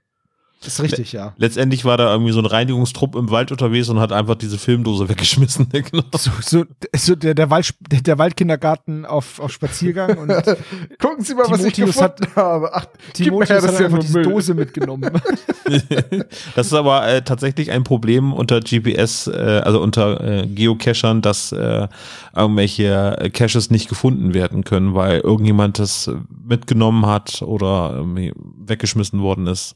Das 0.64 0.76
ist 0.76 0.82
richtig, 0.82 1.12
ja. 1.12 1.34
Letztendlich 1.38 1.84
war 1.84 1.98
da 1.98 2.12
irgendwie 2.12 2.32
so 2.32 2.40
ein 2.40 2.46
Reinigungstrupp 2.46 3.16
im 3.16 3.30
Wald 3.30 3.52
unterwegs 3.52 3.90
und 3.90 4.00
hat 4.00 4.12
einfach 4.12 4.36
diese 4.36 4.58
Filmdose 4.58 5.10
weggeschmissen. 5.10 5.68
genau. 5.70 6.04
so, 6.16 6.32
so, 6.42 6.66
so 6.96 7.16
der, 7.16 7.34
der, 7.34 7.50
Wald, 7.50 7.74
der 7.90 8.18
Waldkindergarten 8.18 9.06
auf, 9.06 9.40
auf 9.40 9.52
Spaziergang 9.52 10.18
und 10.18 10.30
gucken 11.00 11.24
Sie 11.24 11.36
mal, 11.36 11.46
was 11.50 11.64
ich 11.64 11.74
gefunden 11.74 12.02
hat, 12.02 12.36
habe. 12.36 12.74
Ach, 12.74 12.86
Timotheus 13.14 13.50
her, 13.50 13.62
das 13.62 13.76
hat 13.76 13.86
einfach 13.86 14.00
diese 14.00 14.22
Dose 14.22 14.54
mitgenommen. 14.54 15.12
das 16.56 16.68
ist 16.68 16.74
aber 16.74 17.08
äh, 17.08 17.22
tatsächlich 17.22 17.72
ein 17.72 17.84
Problem 17.84 18.34
unter 18.34 18.62
GPS, 18.62 19.28
äh, 19.28 19.62
also 19.64 19.82
unter 19.82 20.44
äh, 20.44 20.48
Geocachern, 20.48 21.22
dass 21.22 21.52
äh, 21.52 21.88
irgendwelche 22.36 23.30
Caches 23.34 23.70
nicht 23.70 23.90
gefunden 23.90 24.34
werden 24.34 24.64
können, 24.64 24.94
weil 24.94 25.20
irgendjemand 25.20 25.80
das 25.80 26.10
mitgenommen 26.48 27.06
hat 27.06 27.42
oder 27.42 28.04
weggeschmissen 28.06 29.22
worden 29.22 29.48
ist. 29.48 29.76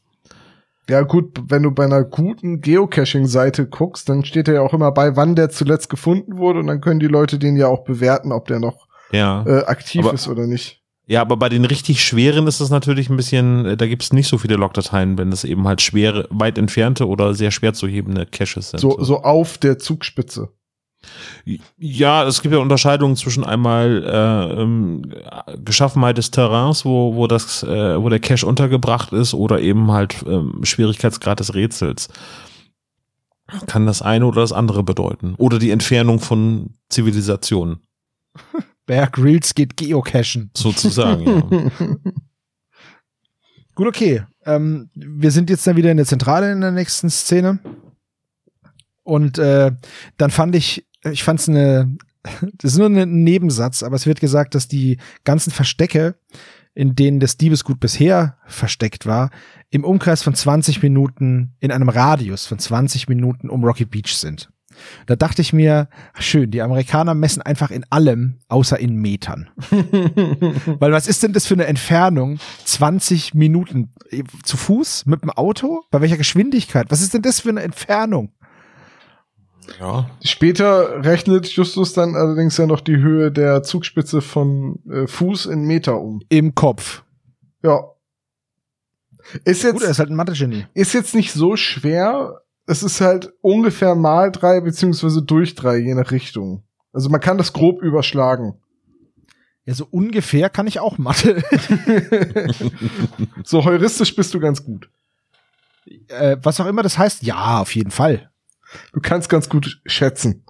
Ja, 0.90 1.02
gut, 1.02 1.38
wenn 1.50 1.64
du 1.64 1.72
bei 1.72 1.84
einer 1.84 2.04
guten 2.04 2.62
Geocaching-Seite 2.62 3.68
guckst, 3.68 4.08
dann 4.08 4.24
steht 4.24 4.48
ja 4.48 4.62
auch 4.62 4.74
immer 4.74 4.92
bei, 4.92 5.16
wann 5.16 5.36
der 5.36 5.50
zuletzt 5.50 5.90
gefunden 5.90 6.38
wurde 6.38 6.60
und 6.60 6.68
dann 6.68 6.80
können 6.80 7.00
die 7.00 7.08
Leute 7.08 7.40
den 7.40 7.58
ja 7.58 7.68
auch 7.68 7.84
bewerten, 7.84 8.32
ob 8.32 8.48
der 8.48 8.60
noch 8.60 8.88
ja. 9.12 9.44
äh, 9.46 9.66
aktiv 9.66 10.06
aber, 10.06 10.14
ist 10.14 10.28
oder 10.28 10.48
nicht. 10.48 10.82
Ja, 11.06 11.22
aber 11.22 11.38
bei 11.38 11.50
den 11.50 11.66
richtig 11.66 12.04
schweren 12.04 12.48
ist 12.48 12.60
es 12.60 12.70
natürlich 12.70 13.10
ein 13.10 13.18
bisschen, 13.18 13.66
äh, 13.66 13.78
da 13.78 13.88
gibt 13.88 14.04
es 14.04 14.14
nicht 14.14 14.28
so 14.28 14.38
viele 14.38 14.56
Logdateien, 14.56 15.18
wenn 15.18 15.32
es 15.32 15.44
eben 15.44 15.68
halt 15.68 15.82
schwere, 15.82 16.28
weit 16.30 16.58
entfernte 16.58 17.08
oder 17.08 17.34
sehr 17.34 17.52
schwer 17.52 17.74
zu 17.74 17.88
hebende 17.88 18.26
Caches 18.26 18.72
sind. 18.72 18.80
So, 18.80 19.02
so 19.02 19.22
auf 19.22 19.58
der 19.58 19.80
Zugspitze. 19.80 20.50
Ja, 21.78 22.26
es 22.26 22.42
gibt 22.42 22.54
ja 22.54 22.60
Unterscheidungen 22.60 23.16
zwischen 23.16 23.44
einmal 23.44 24.04
äh, 24.04 24.62
ähm, 24.62 25.04
Geschaffenheit 25.64 26.18
des 26.18 26.32
Terrains, 26.32 26.84
wo, 26.84 27.16
wo, 27.16 27.28
das, 27.28 27.64
äh, 27.64 28.02
wo 28.02 28.10
der 28.10 28.20
Cache 28.20 28.46
untergebracht 28.46 29.14
ist, 29.14 29.34
oder 29.34 29.62
eben 29.62 29.92
halt 29.92 30.26
ähm, 30.28 30.60
Schwierigkeitsgrad 30.64 31.40
des 31.40 31.54
Rätsels. 31.54 32.10
Kann 33.68 33.86
das 33.86 34.02
eine 34.02 34.26
oder 34.26 34.42
das 34.42 34.52
andere 34.52 34.84
bedeuten. 34.84 35.36
Oder 35.38 35.58
die 35.60 35.72
Entfernung 35.72 36.20
von 36.20 36.74
Zivilisationen. 36.90 37.80
Bear 38.86 39.08
Grylls 39.08 39.56
geht 39.56 39.78
geocachen. 39.78 40.52
Sozusagen, 40.56 41.26
ja. 41.26 41.96
Gut, 43.76 43.88
okay. 43.88 44.24
Ähm, 44.46 44.90
wir 44.96 45.30
sind 45.32 45.50
jetzt 45.50 45.68
dann 45.68 45.76
wieder 45.76 45.92
in 45.92 45.98
der 45.98 46.06
Zentrale 46.06 46.52
in 46.52 46.62
der 46.62 46.72
nächsten 46.72 47.10
Szene. 47.10 47.60
Und 49.08 49.38
äh, 49.38 49.72
dann 50.18 50.32
fand 50.32 50.54
ich 50.54 50.86
ich 51.12 51.24
fand 51.24 51.40
es 51.40 51.50
eine, 51.50 51.96
das 52.54 52.74
ist 52.74 52.78
nur 52.78 52.88
ein 52.88 53.24
Nebensatz, 53.24 53.84
aber 53.84 53.96
es 53.96 54.06
wird 54.06 54.20
gesagt, 54.20 54.56
dass 54.56 54.68
die 54.68 54.98
ganzen 55.24 55.52
Verstecke, 55.52 56.16
in 56.74 56.96
denen 56.96 57.20
das 57.20 57.38
Diebesgut 57.38 57.80
bisher 57.80 58.38
versteckt 58.46 59.06
war, 59.06 59.32
im 59.70 59.84
Umkreis 59.84 60.24
von 60.24 60.36
20 60.36 60.82
Minuten, 60.84 61.56
in 61.60 61.72
einem 61.72 61.90
Radius 61.90 62.46
von 62.46 62.60
20 62.60 63.10
Minuten 63.10 63.50
um 63.50 63.64
Rocky 63.64 63.86
Beach 63.86 64.16
sind. 64.16 64.50
Da 65.08 65.16
dachte 65.16 65.42
ich 65.42 65.54
mir, 65.54 65.90
schön, 66.20 66.52
die 66.52 66.62
Amerikaner 66.62 67.16
messen 67.16 67.42
einfach 67.42 67.72
in 67.72 67.84
allem, 67.90 68.38
außer 68.48 68.78
in 68.80 68.96
Metern. 68.96 69.50
Weil 69.72 70.92
was 70.92 71.08
ist 71.08 71.24
denn 71.24 71.34
das 71.34 71.48
für 71.48 71.56
eine 71.56 71.66
Entfernung? 71.66 72.38
20 72.66 73.34
Minuten 73.34 73.92
zu 74.44 74.56
Fuß 74.56 75.08
mit 75.08 75.24
dem 75.24 75.32
Auto? 75.32 75.82
Bei 75.90 76.00
welcher 76.00 76.18
Geschwindigkeit? 76.18 76.92
Was 76.92 77.02
ist 77.02 77.16
denn 77.16 77.24
das 77.24 77.40
für 77.40 77.50
eine 77.50 77.64
Entfernung? 77.64 78.34
Ja. 79.80 80.10
Später 80.24 81.04
rechnet 81.04 81.48
Justus 81.48 81.94
dann 81.94 82.16
allerdings 82.16 82.58
ja 82.58 82.66
noch 82.66 82.82
die 82.82 82.98
Höhe 82.98 83.32
der 83.32 83.64
Zugspitze 83.64 84.22
von 84.22 84.80
äh, 84.90 85.08
Fuß 85.08 85.48
in 85.48 85.64
Meter 85.66 86.00
um. 86.00 86.22
Im 86.30 86.56
Kopf. 86.56 87.04
Ja. 87.64 87.92
Ist 89.44 89.64
jetzt, 89.64 89.74
Gut, 89.74 89.84
er 89.84 89.90
ist 89.90 90.00
halt 90.00 90.10
ein 90.10 90.16
Mathe-Genie. 90.16 90.66
Ist 90.74 90.94
jetzt 90.94 91.14
nicht 91.14 91.34
so 91.34 91.58
schwer. 91.58 92.42
Es 92.66 92.84
ist 92.84 93.02
halt 93.02 93.34
ungefähr 93.42 93.96
mal 93.96 94.32
drei 94.32 94.62
beziehungsweise 94.62 95.22
durch 95.22 95.56
drei, 95.56 95.78
je 95.78 95.94
nach 95.94 96.12
Richtung. 96.12 96.64
Also 96.94 97.10
man 97.10 97.22
kann 97.22 97.38
das 97.38 97.54
grob 97.54 97.82
überschlagen. 97.82 98.56
Ja, 99.66 99.74
so 99.74 99.86
ungefähr 99.92 100.50
kann 100.50 100.66
ich 100.66 100.80
auch 100.80 100.98
Mathe. 100.98 101.44
so 103.44 103.66
heuristisch 103.66 104.16
bist 104.16 104.34
du 104.34 104.40
ganz 104.40 104.64
gut. 104.64 104.90
Äh, 106.08 106.38
was 106.42 106.60
auch 106.62 106.66
immer 106.66 106.84
das 106.84 106.98
heißt, 106.98 107.24
ja, 107.24 107.60
auf 107.62 107.76
jeden 107.76 107.92
Fall. 107.92 108.32
Du 108.94 109.00
kannst 109.02 109.30
ganz 109.30 109.50
gut 109.50 109.82
schätzen. 109.86 110.44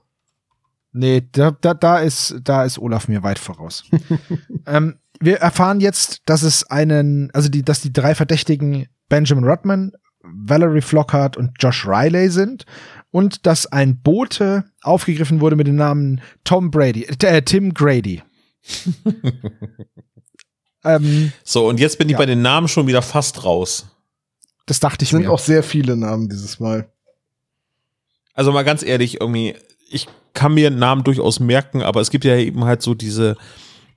Nee, 0.91 1.27
da, 1.31 1.51
da, 1.51 1.73
da 1.73 1.99
ist, 1.99 2.35
da 2.43 2.63
ist 2.63 2.79
Olaf 2.79 3.07
mir 3.07 3.23
weit 3.23 3.39
voraus. 3.39 3.83
ähm, 4.65 4.97
wir 5.19 5.37
erfahren 5.37 5.79
jetzt, 5.79 6.21
dass 6.25 6.43
es 6.43 6.63
einen, 6.69 7.29
also 7.31 7.49
die, 7.49 7.63
dass 7.63 7.81
die 7.81 7.93
drei 7.93 8.15
Verdächtigen 8.15 8.87
Benjamin 9.09 9.45
Rodman, 9.45 9.91
Valerie 10.21 10.81
Flockhart 10.81 11.37
und 11.37 11.51
Josh 11.59 11.85
Riley 11.87 12.29
sind 12.29 12.65
und 13.11 13.45
dass 13.45 13.67
ein 13.67 14.01
Bote 14.01 14.65
aufgegriffen 14.81 15.39
wurde 15.39 15.55
mit 15.55 15.67
dem 15.67 15.75
Namen 15.75 16.21
Tom 16.43 16.71
Brady, 16.71 17.03
äh, 17.03 17.41
Tim 17.41 17.73
Grady. 17.73 18.21
ähm, 20.83 21.31
so, 21.43 21.67
und 21.67 21.79
jetzt 21.79 21.97
bin 21.97 22.09
ich 22.09 22.13
ja. 22.13 22.17
bei 22.17 22.25
den 22.25 22.41
Namen 22.41 22.67
schon 22.67 22.87
wieder 22.87 23.01
fast 23.01 23.43
raus. 23.43 23.87
Das 24.65 24.79
dachte 24.79 25.03
ich 25.03 25.09
es 25.09 25.11
sind 25.11 25.23
mir. 25.23 25.31
auch 25.31 25.39
sehr 25.39 25.63
viele 25.63 25.95
Namen 25.95 26.27
dieses 26.27 26.59
Mal. 26.59 26.91
Also 28.37 28.51
mal 28.51 28.63
ganz 28.63 28.83
ehrlich, 28.83 29.19
irgendwie, 29.19 29.55
ich 29.89 30.07
kann 30.33 30.53
mir 30.53 30.69
Namen 30.69 31.03
durchaus 31.03 31.39
merken, 31.39 31.81
aber 31.81 32.01
es 32.01 32.11
gibt 32.11 32.23
ja 32.23 32.37
eben 32.37 32.65
halt 32.65 32.83
so 32.83 32.93
diese, 32.93 33.35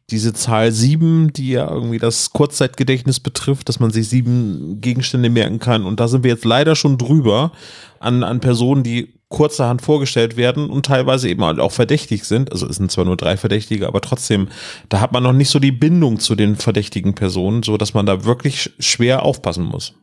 diese 0.08 0.32
Zahl 0.32 0.72
sieben, 0.72 1.30
die 1.34 1.50
ja 1.50 1.70
irgendwie 1.70 1.98
das 1.98 2.30
Kurzzeitgedächtnis 2.30 3.20
betrifft, 3.20 3.68
dass 3.68 3.80
man 3.80 3.90
sich 3.90 4.08
sieben 4.08 4.80
Gegenstände 4.80 5.28
merken 5.28 5.58
kann. 5.58 5.84
Und 5.84 6.00
da 6.00 6.08
sind 6.08 6.24
wir 6.24 6.30
jetzt 6.30 6.46
leider 6.46 6.74
schon 6.74 6.96
drüber 6.96 7.52
an, 7.98 8.24
an 8.24 8.40
Personen, 8.40 8.82
die 8.82 9.12
kurzerhand 9.28 9.82
vorgestellt 9.82 10.38
werden 10.38 10.70
und 10.70 10.86
teilweise 10.86 11.28
eben 11.28 11.44
halt 11.44 11.60
auch 11.60 11.72
verdächtig 11.72 12.24
sind. 12.24 12.50
Also 12.50 12.66
es 12.66 12.76
sind 12.76 12.90
zwar 12.90 13.04
nur 13.04 13.18
drei 13.18 13.36
Verdächtige, 13.36 13.86
aber 13.86 14.00
trotzdem, 14.00 14.48
da 14.88 15.00
hat 15.00 15.12
man 15.12 15.22
noch 15.22 15.34
nicht 15.34 15.50
so 15.50 15.58
die 15.58 15.70
Bindung 15.70 16.18
zu 16.18 16.34
den 16.34 16.56
verdächtigen 16.56 17.14
Personen, 17.14 17.62
so 17.62 17.76
dass 17.76 17.92
man 17.92 18.06
da 18.06 18.24
wirklich 18.24 18.72
schwer 18.78 19.22
aufpassen 19.22 19.64
muss. 19.64 19.94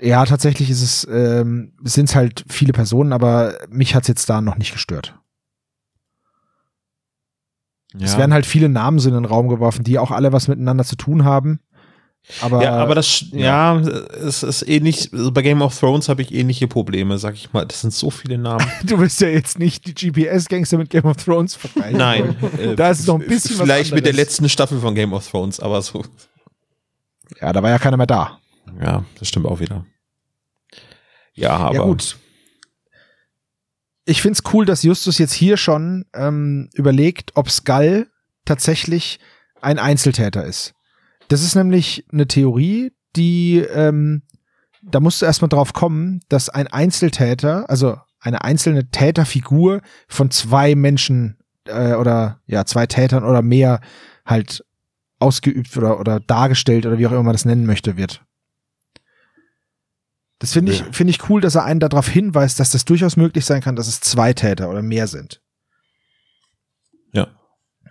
Ja, 0.00 0.24
tatsächlich 0.24 0.70
ist 0.70 0.82
es, 0.82 1.08
ähm, 1.10 1.72
sind 1.82 2.08
es 2.08 2.14
halt 2.14 2.44
viele 2.48 2.72
Personen, 2.72 3.12
aber 3.12 3.54
mich 3.68 3.94
hat's 3.94 4.08
jetzt 4.08 4.28
da 4.28 4.40
noch 4.40 4.56
nicht 4.56 4.72
gestört. 4.72 5.14
Ja. 7.94 8.06
Es 8.06 8.16
werden 8.16 8.32
halt 8.32 8.46
viele 8.46 8.68
Namen 8.68 8.98
so 8.98 9.08
in 9.08 9.14
den 9.14 9.24
Raum 9.24 9.48
geworfen, 9.48 9.84
die 9.84 9.98
auch 9.98 10.10
alle 10.10 10.32
was 10.32 10.48
miteinander 10.48 10.84
zu 10.84 10.96
tun 10.96 11.24
haben. 11.24 11.60
Aber, 12.42 12.62
ja, 12.62 12.76
aber 12.76 12.94
das, 12.94 13.24
ja, 13.32 13.78
es 13.78 14.42
ist 14.42 14.68
ähnlich, 14.68 15.10
also 15.12 15.32
bei 15.32 15.42
Game 15.42 15.62
of 15.62 15.76
Thrones 15.76 16.08
habe 16.08 16.22
ich 16.22 16.32
ähnliche 16.32 16.68
Probleme, 16.68 17.18
sag 17.18 17.34
ich 17.34 17.52
mal. 17.52 17.66
Das 17.66 17.80
sind 17.80 17.92
so 17.92 18.10
viele 18.10 18.38
Namen. 18.38 18.64
du 18.84 18.98
willst 18.98 19.20
ja 19.20 19.28
jetzt 19.28 19.58
nicht 19.58 19.86
die 19.86 19.94
GPS-Gangster 19.94 20.78
mit 20.78 20.90
Game 20.90 21.06
of 21.06 21.16
Thrones 21.16 21.56
vergleichen. 21.56 21.98
Nein. 21.98 22.36
äh, 22.58 22.76
da 22.76 22.90
ist 22.90 23.06
noch 23.06 23.18
ein 23.18 23.26
bisschen 23.26 23.58
was 23.58 23.64
Vielleicht 23.64 23.94
mit 23.94 24.06
der 24.06 24.12
letzten 24.12 24.48
Staffel 24.48 24.78
von 24.78 24.94
Game 24.94 25.12
of 25.12 25.28
Thrones, 25.28 25.58
aber 25.60 25.82
so. 25.82 26.04
Ja, 27.40 27.52
da 27.52 27.62
war 27.62 27.70
ja 27.70 27.78
keiner 27.78 27.96
mehr 27.96 28.06
da. 28.06 28.39
Ja, 28.80 29.04
das 29.18 29.28
stimmt 29.28 29.46
auch 29.46 29.60
wieder. 29.60 29.86
Ja, 31.34 31.56
aber. 31.56 31.74
Ja, 31.74 31.82
gut. 31.82 32.18
Ich 34.04 34.22
find's 34.22 34.42
cool, 34.52 34.64
dass 34.64 34.82
Justus 34.82 35.18
jetzt 35.18 35.32
hier 35.32 35.56
schon 35.56 36.04
ähm, 36.14 36.68
überlegt, 36.74 37.32
ob 37.36 37.50
Skull 37.50 38.08
tatsächlich 38.44 39.20
ein 39.60 39.78
Einzeltäter 39.78 40.44
ist. 40.44 40.74
Das 41.28 41.42
ist 41.42 41.54
nämlich 41.54 42.04
eine 42.12 42.26
Theorie, 42.26 42.92
die, 43.14 43.58
ähm, 43.58 44.22
da 44.82 45.00
musst 45.00 45.22
du 45.22 45.26
erstmal 45.26 45.48
drauf 45.48 45.72
kommen, 45.72 46.20
dass 46.28 46.48
ein 46.48 46.66
Einzeltäter, 46.66 47.68
also 47.70 47.98
eine 48.20 48.42
einzelne 48.42 48.90
Täterfigur 48.90 49.80
von 50.08 50.30
zwei 50.30 50.74
Menschen 50.74 51.38
äh, 51.66 51.94
oder 51.94 52.40
ja, 52.46 52.64
zwei 52.64 52.86
Tätern 52.86 53.24
oder 53.24 53.42
mehr 53.42 53.80
halt 54.26 54.64
ausgeübt 55.18 55.76
oder, 55.76 56.00
oder 56.00 56.20
dargestellt 56.20 56.86
oder 56.86 56.98
wie 56.98 57.06
auch 57.06 57.12
immer 57.12 57.22
man 57.22 57.34
das 57.34 57.44
nennen 57.44 57.66
möchte, 57.66 57.96
wird. 57.96 58.22
Das 60.40 60.52
finde 60.54 60.72
ich, 60.72 60.82
finde 60.90 61.12
ich 61.12 61.28
cool, 61.30 61.40
dass 61.40 61.54
er 61.54 61.64
einen 61.64 61.80
darauf 61.80 62.08
hinweist, 62.08 62.58
dass 62.58 62.70
das 62.70 62.84
durchaus 62.84 63.16
möglich 63.16 63.44
sein 63.44 63.60
kann, 63.60 63.76
dass 63.76 63.86
es 63.86 64.00
zwei 64.00 64.32
Täter 64.32 64.68
oder 64.68 64.82
mehr 64.82 65.06
sind. 65.06 65.40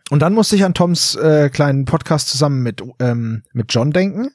Und 0.10 0.20
dann 0.20 0.34
musste 0.34 0.56
ich 0.56 0.64
an 0.64 0.74
Toms 0.74 1.16
äh, 1.16 1.50
kleinen 1.50 1.86
Podcast 1.86 2.30
zusammen 2.30 2.64
mit, 2.64 2.82
ähm, 3.00 3.44
mit 3.54 3.74
John 3.74 3.92
denken. 3.92 4.32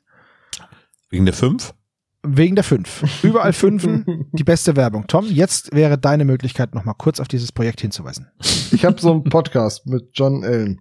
Wegen 1.11 1.25
der 1.25 1.35
fünf? 1.35 1.75
Wegen 2.23 2.55
der 2.55 2.65
fünf. 2.65 3.03
Überall 3.25 3.53
fünfen, 3.53 4.29
die 4.33 4.45
beste 4.45 4.77
Werbung. 4.77 5.07
Tom, 5.09 5.27
jetzt 5.27 5.75
wäre 5.75 5.99
deine 5.99 6.25
Möglichkeit, 6.25 6.75
noch 6.75 6.85
mal 6.85 6.95
kurz 6.95 7.19
auf 7.21 7.29
dieses 7.29 7.51
Projekt 7.51 7.81
hinzuweisen. 7.81 8.31
Ich 8.71 8.85
habe 8.85 9.01
so 9.01 9.13
einen 9.13 9.25
Podcast 9.25 9.87
mit 9.87 10.11
John 10.15 10.45
Allen. 10.45 10.81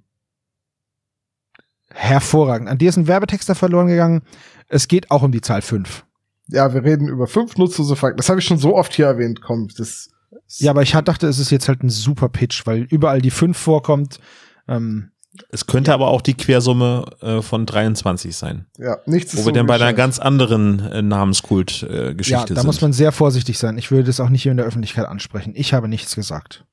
Hervorragend. 1.90 2.70
An 2.70 2.78
dir 2.78 2.90
ist 2.90 2.98
ein 2.98 3.08
Werbetexter 3.08 3.56
verloren 3.56 3.88
gegangen. 3.88 4.22
Es 4.68 4.88
geht 4.88 5.12
auch 5.12 5.24
um 5.24 5.32
die 5.32 5.42
Zahl 5.42 5.62
fünf. 5.62 6.06
Ja, 6.50 6.74
wir 6.74 6.84
reden 6.84 7.08
über 7.08 7.28
fünf 7.28 7.58
nutzlose 7.58 7.96
Fakten. 7.96 8.18
Das 8.18 8.30
habe 8.30 8.40
ich 8.40 8.46
schon 8.46 8.58
so 8.58 8.76
oft 8.76 8.94
hier 8.94 9.06
erwähnt. 9.06 9.42
Komm, 9.42 9.70
das. 9.78 10.10
Ja, 10.58 10.72
aber 10.72 10.82
ich 10.82 10.92
dachte, 10.92 11.28
es 11.28 11.40
ist 11.40 11.52
jetzt 11.52 11.68
halt 11.68 11.84
ein 11.84 11.90
super 11.90 12.30
Pitch, 12.30 12.66
weil 12.66 12.82
überall 12.82 13.22
die 13.22 13.32
fünf 13.32 13.58
vorkommt. 13.58 14.20
Ähm, 14.68 15.12
es 15.50 15.66
könnte 15.66 15.90
ja. 15.90 15.96
aber 15.96 16.10
auch 16.10 16.22
die 16.22 16.36
Quersumme 16.36 17.06
äh, 17.22 17.42
von 17.42 17.66
23 17.66 18.36
sein. 18.36 18.68
Ja, 18.78 18.98
nichts 19.06 19.34
ist 19.34 19.42
Wo 19.42 19.46
wir 19.48 19.54
dann 19.54 19.66
bei 19.66 19.76
einer 19.76 19.94
ganz 19.94 20.20
anderen 20.20 20.80
äh, 20.80 21.02
Namenskult-Geschichte 21.02 22.34
äh, 22.34 22.40
ja, 22.40 22.46
da 22.46 22.56
sind. 22.56 22.66
muss 22.66 22.82
man 22.82 22.94
sehr 22.94 23.12
vorsichtig 23.12 23.58
sein. 23.58 23.78
Ich 23.78 23.90
würde 23.90 24.04
das 24.04 24.20
auch 24.20 24.30
nicht 24.30 24.44
hier 24.44 24.52
in 24.52 24.58
der 24.58 24.68
Öffentlichkeit 24.68 25.08
ansprechen. 25.08 25.54
Ich 25.56 25.74
habe 25.74 25.88
nichts 25.88 26.16
gesagt. 26.16 26.66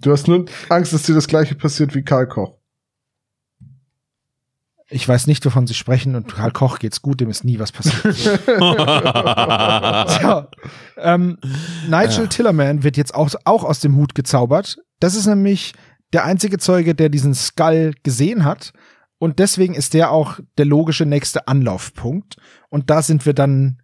Du 0.00 0.12
hast 0.12 0.28
nur 0.28 0.46
Angst, 0.68 0.92
dass 0.92 1.04
dir 1.04 1.14
das 1.14 1.26
gleiche 1.26 1.54
passiert 1.54 1.94
wie 1.94 2.02
Karl 2.02 2.26
Koch. 2.26 2.57
Ich 4.90 5.06
weiß 5.06 5.26
nicht, 5.26 5.44
wovon 5.44 5.66
Sie 5.66 5.74
sprechen 5.74 6.14
und 6.14 6.34
Karl 6.34 6.50
Koch 6.50 6.78
geht's 6.78 7.02
gut, 7.02 7.20
dem 7.20 7.28
ist 7.28 7.44
nie 7.44 7.58
was 7.58 7.72
passiert. 7.72 8.16
so, 10.22 10.44
ähm, 10.96 11.36
Nigel 11.86 12.24
ja. 12.24 12.26
Tillerman 12.26 12.82
wird 12.84 12.96
jetzt 12.96 13.14
auch, 13.14 13.30
auch 13.44 13.64
aus 13.64 13.80
dem 13.80 13.96
Hut 13.96 14.14
gezaubert. 14.14 14.78
Das 14.98 15.14
ist 15.14 15.26
nämlich 15.26 15.74
der 16.14 16.24
einzige 16.24 16.56
Zeuge, 16.56 16.94
der 16.94 17.10
diesen 17.10 17.34
Skull 17.34 17.92
gesehen 18.02 18.44
hat. 18.44 18.72
Und 19.18 19.40
deswegen 19.40 19.74
ist 19.74 19.92
der 19.92 20.10
auch 20.10 20.40
der 20.56 20.64
logische 20.64 21.04
nächste 21.04 21.48
Anlaufpunkt. 21.48 22.36
Und 22.70 22.88
da 22.88 23.02
sind 23.02 23.26
wir 23.26 23.34
dann 23.34 23.82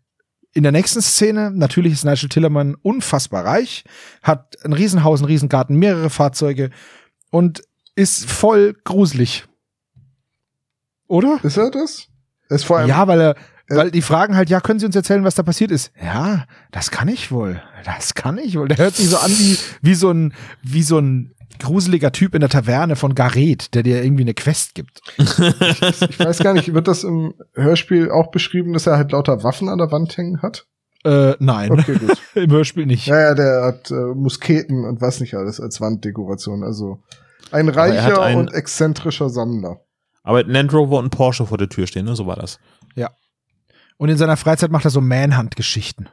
in 0.55 0.63
der 0.63 0.73
nächsten 0.73 1.03
Szene. 1.03 1.51
Natürlich 1.51 1.93
ist 1.93 2.05
Nigel 2.05 2.29
Tillerman 2.29 2.77
unfassbar 2.81 3.45
reich, 3.45 3.85
hat 4.23 4.57
ein 4.65 4.73
Riesenhaus, 4.73 5.21
einen 5.21 5.27
Riesengarten, 5.27 5.77
mehrere 5.77 6.09
Fahrzeuge 6.09 6.71
und 7.31 7.63
ist 7.97 8.31
voll 8.31 8.75
gruselig. 8.85 9.45
Oder? 11.15 11.39
Ist 11.45 11.57
er 11.57 11.71
das? 11.71 12.09
Ist 12.49 12.65
vor 12.65 12.79
allem 12.79 12.89
ja, 12.89 13.07
weil 13.07 13.21
er, 13.21 13.35
weil 13.69 13.93
die 13.93 14.03
fragen 14.03 14.35
halt, 14.35 14.51
ja, 14.51 14.61
können 14.61 14.81
Sie 14.81 14.87
uns 14.87 14.97
erzählen, 14.97 15.23
was 15.23 15.37
da 15.37 15.45
passiert 15.45 15.71
ist? 15.71 15.93
Ja, 16.03 16.45
das 16.73 16.91
kann 16.91 17.07
ich 17.07 17.31
wohl. 17.31 17.62
Das 17.85 18.15
kann 18.15 18.37
ich 18.37 18.59
wohl. 18.59 18.67
Der 18.67 18.79
hört 18.79 18.97
sich 18.97 19.09
so 19.09 19.19
an 19.19 19.31
wie, 19.31 19.57
wie 19.81 19.95
so 19.95 20.11
ein, 20.11 20.35
wie 20.65 20.83
so 20.83 20.99
ein 20.99 21.33
gruseliger 21.61 22.11
Typ 22.11 22.35
in 22.35 22.41
der 22.41 22.51
Taverne 22.51 22.97
von 22.97 23.15
Gareth, 23.15 23.75
der 23.75 23.85
dir 23.85 24.03
irgendwie 24.03 24.25
eine 24.25 24.35
Quest 24.35 24.75
gibt. 24.75 25.03
ich, 25.17 25.39
ich 26.11 26.19
weiß 26.19 26.41
gar 26.41 26.53
nicht, 26.53 26.75
wird 26.75 26.89
das 26.89 27.05
im 27.05 27.35
Hörspiel 27.55 28.11
auch 28.11 28.33
beschrieben, 28.33 28.73
dass 28.73 28.89
er 28.89 28.97
halt 28.97 29.12
lauter 29.12 29.45
Waffen 29.45 29.69
an 29.69 29.79
der 29.79 29.93
Wand 29.93 30.17
hängen 30.17 30.43
hat? 30.43 30.67
Äh, 31.05 31.37
nein. 31.39 31.71
Okay, 31.71 31.95
gut. 31.95 32.19
Im 32.35 32.51
Hörspiel 32.51 32.87
nicht. 32.87 33.07
Ja, 33.07 33.21
ja, 33.21 33.35
der 33.35 33.62
hat 33.62 33.91
äh, 33.93 34.15
Musketen 34.15 34.85
und 34.85 35.01
was 35.01 35.21
nicht 35.21 35.35
alles 35.37 35.61
als 35.61 35.81
Wanddekoration. 35.81 36.65
Also 36.65 36.99
ein 37.53 37.69
reicher 37.69 38.21
ein, 38.21 38.37
und 38.37 38.53
exzentrischer 38.53 39.29
Sammler. 39.29 39.81
Aber 40.25 40.43
Land 40.43 40.72
Rover 40.72 40.99
und 40.99 41.07
ein 41.07 41.11
Porsche 41.11 41.47
vor 41.47 41.59
der 41.59 41.68
Tür 41.68 41.87
stehen, 41.87 42.07
ne? 42.07 42.16
So 42.16 42.27
war 42.27 42.37
das. 42.37 42.59
Ja. 42.97 43.11
Und 43.99 44.09
in 44.09 44.16
seiner 44.16 44.37
Freizeit 44.37 44.72
macht 44.72 44.85
er 44.85 44.91
so 44.91 45.01
Manhunt-Geschichten. 45.01 46.09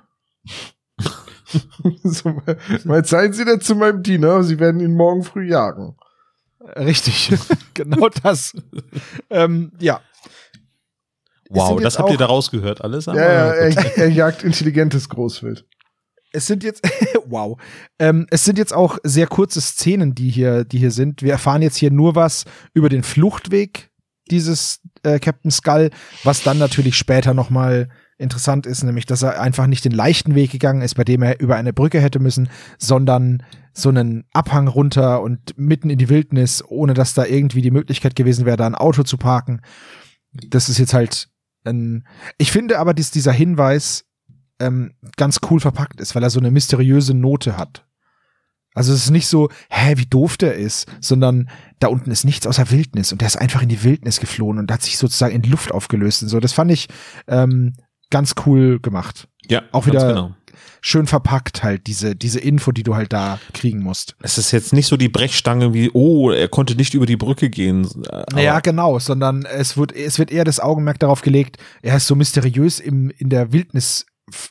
so, 2.03 2.41
mal 2.83 3.05
seien 3.05 3.33
Sie 3.33 3.45
denn 3.45 3.61
zu 3.61 3.75
meinem 3.75 4.03
Diener, 4.03 4.43
Sie 4.43 4.59
werden 4.59 4.81
ihn 4.81 4.93
morgen 4.93 5.23
früh 5.23 5.49
jagen. 5.49 5.95
Richtig, 6.75 7.33
genau 7.73 8.09
das. 8.21 8.53
ähm, 9.29 9.71
ja. 9.79 10.01
Wow, 11.49 11.81
das 11.81 11.99
habt 11.99 12.11
ihr 12.11 12.17
da 12.17 12.27
rausgehört, 12.27 12.81
alles? 12.81 13.07
Ja, 13.07 13.15
ja 13.15 13.53
er, 13.53 13.97
er, 13.97 14.09
jagt 14.09 14.43
intelligentes 14.43 15.09
Großwild. 15.09 15.65
Es 16.31 16.47
sind 16.47 16.63
jetzt, 16.63 16.87
wow, 17.25 17.59
ähm, 17.99 18.25
es 18.29 18.45
sind 18.45 18.57
jetzt 18.57 18.73
auch 18.73 18.99
sehr 19.03 19.27
kurze 19.27 19.59
Szenen, 19.59 20.15
die 20.15 20.29
hier, 20.29 20.63
die 20.63 20.77
hier 20.77 20.91
sind. 20.91 21.21
Wir 21.21 21.33
erfahren 21.33 21.61
jetzt 21.61 21.75
hier 21.75 21.91
nur 21.91 22.15
was 22.15 22.45
über 22.73 22.87
den 22.87 23.03
Fluchtweg 23.03 23.90
dieses 24.31 24.81
äh, 25.03 25.19
Captain 25.19 25.51
Skull, 25.51 25.89
was 26.23 26.43
dann 26.43 26.57
natürlich 26.57 26.95
später 26.97 27.33
noch 27.33 27.49
mal 27.49 27.89
interessant 28.17 28.65
ist, 28.65 28.83
nämlich, 28.83 29.05
dass 29.05 29.23
er 29.23 29.41
einfach 29.41 29.67
nicht 29.67 29.83
den 29.83 29.91
leichten 29.91 30.35
Weg 30.35 30.51
gegangen 30.51 30.81
ist, 30.81 30.95
bei 30.95 31.03
dem 31.03 31.23
er 31.23 31.39
über 31.39 31.55
eine 31.55 31.73
Brücke 31.73 31.99
hätte 31.99 32.19
müssen, 32.19 32.49
sondern 32.77 33.43
so 33.73 33.89
einen 33.89 34.25
Abhang 34.31 34.67
runter 34.67 35.21
und 35.21 35.57
mitten 35.57 35.89
in 35.89 35.97
die 35.97 36.09
Wildnis, 36.09 36.63
ohne 36.67 36.93
dass 36.93 37.13
da 37.13 37.25
irgendwie 37.25 37.61
die 37.61 37.71
Möglichkeit 37.71 38.15
gewesen 38.15 38.45
wäre, 38.45 38.57
da 38.57 38.67
ein 38.67 38.75
Auto 38.75 39.03
zu 39.03 39.17
parken. 39.17 39.61
Das 40.31 40.69
ist 40.69 40.77
jetzt 40.77 40.93
halt 40.93 41.29
ein, 41.65 42.07
ich 42.37 42.51
finde 42.51 42.79
aber, 42.79 42.93
dass 42.93 43.11
dieser 43.11 43.31
Hinweis 43.31 44.05
ähm, 44.59 44.93
ganz 45.17 45.39
cool 45.49 45.59
verpackt 45.59 45.99
ist, 45.99 46.15
weil 46.15 46.23
er 46.23 46.29
so 46.29 46.39
eine 46.39 46.51
mysteriöse 46.51 47.13
Note 47.13 47.57
hat. 47.57 47.85
Also 48.73 48.93
es 48.93 49.05
ist 49.05 49.11
nicht 49.11 49.27
so, 49.27 49.49
hä, 49.69 49.95
wie 49.97 50.05
doof 50.05 50.37
der 50.37 50.55
ist, 50.55 50.87
sondern 51.01 51.49
da 51.79 51.87
unten 51.87 52.11
ist 52.11 52.23
nichts 52.23 52.47
außer 52.47 52.71
Wildnis 52.71 53.11
und 53.11 53.21
der 53.21 53.27
ist 53.27 53.37
einfach 53.37 53.61
in 53.61 53.69
die 53.69 53.83
Wildnis 53.83 54.19
geflohen 54.19 54.59
und 54.59 54.71
hat 54.71 54.81
sich 54.81 54.97
sozusagen 54.97 55.35
in 55.35 55.43
Luft 55.43 55.71
aufgelöst 55.71 56.23
und 56.23 56.29
so. 56.29 56.39
Das 56.39 56.53
fand 56.53 56.71
ich 56.71 56.87
ähm, 57.27 57.73
ganz 58.09 58.35
cool 58.45 58.79
gemacht. 58.79 59.27
Ja, 59.49 59.63
auch 59.71 59.87
wieder 59.87 60.07
genau. 60.07 60.35
schön 60.81 61.07
verpackt 61.07 61.63
halt 61.63 61.87
diese 61.87 62.15
diese 62.15 62.39
Info, 62.39 62.71
die 62.71 62.83
du 62.83 62.95
halt 62.95 63.11
da 63.11 63.39
kriegen 63.53 63.81
musst. 63.81 64.15
Es 64.21 64.37
ist 64.37 64.51
jetzt 64.51 64.71
nicht 64.71 64.87
so 64.87 64.95
die 64.95 65.09
Brechstange 65.09 65.73
wie 65.73 65.89
oh, 65.91 66.29
er 66.29 66.47
konnte 66.47 66.75
nicht 66.75 66.93
über 66.93 67.07
die 67.07 67.17
Brücke 67.17 67.49
gehen. 67.49 67.89
Ja, 68.37 68.59
genau, 68.59 68.99
sondern 68.99 69.45
es 69.45 69.75
wird 69.75 69.91
es 69.93 70.19
wird 70.19 70.31
eher 70.31 70.43
das 70.43 70.59
Augenmerk 70.59 70.99
darauf 70.99 71.21
gelegt, 71.21 71.57
er 71.81 71.97
ist 71.97 72.07
so 72.07 72.15
mysteriös 72.15 72.79
im 72.79 73.09
in 73.17 73.29
der 73.29 73.51
Wildnis 73.51 74.05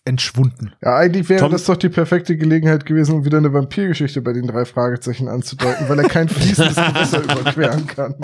entschwunden. 0.04 0.72
Ja, 0.82 0.96
eigentlich 0.96 1.28
wäre 1.28 1.40
Tom 1.40 1.52
das 1.52 1.64
doch 1.64 1.76
die 1.76 1.88
perfekte 1.88 2.36
Gelegenheit 2.36 2.86
gewesen, 2.86 3.16
um 3.16 3.24
wieder 3.24 3.38
eine 3.38 3.52
Vampirgeschichte 3.52 4.22
bei 4.22 4.32
den 4.32 4.46
drei 4.46 4.64
Fragezeichen 4.64 5.28
anzudeuten, 5.28 5.88
weil 5.88 5.98
er 5.98 6.08
kein 6.08 6.28
fließendes 6.28 6.76
Gewässer 6.76 7.22
überqueren 7.24 7.86
kann. 7.86 8.14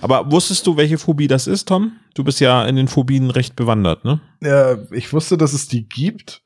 Aber 0.00 0.30
wusstest 0.30 0.66
du, 0.66 0.76
welche 0.76 0.98
Phobie 0.98 1.26
das 1.26 1.46
ist, 1.46 1.68
Tom? 1.68 1.92
Du 2.14 2.24
bist 2.24 2.40
ja 2.40 2.64
in 2.66 2.76
den 2.76 2.88
Phobien 2.88 3.30
recht 3.30 3.56
bewandert, 3.56 4.04
ne? 4.04 4.20
Ja, 4.40 4.78
ich 4.92 5.12
wusste, 5.12 5.36
dass 5.36 5.52
es 5.52 5.68
die 5.68 5.88
gibt, 5.88 6.42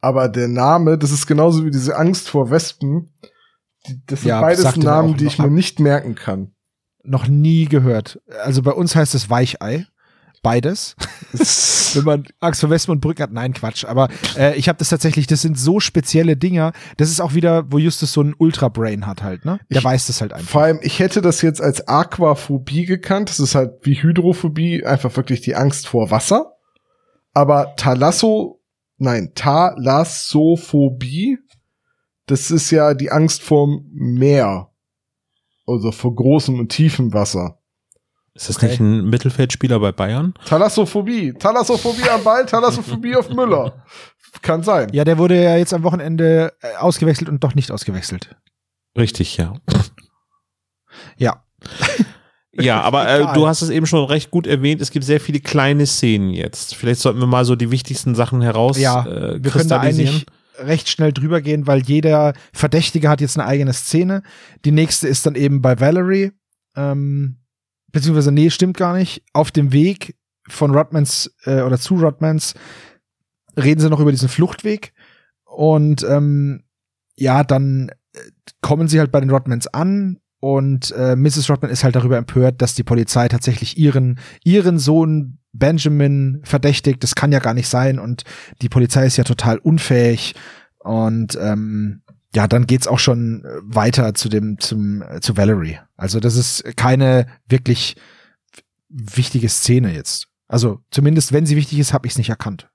aber 0.00 0.28
der 0.28 0.48
Name, 0.48 0.98
das 0.98 1.10
ist 1.12 1.26
genauso 1.26 1.64
wie 1.64 1.70
diese 1.70 1.96
Angst 1.96 2.28
vor 2.28 2.50
Wespen. 2.50 3.12
das 4.06 4.22
sind 4.22 4.28
ja, 4.28 4.40
beides 4.40 4.76
Namen, 4.76 5.16
die 5.16 5.26
ich 5.26 5.38
mir 5.38 5.50
nicht 5.50 5.78
merken 5.78 6.14
kann. 6.14 6.52
Noch 7.02 7.28
nie 7.28 7.66
gehört. 7.66 8.20
Also 8.44 8.62
bei 8.62 8.72
uns 8.72 8.94
heißt 8.94 9.14
es 9.14 9.30
Weichei 9.30 9.86
beides. 10.42 10.96
Wenn 11.94 12.04
man 12.04 12.24
Angst 12.40 12.60
vor 12.60 12.70
Wespen 12.70 12.92
und 12.92 13.00
Brücken 13.00 13.22
hat, 13.22 13.32
nein, 13.32 13.52
Quatsch. 13.52 13.84
Aber 13.84 14.08
äh, 14.36 14.56
ich 14.56 14.68
habe 14.68 14.78
das 14.78 14.88
tatsächlich, 14.88 15.26
das 15.26 15.42
sind 15.42 15.58
so 15.58 15.80
spezielle 15.80 16.36
Dinger. 16.36 16.72
Das 16.96 17.10
ist 17.10 17.20
auch 17.20 17.34
wieder, 17.34 17.70
wo 17.70 17.78
Justus 17.78 18.12
so 18.12 18.22
ein 18.22 18.34
Ultra-Brain 18.36 19.06
hat 19.06 19.22
halt, 19.22 19.44
ne? 19.44 19.60
Der 19.70 19.78
ich, 19.78 19.84
weiß 19.84 20.06
das 20.06 20.20
halt 20.20 20.32
einfach. 20.32 20.50
Vor 20.50 20.62
allem, 20.62 20.80
ich 20.82 20.98
hätte 20.98 21.20
das 21.20 21.42
jetzt 21.42 21.60
als 21.60 21.86
Aquaphobie 21.86 22.84
gekannt. 22.84 23.30
Das 23.30 23.40
ist 23.40 23.54
halt 23.54 23.74
wie 23.82 24.02
Hydrophobie, 24.02 24.84
einfach 24.84 25.14
wirklich 25.16 25.40
die 25.40 25.54
Angst 25.54 25.86
vor 25.86 26.10
Wasser. 26.10 26.56
Aber 27.32 27.74
Thalasso, 27.76 28.60
nein, 28.96 29.32
Thalassophobie, 29.34 31.38
das 32.26 32.50
ist 32.50 32.70
ja 32.70 32.94
die 32.94 33.10
Angst 33.10 33.42
vorm 33.42 33.86
Meer. 33.92 34.68
Also 35.66 35.92
vor 35.92 36.14
großem 36.14 36.58
und 36.58 36.70
tiefem 36.70 37.12
Wasser. 37.12 37.59
Ist 38.40 38.48
das 38.48 38.56
Okay. 38.56 38.68
nicht 38.68 38.80
ein 38.80 39.04
Mittelfeldspieler 39.10 39.78
bei 39.80 39.92
Bayern? 39.92 40.32
Thalassophobie. 40.46 41.34
Thalassophobie 41.34 42.08
am 42.08 42.24
Ball, 42.24 42.46
Thalassophobie 42.46 43.14
auf 43.14 43.28
Müller. 43.28 43.84
Kann 44.40 44.62
sein. 44.62 44.88
Ja, 44.94 45.04
der 45.04 45.18
wurde 45.18 45.42
ja 45.42 45.56
jetzt 45.58 45.74
am 45.74 45.82
Wochenende 45.82 46.54
äh, 46.62 46.74
ausgewechselt 46.76 47.28
und 47.28 47.44
doch 47.44 47.54
nicht 47.54 47.70
ausgewechselt. 47.70 48.34
Richtig, 48.96 49.36
ja. 49.36 49.54
Ja. 51.16 51.44
Ja, 52.52 52.80
aber 52.80 53.08
äh, 53.08 53.32
du 53.32 53.46
hast 53.46 53.62
es 53.62 53.70
eben 53.70 53.86
schon 53.86 54.04
recht 54.06 54.32
gut 54.32 54.46
erwähnt, 54.46 54.82
es 54.82 54.90
gibt 54.90 55.04
sehr 55.04 55.20
viele 55.20 55.38
kleine 55.38 55.86
Szenen 55.86 56.30
jetzt. 56.30 56.74
Vielleicht 56.74 57.00
sollten 57.00 57.20
wir 57.20 57.26
mal 57.28 57.44
so 57.44 57.54
die 57.54 57.70
wichtigsten 57.70 58.16
Sachen 58.16 58.42
heraus 58.42 58.76
Ja, 58.76 59.06
äh, 59.06 59.42
Wir 59.42 59.52
können 59.52 59.68
da 59.68 59.78
eigentlich 59.78 60.26
recht 60.58 60.88
schnell 60.88 61.12
drüber 61.12 61.40
gehen, 61.42 61.68
weil 61.68 61.80
jeder 61.82 62.34
Verdächtige 62.52 63.08
hat 63.08 63.20
jetzt 63.20 63.38
eine 63.38 63.46
eigene 63.46 63.72
Szene. 63.72 64.24
Die 64.64 64.72
nächste 64.72 65.06
ist 65.06 65.24
dann 65.26 65.36
eben 65.36 65.62
bei 65.62 65.78
Valerie. 65.78 66.32
Ähm, 66.76 67.36
beziehungsweise, 67.92 68.32
nee, 68.32 68.50
stimmt 68.50 68.76
gar 68.76 68.96
nicht. 68.96 69.22
Auf 69.32 69.50
dem 69.50 69.72
Weg 69.72 70.16
von 70.48 70.74
Rodmans 70.74 71.34
äh, 71.44 71.62
oder 71.62 71.78
zu 71.78 71.96
Rodmans 71.96 72.54
reden 73.56 73.80
sie 73.80 73.90
noch 73.90 74.00
über 74.00 74.10
diesen 74.10 74.28
Fluchtweg. 74.28 74.92
Und 75.44 76.02
ähm, 76.04 76.64
ja, 77.16 77.44
dann 77.44 77.90
äh, 78.14 78.18
kommen 78.60 78.88
sie 78.88 78.98
halt 78.98 79.12
bei 79.12 79.20
den 79.20 79.30
Rodmans 79.30 79.66
an 79.66 80.18
und 80.40 80.90
äh, 80.92 81.16
Mrs. 81.16 81.50
Rodman 81.50 81.70
ist 81.70 81.84
halt 81.84 81.96
darüber 81.96 82.16
empört, 82.16 82.62
dass 82.62 82.74
die 82.74 82.82
Polizei 82.82 83.28
tatsächlich 83.28 83.76
ihren, 83.76 84.18
ihren 84.42 84.78
Sohn 84.78 85.38
Benjamin 85.52 86.40
verdächtigt. 86.44 87.02
Das 87.02 87.14
kann 87.14 87.32
ja 87.32 87.40
gar 87.40 87.54
nicht 87.54 87.68
sein 87.68 87.98
und 87.98 88.24
die 88.62 88.70
Polizei 88.70 89.04
ist 89.04 89.18
ja 89.18 89.24
total 89.24 89.58
unfähig 89.58 90.34
und 90.78 91.38
ähm, 91.40 92.02
ja, 92.34 92.46
dann 92.46 92.66
geht's 92.66 92.86
auch 92.86 92.98
schon 92.98 93.44
äh, 93.44 93.48
weiter 93.62 94.14
zu 94.14 94.28
dem 94.28 94.58
zum 94.58 95.02
äh, 95.02 95.20
zu 95.20 95.36
Valerie. 95.36 95.78
Also 95.96 96.20
das 96.20 96.36
ist 96.36 96.76
keine 96.76 97.26
wirklich 97.48 97.96
wichtige 98.88 99.48
Szene 99.48 99.92
jetzt. 99.92 100.28
Also 100.46 100.80
zumindest 100.90 101.32
wenn 101.32 101.46
sie 101.46 101.56
wichtig 101.56 101.78
ist, 101.78 101.92
habe 101.92 102.06
ich 102.06 102.12
es 102.12 102.18
nicht 102.18 102.30
erkannt. 102.30 102.68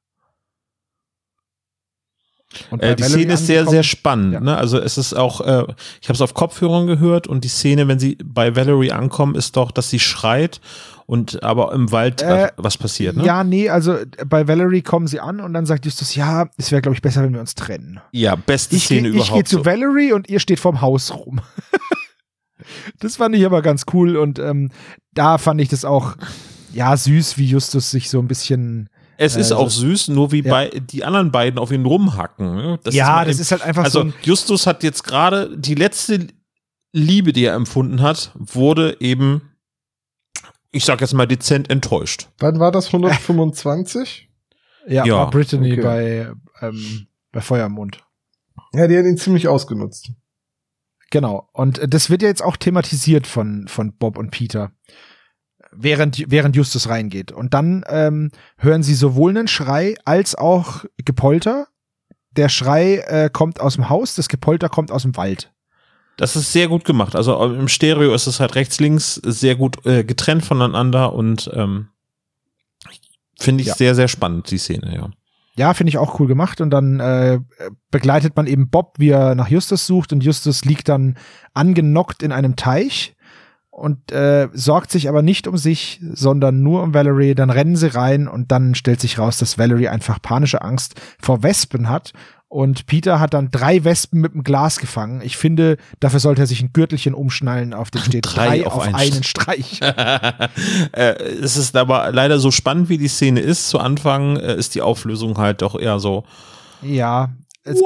Äh, 2.79 2.95
die 2.95 3.03
Valerie 3.03 3.21
Szene 3.21 3.33
ist 3.33 3.47
sehr, 3.47 3.67
sehr 3.67 3.83
spannend. 3.83 4.33
Ja. 4.33 4.39
Ne? 4.39 4.57
Also 4.57 4.79
es 4.79 4.97
ist 4.97 5.13
auch, 5.13 5.41
äh, 5.41 5.65
ich 6.01 6.07
habe 6.07 6.13
es 6.13 6.21
auf 6.21 6.33
Kopfhörern 6.33 6.87
gehört 6.87 7.27
und 7.27 7.43
die 7.43 7.49
Szene, 7.49 7.87
wenn 7.87 7.99
sie 7.99 8.17
bei 8.23 8.55
Valerie 8.55 8.91
ankommen, 8.91 9.35
ist 9.35 9.57
doch, 9.57 9.71
dass 9.71 9.89
sie 9.89 9.99
schreit 9.99 10.61
und 11.05 11.43
aber 11.43 11.71
im 11.73 11.91
Wald 11.91 12.21
äh, 12.21 12.45
Äh, 12.47 12.51
was 12.57 12.77
passiert. 12.77 13.15
Ne? 13.15 13.25
Ja, 13.25 13.43
nee, 13.43 13.69
also 13.69 13.97
bei 14.27 14.47
Valerie 14.47 14.81
kommen 14.81 15.07
sie 15.07 15.19
an 15.19 15.39
und 15.39 15.53
dann 15.53 15.65
sagt 15.65 15.85
Justus, 15.85 16.15
ja, 16.15 16.49
es 16.57 16.71
wäre, 16.71 16.81
glaube 16.81 16.95
ich, 16.95 17.01
besser, 17.01 17.21
wenn 17.23 17.33
wir 17.33 17.39
uns 17.41 17.55
trennen. 17.55 17.99
ja, 18.11 18.35
beste 18.35 18.75
Ich 18.75 18.87
gehe 18.87 18.99
Szene 18.99 19.09
ich 19.09 19.15
überhaupt. 19.15 19.47
zu 19.47 19.57
so. 19.57 19.65
Valerie 19.65 20.13
und 20.13 20.29
ihr 20.29 20.39
steht 20.39 20.59
vorm 20.59 20.81
Haus 20.81 21.13
rum. 21.13 21.41
das 22.99 23.17
fand 23.17 23.35
ich 23.35 23.45
aber 23.45 23.61
ganz 23.61 23.83
cool 23.93 24.17
und 24.17 24.39
ähm, 24.39 24.71
da 25.13 25.37
fand 25.37 25.61
ich 25.61 25.69
das 25.69 25.85
auch, 25.85 26.15
ja, 26.73 26.95
süß, 26.95 27.37
wie 27.37 27.45
Justus 27.45 27.91
sich 27.91 28.09
so 28.09 28.19
ein 28.19 28.27
bisschen. 28.27 28.89
Es 29.17 29.35
ist 29.37 29.51
äh, 29.51 29.53
auch 29.53 29.69
süß, 29.69 30.09
nur 30.09 30.31
wie 30.31 30.41
Ja. 30.43 30.51
bei 30.51 30.69
die 30.69 31.05
anderen 31.05 31.31
beiden 31.31 31.57
auf 31.59 31.71
ihn 31.71 31.85
rumhacken. 31.85 32.55
Ne? 32.55 32.79
Das 32.83 32.93
ja, 32.95 33.07
mal 33.15 33.25
das 33.25 33.39
ist 33.39 33.51
halt 33.51 33.61
einfach 33.61 33.83
also 33.85 33.99
so 33.99 34.05
ein. 34.07 34.13
Justus 34.23 34.67
hat 34.67 34.83
jetzt 34.83 35.03
gerade 35.03 35.55
die 35.57 35.75
letzte 35.75 36.27
Liebe, 36.91 37.31
die 37.33 37.45
er 37.45 37.55
empfunden 37.55 38.01
hat, 38.01 38.31
wurde 38.35 38.97
eben, 38.99 39.41
ich 40.75 40.83
sag 40.83 40.99
jetzt 40.99 41.13
mal 41.13 41.25
dezent 41.25 41.69
enttäuscht. 41.69 42.29
Wann 42.37 42.59
war 42.59 42.71
das? 42.71 42.87
125? 42.87 44.29
Ja, 44.87 45.03
ja, 45.03 45.15
war 45.15 45.31
Brittany 45.31 45.71
okay. 45.71 45.81
bei, 45.81 46.31
ähm, 46.61 47.07
bei 47.31 47.41
Feuer 47.41 47.65
im 47.65 47.71
Mund. 47.71 48.05
ja, 48.71 48.85
die 48.85 48.95
hat 48.95 49.05
ihn 49.05 49.17
ziemlich 49.17 49.47
ausgenutzt. 49.47 50.11
Genau. 51.09 51.49
Und 51.53 51.79
äh, 51.79 51.87
das 51.87 52.11
wird 52.11 52.21
ja 52.21 52.27
jetzt 52.27 52.43
auch 52.43 52.55
thematisiert 52.55 53.25
von, 53.25 53.67
von 53.67 53.97
Bob 53.97 54.15
und 54.15 54.29
Peter. 54.29 54.73
Während, 55.71 56.29
während 56.29 56.55
Justus 56.55 56.87
reingeht. 56.87 57.31
Und 57.31 57.55
dann 57.55 57.83
ähm, 57.87 58.29
hören 58.59 58.83
sie 58.83 58.93
sowohl 58.93 59.31
einen 59.31 59.47
Schrei 59.47 59.95
als 60.05 60.35
auch 60.35 60.85
Gepolter. 60.97 61.67
Der 62.29 62.49
Schrei 62.49 62.97
äh, 62.97 63.31
kommt 63.33 63.59
aus 63.61 63.73
dem 63.73 63.89
Haus, 63.89 64.13
das 64.13 64.29
Gepolter 64.29 64.69
kommt 64.69 64.91
aus 64.91 65.01
dem 65.01 65.17
Wald. 65.17 65.51
Das 66.17 66.35
ist 66.35 66.53
sehr 66.53 66.67
gut 66.67 66.85
gemacht. 66.85 67.15
Also 67.15 67.43
im 67.43 67.67
Stereo 67.67 68.13
ist 68.13 68.27
es 68.27 68.39
halt 68.39 68.55
rechts, 68.55 68.79
links 68.79 69.15
sehr 69.15 69.55
gut 69.55 69.85
äh, 69.85 70.03
getrennt 70.03 70.45
voneinander 70.45 71.13
und 71.13 71.49
ähm, 71.53 71.89
finde 73.37 73.61
ich 73.61 73.67
Ja. 73.67 73.75
sehr, 73.75 73.95
sehr 73.95 74.07
spannend, 74.07 74.49
die 74.51 74.57
Szene, 74.57 74.95
ja. 74.95 75.09
Ja, 75.57 75.73
finde 75.73 75.89
ich 75.89 75.97
auch 75.97 76.19
cool 76.19 76.27
gemacht. 76.27 76.59
Und 76.59 76.69
dann 76.69 76.99
äh, 76.99 77.39
begleitet 77.89 78.35
man 78.35 78.45
eben 78.45 78.69
Bob, 78.69 78.95
wie 78.97 79.09
er 79.09 79.35
nach 79.35 79.47
Justus 79.47 79.87
sucht. 79.87 80.11
Und 80.11 80.21
Justus 80.21 80.65
liegt 80.65 80.89
dann 80.89 81.17
angenockt 81.53 82.23
in 82.23 82.33
einem 82.33 82.57
Teich 82.57 83.15
und 83.69 84.11
äh, 84.11 84.49
sorgt 84.51 84.91
sich 84.91 85.07
aber 85.07 85.21
nicht 85.21 85.47
um 85.47 85.55
sich, 85.57 86.01
sondern 86.13 86.61
nur 86.61 86.83
um 86.83 86.93
Valerie. 86.93 87.35
Dann 87.35 87.49
rennen 87.49 87.77
sie 87.77 87.93
rein 87.93 88.27
und 88.27 88.51
dann 88.51 88.75
stellt 88.75 88.99
sich 88.99 89.17
raus, 89.17 89.37
dass 89.37 89.57
Valerie 89.57 89.87
einfach 89.87 90.21
panische 90.21 90.61
Angst 90.61 90.95
vor 91.21 91.41
Wespen 91.41 91.87
hat. 91.89 92.11
Und 92.55 92.85
Peter 92.85 93.19
hat 93.19 93.33
dann 93.33 93.51
drei 93.51 93.83
Wespen 93.83 94.21
mit 94.21 94.33
dem 94.33 94.41
Glas 94.45 94.79
gefangen. 94.79 95.19
Ich 95.21 95.35
finde, 95.35 95.75
dafür 95.99 96.21
sollte 96.21 96.43
er 96.43 96.47
sich 96.47 96.61
ein 96.61 96.71
Gürtelchen 96.71 97.13
umschnallen, 97.13 97.73
auf 97.73 97.91
dem 97.91 98.01
steht 98.01 98.25
Drei 98.25 98.59
drei, 98.59 98.65
auf 98.65 98.79
einen 98.79 98.95
einen 98.95 99.23
Streich. 99.25 99.81
äh, 99.81 101.15
es 101.43 101.57
ist 101.57 101.75
aber 101.75 102.13
leider 102.13 102.39
so 102.39 102.51
spannend, 102.51 102.87
wie 102.87 102.97
die 102.97 103.09
Szene 103.09 103.41
ist. 103.41 103.67
Zu 103.67 103.79
Anfang 103.79 104.37
äh, 104.37 104.55
ist 104.55 104.73
die 104.73 104.81
Auflösung 104.81 105.37
halt 105.37 105.61
doch 105.61 105.77
eher 105.77 105.99
so. 105.99 106.23
ja. 106.81 107.33
Es, 107.67 107.81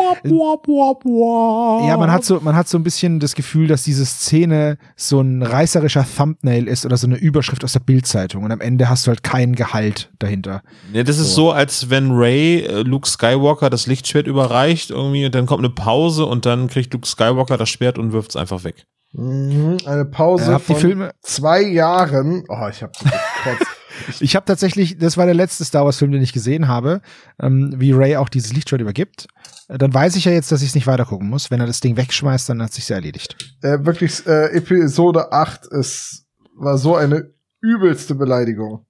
Ja, 1.88 1.98
man 1.98 2.12
hat 2.12 2.26
so, 2.26 2.40
man 2.42 2.56
hat 2.56 2.68
so 2.68 2.78
ein 2.78 2.84
bisschen 2.84 3.20
das 3.22 3.34
Gefühl, 3.34 3.68
dass 3.68 3.84
diese 3.84 4.06
Szene 4.06 4.78
so 4.98 5.22
ein 5.22 5.42
reißerischer 5.42 6.06
Thumbnail 6.18 6.68
ist 6.68 6.86
oder 6.86 6.98
so 6.98 7.08
eine 7.08 7.16
Überschrift 7.18 7.64
aus 7.64 7.74
der 7.74 7.80
Bildzeitung 7.80 8.44
und 8.44 8.52
am 8.52 8.60
Ende 8.62 8.90
hast 8.90 9.08
du 9.08 9.10
halt 9.10 9.24
kein 9.24 9.56
Gehalt 9.56 10.12
dahinter. 10.20 10.62
Ja, 10.94 11.04
das 11.04 11.18
ist 11.18 11.34
so, 11.34 11.52
als 11.52 11.90
wenn 11.90 12.12
Ray 12.12 12.60
äh, 12.66 12.82
Luke 12.82 13.08
Skywalker 13.08 13.70
das 13.70 13.88
Lichtschwert 13.88 14.28
überreicht 14.28 14.90
irgendwie 14.92 15.26
und 15.26 15.34
dann 15.34 15.46
kommt 15.46 15.60
eine 15.64 15.74
Pause 15.74 16.26
und 16.26 16.46
dann 16.46 16.68
kriegt 16.68 16.94
Luke 16.94 17.08
Skywalker 17.08 17.58
das 17.58 17.70
Schwert 17.70 17.98
und 17.98 18.12
wirft 18.12 18.32
es 18.32 18.36
einfach 18.36 18.64
weg. 18.66 18.86
Mhm, 19.14 19.78
eine 19.86 20.06
Pause 20.06 20.54
Äh, 20.54 20.60
von 20.60 20.76
Filme- 20.76 21.12
zwei 21.22 21.62
Jahren. 21.64 22.44
Oh, 22.50 22.68
ich 22.70 22.84
hab 22.84 22.92
gekotzt. 23.00 23.72
Ich 24.20 24.36
habe 24.36 24.46
tatsächlich, 24.46 24.98
das 24.98 25.18
war 25.18 25.26
der 25.26 25.36
letzte 25.36 25.66
Star 25.66 25.86
Wars 25.86 25.98
Film, 25.98 26.12
den 26.12 26.22
ich 26.22 26.34
gesehen 26.34 26.68
habe, 26.68 27.02
ähm, 27.42 27.74
wie 27.78 27.92
Ray 27.92 28.16
auch 28.18 28.30
dieses 28.30 28.54
Lichtschwert 28.54 28.82
übergibt. 28.82 29.28
Äh, 29.68 29.78
Dann 29.78 29.94
weiß 29.94 30.16
ich 30.16 30.26
ja 30.26 30.32
jetzt, 30.32 30.52
dass 30.52 30.62
ich 30.62 30.70
es 30.70 30.76
nicht 30.76 30.88
weitergucken 30.88 31.30
muss. 31.30 31.52
Wenn 31.52 31.60
er 31.60 31.68
das 31.68 31.80
Ding 31.80 31.98
wegschmeißt, 31.98 32.50
dann 32.50 32.62
hat 32.62 32.74
sich's 32.74 32.90
ja 32.90 32.96
erledigt. 32.96 33.36
äh, 33.62 33.78
wirklich, 33.86 34.26
äh, 34.28 34.48
Episode 34.56 35.32
8 35.32 35.66
ist, 35.68 36.26
war 36.56 36.78
so 36.78 36.96
eine 36.96 37.34
übelste 37.62 38.16
Beleidigung. 38.16 38.86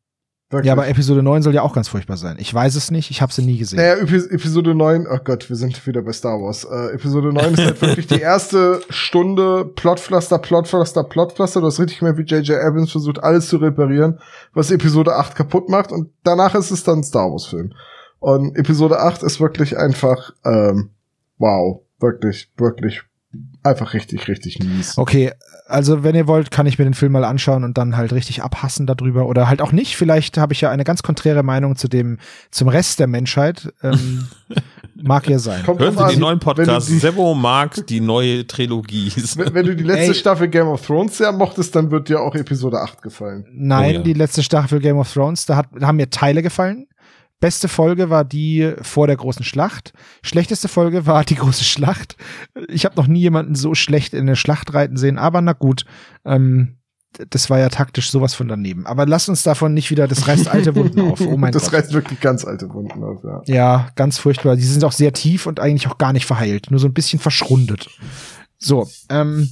Wirklich. 0.51 0.65
Ja, 0.65 0.73
aber 0.73 0.87
Episode 0.87 1.21
9 1.21 1.43
soll 1.43 1.53
ja 1.53 1.61
auch 1.61 1.73
ganz 1.73 1.89
furchtbar 1.89 2.17
sein. 2.17 2.37
Ich 2.39 2.51
weiß 2.51 2.75
es 2.75 2.89
nicht, 2.89 3.11
ich 3.11 3.21
habe 3.21 3.31
sie 3.31 3.43
nie 3.43 3.59
gesehen. 3.59 3.77
Naja, 3.77 3.97
Epi 3.97 4.15
Episode 4.15 4.73
9, 4.73 5.05
oh 5.07 5.19
Gott, 5.23 5.47
wir 5.47 5.55
sind 5.55 5.85
wieder 5.85 6.01
bei 6.01 6.11
Star 6.11 6.41
Wars. 6.41 6.63
Äh, 6.63 6.95
Episode 6.95 7.31
9 7.31 7.53
ist 7.53 7.59
halt 7.63 7.81
wirklich 7.81 8.07
die 8.07 8.19
erste 8.19 8.81
Stunde 8.89 9.65
Plotpflaster, 9.75 10.39
Plotpflaster, 10.39 11.03
Plotpflaster. 11.03 11.61
Du 11.61 11.67
hast 11.67 11.79
richtig 11.79 11.99
gemerkt, 11.99 12.17
wie 12.17 12.23
J.J. 12.23 12.57
Abrams 12.63 12.91
versucht, 12.91 13.21
alles 13.21 13.47
zu 13.47 13.57
reparieren, 13.57 14.17
was 14.55 14.71
Episode 14.71 15.15
8 15.15 15.35
kaputt 15.35 15.69
macht. 15.69 15.91
Und 15.91 16.09
danach 16.23 16.55
ist 16.55 16.71
es 16.71 16.83
dann 16.83 16.99
ein 16.99 17.03
Star 17.03 17.29
Wars-Film. 17.29 17.73
Und 18.19 18.57
Episode 18.57 18.99
8 18.99 19.21
ist 19.21 19.39
wirklich 19.39 19.77
einfach, 19.77 20.31
ähm, 20.43 20.89
wow, 21.37 21.81
wirklich, 21.99 22.51
wirklich, 22.57 23.03
einfach 23.63 23.93
richtig, 23.93 24.27
richtig 24.27 24.59
mies. 24.59 24.97
Okay, 24.97 25.31
also 25.67 26.03
wenn 26.03 26.15
ihr 26.15 26.27
wollt, 26.27 26.49
kann 26.51 26.65
ich 26.65 26.79
mir 26.79 26.85
den 26.85 26.93
Film 26.93 27.11
mal 27.11 27.23
anschauen 27.23 27.63
und 27.63 27.77
dann 27.77 27.95
halt 27.95 28.11
richtig 28.13 28.41
abhassen 28.41 28.87
darüber 28.87 29.27
oder 29.27 29.47
halt 29.47 29.61
auch 29.61 29.71
nicht. 29.71 29.95
Vielleicht 29.97 30.37
habe 30.37 30.53
ich 30.53 30.61
ja 30.61 30.71
eine 30.71 30.83
ganz 30.83 31.03
konträre 31.03 31.43
Meinung 31.43 31.75
zu 31.75 31.87
dem 31.87 32.17
zum 32.51 32.67
Rest 32.69 32.99
der 32.99 33.07
Menschheit. 33.07 33.71
Ähm, 33.83 34.27
mag 34.95 35.29
ja 35.29 35.39
sein. 35.39 35.63
Kommt 35.63 35.79
Hören 35.79 35.95
drauf 35.95 36.09
Sie 36.09 36.15
den 36.15 36.23
an, 36.23 36.29
neuen 36.29 36.39
Podcast. 36.39 36.89
Die, 36.89 36.97
Servo 36.97 37.33
mag 37.35 37.85
die 37.87 38.01
neue 38.01 38.47
Trilogie. 38.47 39.11
wenn 39.35 39.53
wenn 39.53 39.65
du 39.65 39.75
die 39.75 39.83
letzte 39.83 40.07
Ey. 40.07 40.13
Staffel 40.15 40.47
Game 40.47 40.67
of 40.67 40.85
Thrones 40.85 41.17
sehr 41.17 41.31
mochtest, 41.31 41.75
dann 41.75 41.91
wird 41.91 42.09
dir 42.09 42.21
auch 42.21 42.35
Episode 42.35 42.79
8 42.81 43.01
gefallen. 43.01 43.45
Nein, 43.51 43.89
Oh 43.89 43.97
ja. 43.97 44.01
die 44.01 44.13
letzte 44.13 44.43
Staffel 44.43 44.79
Game 44.79 44.97
of 44.97 45.11
Thrones, 45.11 45.45
da, 45.45 45.57
hat, 45.57 45.67
da 45.77 45.87
haben 45.87 45.97
mir 45.97 46.09
Teile 46.09 46.41
gefallen. 46.41 46.87
Beste 47.39 47.67
Folge 47.67 48.09
war 48.09 48.25
die 48.25 48.73
vor 48.81 49.07
der 49.07 49.15
großen 49.15 49.45
Schlacht. 49.45 49.93
Schlechteste 50.23 50.67
Folge 50.67 51.05
war 51.05 51.23
die 51.23 51.35
große 51.35 51.63
Schlacht. 51.63 52.17
Ich 52.67 52.85
habe 52.85 52.95
noch 52.95 53.07
nie 53.07 53.21
jemanden 53.21 53.55
so 53.55 53.75
schlecht 53.75 54.13
in 54.13 54.21
eine 54.21 54.35
Schlacht 54.35 54.73
reiten 54.73 54.97
sehen, 54.97 55.17
aber 55.17 55.41
na 55.41 55.53
gut. 55.53 55.85
Ähm, 56.25 56.75
das 57.29 57.49
war 57.49 57.57
ja 57.57 57.69
taktisch 57.69 58.11
sowas 58.11 58.33
von 58.33 58.47
daneben. 58.47 58.85
Aber 58.85 59.05
lasst 59.05 59.29
uns 59.29 59.41
davon 59.43 59.73
nicht 59.73 59.89
wieder, 59.89 60.07
das 60.07 60.27
reißt 60.27 60.47
alte 60.47 60.75
Wunden 60.75 61.01
auf. 61.01 61.21
Oh 61.21 61.37
mein 61.37 61.51
das 61.53 61.63
Gott. 61.65 61.73
reißt 61.73 61.93
wirklich 61.93 62.19
ganz 62.19 62.45
alte 62.45 62.71
Wunden 62.71 63.03
auf, 63.03 63.23
ja. 63.23 63.41
Ja, 63.45 63.89
ganz 63.95 64.19
furchtbar. 64.19 64.55
Die 64.55 64.63
sind 64.63 64.83
auch 64.83 64.91
sehr 64.91 65.11
tief 65.11 65.45
und 65.47 65.59
eigentlich 65.59 65.87
auch 65.87 65.97
gar 65.97 66.13
nicht 66.13 66.25
verheilt, 66.25 66.69
nur 66.69 66.79
so 66.79 66.87
ein 66.87 66.93
bisschen 66.93 67.19
verschrundet. 67.19 67.89
So, 68.57 68.87
ähm, 69.09 69.49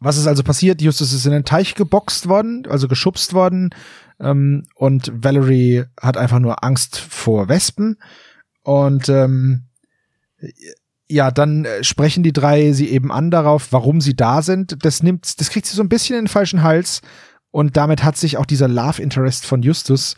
was 0.00 0.16
ist 0.16 0.26
also 0.26 0.42
passiert? 0.42 0.82
Justus 0.82 1.12
ist 1.12 1.26
in 1.26 1.32
den 1.32 1.44
Teich 1.44 1.74
geboxt 1.74 2.28
worden, 2.28 2.66
also 2.68 2.88
geschubst 2.88 3.32
worden, 3.32 3.70
ähm, 4.20 4.64
und 4.74 5.12
Valerie 5.14 5.84
hat 6.00 6.16
einfach 6.16 6.38
nur 6.38 6.64
Angst 6.64 6.98
vor 6.98 7.48
Wespen. 7.48 7.98
Und 8.62 9.08
ähm, 9.08 9.64
ja, 11.08 11.30
dann 11.30 11.64
äh, 11.64 11.82
sprechen 11.84 12.22
die 12.22 12.32
drei 12.32 12.72
sie 12.72 12.88
eben 12.88 13.10
an 13.10 13.30
darauf, 13.30 13.72
warum 13.72 14.00
sie 14.00 14.14
da 14.14 14.42
sind. 14.42 14.84
Das 14.84 15.02
nimmt, 15.02 15.40
das 15.40 15.50
kriegt 15.50 15.66
sie 15.66 15.74
so 15.74 15.82
ein 15.82 15.88
bisschen 15.88 16.16
in 16.16 16.24
den 16.24 16.28
falschen 16.28 16.62
Hals. 16.62 17.00
Und 17.50 17.76
damit 17.76 18.04
hat 18.04 18.16
sich 18.16 18.36
auch 18.36 18.44
dieser 18.44 18.68
Love 18.68 19.00
Interest 19.00 19.46
von 19.46 19.62
Justus, 19.62 20.16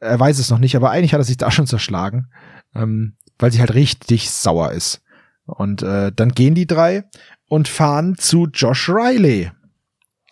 er 0.00 0.18
weiß 0.18 0.38
es 0.38 0.50
noch 0.50 0.58
nicht, 0.58 0.74
aber 0.74 0.90
eigentlich 0.90 1.14
hat 1.14 1.20
er 1.20 1.24
sich 1.24 1.36
da 1.36 1.50
schon 1.50 1.68
zerschlagen, 1.68 2.30
ähm, 2.74 3.14
weil 3.38 3.52
sie 3.52 3.60
halt 3.60 3.74
richtig 3.74 4.30
sauer 4.30 4.72
ist. 4.72 5.02
Und 5.46 5.82
äh, 5.82 6.10
dann 6.14 6.30
gehen 6.30 6.54
die 6.54 6.66
drei 6.66 7.04
und 7.48 7.68
fahren 7.68 8.16
zu 8.18 8.48
Josh 8.52 8.88
Riley. 8.88 9.52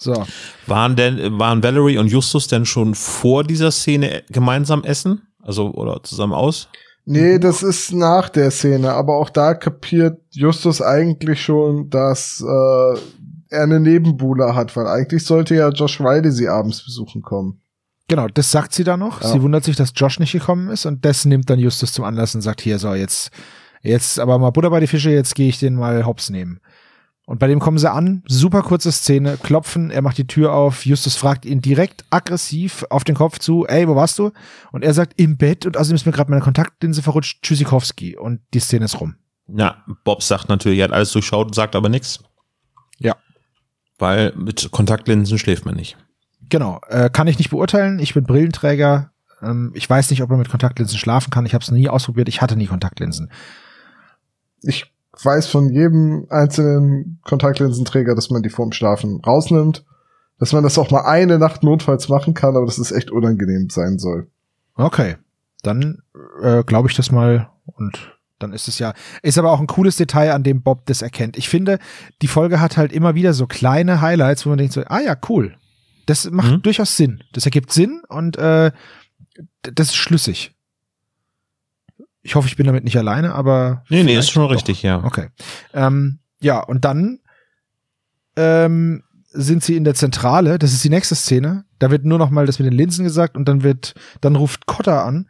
So. 0.03 0.24
Waren 0.66 0.97
denn, 0.97 1.39
waren 1.39 1.62
Valerie 1.62 1.99
und 1.99 2.09
Justus 2.09 2.49
denn 2.49 2.66
schon 2.66 2.95
vor 2.95 3.45
dieser 3.45 3.70
Szene 3.70 4.23
gemeinsam 4.31 4.83
essen? 4.85 5.23
Also, 5.43 5.73
oder 5.73 6.03
zusammen 6.03 6.33
aus? 6.33 6.69
Nee, 7.05 7.39
das 7.39 7.62
ist 7.62 7.93
nach 7.93 8.29
der 8.29 8.51
Szene, 8.51 8.93
aber 8.93 9.16
auch 9.16 9.31
da 9.31 9.55
kapiert 9.55 10.20
Justus 10.31 10.81
eigentlich 10.81 11.43
schon, 11.43 11.91
dass 11.91 12.41
äh, 12.41 12.99
er 13.49 13.62
eine 13.62 13.81
Nebenbuhler 13.81 14.55
hat, 14.55 14.77
weil 14.77 14.87
eigentlich 14.87 15.24
sollte 15.24 15.55
ja 15.55 15.69
Josh 15.70 16.01
Riley 16.01 16.31
sie 16.31 16.49
abends 16.49 16.85
besuchen 16.85 17.23
kommen. 17.23 17.61
Genau, 18.09 18.29
das 18.29 18.51
sagt 18.51 18.74
sie 18.74 18.85
dann 18.85 19.01
noch. 19.01 19.20
Ja. 19.23 19.29
Sie 19.29 19.43
wundert 19.43 19.65
sich, 19.65 19.77
dass 19.77 19.93
Josh 19.97 20.20
nicht 20.20 20.33
gekommen 20.33 20.70
ist 20.70 20.87
und 20.87 21.05
das 21.05 21.24
nimmt 21.24 21.51
dann 21.51 21.59
Justus 21.59 21.93
zum 21.93 22.05
Anlass 22.05 22.35
und 22.35 22.43
sagt, 22.43 22.61
hier, 22.61 22.79
so, 22.79 22.95
jetzt, 22.95 23.31
jetzt 23.83 24.20
aber 24.20 24.39
mal 24.39 24.51
Butter 24.51 24.70
bei 24.70 24.81
die 24.81 24.87
Fische, 24.87 25.11
jetzt 25.11 25.35
gehe 25.35 25.49
ich 25.49 25.59
den 25.59 25.74
mal 25.74 26.07
hops 26.07 26.31
nehmen. 26.31 26.61
Und 27.24 27.39
bei 27.39 27.47
dem 27.47 27.61
kommen 27.61 27.78
sie 27.78 27.90
an, 27.90 28.23
super 28.27 28.62
kurze 28.62 28.90
Szene, 28.90 29.39
klopfen, 29.40 29.90
er 29.90 30.03
macht 30.03 30.19
die 30.19 30.27
Tür 30.27 30.53
auf, 30.53 30.85
Justus 30.85 31.15
fragt 31.15 31.44
ihn 31.44 31.62
direkt 31.62 32.05
aggressiv 32.11 32.85
auf 32.90 33.05
den 33.05 33.15
Kopf 33.15 33.39
zu, 33.39 33.65
ey, 33.66 33.86
wo 33.86 33.94
warst 33.94 34.19
du? 34.19 34.32
Und 34.73 34.82
er 34.82 34.93
sagt, 34.93 35.20
im 35.20 35.36
Bett 35.36 35.65
und 35.65 35.77
außerdem 35.77 35.94
ist 35.94 36.07
mir 36.07 36.12
gerade 36.12 36.31
meine 36.31 36.43
Kontaktlinse 36.43 37.01
verrutscht, 37.01 37.43
Tschüssikowski. 37.43 38.16
Und 38.16 38.40
die 38.55 38.59
Szene 38.59 38.86
ist 38.86 39.01
rum. 39.01 39.15
Ja, 39.47 39.85
Bob 40.05 40.23
sagt 40.23 40.49
natürlich, 40.49 40.81
er 40.81 40.85
hat 40.85 40.93
alles 40.93 41.12
durchschaut, 41.12 41.55
sagt 41.55 41.77
aber 41.77 41.89
nichts. 41.89 42.24
Ja. 42.99 43.16
Weil 43.99 44.32
mit 44.36 44.70
Kontaktlinsen 44.73 45.39
schläft 45.39 45.65
man 45.65 45.77
nicht. 45.77 45.97
Genau, 46.49 46.81
äh, 46.89 47.09
kann 47.09 47.28
ich 47.28 47.39
nicht 47.39 47.51
beurteilen. 47.51 47.99
Ich 47.99 48.15
bin 48.15 48.24
Brillenträger. 48.24 49.12
Ähm, 49.40 49.70
ich 49.74 49.89
weiß 49.89 50.11
nicht, 50.11 50.23
ob 50.23 50.31
man 50.31 50.39
mit 50.39 50.51
Kontaktlinsen 50.51 50.99
schlafen 50.99 51.31
kann. 51.31 51.47
Ich 51.47 51.55
habe 51.55 51.62
es 51.62 51.70
nie 51.70 51.89
ausprobiert. 51.89 52.28
Ich 52.28 52.43
hatte 52.43 52.57
nie 52.57 52.66
Kontaktlinsen. 52.66 53.31
Ich 54.62 54.91
weiß 55.22 55.47
von 55.48 55.68
jedem 55.70 56.26
einzelnen 56.30 57.20
Kontaktlinsenträger, 57.24 58.14
dass 58.14 58.30
man 58.30 58.43
die 58.43 58.48
vorm 58.51 58.72
Schlafen 58.72 59.20
rausnimmt, 59.20 59.84
dass 60.39 60.52
man 60.52 60.62
das 60.62 60.78
auch 60.78 60.90
mal 60.90 61.02
eine 61.02 61.39
Nacht 61.39 61.62
notfalls 61.62 62.09
machen 62.09 62.34
kann, 62.34 62.56
aber 62.56 62.66
dass 62.66 62.78
es 62.78 62.93
echt 62.93 63.10
unangenehm 63.10 63.68
sein 63.70 63.98
soll. 63.98 64.28
Okay, 64.74 65.16
dann 65.62 66.02
äh, 66.43 66.62
glaube 66.64 66.89
ich 66.89 66.97
das 66.97 67.12
mal 67.12 67.51
und 67.66 68.16
dann 68.39 68.52
ist 68.52 68.66
es 68.66 68.78
ja, 68.80 68.93
ist 69.22 69.39
aber 69.39 69.52
auch 69.52 69.60
ein 69.60 69.68
cooles 69.68 69.97
Detail, 69.97 70.32
an 70.32 70.43
dem 70.43 70.62
Bob 70.62 70.86
das 70.86 71.01
erkennt. 71.02 71.36
Ich 71.36 71.48
finde, 71.48 71.78
die 72.22 72.26
Folge 72.28 72.60
hat 72.60 72.76
halt 72.76 72.93
immer 72.93 73.14
wieder 73.14 73.34
so 73.34 73.47
kleine 73.47 74.01
Highlights, 74.01 74.44
wo 74.44 74.48
man 74.51 74.59
denkt 74.59 74.72
so, 74.72 74.82
ah 74.86 75.01
ja, 75.01 75.16
cool. 75.28 75.55
Das 76.06 76.28
macht 76.28 76.51
Mhm. 76.51 76.62
durchaus 76.62 76.97
Sinn. 76.97 77.22
Das 77.32 77.44
ergibt 77.44 77.72
Sinn 77.72 78.02
und 78.09 78.36
äh, 78.39 78.72
das 79.62 79.89
ist 79.89 79.94
schlüssig. 79.97 80.52
Ich 82.23 82.35
hoffe, 82.35 82.49
ich 82.49 82.57
bin 82.57 82.66
damit 82.66 82.85
nicht 82.85 82.97
alleine, 82.97 83.35
aber. 83.35 83.85
Nee, 83.89 84.05
nee, 84.05 84.16
ist 84.16 84.31
schon 84.31 84.44
doch. 84.44 84.53
richtig, 84.53 84.82
ja. 84.82 85.03
Okay. 85.05 85.28
Ähm, 85.74 86.20
ja, 86.40 86.61
und 86.61 86.85
dann 86.85 87.20
ähm, 88.36 89.03
sind 89.31 89.65
sie 89.65 89.77
in 89.77 89.85
der 89.85 89.94
Zentrale, 89.94 90.59
das 90.59 90.73
ist 90.73 90.85
die 90.85 90.90
nächste 90.90 91.15
Szene. 91.15 91.65
Da 91.78 91.90
wird 91.90 92.05
nur 92.05 92.19
noch 92.19 92.31
mal 92.31 92.47
das 92.47 92.59
mit 92.59 92.66
den 92.66 92.77
Linsen 92.77 93.05
gesagt 93.05 93.36
und 93.36 93.49
dann 93.49 93.62
wird, 93.62 93.94
dann 94.20 94.36
ruft 94.36 94.66
Cotter 94.66 95.05
an 95.05 95.28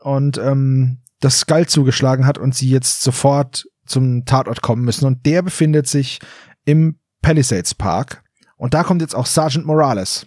und 0.00 0.38
ähm, 0.38 0.98
das 1.20 1.40
Skull 1.40 1.66
zugeschlagen 1.66 2.26
hat 2.26 2.38
und 2.38 2.54
sie 2.54 2.68
jetzt 2.68 3.02
sofort 3.02 3.66
zum 3.86 4.24
Tatort 4.24 4.62
kommen 4.62 4.84
müssen. 4.84 5.06
Und 5.06 5.26
der 5.26 5.42
befindet 5.42 5.86
sich 5.86 6.20
im 6.64 6.98
Palisades 7.22 7.74
Park. 7.74 8.22
Und 8.56 8.74
da 8.74 8.82
kommt 8.82 9.00
jetzt 9.00 9.14
auch 9.14 9.26
Sergeant 9.26 9.66
Morales. 9.66 10.26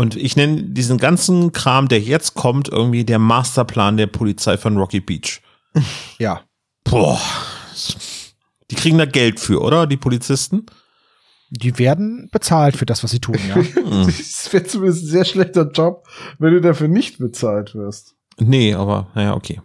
Und 0.00 0.16
ich 0.16 0.34
nenne 0.34 0.62
diesen 0.62 0.96
ganzen 0.96 1.52
Kram, 1.52 1.86
der 1.88 2.00
jetzt 2.00 2.32
kommt, 2.32 2.70
irgendwie 2.70 3.04
der 3.04 3.18
Masterplan 3.18 3.98
der 3.98 4.06
Polizei 4.06 4.56
von 4.56 4.78
Rocky 4.78 5.00
Beach. 5.00 5.42
Ja. 6.18 6.40
Boah. 6.84 7.20
Die 8.70 8.76
kriegen 8.76 8.96
da 8.96 9.04
Geld 9.04 9.38
für, 9.40 9.60
oder? 9.60 9.86
Die 9.86 9.98
Polizisten? 9.98 10.64
Die 11.50 11.78
werden 11.78 12.30
bezahlt 12.32 12.78
für 12.78 12.86
das, 12.86 13.04
was 13.04 13.10
sie 13.10 13.20
tun, 13.20 13.36
ja. 13.46 13.56
Das 14.06 14.50
wäre 14.54 14.64
zumindest 14.64 15.04
ein 15.04 15.08
sehr 15.08 15.24
schlechter 15.26 15.70
Job, 15.70 16.08
wenn 16.38 16.54
du 16.54 16.62
dafür 16.62 16.88
nicht 16.88 17.18
bezahlt 17.18 17.74
wirst. 17.74 18.14
Nee, 18.38 18.72
aber 18.72 19.08
naja, 19.14 19.34
okay. 19.34 19.60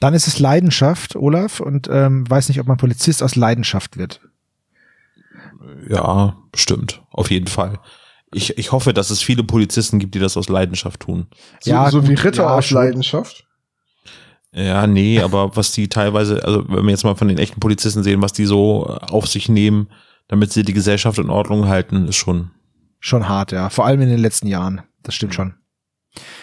Dann 0.00 0.12
ist 0.12 0.26
es 0.26 0.38
Leidenschaft, 0.38 1.16
Olaf, 1.16 1.60
und 1.60 1.88
ähm, 1.90 2.28
weiß 2.28 2.48
nicht, 2.50 2.60
ob 2.60 2.66
man 2.66 2.76
Polizist 2.76 3.22
aus 3.22 3.36
Leidenschaft 3.36 3.96
wird. 3.96 4.20
Ja, 5.88 6.36
stimmt. 6.54 7.00
Auf 7.10 7.30
jeden 7.30 7.46
Fall. 7.46 7.78
Ich, 8.32 8.58
ich 8.58 8.72
hoffe, 8.72 8.92
dass 8.92 9.10
es 9.10 9.22
viele 9.22 9.42
Polizisten 9.42 9.98
gibt, 9.98 10.14
die 10.14 10.18
das 10.18 10.36
aus 10.36 10.48
Leidenschaft 10.48 11.00
tun. 11.00 11.26
So, 11.60 11.70
Ja, 11.70 11.90
so 11.90 12.06
wie 12.06 12.14
Ritter 12.14 12.44
ja, 12.44 12.54
aus 12.54 12.66
schon. 12.66 12.76
Leidenschaft. 12.76 13.46
Ja, 14.52 14.86
nee, 14.86 15.20
aber 15.20 15.56
was 15.56 15.72
die 15.72 15.88
teilweise, 15.88 16.42
also 16.44 16.64
wenn 16.68 16.84
wir 16.84 16.90
jetzt 16.90 17.04
mal 17.04 17.14
von 17.14 17.28
den 17.28 17.38
echten 17.38 17.60
Polizisten 17.60 18.02
sehen, 18.02 18.22
was 18.22 18.32
die 18.32 18.46
so 18.46 18.86
auf 18.86 19.26
sich 19.26 19.48
nehmen, 19.48 19.88
damit 20.26 20.52
sie 20.52 20.62
die 20.62 20.72
Gesellschaft 20.72 21.18
in 21.18 21.30
Ordnung 21.30 21.68
halten, 21.68 22.08
ist 22.08 22.16
schon. 22.16 22.50
Schon 23.00 23.28
hart, 23.28 23.52
ja. 23.52 23.70
Vor 23.70 23.86
allem 23.86 24.00
in 24.00 24.08
den 24.08 24.18
letzten 24.18 24.46
Jahren. 24.46 24.82
Das 25.02 25.14
stimmt 25.14 25.34
schon. 25.34 25.54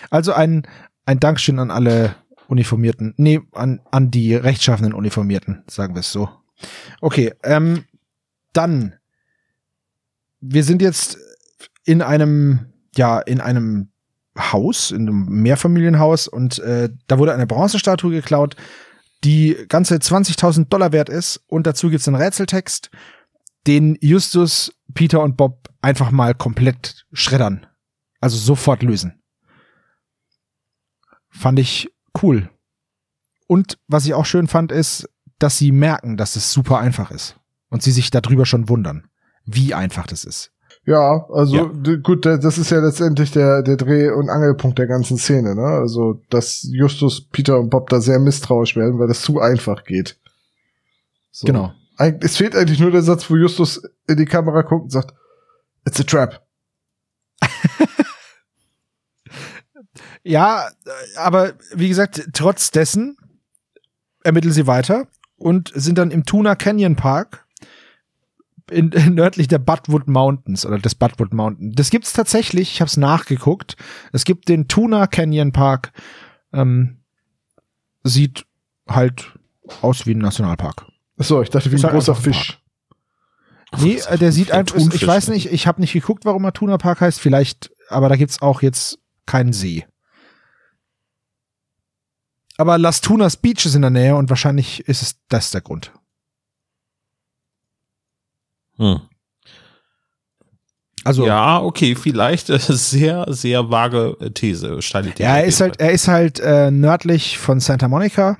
Also 0.10 0.34
ein, 0.34 0.68
ein 1.06 1.20
Dankeschön 1.20 1.60
an 1.60 1.72
alle 1.72 2.16
Uniformierten. 2.48 3.14
Nee, 3.18 3.41
an, 3.53 3.82
an 3.91 4.12
die 4.12 4.36
rechtschaffenden 4.36 4.94
Uniformierten, 4.94 5.64
sagen 5.68 5.95
wir 5.95 5.99
es 5.99 6.12
so. 6.12 6.30
Okay, 7.02 7.34
ähm, 7.44 7.86
dann. 8.53 8.95
Wir 10.40 10.64
sind 10.64 10.82
jetzt 10.82 11.18
in 11.86 12.02
einem, 12.02 12.74
ja, 12.95 13.20
in 13.20 13.40
einem 13.40 13.91
Haus, 14.38 14.91
in 14.91 15.07
einem 15.07 15.26
Mehrfamilienhaus 15.28 16.28
und 16.28 16.60
äh, 16.60 16.90
da 17.07 17.18
wurde 17.20 17.34
eine 17.34 17.48
Bronzestatue 17.48 18.12
geklaut, 18.12 18.56
die 19.24 19.56
ganze 19.70 19.95
20.000 19.95 20.68
Dollar 20.68 20.91
wert 20.91 21.10
ist 21.10 21.41
und 21.48 21.66
dazu 21.66 21.90
gibt's 21.90 22.07
einen 22.07 22.18
Rätseltext, 22.18 22.91
den 23.66 23.98
Justus, 24.02 24.74
Peter 24.94 25.22
und 25.22 25.38
Bob 25.38 25.70
einfach 25.82 26.12
mal 26.12 26.36
komplett 26.36 27.06
schreddern. 27.14 27.66
Also 28.20 28.38
sofort 28.38 28.84
lösen. 28.84 29.22
Fand 31.30 31.60
ich 31.60 31.90
cool. 32.22 32.49
Und 33.48 33.78
was 33.88 34.06
ich 34.06 34.14
auch 34.14 34.26
schön 34.26 34.48
fand, 34.48 34.72
ist, 34.72 35.10
dass 35.38 35.57
sie 35.57 35.72
merken, 35.72 36.18
dass 36.18 36.36
es 36.36 36.52
super 36.52 36.80
einfach 36.80 37.12
ist. 37.12 37.36
Und 37.70 37.84
sie 37.84 37.91
sich 37.91 38.10
darüber 38.10 38.45
schon 38.45 38.70
wundern, 38.70 39.07
wie 39.44 39.74
einfach 39.74 40.07
das 40.07 40.24
ist. 40.24 40.52
Ja, 40.88 41.26
also 41.32 41.56
Ja. 41.56 41.95
gut, 41.98 42.26
da- 42.26 42.38
das 42.38 42.57
ist 42.60 42.70
ja 42.70 42.80
letztendlich 42.80 43.32
der, 43.32 43.64
der 43.64 43.76
Dreh- 43.76 44.12
und 44.12 44.30
Angelpunkt 44.30 44.78
der 44.78 44.86
ganzen 44.88 45.18
Szene, 45.18 45.56
ne? 45.56 45.64
Also, 45.66 46.22
dass 46.30 46.62
Justus, 46.64 47.22
Peter 47.30 47.60
und 47.60 47.70
Bob 47.72 47.90
da 47.90 47.99
sehr 48.02 48.20
misstrauisch 48.20 48.76
werden, 48.76 48.99
weil 48.99 49.07
das 49.07 49.22
zu 49.22 49.40
einfach 49.40 49.84
geht. 49.84 50.18
So. 51.32 51.48
Genau. 51.48 51.74
Es 52.20 52.38
fehlt 52.38 52.56
eigentlich 52.56 52.80
nur 52.80 52.91
der 52.91 53.02
Satz, 53.02 53.30
wo 53.30 53.36
Justus 53.36 53.82
in 54.07 54.18
die 54.18 54.26
Kamera 54.26 54.62
guckt 54.62 54.84
und 54.84 54.91
sagt, 54.91 55.14
It's 55.88 55.99
a 55.99 56.03
trap. 56.03 56.41
Ja, 60.24 60.70
aber 61.18 61.53
wie 61.74 61.88
gesagt, 61.88 62.30
trotz 62.34 62.72
dessen 62.72 63.16
ermitteln 64.24 64.52
sie 64.53 64.66
weiter 64.68 65.07
und 65.38 65.72
sind 65.76 65.98
dann 65.99 66.10
im 66.12 66.26
Tuna 66.26 66.56
Canyon 66.56 66.95
Park 66.95 67.44
in, 68.72 68.92
in 68.92 69.14
nördlich 69.16 69.48
der 69.48 69.60
Butwood 69.60 70.08
Mountains 70.08 70.66
oder 70.66 70.80
des 70.80 70.96
Butwood 70.96 71.34
Mountain. 71.34 71.74
Das 71.74 71.90
gibt's 71.90 72.14
tatsächlich, 72.14 72.74
ich 72.74 72.82
habe 72.82 72.90
es 72.90 72.98
nachgeguckt. 72.98 73.76
Es 74.12 74.26
gibt 74.26 74.50
den 74.50 74.68
Tuna 74.68 75.08
Canyon 75.08 75.52
Park. 75.52 75.92
Ähm, 76.54 76.98
sieht 78.04 78.46
halt 78.88 79.34
aus 79.82 80.06
wie 80.06 80.14
ein 80.14 80.20
Nationalpark. 80.20 80.86
So, 81.18 81.42
ich 81.42 81.50
dachte, 81.50 81.72
wie 81.72 81.76
ein 81.76 81.84
halt 81.84 81.94
großer 81.94 82.16
Fisch. 82.16 82.62
Nee, 83.80 84.00
äh, 84.08 84.18
der 84.18 84.32
sieht 84.32 84.52
Ein 84.52 84.60
einfach, 84.60 84.76
ich 84.76 84.84
Thunfisch. 84.84 85.08
weiß 85.08 85.28
nicht, 85.30 85.52
ich 85.52 85.68
habe 85.68 85.82
nicht 85.82 85.94
geguckt, 85.94 86.26
warum 86.26 86.44
er 86.46 86.54
Tuna 86.54 86.78
Park 86.78 87.02
heißt, 87.02 87.20
vielleicht, 87.20 87.72
aber 87.90 88.10
da 88.10 88.16
gibt's 88.16 88.42
auch 88.42 88.62
jetzt 88.62 89.00
keinen 89.26 89.54
See. 89.54 89.86
Aber 92.58 92.78
Las 92.78 93.02
Tunas 93.02 93.38
Beach 93.38 93.66
ist 93.66 93.76
in 93.76 93.82
der 93.82 93.92
Nähe 93.92 94.16
und 94.16 94.30
wahrscheinlich 94.30 94.88
ist 94.88 95.02
es 95.02 95.16
das 95.28 95.52
der 95.52 95.62
Grund. 95.62 95.92
Hm. 98.77 98.99
Also 101.03 101.26
Ja, 101.27 101.61
okay, 101.61 101.95
vielleicht 101.95 102.49
äh, 102.49 102.57
sehr, 102.60 103.26
sehr 103.30 103.69
vage 103.69 104.18
äh, 104.19 104.31
These, 104.31 104.81
steile 104.81 105.11
These. 105.11 105.23
ja, 105.23 105.38
er 105.38 105.45
ist 105.45 105.61
halt, 105.61 105.80
er 105.80 105.91
ist 105.91 106.07
halt 106.07 106.39
äh, 106.39 106.72
nördlich 106.72 107.38
von 107.38 107.60
Santa 107.60 107.88
Monica 107.88 108.38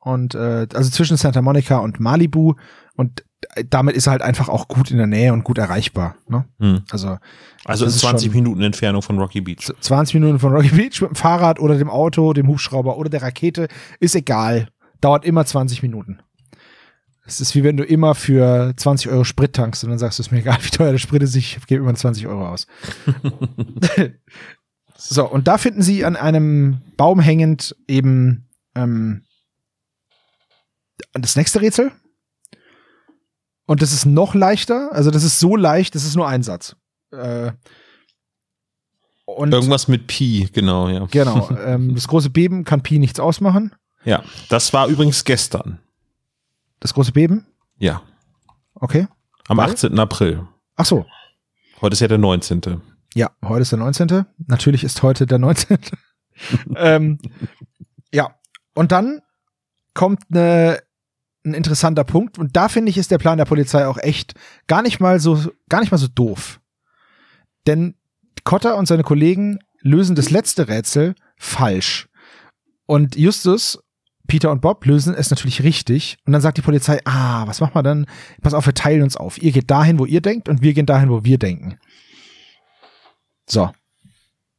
und 0.00 0.34
äh, 0.34 0.66
also 0.74 0.90
zwischen 0.90 1.16
Santa 1.16 1.40
Monica 1.42 1.78
und 1.78 1.98
Malibu 2.00 2.54
und 2.96 3.24
damit 3.70 3.96
ist 3.96 4.06
er 4.06 4.10
halt 4.12 4.22
einfach 4.22 4.50
auch 4.50 4.68
gut 4.68 4.90
in 4.90 4.98
der 4.98 5.06
Nähe 5.06 5.32
und 5.32 5.44
gut 5.44 5.56
erreichbar. 5.56 6.16
Ne? 6.28 6.44
Hm. 6.58 6.82
Also 6.90 7.16
Also 7.64 7.86
in 7.86 7.88
ist 7.90 8.00
20 8.00 8.26
schon- 8.30 8.34
Minuten 8.42 8.60
Entfernung 8.60 9.00
von 9.00 9.18
Rocky 9.18 9.40
Beach. 9.40 9.72
20 9.80 10.14
Minuten 10.14 10.38
von 10.38 10.52
Rocky 10.52 10.68
Beach 10.68 11.00
mit 11.00 11.10
dem 11.12 11.14
Fahrrad 11.16 11.58
oder 11.58 11.78
dem 11.78 11.88
Auto, 11.88 12.34
dem 12.34 12.48
Hubschrauber 12.48 12.98
oder 12.98 13.08
der 13.08 13.22
Rakete, 13.22 13.68
ist 13.98 14.14
egal. 14.14 14.68
Dauert 15.00 15.24
immer 15.24 15.46
20 15.46 15.82
Minuten. 15.82 16.20
Es 17.30 17.40
ist 17.40 17.54
wie 17.54 17.62
wenn 17.62 17.76
du 17.76 17.84
immer 17.84 18.16
für 18.16 18.74
20 18.76 19.08
Euro 19.10 19.22
Sprit 19.22 19.52
tankst 19.52 19.84
und 19.84 19.90
dann 19.90 20.00
sagst 20.00 20.18
du, 20.18 20.22
es 20.22 20.26
ist 20.26 20.32
mir 20.32 20.40
egal, 20.40 20.58
wie 20.62 20.70
teuer 20.70 20.90
der 20.90 20.98
Sprit 20.98 21.22
ist, 21.22 21.36
ich 21.36 21.58
gebe 21.66 21.84
immer 21.84 21.94
20 21.94 22.26
Euro 22.26 22.48
aus. 22.48 22.66
so, 24.96 25.28
und 25.28 25.46
da 25.46 25.56
finden 25.56 25.82
sie 25.82 26.04
an 26.04 26.16
einem 26.16 26.80
Baum 26.96 27.20
hängend 27.20 27.76
eben 27.86 28.48
ähm, 28.74 29.22
das 31.12 31.36
nächste 31.36 31.60
Rätsel. 31.60 31.92
Und 33.66 33.80
das 33.80 33.92
ist 33.92 34.06
noch 34.06 34.34
leichter. 34.34 34.90
Also 34.92 35.12
das 35.12 35.22
ist 35.22 35.38
so 35.38 35.54
leicht, 35.54 35.94
das 35.94 36.04
ist 36.04 36.16
nur 36.16 36.26
ein 36.26 36.42
Satz. 36.42 36.74
Äh, 37.12 37.52
Irgendwas 39.38 39.86
mit 39.86 40.08
Pi, 40.08 40.48
genau, 40.52 40.88
ja. 40.88 41.06
Genau. 41.08 41.48
Ähm, 41.64 41.94
das 41.94 42.08
große 42.08 42.30
Beben 42.30 42.64
kann 42.64 42.82
Pi 42.82 42.98
nichts 42.98 43.20
ausmachen. 43.20 43.72
Ja, 44.04 44.24
das 44.48 44.72
war 44.72 44.88
übrigens 44.88 45.24
gestern. 45.24 45.78
Das 46.80 46.94
große 46.94 47.12
Beben? 47.12 47.46
Ja, 47.78 48.02
Okay. 48.74 49.06
am 49.48 49.58
Weil? 49.58 49.70
18. 49.70 49.98
April. 49.98 50.46
Ach 50.76 50.84
so. 50.84 51.04
Heute 51.80 51.92
ist 51.94 52.00
ja 52.00 52.08
der 52.08 52.18
19. 52.18 52.80
Ja, 53.14 53.30
heute 53.44 53.62
ist 53.62 53.72
der 53.72 53.78
19. 53.78 54.24
Natürlich 54.46 54.84
ist 54.84 55.02
heute 55.02 55.26
der 55.26 55.38
19. 55.38 55.78
ähm, 56.76 57.18
ja, 58.12 58.34
und 58.74 58.92
dann 58.92 59.20
kommt 59.94 60.22
eine, 60.30 60.80
ein 61.44 61.54
interessanter 61.54 62.04
Punkt 62.04 62.38
und 62.38 62.56
da 62.56 62.68
finde 62.68 62.90
ich 62.90 62.98
ist 62.98 63.10
der 63.10 63.18
Plan 63.18 63.38
der 63.38 63.44
Polizei 63.44 63.86
auch 63.86 63.98
echt 63.98 64.34
gar 64.66 64.82
nicht 64.82 65.00
mal 65.00 65.20
so 65.20 65.50
gar 65.68 65.80
nicht 65.80 65.90
mal 65.90 65.98
so 65.98 66.08
doof. 66.08 66.60
Denn 67.66 67.96
Cotter 68.44 68.76
und 68.76 68.86
seine 68.86 69.02
Kollegen 69.02 69.58
lösen 69.80 70.16
das 70.16 70.30
letzte 70.30 70.68
Rätsel 70.68 71.14
falsch. 71.36 72.08
Und 72.86 73.16
Justus, 73.16 73.82
Peter 74.30 74.52
und 74.52 74.60
Bob 74.60 74.86
lösen 74.86 75.12
es 75.12 75.28
natürlich 75.30 75.64
richtig. 75.64 76.16
Und 76.24 76.32
dann 76.32 76.40
sagt 76.40 76.56
die 76.56 76.62
Polizei, 76.62 77.00
ah, 77.04 77.48
was 77.48 77.60
machen 77.60 77.74
wir 77.74 77.82
dann? 77.82 78.06
Pass 78.42 78.54
auf, 78.54 78.64
wir 78.64 78.74
teilen 78.74 79.02
uns 79.02 79.16
auf. 79.16 79.42
Ihr 79.42 79.50
geht 79.50 79.68
dahin, 79.68 79.98
wo 79.98 80.06
ihr 80.06 80.20
denkt 80.20 80.48
und 80.48 80.62
wir 80.62 80.72
gehen 80.72 80.86
dahin, 80.86 81.10
wo 81.10 81.24
wir 81.24 81.36
denken. 81.36 81.80
So. 83.44 83.72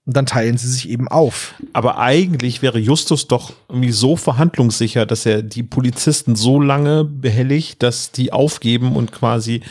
Und 0.05 0.17
dann 0.17 0.25
teilen 0.25 0.57
sie 0.57 0.69
sich 0.69 0.89
eben 0.89 1.07
auf. 1.07 1.53
Aber 1.71 1.99
eigentlich 1.99 2.61
wäre 2.61 2.79
Justus 2.79 3.29
doch 3.29 3.53
irgendwie 3.69 3.93
so 3.93 4.17
verhandlungssicher, 4.17 5.05
dass 5.05 5.25
er 5.25 5.41
die 5.41 5.63
Polizisten 5.63 6.35
so 6.35 6.59
lange 6.59 7.05
behelligt, 7.05 7.81
dass 7.81 8.11
die 8.11 8.33
aufgeben 8.33 8.97
und 8.97 9.13
quasi 9.13 9.61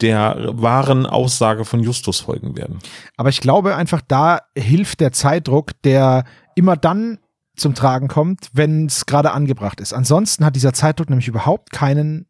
der 0.00 0.48
wahren 0.52 1.04
Aussage 1.04 1.66
von 1.66 1.82
Justus 1.82 2.20
folgen 2.20 2.56
werden. 2.56 2.78
Aber 3.18 3.28
ich 3.28 3.42
glaube 3.42 3.76
einfach, 3.76 4.00
da 4.08 4.40
hilft 4.56 5.00
der 5.00 5.12
Zeitdruck, 5.12 5.72
der 5.82 6.24
immer 6.54 6.78
dann 6.78 7.18
zum 7.56 7.74
Tragen 7.74 8.08
kommt, 8.08 8.48
wenn 8.52 8.86
es 8.86 9.06
gerade 9.06 9.32
angebracht 9.32 9.80
ist. 9.80 9.92
Ansonsten 9.92 10.44
hat 10.44 10.56
dieser 10.56 10.72
Zeitdruck 10.72 11.10
nämlich 11.10 11.28
überhaupt 11.28 11.70
keinen, 11.70 12.26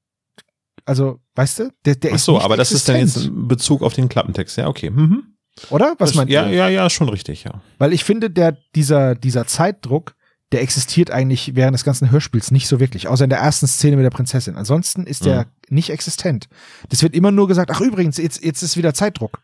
also, 0.84 1.20
weißt 1.36 1.58
du, 1.60 1.70
der, 1.84 1.94
der 1.94 2.10
Ach 2.12 2.16
ist 2.16 2.24
so, 2.24 2.32
nicht 2.34 2.44
aber 2.44 2.56
das 2.56 2.72
ist 2.72 2.88
dann 2.88 2.96
jetzt 2.96 3.16
existent, 3.16 3.36
in 3.36 3.48
Bezug 3.48 3.82
auf 3.82 3.94
den 3.94 4.08
Klappentext. 4.08 4.56
Ja, 4.56 4.66
okay. 4.68 4.90
Mhm. 4.90 5.22
oder? 5.70 5.94
Was 5.98 6.10
Das- 6.10 6.16
meint 6.16 6.30
ja, 6.30 6.46
ihr? 6.46 6.54
ja, 6.54 6.68
ja, 6.68 6.90
schon 6.90 7.08
richtig, 7.08 7.44
ja. 7.44 7.62
Weil 7.78 7.92
ich 7.92 8.04
finde, 8.04 8.30
der, 8.30 8.56
dieser, 8.74 9.14
dieser 9.14 9.46
Zeitdruck, 9.46 10.14
der 10.50 10.60
existiert 10.62 11.10
eigentlich 11.10 11.54
während 11.54 11.74
des 11.74 11.84
ganzen 11.84 12.10
Hörspiels 12.10 12.50
nicht 12.50 12.66
so 12.68 12.78
wirklich, 12.80 13.08
außer 13.08 13.24
in 13.24 13.30
der 13.30 13.38
ersten 13.38 13.66
Szene 13.66 13.96
mit 13.96 14.04
der 14.04 14.10
Prinzessin. 14.10 14.56
Ansonsten 14.56 15.06
ist 15.06 15.24
der 15.24 15.44
Mhm. 15.44 15.76
nicht 15.76 15.90
existent. 15.90 16.48
Das 16.90 17.02
wird 17.02 17.14
immer 17.14 17.30
nur 17.30 17.48
gesagt, 17.48 17.70
ach 17.72 17.80
übrigens, 17.80 18.18
jetzt, 18.18 18.44
jetzt 18.44 18.62
ist 18.62 18.76
wieder 18.76 18.92
Zeitdruck. 18.92 19.40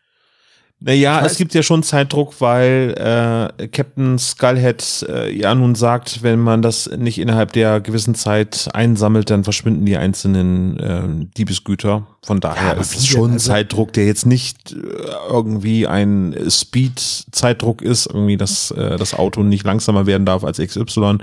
Naja, 0.81 1.25
es 1.25 1.35
gibt 1.35 1.53
ja 1.53 1.61
schon 1.61 1.83
Zeitdruck, 1.83 2.39
weil 2.39 2.93
äh, 2.97 3.67
Captain 3.67 4.17
Skullhead 4.17 5.05
äh, 5.09 5.29
ja 5.29 5.53
nun 5.53 5.75
sagt, 5.75 6.23
wenn 6.23 6.39
man 6.39 6.61
das 6.61 6.89
nicht 6.97 7.17
innerhalb 7.19 7.51
der 7.51 7.81
gewissen 7.81 8.15
Zeit 8.15 8.69
einsammelt, 8.73 9.29
dann 9.29 9.43
verschwinden 9.43 9.85
die 9.85 9.97
einzelnen 9.97 10.79
äh, 10.79 11.25
Diebesgüter. 11.37 12.07
Von 12.23 12.39
daher 12.39 12.71
aber 12.71 12.81
ist 12.81 12.95
es 12.95 13.05
schon 13.07 13.31
ein 13.31 13.33
Also- 13.33 13.51
Zeitdruck, 13.51 13.91
der 13.91 14.05
jetzt 14.05 14.25
nicht 14.25 14.71
äh, 14.71 14.77
irgendwie 15.29 15.85
ein 15.85 16.33
Speed-Zeitdruck 16.49 17.81
ist, 17.81 18.05
irgendwie, 18.07 18.37
dass 18.37 18.71
äh, 18.71 18.95
das 18.97 19.13
Auto 19.13 19.43
nicht 19.43 19.65
langsamer 19.65 20.05
werden 20.05 20.25
darf 20.25 20.43
als 20.45 20.59
XY. 20.59 21.17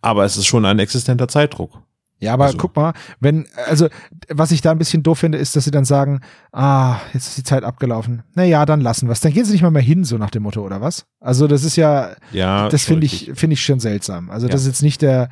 Aber 0.00 0.24
es 0.24 0.36
ist 0.38 0.46
schon 0.46 0.64
ein 0.64 0.78
existenter 0.78 1.28
Zeitdruck. 1.28 1.72
Ja, 2.18 2.32
aber 2.32 2.44
Also- 2.46 2.56
guck 2.58 2.74
mal, 2.76 2.94
wenn, 3.20 3.46
also, 3.66 3.88
was 4.30 4.50
ich 4.50 4.62
da 4.62 4.70
ein 4.70 4.78
bisschen 4.78 5.02
doof 5.02 5.18
finde, 5.18 5.36
ist, 5.38 5.54
dass 5.54 5.64
sie 5.64 5.70
dann 5.70 5.84
sagen, 5.84 6.20
ah, 6.52 6.96
jetzt 7.12 7.28
ist 7.28 7.38
die 7.38 7.42
Zeit 7.44 7.62
abgelaufen. 7.62 8.22
Naja, 8.34 8.64
dann 8.64 8.80
lassen 8.80 9.06
wir's. 9.08 9.20
Dann 9.20 9.32
gehen 9.32 9.44
sie 9.44 9.52
nicht 9.52 9.62
mal 9.62 9.70
mehr 9.70 9.82
hin, 9.82 10.04
so 10.04 10.16
nach 10.16 10.30
dem 10.30 10.42
Motto, 10.44 10.62
oder 10.64 10.80
was? 10.80 11.04
Also, 11.20 11.46
das 11.46 11.62
ist 11.64 11.76
ja, 11.76 12.16
Ja, 12.32 12.68
das 12.70 12.84
finde 12.84 13.04
ich, 13.06 13.32
finde 13.34 13.54
ich 13.54 13.62
schon 13.64 13.80
seltsam. 13.80 14.30
Also, 14.30 14.46
Ja. 14.46 14.52
das 14.52 14.62
ist 14.62 14.66
jetzt 14.68 14.82
nicht 14.82 15.02
der, 15.02 15.28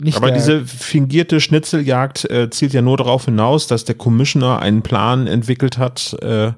nicht 0.00 0.16
Aber 0.16 0.30
diese 0.30 0.64
fingierte 0.64 1.38
Schnitzeljagd 1.38 2.24
äh, 2.30 2.48
zielt 2.50 2.72
ja 2.72 2.80
nur 2.80 2.96
darauf 2.96 3.26
hinaus, 3.26 3.66
dass 3.66 3.84
der 3.84 3.94
Commissioner 3.94 4.58
einen 4.60 4.80
Plan 4.82 5.26
entwickelt 5.26 5.76
hat, 5.76 6.16
äh, 6.22 6.52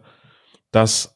dass 0.70 1.13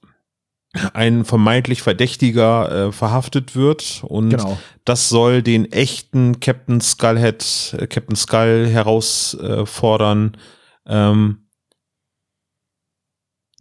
ein 0.92 1.24
vermeintlich 1.24 1.82
Verdächtiger 1.82 2.88
äh, 2.88 2.92
verhaftet 2.92 3.56
wird 3.56 4.02
und 4.06 4.30
genau. 4.30 4.58
das 4.84 5.08
soll 5.08 5.42
den 5.42 5.72
echten 5.72 6.40
Captain 6.40 6.80
Skullhead, 6.80 7.76
äh, 7.78 7.86
Captain 7.86 8.16
Skull 8.16 8.66
herausfordern. 8.68 10.36
Ähm, 10.86 11.48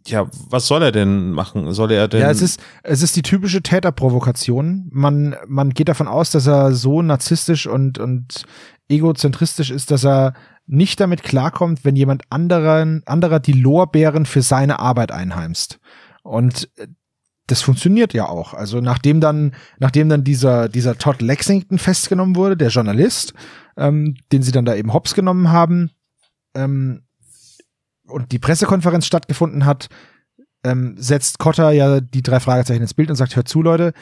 ja, 0.06 0.26
was 0.48 0.66
soll 0.66 0.82
er 0.82 0.92
denn 0.92 1.32
machen? 1.32 1.72
Soll 1.72 1.92
er 1.92 2.08
denn? 2.08 2.20
Ja, 2.20 2.30
es 2.30 2.42
ist, 2.42 2.60
es 2.82 3.02
ist 3.02 3.16
die 3.16 3.22
typische 3.22 3.62
Täterprovokation. 3.62 4.88
Man, 4.90 5.36
man 5.46 5.70
geht 5.70 5.88
davon 5.88 6.08
aus, 6.08 6.30
dass 6.30 6.46
er 6.46 6.72
so 6.72 7.02
narzisstisch 7.02 7.66
und, 7.66 7.98
und 7.98 8.44
egozentristisch 8.88 9.70
ist, 9.70 9.90
dass 9.90 10.04
er 10.04 10.34
nicht 10.66 11.00
damit 11.00 11.22
klarkommt, 11.22 11.84
wenn 11.84 11.96
jemand 11.96 12.22
anderen, 12.30 13.02
anderer 13.06 13.40
die 13.40 13.52
Lorbeeren 13.52 14.26
für 14.26 14.42
seine 14.42 14.78
Arbeit 14.78 15.12
einheimst. 15.12 15.78
Und 16.28 16.70
äh, 16.76 16.88
das 17.46 17.62
funktioniert 17.62 18.12
ja 18.12 18.28
auch. 18.28 18.52
Also 18.52 18.80
nachdem 18.80 19.20
dann, 19.20 19.54
nachdem 19.78 20.08
dann 20.10 20.22
dieser, 20.22 20.68
dieser 20.68 20.98
Todd 20.98 21.22
Lexington 21.22 21.78
festgenommen 21.78 22.36
wurde, 22.36 22.56
der 22.56 22.68
Journalist, 22.68 23.32
ähm, 23.76 24.16
den 24.32 24.42
sie 24.42 24.52
dann 24.52 24.66
da 24.66 24.74
eben 24.74 24.92
hops 24.92 25.14
genommen 25.14 25.50
haben, 25.50 25.90
ähm, 26.54 27.02
und 28.06 28.32
die 28.32 28.38
Pressekonferenz 28.38 29.06
stattgefunden 29.06 29.64
hat, 29.64 29.88
ähm, 30.64 30.96
setzt 30.98 31.38
Cotter 31.38 31.70
ja 31.70 32.00
die 32.00 32.22
drei 32.22 32.40
Fragezeichen 32.40 32.82
ins 32.82 32.94
Bild 32.94 33.10
und 33.10 33.16
sagt, 33.16 33.36
hört 33.36 33.48
zu, 33.48 33.62
Leute, 33.62 33.92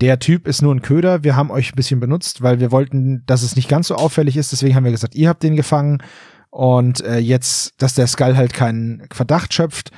der 0.00 0.18
Typ 0.18 0.46
ist 0.46 0.62
nur 0.62 0.74
ein 0.74 0.82
Köder, 0.82 1.24
wir 1.24 1.34
haben 1.34 1.50
euch 1.50 1.72
ein 1.72 1.76
bisschen 1.76 2.00
benutzt, 2.00 2.42
weil 2.42 2.60
wir 2.60 2.70
wollten, 2.70 3.24
dass 3.26 3.42
es 3.42 3.56
nicht 3.56 3.68
ganz 3.68 3.88
so 3.88 3.96
auffällig 3.96 4.36
ist, 4.36 4.52
deswegen 4.52 4.74
haben 4.74 4.84
wir 4.84 4.92
gesagt, 4.92 5.16
ihr 5.16 5.28
habt 5.28 5.42
den 5.42 5.56
gefangen 5.56 6.02
und 6.50 7.04
äh, 7.04 7.18
jetzt, 7.18 7.82
dass 7.82 7.94
der 7.94 8.06
Skull 8.06 8.36
halt 8.36 8.52
keinen 8.52 9.06
Verdacht 9.12 9.52
schöpft 9.52 9.90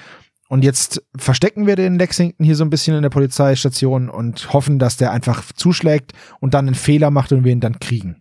und 0.50 0.64
jetzt 0.64 1.00
verstecken 1.16 1.68
wir 1.68 1.76
den 1.76 1.96
Lexington 1.96 2.44
hier 2.44 2.56
so 2.56 2.64
ein 2.64 2.70
bisschen 2.70 2.96
in 2.96 3.02
der 3.02 3.08
Polizeistation 3.08 4.10
und 4.10 4.52
hoffen, 4.52 4.80
dass 4.80 4.96
der 4.96 5.12
einfach 5.12 5.44
zuschlägt 5.52 6.12
und 6.40 6.54
dann 6.54 6.66
einen 6.66 6.74
Fehler 6.74 7.12
macht 7.12 7.30
und 7.30 7.44
wir 7.44 7.52
ihn 7.52 7.60
dann 7.60 7.78
kriegen. 7.78 8.16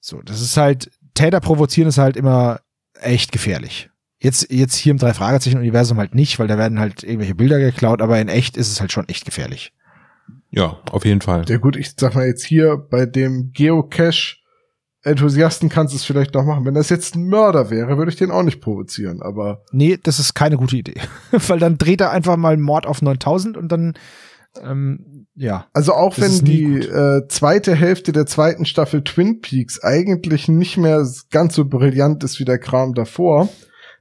So, 0.00 0.20
das 0.22 0.40
ist 0.40 0.56
halt, 0.56 0.90
Täter 1.14 1.38
provozieren 1.38 1.88
ist 1.88 1.98
halt 1.98 2.16
immer 2.16 2.62
echt 2.94 3.30
gefährlich. 3.30 3.90
Jetzt, 4.18 4.50
jetzt 4.50 4.74
hier 4.74 4.90
im 4.90 4.98
Drei-Fragezeichen-Universum 4.98 5.98
halt 5.98 6.16
nicht, 6.16 6.40
weil 6.40 6.48
da 6.48 6.58
werden 6.58 6.80
halt 6.80 7.04
irgendwelche 7.04 7.36
Bilder 7.36 7.60
geklaut, 7.60 8.02
aber 8.02 8.20
in 8.20 8.26
echt 8.26 8.56
ist 8.56 8.72
es 8.72 8.80
halt 8.80 8.90
schon 8.90 9.08
echt 9.08 9.24
gefährlich. 9.24 9.72
ja, 10.50 10.80
auf 10.90 11.04
jeden 11.04 11.20
Fall. 11.20 11.44
Ja 11.46 11.58
gut, 11.58 11.76
ich 11.76 11.92
sag 11.96 12.16
mal 12.16 12.26
jetzt 12.26 12.44
hier 12.44 12.76
bei 12.76 13.06
dem 13.06 13.52
Geocache 13.52 14.38
Enthusiasten 15.06 15.68
kannst 15.68 15.94
du 15.94 15.96
es 15.96 16.04
vielleicht 16.04 16.34
noch 16.34 16.44
machen. 16.44 16.64
Wenn 16.64 16.74
das 16.74 16.90
jetzt 16.90 17.14
ein 17.14 17.28
Mörder 17.28 17.70
wäre, 17.70 17.96
würde 17.96 18.10
ich 18.10 18.16
den 18.16 18.32
auch 18.32 18.42
nicht 18.42 18.60
provozieren, 18.60 19.22
aber 19.22 19.62
Nee, 19.70 19.98
das 20.02 20.18
ist 20.18 20.34
keine 20.34 20.56
gute 20.56 20.76
Idee. 20.76 21.00
weil 21.30 21.60
dann 21.60 21.78
dreht 21.78 22.00
er 22.00 22.10
einfach 22.10 22.36
mal 22.36 22.56
Mord 22.56 22.86
auf 22.86 23.02
9000 23.02 23.56
und 23.56 23.70
dann, 23.70 23.94
ähm, 24.60 25.26
ja. 25.36 25.66
also 25.72 25.92
auch 25.92 26.18
wenn 26.18 26.44
die 26.44 26.78
äh, 26.80 27.28
zweite 27.28 27.76
Hälfte 27.76 28.10
der 28.10 28.26
zweiten 28.26 28.64
Staffel 28.64 29.04
Twin 29.04 29.40
Peaks 29.40 29.80
eigentlich 29.80 30.48
nicht 30.48 30.76
mehr 30.76 31.06
ganz 31.30 31.54
so 31.54 31.64
brillant 31.64 32.24
ist 32.24 32.40
wie 32.40 32.44
der 32.44 32.58
Kram 32.58 32.92
davor, 32.94 33.48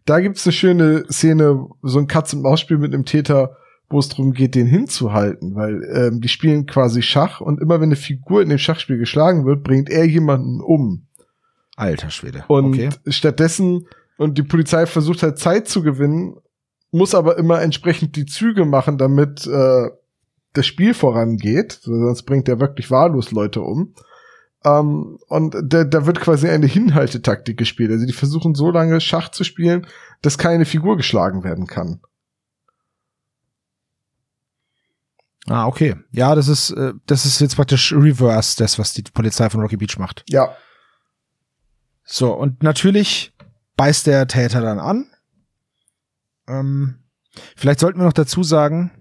da 0.06 0.20
gibt's 0.20 0.46
eine 0.46 0.54
schöne 0.54 1.04
Szene, 1.12 1.68
so 1.84 2.00
ein 2.00 2.08
Katz-und-Maus-Spiel 2.08 2.80
mit 2.80 2.94
einem 2.94 3.06
Täter, 3.06 3.58
wo 3.96 4.00
es 4.00 4.10
darum 4.10 4.34
geht, 4.34 4.56
den 4.56 4.68
hinzuhalten, 4.68 5.56
weil 5.56 5.82
ähm, 5.94 6.20
die 6.20 6.28
spielen 6.28 6.66
quasi 6.66 7.02
Schach 7.02 7.40
und 7.40 7.62
immer 7.62 7.76
wenn 7.80 7.88
eine 7.88 7.96
Figur 7.96 8.42
in 8.42 8.50
dem 8.50 8.58
Schachspiel 8.58 8.98
geschlagen 8.98 9.46
wird, 9.46 9.64
bringt 9.64 9.90
er 9.90 10.06
jemanden 10.06 10.60
um. 10.60 11.08
Alter 11.78 12.10
Schwede. 12.10 12.44
Und 12.50 12.68
okay. 12.68 12.90
stattdessen, 13.08 13.88
und 14.18 14.38
die 14.38 14.44
Polizei 14.44 14.86
versucht 14.86 15.24
halt 15.24 15.40
Zeit 15.40 15.70
zu 15.70 15.82
gewinnen, 15.82 16.36
muss 16.92 17.16
aber 17.16 17.38
immer 17.38 17.62
entsprechend 17.62 18.18
die 18.18 18.26
Züge 18.26 18.66
machen, 18.66 18.98
damit 18.98 19.48
äh, 19.48 19.90
das 20.52 20.66
Spiel 20.68 20.94
vorangeht. 20.94 21.80
Sonst 21.84 22.24
bringt 22.24 22.50
er 22.50 22.60
wirklich 22.60 22.92
wahllos 22.92 23.32
Leute 23.32 23.62
um. 23.62 23.94
Ähm, 24.66 25.20
und 25.28 25.56
da, 25.64 25.86
da 25.86 26.06
wird 26.06 26.20
quasi 26.20 26.50
eine 26.50 26.68
Hinhaltetaktik 26.68 27.58
gespielt. 27.58 27.92
Also 27.92 28.06
die 28.06 28.14
versuchen 28.14 28.56
so 28.56 28.72
lange 28.72 29.00
Schach 29.00 29.30
zu 29.30 29.46
spielen, 29.46 29.88
dass 30.22 30.38
keine 30.38 30.66
Figur 30.66 30.98
geschlagen 30.98 31.46
werden 31.46 31.66
kann. 31.66 32.02
Ah, 35.48 35.68
okay. 35.68 35.96
Ja, 36.12 36.34
das 36.34 36.48
ist, 36.48 36.72
äh, 36.72 36.94
das 37.06 37.26
ist 37.26 37.40
jetzt 37.40 37.56
praktisch 37.56 37.94
reverse, 37.94 38.56
das, 38.58 38.80
was 38.80 38.94
die 38.94 39.04
Polizei 39.04 39.50
von 39.50 39.62
Rocky 39.62 39.78
Beach 39.78 39.98
macht. 39.98 40.24
Ja, 40.30 40.56
So, 42.04 42.34
und 42.34 42.64
natürlich 42.64 43.34
beißt 43.78 44.08
der 44.08 44.28
Täter 44.28 44.62
dann 44.62 44.80
an. 44.80 45.08
Ähm, 46.48 47.00
vielleicht 47.56 47.80
sollten 47.80 48.00
wir 48.00 48.06
noch 48.06 48.14
dazu 48.14 48.44
sagen, 48.44 48.92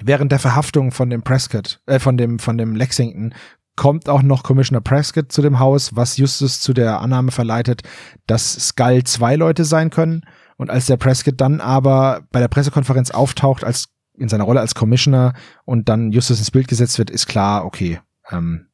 während 0.00 0.32
der 0.32 0.38
Verhaftung 0.38 0.92
von 0.92 1.10
dem 1.10 1.22
Prescott, 1.22 1.80
äh, 1.86 1.98
von 1.98 2.16
dem, 2.16 2.38
von 2.38 2.56
dem 2.58 2.76
Lexington, 2.76 3.34
kommt 3.76 4.08
auch 4.08 4.22
noch 4.22 4.42
Commissioner 4.42 4.82
Prescott 4.82 5.32
zu 5.32 5.40
dem 5.40 5.58
Haus, 5.58 5.96
was 5.96 6.18
Justus 6.18 6.60
zu 6.60 6.74
der 6.74 7.00
Annahme 7.00 7.30
verleitet, 7.30 7.82
dass 8.26 8.52
Skull 8.52 9.04
zwei 9.04 9.36
Leute 9.36 9.64
sein 9.64 9.90
können. 9.90 10.22
Und 10.56 10.68
als 10.68 10.86
der 10.86 10.98
Prescott 10.98 11.40
dann 11.40 11.62
aber 11.62 12.22
bei 12.30 12.40
der 12.40 12.48
Pressekonferenz 12.48 13.10
auftaucht, 13.10 13.64
als 13.64 13.86
in 14.20 14.28
seiner 14.28 14.44
Rolle 14.44 14.60
als 14.60 14.74
Commissioner 14.74 15.34
und 15.64 15.88
dann 15.88 16.12
Justus 16.12 16.38
ins 16.38 16.50
Bild 16.50 16.68
gesetzt 16.68 16.98
wird, 16.98 17.10
ist 17.10 17.26
klar, 17.26 17.64
okay, 17.64 18.00
ähm, 18.30 18.66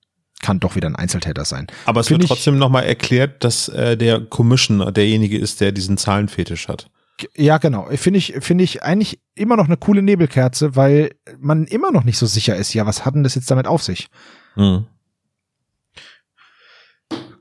kann 0.42 0.60
doch 0.60 0.76
wieder 0.76 0.88
ein 0.88 0.96
Einzeltäter 0.96 1.44
sein. 1.44 1.66
Aber 1.86 2.00
es 2.00 2.08
Find 2.08 2.20
wird 2.20 2.28
trotzdem 2.28 2.58
nochmal 2.58 2.84
erklärt, 2.84 3.42
dass 3.42 3.68
äh, 3.68 3.96
der 3.96 4.20
Commissioner 4.20 4.92
derjenige 4.92 5.38
ist, 5.38 5.60
der 5.60 5.72
diesen 5.72 5.96
Zahlenfetisch 5.96 6.68
hat. 6.68 6.90
Ja, 7.34 7.56
genau. 7.58 7.88
Finde 7.96 8.18
ich, 8.18 8.34
finde 8.40 8.64
ich 8.64 8.82
eigentlich 8.82 9.20
immer 9.34 9.56
noch 9.56 9.66
eine 9.66 9.78
coole 9.78 10.02
Nebelkerze, 10.02 10.76
weil 10.76 11.12
man 11.38 11.64
immer 11.64 11.90
noch 11.90 12.04
nicht 12.04 12.18
so 12.18 12.26
sicher 12.26 12.56
ist, 12.56 12.74
ja, 12.74 12.84
was 12.84 13.06
hat 13.06 13.14
denn 13.14 13.22
das 13.22 13.34
jetzt 13.34 13.50
damit 13.50 13.66
auf 13.66 13.82
sich? 13.82 14.08
Hm. 14.54 14.86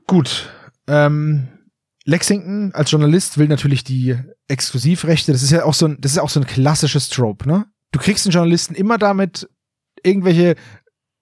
Gut. 0.06 0.50
Ähm, 0.86 1.48
Lexington 2.04 2.72
als 2.72 2.90
Journalist 2.90 3.36
will 3.36 3.48
natürlich 3.48 3.84
die 3.84 4.16
Exklusivrechte. 4.48 5.32
Das 5.32 5.42
ist 5.42 5.50
ja 5.50 5.64
auch 5.64 5.74
so 5.74 5.86
ein, 5.86 5.98
das 6.00 6.12
ist 6.12 6.18
auch 6.18 6.30
so 6.30 6.40
ein 6.40 6.46
klassisches 6.46 7.08
Trope, 7.10 7.46
ne? 7.46 7.66
Du 7.96 8.02
kriegst 8.02 8.26
einen 8.26 8.32
Journalisten 8.34 8.74
immer 8.74 8.98
damit, 8.98 9.48
irgendwelche 10.02 10.56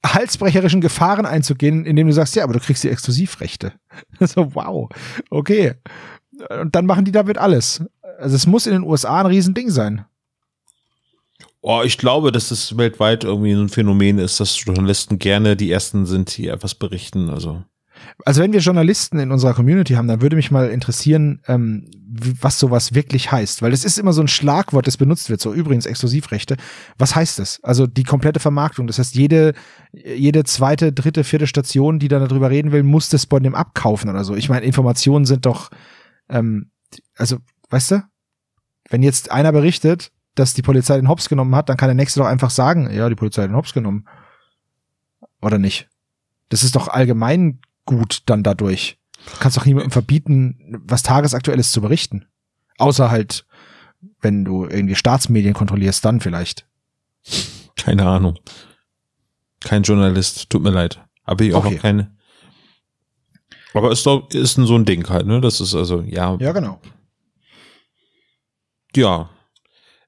halsbrecherischen 0.04 0.80
Gefahren 0.80 1.24
einzugehen, 1.24 1.86
indem 1.86 2.08
du 2.08 2.12
sagst, 2.12 2.34
ja, 2.34 2.42
aber 2.42 2.52
du 2.52 2.58
kriegst 2.58 2.82
die 2.82 2.88
Exklusivrechte. 2.88 3.74
so, 4.18 4.56
wow. 4.56 4.88
Okay. 5.30 5.74
Und 6.60 6.74
dann 6.74 6.86
machen 6.86 7.04
die 7.04 7.12
damit 7.12 7.38
alles. 7.38 7.80
Also 8.18 8.34
es 8.34 8.48
muss 8.48 8.66
in 8.66 8.72
den 8.72 8.82
USA 8.82 9.20
ein 9.20 9.26
Riesending 9.26 9.70
sein. 9.70 10.04
Oh, 11.60 11.82
ich 11.84 11.96
glaube, 11.96 12.32
dass 12.32 12.50
es 12.50 12.76
weltweit 12.76 13.22
irgendwie 13.22 13.52
ein 13.52 13.68
Phänomen 13.68 14.18
ist, 14.18 14.40
dass 14.40 14.64
Journalisten 14.64 15.20
gerne 15.20 15.54
die 15.54 15.70
ersten 15.70 16.06
sind, 16.06 16.36
die 16.36 16.48
etwas 16.48 16.74
berichten. 16.74 17.30
Also 17.30 17.62
Also 18.24 18.42
wenn 18.42 18.52
wir 18.52 18.58
Journalisten 18.58 19.20
in 19.20 19.30
unserer 19.30 19.54
Community 19.54 19.94
haben, 19.94 20.08
dann 20.08 20.22
würde 20.22 20.34
mich 20.34 20.50
mal 20.50 20.70
interessieren, 20.70 21.40
ähm, 21.46 21.88
was 22.40 22.58
sowas 22.58 22.94
wirklich 22.94 23.32
heißt. 23.32 23.62
Weil 23.62 23.72
es 23.72 23.84
ist 23.84 23.98
immer 23.98 24.12
so 24.12 24.20
ein 24.20 24.28
Schlagwort, 24.28 24.86
das 24.86 24.96
benutzt 24.96 25.30
wird. 25.30 25.40
So 25.40 25.52
übrigens 25.52 25.86
Exklusivrechte. 25.86 26.56
Was 26.98 27.14
heißt 27.14 27.38
das? 27.38 27.60
Also 27.62 27.86
die 27.86 28.04
komplette 28.04 28.40
Vermarktung. 28.40 28.86
Das 28.86 28.98
heißt, 28.98 29.14
jede, 29.14 29.54
jede 29.92 30.44
zweite, 30.44 30.92
dritte, 30.92 31.24
vierte 31.24 31.46
Station, 31.46 31.98
die 31.98 32.08
dann 32.08 32.26
darüber 32.26 32.50
reden 32.50 32.72
will, 32.72 32.82
muss 32.82 33.08
das 33.08 33.26
bei 33.26 33.38
dem 33.38 33.54
abkaufen 33.54 34.10
oder 34.10 34.24
so. 34.24 34.34
Ich 34.36 34.48
meine, 34.48 34.64
Informationen 34.64 35.24
sind 35.24 35.46
doch, 35.46 35.70
ähm, 36.28 36.70
also, 37.16 37.38
weißt 37.70 37.90
du, 37.92 38.02
wenn 38.90 39.02
jetzt 39.02 39.30
einer 39.30 39.52
berichtet, 39.52 40.12
dass 40.34 40.54
die 40.54 40.62
Polizei 40.62 40.96
den 40.96 41.08
Hops 41.08 41.28
genommen 41.28 41.54
hat, 41.54 41.68
dann 41.68 41.76
kann 41.76 41.88
der 41.88 41.94
nächste 41.94 42.20
doch 42.20 42.26
einfach 42.26 42.50
sagen, 42.50 42.90
ja, 42.92 43.08
die 43.08 43.14
Polizei 43.14 43.42
hat 43.42 43.50
den 43.50 43.56
Hops 43.56 43.72
genommen. 43.72 44.06
Oder 45.40 45.58
nicht? 45.58 45.88
Das 46.48 46.62
ist 46.62 46.76
doch 46.76 46.88
allgemein 46.88 47.60
gut 47.86 48.22
dann 48.26 48.42
dadurch. 48.42 48.98
Du 49.32 49.38
kannst 49.40 49.56
doch 49.56 49.64
niemandem 49.64 49.90
verbieten, 49.90 50.80
was 50.86 51.02
Tagesaktuelles 51.02 51.70
zu 51.72 51.80
berichten. 51.80 52.26
Außer 52.78 53.10
halt, 53.10 53.46
wenn 54.20 54.44
du 54.44 54.64
irgendwie 54.66 54.94
Staatsmedien 54.94 55.54
kontrollierst, 55.54 56.04
dann 56.04 56.20
vielleicht. 56.20 56.66
keine 57.76 58.06
Ahnung. 58.06 58.38
Kein 59.60 59.82
Journalist, 59.82 60.50
tut 60.50 60.62
mir 60.62 60.70
leid. 60.70 61.00
Aber 61.24 61.42
ich 61.44 61.54
auch 61.54 61.64
Okay. 61.64 61.74
noch 61.76 61.80
keine. 61.82 62.14
Aber 63.72 63.90
ist 63.90 64.04
doch, 64.06 64.28
ist 64.30 64.54
so 64.54 64.76
ein 64.76 64.84
Ding 64.84 65.08
halt, 65.08 65.26
ne? 65.26 65.40
Das 65.40 65.60
ist 65.60 65.74
also, 65.74 66.02
ja, 66.02 66.36
Ja, 66.38 66.52
genau. 66.52 66.80
Ja. 68.94 69.30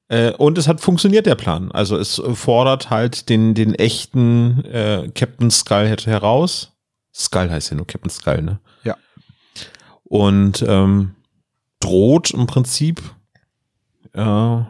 Äh, 0.09 0.33
und 0.33 0.57
es 0.59 0.69
hat 0.69 0.81
funktioniert, 0.81 1.27
der 1.27 1.35
Plan. 1.35 1.73
Also 1.73 1.97
es 1.97 2.23
fordert 2.35 2.91
halt 2.91 3.29
den, 3.29 3.55
den 3.55 3.75
echten 3.75 4.65
äh, 4.67 5.11
Captain 5.15 5.51
Skullhead 5.51 6.07
heraus. 6.07 6.73
Skull 7.13 7.51
heißt 7.51 7.71
ja 7.71 7.77
nur 7.77 7.87
Captain 7.87 8.11
Skull, 8.11 8.43
ne? 8.43 8.61
Ja. 10.09 10.19
Und 10.19 10.65
ähm, 10.67 11.15
droht 11.81 12.31
im 12.31 12.47
Prinzip 12.47 13.03
äh, 14.15 14.21
ja, 14.21 14.67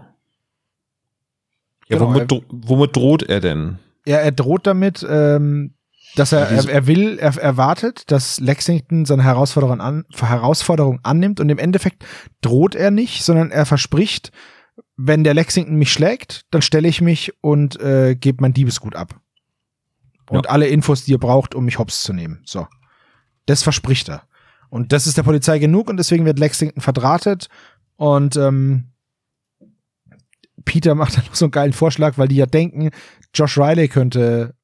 Genau, 1.88 2.06
womit, 2.08 2.30
dro- 2.32 2.44
womit 2.48 2.96
droht 2.96 3.22
er 3.22 3.40
denn? 3.40 3.78
Er, 4.04 4.22
er 4.22 4.32
droht 4.32 4.66
damit, 4.66 5.06
ähm, 5.08 5.74
dass 6.16 6.32
er, 6.32 6.50
Ja, 6.52 6.62
er, 6.62 6.68
er 6.68 6.86
will, 6.86 7.18
er 7.18 7.36
erwartet, 7.36 8.10
dass 8.10 8.40
Lexington 8.40 9.04
seine 9.04 9.22
Herausforderung, 9.22 9.80
an, 9.80 10.04
Herausforderung 10.14 10.98
annimmt 11.04 11.38
und 11.40 11.48
im 11.48 11.58
Endeffekt 11.58 12.04
droht 12.40 12.74
er 12.74 12.90
nicht, 12.90 13.22
sondern 13.22 13.50
er 13.50 13.66
verspricht, 13.66 14.32
wenn 14.96 15.22
der 15.24 15.34
Lexington 15.34 15.76
mich 15.76 15.92
schlägt, 15.92 16.46
dann 16.50 16.62
stelle 16.62 16.88
ich 16.88 17.00
mich 17.00 17.34
und 17.40 17.78
äh, 17.80 18.14
gebe 18.16 18.38
mein 18.40 18.52
Diebesgut 18.54 18.96
ab. 18.96 19.20
Und 20.28 20.50
alle 20.50 20.66
Infos, 20.66 21.04
die 21.04 21.12
ihr 21.12 21.18
braucht, 21.18 21.54
um 21.54 21.64
mich 21.66 21.78
hops 21.78 22.02
zu 22.02 22.12
nehmen. 22.12 22.42
So. 22.44 22.66
Das 23.44 23.62
verspricht 23.62 24.08
er. 24.08 24.24
Und 24.68 24.92
das 24.92 25.06
ist 25.06 25.16
der 25.16 25.22
Polizei 25.22 25.58
genug 25.58 25.88
und 25.88 25.96
deswegen 25.96 26.24
wird 26.24 26.38
Lexington 26.38 26.80
verdrahtet 26.80 27.48
und 27.96 28.36
ähm, 28.36 28.92
Peter 30.64 30.94
macht 30.94 31.16
dann 31.16 31.24
noch 31.24 31.34
so 31.34 31.46
einen 31.46 31.52
geilen 31.52 31.72
Vorschlag, 31.72 32.18
weil 32.18 32.28
die 32.28 32.36
ja 32.36 32.46
denken, 32.46 32.90
Josh 33.34 33.56
Riley 33.56 33.88
könnte, 33.88 34.54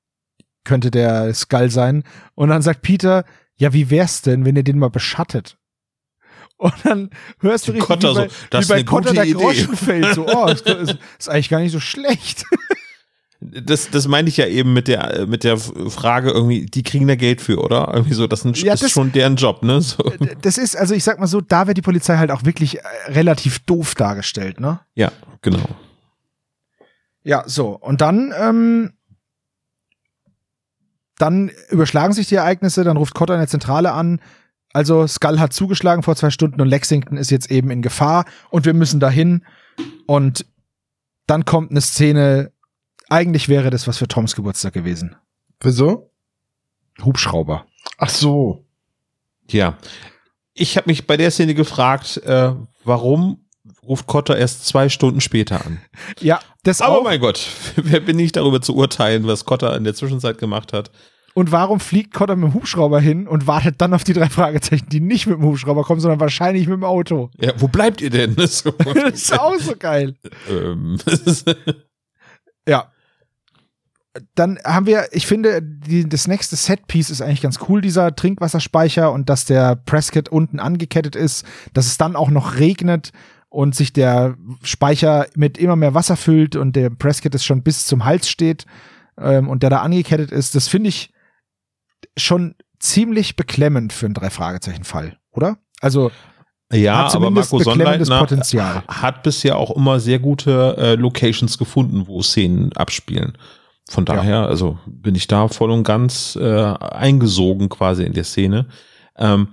könnte 0.65 0.91
der 0.91 1.33
Skull 1.33 1.71
sein. 1.71 2.03
Und 2.35 2.51
dann 2.51 2.61
sagt 2.61 2.83
Peter, 2.83 3.25
ja, 3.57 3.73
wie 3.73 3.89
wär's 3.91 4.23
denn, 4.23 4.45
wenn 4.45 4.57
ihr 4.57 4.65
den 4.65 4.79
mal 4.79 4.91
beschattet? 4.91 5.57
Und 6.57 6.75
dann 6.85 7.11
hörst 7.41 7.67
du 7.67 7.73
richtig, 7.73 7.89
Kotter 7.89 8.11
wie 8.11 8.15
bei, 8.15 8.29
so, 8.29 8.35
das 8.51 8.69
wie 8.69 8.73
bei 8.73 8.83
Kotter 8.85 9.13
der 9.15 9.25
Idee. 9.25 9.33
Groschen 9.33 9.77
fällt. 9.77 10.15
So, 10.15 10.27
oh, 10.27 10.47
ist, 10.47 10.67
ist, 10.67 10.99
ist 11.19 11.29
eigentlich 11.29 11.49
gar 11.49 11.61
nicht 11.61 11.73
so 11.73 11.81
schlecht. 11.81 12.45
Das, 13.43 13.91
das 13.91 14.07
meine 14.09 14.29
ich 14.29 14.37
ja 14.37 14.47
eben 14.47 14.73
mit 14.73 14.89
der, 14.89 15.27
mit 15.27 15.45
der 15.45 15.57
Frage 15.59 16.31
irgendwie, 16.31 16.67
die 16.67 16.83
kriegen 16.83 17.07
da 17.09 17.15
Geld 17.17 17.41
für, 17.41 17.59
oder? 17.63 17.91
Irgendwie 17.93 18.15
so, 18.15 18.27
das 18.27 18.45
ist, 18.45 18.63
Ja, 18.63 18.75
ist 18.75 18.83
das- 18.83 18.91
schon 18.91 19.11
deren 19.13 19.37
Job, 19.37 19.63
ne? 19.63 19.81
So. 19.81 20.03
Das 20.43 20.59
ist, 20.59 20.77
also 20.77 20.95
ich 20.95 21.03
sag 21.05 21.19
mal 21.19 21.27
so, 21.27 21.41
da 21.41 21.67
wird 21.67 21.77
die 21.79 21.83
Polizei 21.83 22.17
halt 22.17 22.31
auch 22.31 22.45
wirklich 22.45 22.79
äh, 22.79 22.83
relativ 23.09 23.59
doof 23.61 23.95
dargestellt, 23.95 24.61
ne? 24.61 24.81
Ja, 24.95 25.11
genau. 25.43 25.65
Ja, 27.25 27.45
so. 27.47 27.71
Und 27.79 28.01
dann, 28.01 28.33
ähm, 28.39 28.93
dann 31.19 31.51
überschlagen 31.71 32.13
sich 32.13 32.29
die 32.29 32.35
Ereignisse, 32.37 32.85
dann 32.85 32.97
ruft 32.97 33.15
Cotter 33.15 33.35
in 33.35 33.41
der 33.41 33.49
Zentrale 33.49 33.93
an. 33.93 34.21
Also 34.73 35.07
Skull 35.07 35.39
hat 35.39 35.53
zugeschlagen 35.53 36.03
vor 36.03 36.17
zwei 36.17 36.31
Stunden 36.31 36.61
und 36.61 36.69
Lexington 36.69 37.17
ist 37.19 37.31
jetzt 37.31 37.51
eben 37.51 37.71
in 37.71 37.83
Gefahr 37.83 38.25
und 38.51 38.65
wir 38.65 38.75
müssen 38.75 39.01
dahin. 39.01 39.45
Und 40.07 40.47
dann 41.27 41.45
kommt 41.45 41.71
eine 41.71 41.81
Szene, 41.81 42.52
eigentlich 43.13 43.49
wäre 43.49 43.71
das 43.71 43.87
was 43.87 43.99
für 43.99 44.09
Toms 44.09 44.35
Geburtstag 44.35 44.73
gewesen. 44.73 45.15
Wieso? 45.61 46.11
Hubschrauber. 47.05 47.67
Ach 47.99 48.09
so. 48.09 48.65
Ja. 49.51 49.77
Ich 50.55 50.77
habe 50.77 50.91
mich 50.91 51.07
bei 51.07 51.17
der 51.17 51.31
Szene 51.31 51.55
gefragt, 51.55 52.19
äh, 52.19 52.53
warum 52.85 53.45
ruft 53.87 54.07
Cotter 54.07 54.37
erst 54.37 54.67
zwei 54.67 54.89
Stunden 54.89 55.21
später 55.21 55.65
an? 55.65 55.81
Ja, 56.21 56.41
das 56.65 56.81
Aber 56.81 56.99
auch. 56.99 57.05
mein 57.05 57.21
Gott, 57.21 57.47
wer 57.77 58.01
bin 58.01 58.19
ich 58.19 58.33
darüber 58.33 58.61
zu 58.61 58.75
urteilen, 58.77 59.27
was 59.27 59.45
Cotter 59.45 59.77
in 59.77 59.85
der 59.85 59.95
Zwischenzeit 59.95 60.39
gemacht 60.39 60.73
hat? 60.73 60.91
Und 61.35 61.51
warum 61.51 61.81
fliegt 61.81 62.13
Cotter 62.13 62.37
mit 62.37 62.51
dem 62.51 62.55
Hubschrauber 62.55 63.01
hin 63.01 63.27
und 63.27 63.47
wartet 63.47 63.81
dann 63.81 63.95
auf 63.95 64.05
die 64.05 64.13
drei 64.13 64.29
Fragezeichen, 64.29 64.89
die 64.91 65.01
nicht 65.01 65.27
mit 65.27 65.39
dem 65.39 65.45
Hubschrauber 65.47 65.83
kommen, 65.83 66.01
sondern 66.01 66.21
wahrscheinlich 66.21 66.67
mit 66.67 66.75
dem 66.77 66.85
Auto? 66.85 67.31
Ja, 67.41 67.55
wo 67.57 67.69
bleibt 67.69 68.03
ihr 68.03 68.11
denn? 68.11 68.35
Das 68.37 68.65
ist 68.67 69.39
auch 69.39 69.59
so 69.59 69.75
geil. 69.77 70.15
ähm, 70.51 70.99
Ja. 72.69 72.92
Dann 74.35 74.59
haben 74.65 74.87
wir, 74.87 75.07
ich 75.13 75.27
finde, 75.27 75.63
die, 75.63 76.07
das 76.07 76.29
nächste 76.29 76.57
Setpiece 76.57 77.11
ist 77.11 77.23
eigentlich 77.23 77.41
ganz 77.41 77.59
cool, 77.69 77.81
dieser 77.81 78.15
Trinkwasserspeicher 78.15 79.11
und 79.11 79.31
dass 79.31 79.47
der 79.47 79.77
Prescott 79.77 80.29
unten 80.29 80.61
angekettet 80.61 81.17
ist, 81.17 81.47
dass 81.73 81.87
es 81.87 81.97
dann 81.97 82.15
auch 82.15 82.29
noch 82.29 82.59
regnet 82.59 83.13
und 83.49 83.75
sich 83.75 83.93
der 83.93 84.37
Speicher 84.63 85.27
mit 85.35 85.57
immer 85.57 85.77
mehr 85.77 85.95
Wasser 85.95 86.17
füllt 86.17 86.57
und 86.57 86.77
der 86.77 86.91
Prescott 86.91 87.35
es 87.35 87.45
schon 87.45 87.63
bis 87.63 87.87
zum 87.87 88.05
Hals 88.05 88.29
steht 88.29 88.67
ähm, 89.19 89.49
und 89.49 89.63
der 89.63 89.71
da 89.71 89.81
angekettet 89.81 90.31
ist. 90.31 90.55
Das 90.55 90.69
finde 90.69 90.91
ich 90.91 91.13
schon 92.17 92.55
ziemlich 92.79 93.37
beklemmend 93.37 93.93
für 93.93 94.07
einen 94.07 94.15
Drei-Fragezeichen-Fall, 94.15 95.17
oder? 95.31 95.59
Also, 95.81 96.11
ja, 96.73 96.97
Hat 96.97 97.01
aber 97.01 97.27
zumindest 97.27 97.53
Marco 97.53 97.65
beklemmendes 97.65 98.09
Sonnleitner 98.09 98.27
Potenzial. 98.27 98.83
hat 98.89 99.23
bisher 99.23 99.57
auch 99.57 99.71
immer 99.77 100.01
sehr 100.01 100.19
gute 100.19 100.77
äh, 100.79 100.95
Locations 100.95 101.59
gefunden, 101.59 102.07
wo 102.07 102.23
Szenen 102.23 102.73
abspielen. 102.73 103.37
Von 103.93 104.07
Ja. 104.07 104.15
daher, 104.17 104.39
also 104.47 104.79
bin 104.87 105.15
ich 105.15 105.27
da 105.27 105.49
voll 105.49 105.71
und 105.71 105.85
ganz 105.85 106.35
äh, 106.41 106.43
eingesogen 106.65 107.69
quasi 107.69 108.05
in 108.05 108.15
der 108.15 108.25
Szene. 108.25 108.67
Ähm, 109.19 109.49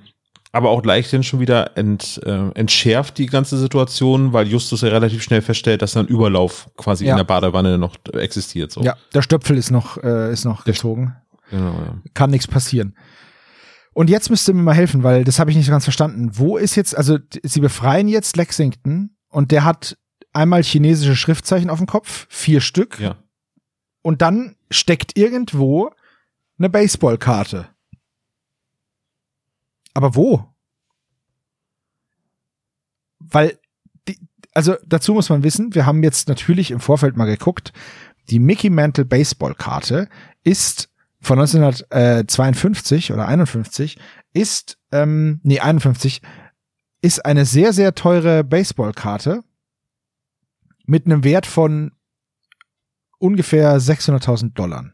aber 0.53 0.69
auch 0.69 0.83
leicht 0.85 1.11
dann 1.11 1.23
schon 1.23 1.41
wieder 1.41 1.75
ent, 1.77 2.21
äh, 2.25 2.49
entschärft 2.55 3.17
die 3.17 3.25
ganze 3.25 3.57
Situation, 3.57 4.31
weil 4.31 4.47
Justus 4.47 4.81
ja 4.81 4.87
relativ 4.89 5.21
schnell 5.23 5.41
feststellt, 5.41 5.81
dass 5.81 5.97
ein 5.97 6.07
Überlauf 6.07 6.69
quasi 6.77 7.05
Ja. 7.05 7.11
in 7.11 7.17
der 7.17 7.25
Badewanne 7.25 7.77
noch 7.77 7.97
existiert. 8.13 8.71
So. 8.71 8.81
ja, 8.81 8.95
der 9.13 9.21
Stöpfel 9.21 9.57
ist 9.57 9.71
noch, 9.71 9.97
äh, 10.01 10.31
ist 10.31 10.45
noch 10.45 10.63
gezogen. 10.63 11.15
Genau, 11.51 11.73
ja. 11.73 11.97
kann 12.13 12.29
nichts 12.29 12.47
passieren. 12.47 12.95
Und 13.93 14.09
jetzt 14.09 14.29
müsst 14.29 14.47
ihr 14.47 14.53
mir 14.53 14.63
mal 14.63 14.73
helfen, 14.75 15.03
weil 15.03 15.25
das 15.25 15.37
habe 15.39 15.51
ich 15.51 15.57
nicht 15.57 15.69
ganz 15.69 15.83
verstanden. 15.83 16.29
Wo 16.33 16.55
ist 16.57 16.75
jetzt, 16.75 16.95
also 16.97 17.17
sie 17.43 17.59
befreien 17.59 18.07
jetzt 18.07 18.37
Lexington 18.37 19.17
und 19.29 19.51
der 19.51 19.65
hat 19.65 19.97
einmal 20.31 20.63
chinesische 20.63 21.15
Schriftzeichen 21.17 21.69
auf 21.69 21.79
dem 21.79 21.87
Kopf, 21.87 22.25
vier 22.29 22.61
Stück. 22.61 22.99
Ja. 23.01 23.15
Und 24.01 24.21
dann 24.21 24.55
steckt 24.69 25.17
irgendwo 25.17 25.91
eine 26.57 26.69
Baseballkarte. 26.69 27.69
Aber 29.93 30.15
wo? 30.15 30.45
Weil, 33.19 33.59
die, 34.07 34.17
also 34.53 34.75
dazu 34.85 35.13
muss 35.13 35.29
man 35.29 35.43
wissen, 35.43 35.75
wir 35.75 35.85
haben 35.85 36.03
jetzt 36.03 36.27
natürlich 36.27 36.71
im 36.71 36.79
Vorfeld 36.79 37.17
mal 37.17 37.25
geguckt, 37.25 37.73
die 38.29 38.39
Mickey 38.39 38.69
Mantle 38.69 39.05
Baseballkarte 39.05 40.07
ist 40.43 40.89
von 41.19 41.39
1952 41.39 43.11
oder 43.11 43.27
51 43.27 43.97
ist, 44.33 44.77
ähm, 44.91 45.41
nee, 45.43 45.59
51 45.59 46.21
ist 47.01 47.25
eine 47.25 47.45
sehr, 47.45 47.73
sehr 47.73 47.95
teure 47.95 48.43
Baseballkarte 48.43 49.43
mit 50.85 51.05
einem 51.05 51.23
Wert 51.23 51.45
von 51.45 51.91
ungefähr 53.19 53.77
600.000 53.79 54.53
Dollar. 54.53 54.85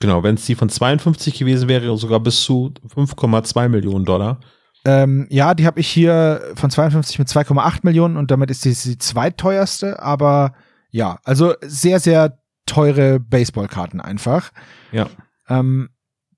Genau, 0.00 0.22
wenn 0.22 0.34
es 0.34 0.44
die 0.44 0.56
von 0.56 0.68
52 0.68 1.38
gewesen 1.38 1.68
wäre, 1.68 1.96
sogar 1.96 2.20
bis 2.20 2.42
zu 2.42 2.74
5,2 2.94 3.68
Millionen 3.68 4.04
Dollar. 4.04 4.40
Ähm, 4.84 5.28
ja, 5.30 5.54
die 5.54 5.64
habe 5.64 5.78
ich 5.78 5.88
hier 5.88 6.42
von 6.56 6.70
52 6.70 7.20
mit 7.20 7.28
2,8 7.28 7.80
Millionen 7.84 8.16
und 8.16 8.32
damit 8.32 8.50
ist 8.50 8.64
die, 8.64 8.74
die 8.74 8.98
zweitteuerste, 8.98 10.02
aber 10.02 10.54
ja, 10.90 11.20
also 11.22 11.54
sehr, 11.62 12.00
sehr 12.00 12.38
teure 12.66 13.20
Baseballkarten 13.20 14.00
einfach. 14.00 14.50
Ja. 14.90 15.08
Ähm, 15.48 15.90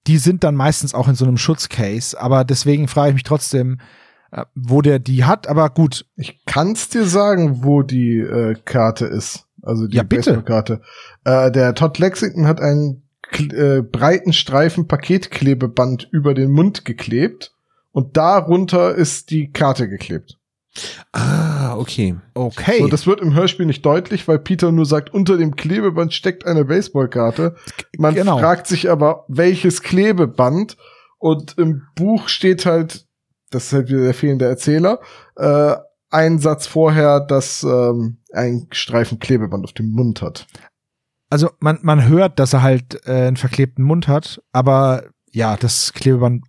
die 0.06 0.18
sind 0.18 0.44
dann 0.44 0.54
meistens 0.54 0.94
auch 0.94 1.08
in 1.08 1.14
so 1.14 1.24
einem 1.24 1.38
Schutzcase, 1.38 2.20
aber 2.20 2.44
deswegen 2.44 2.88
frage 2.88 3.10
ich 3.10 3.14
mich 3.14 3.22
trotzdem, 3.22 3.78
äh, 4.30 4.44
wo 4.54 4.82
der 4.82 4.98
die 4.98 5.24
hat, 5.24 5.46
aber 5.46 5.70
gut. 5.70 6.06
Ich 6.16 6.44
kann's 6.44 6.90
dir 6.90 7.06
sagen, 7.06 7.64
wo 7.64 7.82
die 7.82 8.18
äh, 8.18 8.56
Karte 8.64 9.06
ist. 9.06 9.46
Also 9.64 9.86
die 9.86 9.96
Ja, 9.96 10.02
bitte. 10.02 10.32
Baseballkarte. 10.32 10.80
Äh, 11.24 11.50
der 11.50 11.74
Todd 11.74 11.98
Lexington 11.98 12.46
hat 12.46 12.60
einen 12.60 13.02
äh, 13.32 13.82
breiten 13.82 14.32
Streifen 14.32 14.86
Paketklebeband 14.86 16.08
über 16.12 16.34
den 16.34 16.50
Mund 16.50 16.84
geklebt 16.84 17.52
und 17.92 18.16
darunter 18.16 18.94
ist 18.94 19.30
die 19.30 19.50
Karte 19.50 19.88
geklebt. 19.88 20.38
Ah, 21.12 21.76
okay. 21.76 22.16
Okay. 22.34 22.80
So, 22.80 22.88
das 22.88 23.06
wird 23.06 23.20
im 23.20 23.34
Hörspiel 23.34 23.66
nicht 23.66 23.86
deutlich, 23.86 24.26
weil 24.26 24.40
Peter 24.40 24.72
nur 24.72 24.86
sagt, 24.86 25.14
unter 25.14 25.36
dem 25.36 25.54
Klebeband 25.54 26.12
steckt 26.12 26.46
eine 26.46 26.64
Baseballkarte. 26.64 27.54
Man 27.96 28.14
genau. 28.14 28.38
fragt 28.38 28.66
sich 28.66 28.90
aber, 28.90 29.24
welches 29.28 29.82
Klebeband? 29.82 30.76
Und 31.18 31.56
im 31.56 31.82
Buch 31.94 32.28
steht 32.28 32.66
halt, 32.66 33.06
das 33.50 33.66
ist 33.66 33.72
halt 33.72 33.88
wieder 33.88 34.02
der 34.02 34.14
fehlende 34.14 34.46
Erzähler, 34.46 35.00
äh, 35.36 35.76
ein 36.14 36.38
Satz 36.38 36.66
vorher, 36.66 37.20
dass 37.20 37.62
ähm, 37.64 38.18
ein 38.32 38.68
Streifen 38.70 39.18
Klebeband 39.18 39.64
auf 39.64 39.72
dem 39.72 39.90
Mund 39.90 40.22
hat. 40.22 40.46
also 41.28 41.50
man, 41.60 41.78
man 41.82 42.06
hört, 42.06 42.38
dass 42.38 42.52
er 42.52 42.62
halt 42.62 43.06
äh, 43.06 43.26
einen 43.26 43.36
verklebten 43.36 43.82
Mund 43.82 44.06
hat, 44.06 44.40
aber 44.52 45.04
ja, 45.32 45.56
das 45.56 45.92
Klebeband, 45.92 46.44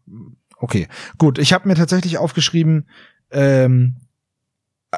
okay. 0.58 0.88
Gut, 1.18 1.40
ich 1.40 1.54
habe 1.54 1.68
mir 1.68 1.74
tatsächlich 1.76 2.20
aufgeschrieben, 2.20 2.88
ähm, 3.32 3.96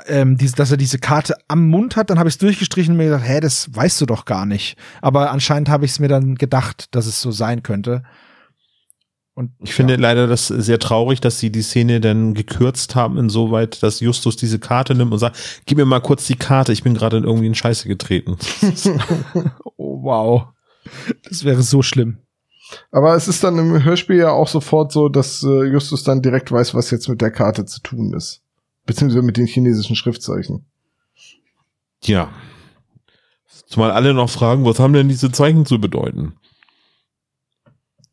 ähm, 0.08 0.38
dies, 0.38 0.52
dass 0.52 0.72
er 0.72 0.78
diese 0.78 1.00
Karte 1.00 1.36
am 1.48 1.70
Mund 1.70 1.96
hat, 1.96 2.10
dann 2.10 2.20
habe 2.20 2.28
ich 2.30 2.36
es 2.36 2.40
durchgestrichen 2.40 2.92
und 2.92 2.98
mir 2.98 3.06
gedacht, 3.06 3.28
hä, 3.28 3.40
das 3.40 3.74
weißt 3.74 4.02
du 4.02 4.06
doch 4.06 4.26
gar 4.26 4.46
nicht. 4.46 4.78
Aber 5.02 5.32
anscheinend 5.32 5.70
habe 5.70 5.86
ich 5.86 5.92
es 5.92 6.00
mir 6.00 6.10
dann 6.10 6.36
gedacht, 6.36 6.94
dass 6.94 7.06
es 7.08 7.22
so 7.22 7.32
sein 7.32 7.64
könnte. 7.64 8.04
Und 9.38 9.52
Ich 9.60 9.76
finde 9.76 9.98
leider 9.98 10.26
das 10.26 10.48
sehr 10.48 10.80
traurig, 10.80 11.22
dass 11.22 11.40
sie 11.40 11.52
die 11.52 11.62
Szene 11.62 12.02
dann 12.02 12.34
gekürzt 12.34 12.96
haben, 12.96 13.20
insoweit, 13.20 13.84
dass 13.84 14.00
Justus 14.00 14.36
diese 14.36 14.58
Karte 14.58 14.96
nimmt 14.96 15.14
und 15.14 15.20
sagt, 15.20 15.62
gib 15.68 15.78
mir 15.78 15.86
mal 15.86 16.00
kurz 16.00 16.26
die 16.26 16.38
Karte, 16.38 16.74
ich 16.74 16.82
bin 16.82 16.96
gerade 16.96 17.18
irgendwie 17.18 17.46
in 17.46 17.54
Scheiße 17.54 17.88
getreten. 17.88 18.38
oh, 19.78 20.02
wow. 20.02 20.48
Das 21.30 21.44
wäre 21.44 21.62
so 21.62 21.84
schlimm. 21.84 22.18
Aber 22.92 23.14
es 23.14 23.28
ist 23.28 23.44
dann 23.44 23.60
im 23.60 23.84
Hörspiel 23.84 24.16
ja 24.16 24.32
auch 24.32 24.48
sofort 24.48 24.92
so, 24.92 25.08
dass 25.08 25.44
äh, 25.44 25.66
Justus 25.66 26.04
dann 26.04 26.24
direkt 26.24 26.52
weiß, 26.52 26.74
was 26.74 26.90
jetzt 26.90 27.08
mit 27.08 27.22
der 27.22 27.30
Karte 27.30 27.66
zu 27.66 27.80
tun 27.82 28.16
ist. 28.16 28.42
Beziehungsweise 28.88 29.22
mit 29.22 29.38
den 29.38 29.46
chinesischen 29.46 29.96
Schriftzeichen. 29.96 30.66
Ja. 32.02 32.32
Zumal 33.68 33.92
alle 33.92 34.16
noch 34.16 34.32
fragen, 34.32 34.66
was 34.66 34.80
haben 34.80 34.94
denn 34.94 35.10
diese 35.10 35.32
Zeichen 35.32 35.68
zu 35.68 35.80
bedeuten? 35.80 36.34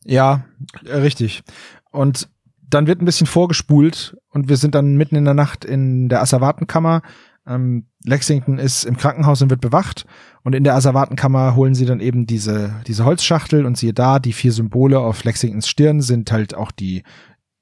Ja, 0.05 0.45
äh, 0.85 0.97
richtig. 0.97 1.43
Und 1.91 2.29
dann 2.69 2.87
wird 2.87 3.01
ein 3.01 3.07
bisschen 3.07 3.27
vorgespult 3.27 4.17
und 4.31 4.49
wir 4.49 4.57
sind 4.57 4.75
dann 4.75 4.97
mitten 4.97 5.17
in 5.17 5.25
der 5.25 5.35
Nacht 5.35 5.65
in 5.65 6.09
der 6.09 6.23
Asservatenkammer. 6.23 7.03
Ähm, 7.47 7.87
Lexington 8.05 8.59
ist 8.59 8.85
im 8.85 8.97
Krankenhaus 8.97 9.43
und 9.43 9.51
wird 9.51 9.61
bewacht. 9.61 10.07
Und 10.43 10.55
in 10.55 10.65
der 10.65 10.75
Asservatenkammer 10.75 11.57
holen 11.57 11.75
sie 11.75 11.87
dann 11.87 12.01
eben 12.01 12.27
diese, 12.27 12.75
diese 12.87 13.05
Holzschachtel 13.05 13.67
und 13.67 13.77
siehe 13.77 13.93
da, 13.93 14.19
die 14.19 14.33
vier 14.33 14.53
Symbole 14.53 14.99
auf 14.99 15.25
Lexingtons 15.25 15.69
Stirn 15.69 16.01
sind 16.01 16.33
halt 16.33 16.55
auch 16.55 16.71
die, 16.71 17.03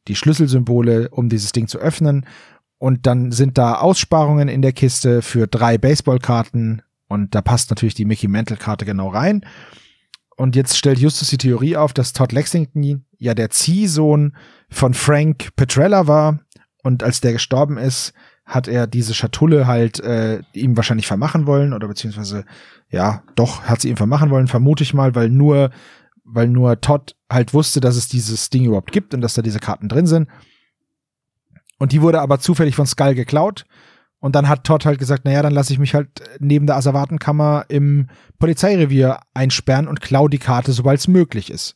die 0.09 0.17
Schlüsselsymbole, 0.17 1.11
um 1.11 1.29
dieses 1.29 1.53
Ding 1.53 1.69
zu 1.69 1.79
öffnen. 1.79 2.27
Und 2.79 3.07
dann 3.07 3.33
sind 3.33 3.59
da 3.59 3.75
Aussparungen 3.75 4.49
in 4.49 4.63
der 4.63 4.73
Kiste 4.73 5.23
für 5.23 5.47
drei 5.47 5.79
Baseballkarten 5.79 6.83
und 7.07 7.35
da 7.35 7.43
passt 7.43 7.71
natürlich 7.71 7.95
die 7.95 8.07
Mickey 8.07 8.27
Mantle 8.27 8.57
Karte 8.57 8.85
genau 8.85 9.09
rein. 9.09 9.45
Und 10.43 10.57
jetzt 10.57 10.77
stellt 10.77 10.99
Justus 10.99 11.29
die 11.29 11.39
Theorie 11.39 11.77
auf, 11.77 11.93
dass 11.93 12.13
Todd 12.13 12.33
Lexington 12.33 13.05
ja 13.17 13.33
der 13.33 13.51
Ziehsohn 13.51 14.35
von 14.69 14.93
Frank 14.93 15.55
Petrella 15.55 16.09
war 16.09 16.41
und 16.83 17.05
als 17.05 17.21
der 17.21 17.33
gestorben 17.33 17.79
ist, 17.79 18.13
hat 18.45 18.67
er 18.67 18.89
diese 18.89 19.15
Schatulle 19.15 19.69
halt 19.69 20.01
äh, 20.01 20.41
ihm 20.53 20.77
wahrscheinlich 20.77 21.07
vermachen 21.07 21.47
wollen 21.47 21.73
oder 21.73 21.87
beziehungsweise 21.87 22.45
ja, 22.91 23.23
doch 23.37 23.63
hat 23.67 23.83
sie 23.83 23.89
ihm 23.89 23.97
vermachen 23.97 24.31
wollen, 24.31 24.49
vermute 24.49 24.83
ich 24.83 24.95
mal, 24.95 25.15
weil 25.15 25.29
nur 25.29 25.71
weil 26.25 26.49
nur 26.49 26.81
Todd 26.81 27.15
halt 27.31 27.55
wusste, 27.55 27.79
dass 27.79 27.95
es 27.95 28.09
dieses 28.09 28.51
Ding 28.51 28.65
überhaupt 28.65 28.91
gibt 28.91 29.15
und 29.15 29.21
dass 29.21 29.35
da 29.35 29.43
diese 29.43 29.61
Karten 29.61 29.89
drin 29.89 30.09
sind. 30.09 30.29
Und 31.79 31.93
die 31.93 32.03
wurde 32.03 32.21
aber 32.21 32.41
zufällig 32.41 32.75
von 32.75 32.87
Skull 32.87 33.15
geklaut. 33.15 33.65
Und 34.23 34.37
dann 34.37 34.49
hat 34.49 34.63
Todd 34.63 34.87
halt 34.87 35.01
gesagt, 35.01 35.25
naja, 35.25 35.43
dann 35.43 35.53
lasse 35.53 35.73
ich 35.73 35.81
mich 35.81 35.97
halt 35.97 36.23
neben 36.39 36.69
der 36.69 36.77
Asservatenkammer 36.77 37.65
im 37.67 38.09
Polizeirevier 38.39 39.19
einsperren 39.35 39.89
und 39.89 40.01
klau 40.01 40.29
die 40.29 40.39
Karte, 40.39 40.73
sobald 40.73 41.01
es 41.01 41.09
möglich 41.09 41.51
ist. 41.51 41.75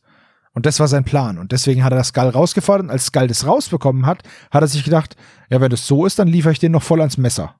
Und 0.53 0.65
das 0.65 0.79
war 0.79 0.87
sein 0.87 1.03
Plan. 1.03 1.39
Und 1.39 1.51
deswegen 1.51 1.83
hat 1.83 1.91
er 1.91 1.97
das 1.97 2.07
Skull 2.07 2.29
rausgefordert. 2.29 2.85
Und 2.85 2.89
als 2.89 3.07
Skull 3.07 3.27
das 3.27 3.45
rausbekommen 3.45 4.05
hat, 4.05 4.23
hat 4.49 4.63
er 4.63 4.67
sich 4.67 4.85
gedacht, 4.85 5.17
ja, 5.49 5.59
wenn 5.59 5.69
das 5.69 5.87
so 5.87 6.05
ist, 6.05 6.19
dann 6.19 6.29
liefere 6.29 6.53
ich 6.53 6.59
den 6.59 6.71
noch 6.71 6.83
voll 6.83 7.01
ans 7.01 7.17
Messer. 7.17 7.55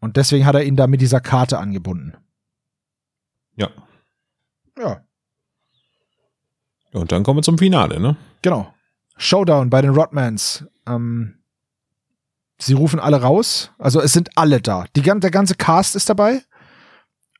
Und 0.00 0.16
deswegen 0.16 0.46
hat 0.46 0.54
er 0.54 0.64
ihn 0.64 0.76
da 0.76 0.86
mit 0.86 1.02
dieser 1.02 1.20
Karte 1.20 1.58
angebunden. 1.58 2.14
Ja. 3.56 3.68
Ja, 4.78 5.02
Und 6.92 7.12
dann 7.12 7.22
kommen 7.24 7.40
wir 7.40 7.42
zum 7.42 7.58
Finale, 7.58 8.00
ne? 8.00 8.16
genau. 8.40 8.72
Showdown 9.18 9.68
bei 9.68 9.82
den 9.82 9.90
Rodmans. 9.90 10.64
Ähm, 10.86 11.43
sie 12.64 12.74
rufen 12.74 13.00
alle 13.00 13.20
raus. 13.20 13.72
Also 13.78 14.00
es 14.00 14.12
sind 14.12 14.36
alle 14.36 14.60
da. 14.60 14.84
Die, 14.96 15.02
der 15.02 15.30
ganze 15.30 15.54
Cast 15.54 15.96
ist 15.96 16.08
dabei. 16.08 16.42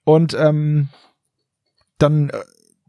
Und 0.05 0.35
ähm, 0.35 0.89
dann 1.99 2.31
äh, 2.31 2.39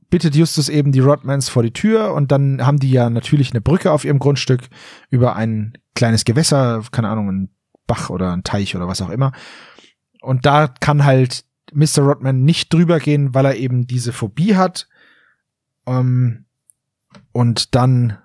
bittet 0.10 0.36
Justus 0.36 0.70
eben 0.70 0.92
die 0.92 1.00
Rodmans 1.00 1.50
vor 1.50 1.64
die 1.64 1.74
Tür 1.74 2.14
und 2.14 2.32
dann 2.32 2.66
haben 2.66 2.80
die 2.80 2.92
ja 2.92 3.10
natürlich 3.10 3.52
eine 3.52 3.62
Brücke 3.62 3.92
auf 3.92 4.06
ihrem 4.06 4.20
Grundstück 4.20 4.62
über 5.10 5.36
ein 5.36 5.78
kleines 5.96 6.26
Gewässer, 6.26 6.84
keine 6.92 7.10
Ahnung, 7.10 7.30
ein 7.30 7.50
Bach 7.88 8.10
oder 8.10 8.34
ein 8.34 8.44
Teich 8.44 8.76
oder 8.76 8.88
was 8.88 9.02
auch 9.02 9.10
immer. 9.10 9.32
Und 10.22 10.46
da 10.46 10.68
kann 10.68 11.06
halt 11.06 11.46
Mr. 11.74 12.02
Rodman 12.02 12.44
nicht 12.44 12.74
drüber 12.74 13.00
gehen, 13.00 13.34
weil 13.34 13.46
er 13.46 13.56
eben 13.56 13.88
diese 13.88 14.12
Phobie 14.12 14.56
hat. 14.56 14.88
Ähm, 15.86 16.46
und 17.32 17.76
dann 17.76 18.18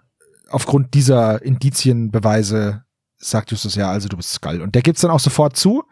aufgrund 0.48 0.94
dieser 0.94 1.42
Indizienbeweise 1.42 2.84
sagt 3.20 3.50
Justus 3.50 3.74
ja, 3.76 3.90
also 3.90 4.08
du 4.08 4.16
bist 4.16 4.32
Skull. 4.32 4.60
Und 4.62 4.74
der 4.74 4.82
gibt's 4.82 5.02
dann 5.02 5.10
auch 5.10 5.20
sofort 5.20 5.56
zu. 5.56 5.84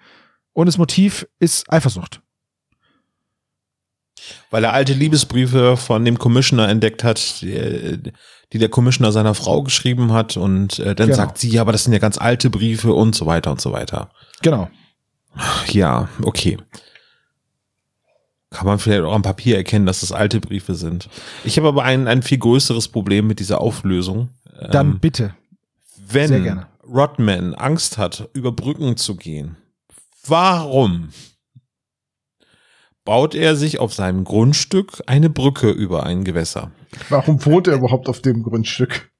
Und 0.54 0.66
das 0.66 0.78
Motiv 0.78 1.26
ist 1.38 1.70
Eifersucht. 1.72 2.20
Weil 4.50 4.64
er 4.64 4.72
alte 4.72 4.94
Liebesbriefe 4.94 5.76
von 5.76 6.04
dem 6.04 6.18
Commissioner 6.18 6.68
entdeckt 6.68 7.04
hat, 7.04 7.40
die, 7.42 8.12
die 8.52 8.58
der 8.58 8.68
Commissioner 8.68 9.12
seiner 9.12 9.34
Frau 9.34 9.62
geschrieben 9.62 10.12
hat. 10.12 10.36
Und 10.36 10.78
äh, 10.80 10.94
dann 10.94 11.06
Genau. 11.08 11.16
sagt 11.16 11.38
sie, 11.38 11.48
ja, 11.50 11.60
aber 11.60 11.72
das 11.72 11.84
sind 11.84 11.92
ja 11.92 11.98
ganz 11.98 12.18
alte 12.18 12.50
Briefe 12.50 12.92
und 12.92 13.14
so 13.14 13.26
weiter 13.26 13.50
und 13.52 13.60
so 13.60 13.72
weiter. 13.72 14.10
Genau. 14.42 14.68
Ja, 15.68 16.08
okay. 16.22 16.58
Kann 18.50 18.66
man 18.66 18.78
vielleicht 18.78 19.02
auch 19.02 19.12
am 19.14 19.22
Papier 19.22 19.56
erkennen, 19.56 19.86
dass 19.86 20.00
das 20.00 20.10
alte 20.10 20.40
Briefe 20.40 20.74
sind. 20.74 21.08
Ich 21.44 21.56
habe 21.58 21.68
aber 21.68 21.84
ein, 21.84 22.08
ein 22.08 22.22
viel 22.22 22.38
größeres 22.38 22.88
Problem 22.88 23.26
mit 23.26 23.38
dieser 23.40 23.60
Auflösung. 23.60 24.30
Dann 24.70 24.92
Ähm, 24.92 24.98
bitte. 25.00 25.34
wenn 26.08 26.28
sehr 26.28 26.40
gerne. 26.40 26.66
Rodman 26.88 27.54
Angst 27.54 27.98
hat, 27.98 28.28
über 28.32 28.52
Brücken 28.52 28.96
zu 28.96 29.16
gehen, 29.16 29.56
warum 30.26 31.10
baut 33.04 33.34
er 33.34 33.56
sich 33.56 33.78
auf 33.78 33.94
seinem 33.94 34.24
Grundstück 34.24 35.02
eine 35.06 35.30
Brücke 35.30 35.70
über 35.70 36.04
ein 36.04 36.24
Gewässer. 36.24 36.70
Warum 37.08 37.44
wohnt 37.46 37.66
er 37.66 37.74
überhaupt 37.74 38.08
auf 38.08 38.20
dem 38.20 38.42
Grundstück? 38.42 39.10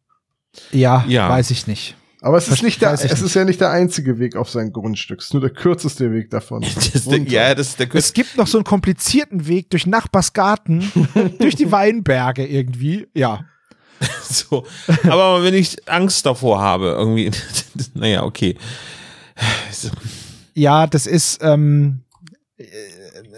Ja, 0.72 1.04
Ja. 1.08 1.28
weiß 1.30 1.50
ich 1.50 1.66
nicht. 1.66 1.96
Aber 2.20 2.36
es 2.36 2.48
ist 2.48 2.62
nicht 2.62 2.82
der, 2.82 2.92
es 2.92 3.04
nicht. 3.04 3.12
ist 3.12 3.34
ja 3.34 3.44
nicht 3.44 3.60
der 3.60 3.70
einzige 3.70 4.18
Weg 4.18 4.34
auf 4.34 4.50
sein 4.50 4.72
Grundstück. 4.72 5.20
Es 5.20 5.26
ist 5.26 5.34
nur 5.34 5.40
der 5.40 5.50
kürzeste 5.50 6.10
Weg 6.12 6.30
davon. 6.30 6.62
Das 6.92 7.04
der, 7.04 7.18
ja, 7.20 7.54
das 7.54 7.68
ist 7.68 7.78
der 7.80 7.94
Es 7.94 8.12
gibt 8.12 8.36
noch 8.36 8.48
so 8.48 8.58
einen 8.58 8.64
komplizierten 8.64 9.46
Weg 9.46 9.70
durch 9.70 9.86
Nachbarsgarten, 9.86 10.90
durch 11.38 11.54
die 11.54 11.70
Weinberge 11.70 12.44
irgendwie. 12.44 13.06
Ja. 13.14 13.44
so. 14.22 14.64
Aber 15.04 15.42
wenn 15.42 15.54
ich 15.54 15.88
Angst 15.88 16.24
davor 16.26 16.60
habe, 16.60 16.88
irgendwie, 16.90 17.30
naja, 17.94 18.22
okay. 18.24 18.56
So, 19.70 19.88
Ja, 20.54 20.86
das 20.86 21.06
ist, 21.06 21.42
ähm, 21.42 22.04
äh, 22.56 22.64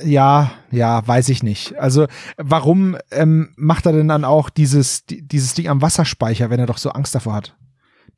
ja, 0.05 0.53
ja, 0.70 1.07
weiß 1.07 1.28
ich 1.28 1.43
nicht. 1.43 1.78
Also, 1.78 2.07
warum 2.37 2.97
ähm, 3.11 3.53
macht 3.57 3.85
er 3.87 3.93
denn 3.93 4.09
dann 4.09 4.24
auch 4.24 4.49
dieses, 4.51 5.05
di- 5.07 5.20
dieses 5.23 5.55
Ding 5.55 5.69
am 5.69 5.82
Wasserspeicher, 5.82 6.49
wenn 6.51 6.61
er 6.61 6.66
doch 6.66 6.78
so 6.78 6.91
Angst 6.91 7.15
davor 7.15 7.35
hat? 7.35 7.57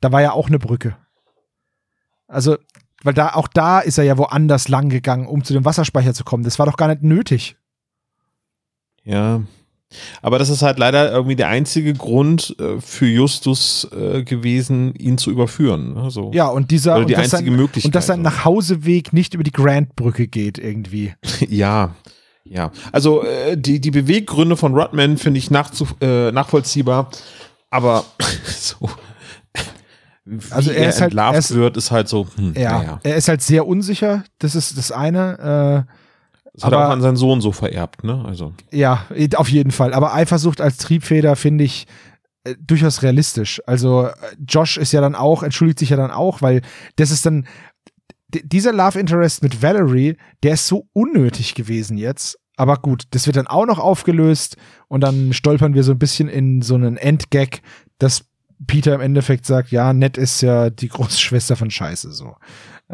Da 0.01 0.13
war 0.13 0.23
ja 0.23 0.33
auch 0.33 0.49
eine 0.49 0.59
Brücke. 0.61 0.97
Also, 2.29 2.57
weil 3.03 3.15
da, 3.15 3.35
auch 3.35 3.49
da 3.49 3.81
ist 3.81 3.99
er 3.99 4.05
ja 4.05 4.17
woanders 4.17 4.69
lang 4.69 4.89
gegangen, 4.89 5.27
um 5.27 5.43
zu 5.45 5.53
dem 5.53 5.65
Wasserspeicher 5.65 6.15
zu 6.15 6.23
kommen. 6.25 6.45
Das 6.45 6.59
war 6.61 6.67
doch 6.67 6.77
gar 6.77 6.89
nicht 6.89 7.03
nötig. 7.03 7.57
Ja. 9.05 9.43
Aber 10.23 10.39
das 10.39 10.49
ist 10.49 10.63
halt 10.63 10.79
leider 10.79 11.11
irgendwie 11.13 11.37
der 11.37 11.49
einzige 11.49 11.93
Grund 11.95 12.55
äh, 12.59 12.81
für 12.81 13.07
Justus 13.07 13.89
äh, 13.93 14.23
gewesen, 14.23 14.95
ihn 14.95 15.19
zu 15.19 15.31
überführen. 15.31 15.95
Ne? 15.95 16.11
So. 16.11 16.31
Ja, 16.35 16.47
und 16.49 16.71
dieser, 16.71 16.97
Oder 16.97 17.05
die 17.07 17.15
und 17.15 17.21
dass 17.25 17.35
einzige 17.35 17.51
sein, 17.51 17.57
Möglichkeit. 17.61 17.85
und 17.89 17.95
dass 17.95 18.07
sein 18.07 18.23
Nachhauseweg 18.23 19.13
nicht 19.13 19.35
über 19.35 19.45
die 19.45 19.53
Grant-Brücke 19.53 20.27
geht 20.29 20.59
irgendwie. 20.59 21.15
Ja, 21.49 21.95
ja. 22.45 22.71
Also 22.93 23.23
äh, 23.25 23.57
die, 23.57 23.81
die 23.81 23.91
Beweggründe 23.91 24.57
von 24.57 24.75
Rodman 24.75 25.17
finde 25.19 25.39
ich 25.39 25.51
nachzu, 25.51 25.87
äh, 26.01 26.33
nachvollziehbar, 26.33 27.11
aber 27.71 28.05
so. 28.47 28.89
Wie 30.25 30.39
Also 30.51 30.71
er 30.71 30.77
er, 30.85 30.89
ist 30.89 31.01
halt- 31.01 31.11
entlarvt 31.13 31.35
er 31.35 31.39
ist- 31.39 31.55
wird, 31.55 31.77
ist 31.77 31.91
halt 31.91 32.09
so, 32.09 32.27
hm, 32.37 32.55
Ja, 32.57 32.79
naja. 32.79 33.01
er 33.03 33.17
ist 33.17 33.29
halt 33.29 33.43
sehr 33.43 33.67
unsicher. 33.67 34.23
Das 34.39 34.55
ist 34.55 34.79
das 34.79 34.93
eine. 34.93 35.87
Äh, 35.89 35.93
Das 36.55 36.65
hat 36.65 36.73
er 36.73 36.79
aber- 36.79 36.89
auch 36.89 36.93
an 36.93 37.01
seinen 37.01 37.17
Sohn 37.17 37.41
so 37.41 37.53
vererbt, 37.53 38.05
ne? 38.05 38.25
Also. 38.27 38.53
Ja, 38.71 39.07
auf 39.37 39.49
jeden 39.49 39.71
Fall. 39.71 39.95
Aber 39.95 40.15
Eifersucht 40.15 40.61
als 40.61 40.77
Triebfeder 40.79 41.35
finde 41.37 41.65
ich 41.65 41.87
äh, 42.45 42.55
durchaus 42.61 43.03
realistisch. 43.03 43.61
Also 43.67 44.07
äh, 44.07 44.13
Josh 44.47 44.77
ist 44.77 44.93
ja 44.93 45.01
dann 45.01 45.15
auch, 45.15 45.43
entschuldigt 45.43 45.79
sich 45.79 45.91
ja 45.91 45.97
dann 45.97 46.11
auch, 46.11 46.43
weil 46.43 46.61
das 46.97 47.11
ist 47.11 47.25
dann 47.25 47.47
dieser 48.29 48.73
Love 48.73 48.99
Interest 48.99 49.43
mit 49.43 49.63
Valerie, 49.63 50.17
der 50.43 50.55
ist 50.55 50.67
so 50.67 50.87
unnötig 50.93 51.55
gewesen 51.55 51.99
jetzt. 51.99 52.39
Aber 52.57 52.77
gut, 52.77 53.05
das 53.11 53.27
wird 53.27 53.37
dann 53.37 53.47
auch 53.47 53.67
noch 53.67 53.79
aufgelöst 53.79 54.57
und 54.89 55.01
dann 55.03 55.33
stolpern 55.33 55.75
wir 55.75 55.83
so 55.83 55.93
ein 55.93 55.99
bisschen 55.99 56.29
in 56.29 56.63
so 56.63 56.75
einen 56.75 56.97
Endgag, 56.97 57.61
dass 57.99 58.25
Peter 58.67 58.95
im 58.95 59.01
Endeffekt 59.01 59.47
sagt, 59.47 59.71
ja, 59.71 59.93
Ned 59.93 60.17
ist 60.17 60.41
ja 60.43 60.71
die 60.71 60.89
Großschwester 60.89 61.57
von 61.57 61.71
Scheiße 61.71 62.13
so. 62.13 62.37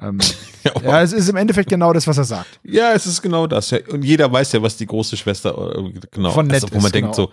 Ähm, 0.01 0.19
ja, 0.83 1.03
es 1.03 1.13
ist 1.13 1.29
im 1.29 1.37
Endeffekt 1.37 1.69
genau 1.71 1.93
das, 1.93 2.07
was 2.07 2.19
er 2.19 2.25
sagt. 2.25 2.61
Ja, 2.63 2.93
es 2.93 3.07
ist 3.07 3.21
genau 3.23 3.47
das. 3.47 3.71
Ja. 3.71 3.79
Und 3.91 4.05
jeder 4.05 4.31
weiß 4.31 4.53
ja, 4.53 4.63
was 4.63 4.77
die 4.77 4.87
große 4.87 5.17
Schwester 5.17 5.77
äh, 5.77 5.93
genau 6.11 6.31
Von 6.31 6.47
Ned 6.47 6.55
also, 6.63 6.69
wo 6.71 6.77
man 6.77 6.87
ist, 6.87 6.95
denkt 6.95 7.15
genau. 7.17 7.29
so, 7.29 7.33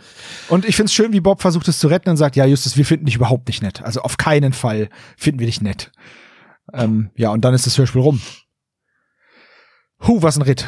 Und 0.54 0.66
ich 0.66 0.76
find's 0.76 0.94
schön, 0.94 1.14
wie 1.14 1.20
Bob 1.22 1.42
versucht 1.42 1.68
es 1.68 1.80
zu 1.80 1.88
retten 1.88 2.10
und 2.10 2.18
sagt, 2.18 2.36
ja, 2.36 2.46
Justus, 2.46 2.76
wir 2.78 2.86
finden 2.86 3.06
dich 3.06 3.16
überhaupt 3.16 3.48
nicht 3.48 3.62
nett. 3.62 3.82
Also 3.84 4.02
auf 4.02 4.18
keinen 4.18 4.54
Fall 4.54 4.90
finden 5.18 5.40
wir 5.40 5.48
dich 5.48 5.62
nett. 5.62 5.92
Ähm, 6.74 7.12
ja, 7.16 7.30
und 7.32 7.42
dann 7.46 7.54
ist 7.54 7.66
das 7.68 7.78
Hörspiel 7.78 8.02
rum. 8.02 8.22
Huh, 10.06 10.22
was 10.22 10.38
ein 10.38 10.42
Ritt. 10.42 10.66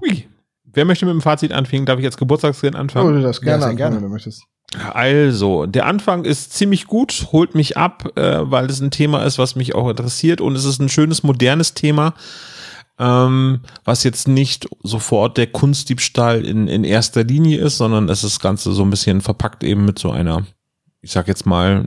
hui. 0.00 0.28
Wer 0.64 0.84
möchte 0.84 1.06
mit 1.06 1.14
dem 1.14 1.22
Fazit 1.22 1.52
anfangen? 1.52 1.86
Darf 1.86 1.98
ich 1.98 2.04
jetzt 2.04 2.18
Geburtstagskind 2.18 2.74
Oh, 2.74 2.78
anfangen? 2.78 3.14
du 3.14 3.22
darfst 3.22 3.40
gerne 3.42 3.58
sehr 3.60 3.70
anfangen, 3.70 3.76
gerne. 3.76 3.96
wenn 3.96 4.02
du 4.02 4.08
möchtest. 4.10 4.44
Also, 4.92 5.66
der 5.66 5.86
Anfang 5.86 6.24
ist 6.24 6.52
ziemlich 6.52 6.86
gut, 6.86 7.28
holt 7.32 7.54
mich 7.54 7.76
ab, 7.76 8.16
äh, 8.16 8.38
weil 8.42 8.66
es 8.66 8.80
ein 8.80 8.90
Thema 8.90 9.24
ist, 9.24 9.38
was 9.38 9.54
mich 9.54 9.74
auch 9.74 9.88
interessiert 9.88 10.40
und 10.40 10.56
es 10.56 10.64
ist 10.64 10.80
ein 10.80 10.88
schönes, 10.88 11.22
modernes 11.22 11.74
Thema, 11.74 12.14
ähm, 12.98 13.60
was 13.84 14.02
jetzt 14.02 14.26
nicht 14.26 14.68
sofort 14.82 15.36
der 15.38 15.46
Kunstdiebstahl 15.46 16.44
in, 16.44 16.66
in 16.66 16.82
erster 16.82 17.22
Linie 17.22 17.60
ist, 17.60 17.78
sondern 17.78 18.08
es 18.08 18.24
ist 18.24 18.34
das 18.34 18.40
Ganze 18.40 18.72
so 18.72 18.82
ein 18.82 18.90
bisschen 18.90 19.20
verpackt 19.20 19.62
eben 19.62 19.84
mit 19.84 19.98
so 19.98 20.10
einer, 20.10 20.44
ich 21.00 21.12
sag 21.12 21.28
jetzt 21.28 21.46
mal, 21.46 21.86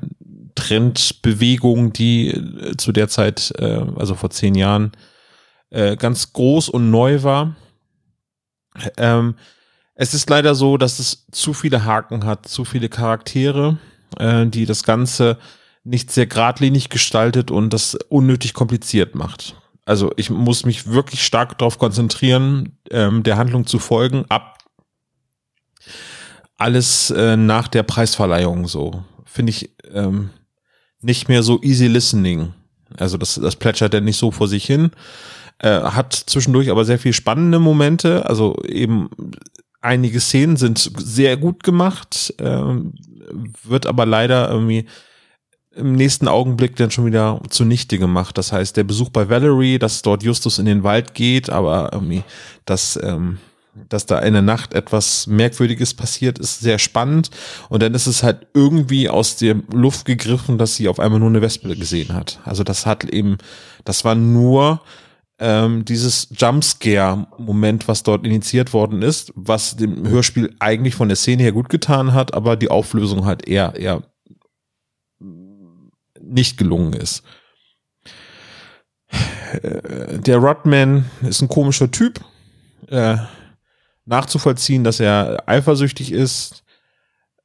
Trendbewegung, 0.55 1.93
die 1.93 2.29
äh, 2.29 2.77
zu 2.77 2.91
der 2.91 3.09
Zeit, 3.09 3.53
äh, 3.57 3.81
also 3.97 4.15
vor 4.15 4.29
zehn 4.29 4.55
Jahren, 4.55 4.93
äh, 5.69 5.95
ganz 5.97 6.33
groß 6.33 6.69
und 6.69 6.91
neu 6.91 7.23
war. 7.23 7.55
Ähm, 8.97 9.35
es 10.01 10.13
ist 10.13 10.29
leider 10.29 10.55
so, 10.55 10.77
dass 10.77 10.97
es 10.99 11.25
zu 11.29 11.53
viele 11.53 11.83
Haken 11.83 12.23
hat, 12.23 12.47
zu 12.47 12.63
viele 12.63 12.87
Charaktere, 12.87 13.77
äh, 14.17 14.45
die 14.45 14.65
das 14.65 14.83
Ganze 14.83 15.37
nicht 15.83 16.09
sehr 16.09 16.25
geradlinig 16.25 16.87
gestaltet 16.87 17.51
und 17.51 17.73
das 17.73 17.95
unnötig 18.07 18.53
kompliziert 18.53 19.13
macht. 19.13 19.57
Also 19.83 20.13
ich 20.15 20.29
muss 20.29 20.65
mich 20.65 20.87
wirklich 20.87 21.25
stark 21.25 21.57
darauf 21.57 21.79
konzentrieren, 21.79 22.77
ähm, 22.91 23.23
der 23.23 23.35
Handlung 23.35 23.67
zu 23.67 23.77
folgen, 23.77 24.23
ab 24.29 24.59
alles 26.55 27.11
äh, 27.11 27.35
nach 27.35 27.67
der 27.67 27.83
Preisverleihung 27.83 28.69
so. 28.69 29.03
Finde 29.25 29.49
ich 29.49 29.69
ähm, 29.93 30.29
nicht 31.01 31.27
mehr 31.27 31.43
so 31.43 31.61
easy 31.61 31.87
listening. 31.87 32.53
Also 32.97 33.17
das, 33.17 33.35
das 33.35 33.57
plätschert 33.57 33.93
ja 33.93 33.99
nicht 33.99 34.17
so 34.17 34.31
vor 34.31 34.47
sich 34.47 34.63
hin. 34.63 34.91
Äh, 35.57 35.81
hat 35.81 36.13
zwischendurch 36.13 36.71
aber 36.71 36.85
sehr 36.85 36.99
viel 36.99 37.13
spannende 37.13 37.59
Momente. 37.59 38.25
Also 38.29 38.55
eben 38.63 39.09
einige 39.81 40.19
Szenen 40.19 40.57
sind 40.57 40.91
sehr 40.97 41.37
gut 41.37 41.63
gemacht, 41.63 42.33
ähm, 42.39 42.93
wird 43.63 43.85
aber 43.85 44.05
leider 44.05 44.49
irgendwie 44.49 44.85
im 45.75 45.93
nächsten 45.93 46.27
Augenblick 46.27 46.75
dann 46.75 46.91
schon 46.91 47.05
wieder 47.05 47.41
zunichte 47.49 47.97
gemacht. 47.97 48.37
Das 48.37 48.51
heißt, 48.51 48.75
der 48.75 48.83
Besuch 48.83 49.09
bei 49.09 49.29
Valerie, 49.29 49.79
dass 49.79 50.01
dort 50.01 50.23
Justus 50.23 50.59
in 50.59 50.65
den 50.65 50.83
Wald 50.83 51.13
geht, 51.13 51.49
aber 51.49 51.91
irgendwie, 51.93 52.23
dass, 52.65 52.99
ähm, 53.01 53.37
dass 53.87 54.05
da 54.05 54.19
in 54.19 54.33
der 54.33 54.41
Nacht 54.41 54.73
etwas 54.73 55.27
Merkwürdiges 55.27 55.93
passiert, 55.93 56.39
ist 56.39 56.59
sehr 56.59 56.79
spannend. 56.79 57.29
Und 57.69 57.81
dann 57.81 57.93
ist 57.93 58.07
es 58.07 58.23
halt 58.23 58.47
irgendwie 58.53 59.09
aus 59.09 59.37
der 59.37 59.55
Luft 59.71 60.05
gegriffen, 60.05 60.57
dass 60.57 60.75
sie 60.75 60.89
auf 60.89 60.99
einmal 60.99 61.19
nur 61.19 61.29
eine 61.29 61.41
Wespe 61.41 61.75
gesehen 61.75 62.13
hat. 62.13 62.39
Also 62.43 62.63
das 62.63 62.85
hat 62.85 63.05
eben, 63.05 63.37
das 63.85 64.03
war 64.03 64.15
nur 64.15 64.81
ähm, 65.39 65.85
dieses 65.85 66.27
Jumpscare-Moment, 66.35 67.87
was 67.87 68.03
dort 68.03 68.25
initiiert 68.25 68.73
worden 68.73 69.01
ist, 69.01 69.31
was 69.35 69.77
dem 69.77 70.07
Hörspiel 70.07 70.55
eigentlich 70.59 70.95
von 70.95 71.07
der 71.07 71.15
Szene 71.15 71.43
her 71.43 71.53
gut 71.53 71.69
getan 71.69 72.13
hat, 72.13 72.33
aber 72.33 72.57
die 72.57 72.69
Auflösung 72.69 73.25
halt 73.25 73.47
eher, 73.47 73.75
eher 73.75 74.03
nicht 76.21 76.57
gelungen 76.57 76.93
ist. 76.93 77.23
Äh, 79.61 80.19
Der 80.19 80.37
Rodman 80.37 81.05
ist 81.21 81.41
ein 81.41 81.47
komischer 81.47 81.89
Typ. 81.89 82.19
Äh, 82.87 83.17
nachzuvollziehen, 84.05 84.83
dass 84.83 84.99
er 84.99 85.43
eifersüchtig 85.47 86.11
ist, 86.11 86.63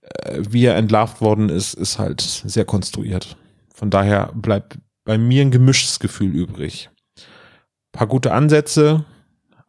äh, 0.01 0.41
wie 0.49 0.65
er 0.65 0.77
entlarvt 0.77 1.21
worden 1.21 1.49
ist, 1.49 1.75
ist 1.75 1.99
halt 1.99 2.21
sehr 2.21 2.65
konstruiert. 2.65 3.37
Von 3.73 3.91
daher 3.91 4.33
bleibt 4.35 4.79
bei 5.05 5.19
mir 5.19 5.43
ein 5.43 5.51
gemischtes 5.51 6.01
Gefühl 6.01 6.35
übrig. 6.35 6.91
Paar 7.95 8.09
gute 8.09 8.33
Ansätze, 8.33 9.05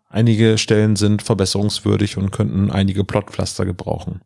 einige 0.10 0.58
Stellen 0.58 0.96
sind 0.96 1.22
verbesserungswürdig 1.22 2.18
und 2.18 2.32
könnten 2.32 2.72
einige 2.72 3.04
Plotpflaster 3.04 3.66
gebrauchen. 3.66 4.22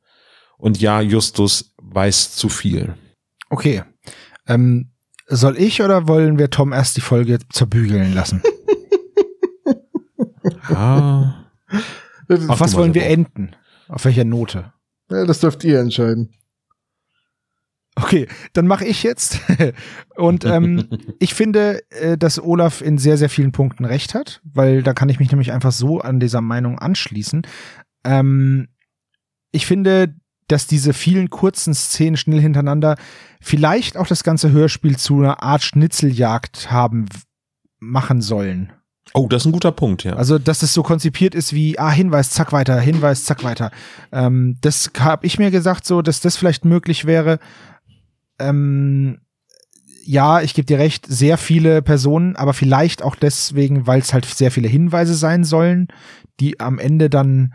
Und 0.57 0.79
ja, 0.79 1.01
Justus 1.01 1.73
weiß 1.81 2.33
zu 2.35 2.47
viel. 2.47 2.95
Okay. 3.49 3.83
Ähm, 4.47 4.91
soll 5.27 5.57
ich 5.57 5.81
oder 5.81 6.07
wollen 6.07 6.39
wir 6.39 6.49
Tom 6.49 6.71
erst 6.73 6.95
die 6.97 7.01
Folge 7.01 7.39
zerbügeln 7.51 8.13
lassen? 8.13 8.41
Ah, 10.69 11.45
Auf 12.47 12.59
was 12.59 12.75
wollen 12.75 12.93
wir 12.93 13.05
enden? 13.05 13.55
Auf 13.87 14.05
welcher 14.05 14.23
Note? 14.23 14.71
ja, 15.11 15.25
das 15.25 15.39
dürft 15.39 15.63
ihr 15.63 15.79
entscheiden. 15.79 16.33
Okay, 18.01 18.27
dann 18.53 18.67
mache 18.67 18.85
ich 18.85 19.03
jetzt. 19.03 19.39
Und 20.15 20.45
ähm, 20.45 20.87
ich 21.19 21.33
finde, 21.33 21.81
äh, 21.91 22.17
dass 22.17 22.41
Olaf 22.41 22.81
in 22.81 22.97
sehr, 22.97 23.17
sehr 23.17 23.29
vielen 23.29 23.51
Punkten 23.51 23.85
recht 23.85 24.13
hat, 24.13 24.41
weil 24.43 24.83
da 24.83 24.93
kann 24.93 25.09
ich 25.09 25.19
mich 25.19 25.31
nämlich 25.31 25.51
einfach 25.51 25.71
so 25.71 25.99
an 25.99 26.19
dieser 26.19 26.41
Meinung 26.41 26.79
anschließen. 26.79 27.43
Ähm, 28.03 28.67
ich 29.51 29.65
finde, 29.65 30.15
dass 30.47 30.67
diese 30.67 30.93
vielen 30.93 31.29
kurzen 31.29 31.73
Szenen 31.73 32.17
schnell 32.17 32.41
hintereinander 32.41 32.97
vielleicht 33.39 33.97
auch 33.97 34.07
das 34.07 34.23
ganze 34.23 34.51
Hörspiel 34.51 34.97
zu 34.97 35.17
einer 35.19 35.43
Art 35.43 35.63
Schnitzeljagd 35.63 36.71
haben 36.71 37.05
machen 37.79 38.21
sollen. 38.21 38.73
oh, 39.13 39.27
das 39.27 39.43
ist 39.43 39.45
ein 39.47 39.51
guter 39.51 39.71
Punkt, 39.71 40.03
ja. 40.03 40.13
Also, 40.13 40.37
dass 40.37 40.61
es 40.61 40.73
so 40.73 40.83
konzipiert 40.83 41.33
ist 41.33 41.53
wie, 41.53 41.79
ah, 41.79 41.89
Hinweis, 41.89 42.31
zack, 42.31 42.51
weiter, 42.51 42.79
Hinweis, 42.79 43.25
zack, 43.25 43.43
weiter. 43.43 43.71
Ähm, 44.11 44.57
das 44.61 44.91
habe 44.99 45.25
ich 45.25 45.39
mir 45.39 45.49
gesagt, 45.49 45.85
so, 45.85 46.01
dass 46.01 46.19
das 46.19 46.35
vielleicht 46.35 46.65
möglich 46.65 47.05
wäre. 47.05 47.39
Ähm, 48.39 49.19
ja, 50.03 50.41
ich 50.41 50.53
gebe 50.53 50.65
dir 50.65 50.79
recht, 50.79 51.05
sehr 51.07 51.37
viele 51.37 51.81
Personen, 51.81 52.35
aber 52.35 52.53
vielleicht 52.53 53.03
auch 53.03 53.15
deswegen, 53.15 53.85
weil 53.85 53.99
es 53.99 54.13
halt 54.13 54.25
sehr 54.25 54.49
viele 54.49 54.67
Hinweise 54.67 55.13
sein 55.13 55.43
sollen, 55.43 55.87
die 56.39 56.59
am 56.59 56.79
Ende 56.79 57.09
dann 57.09 57.53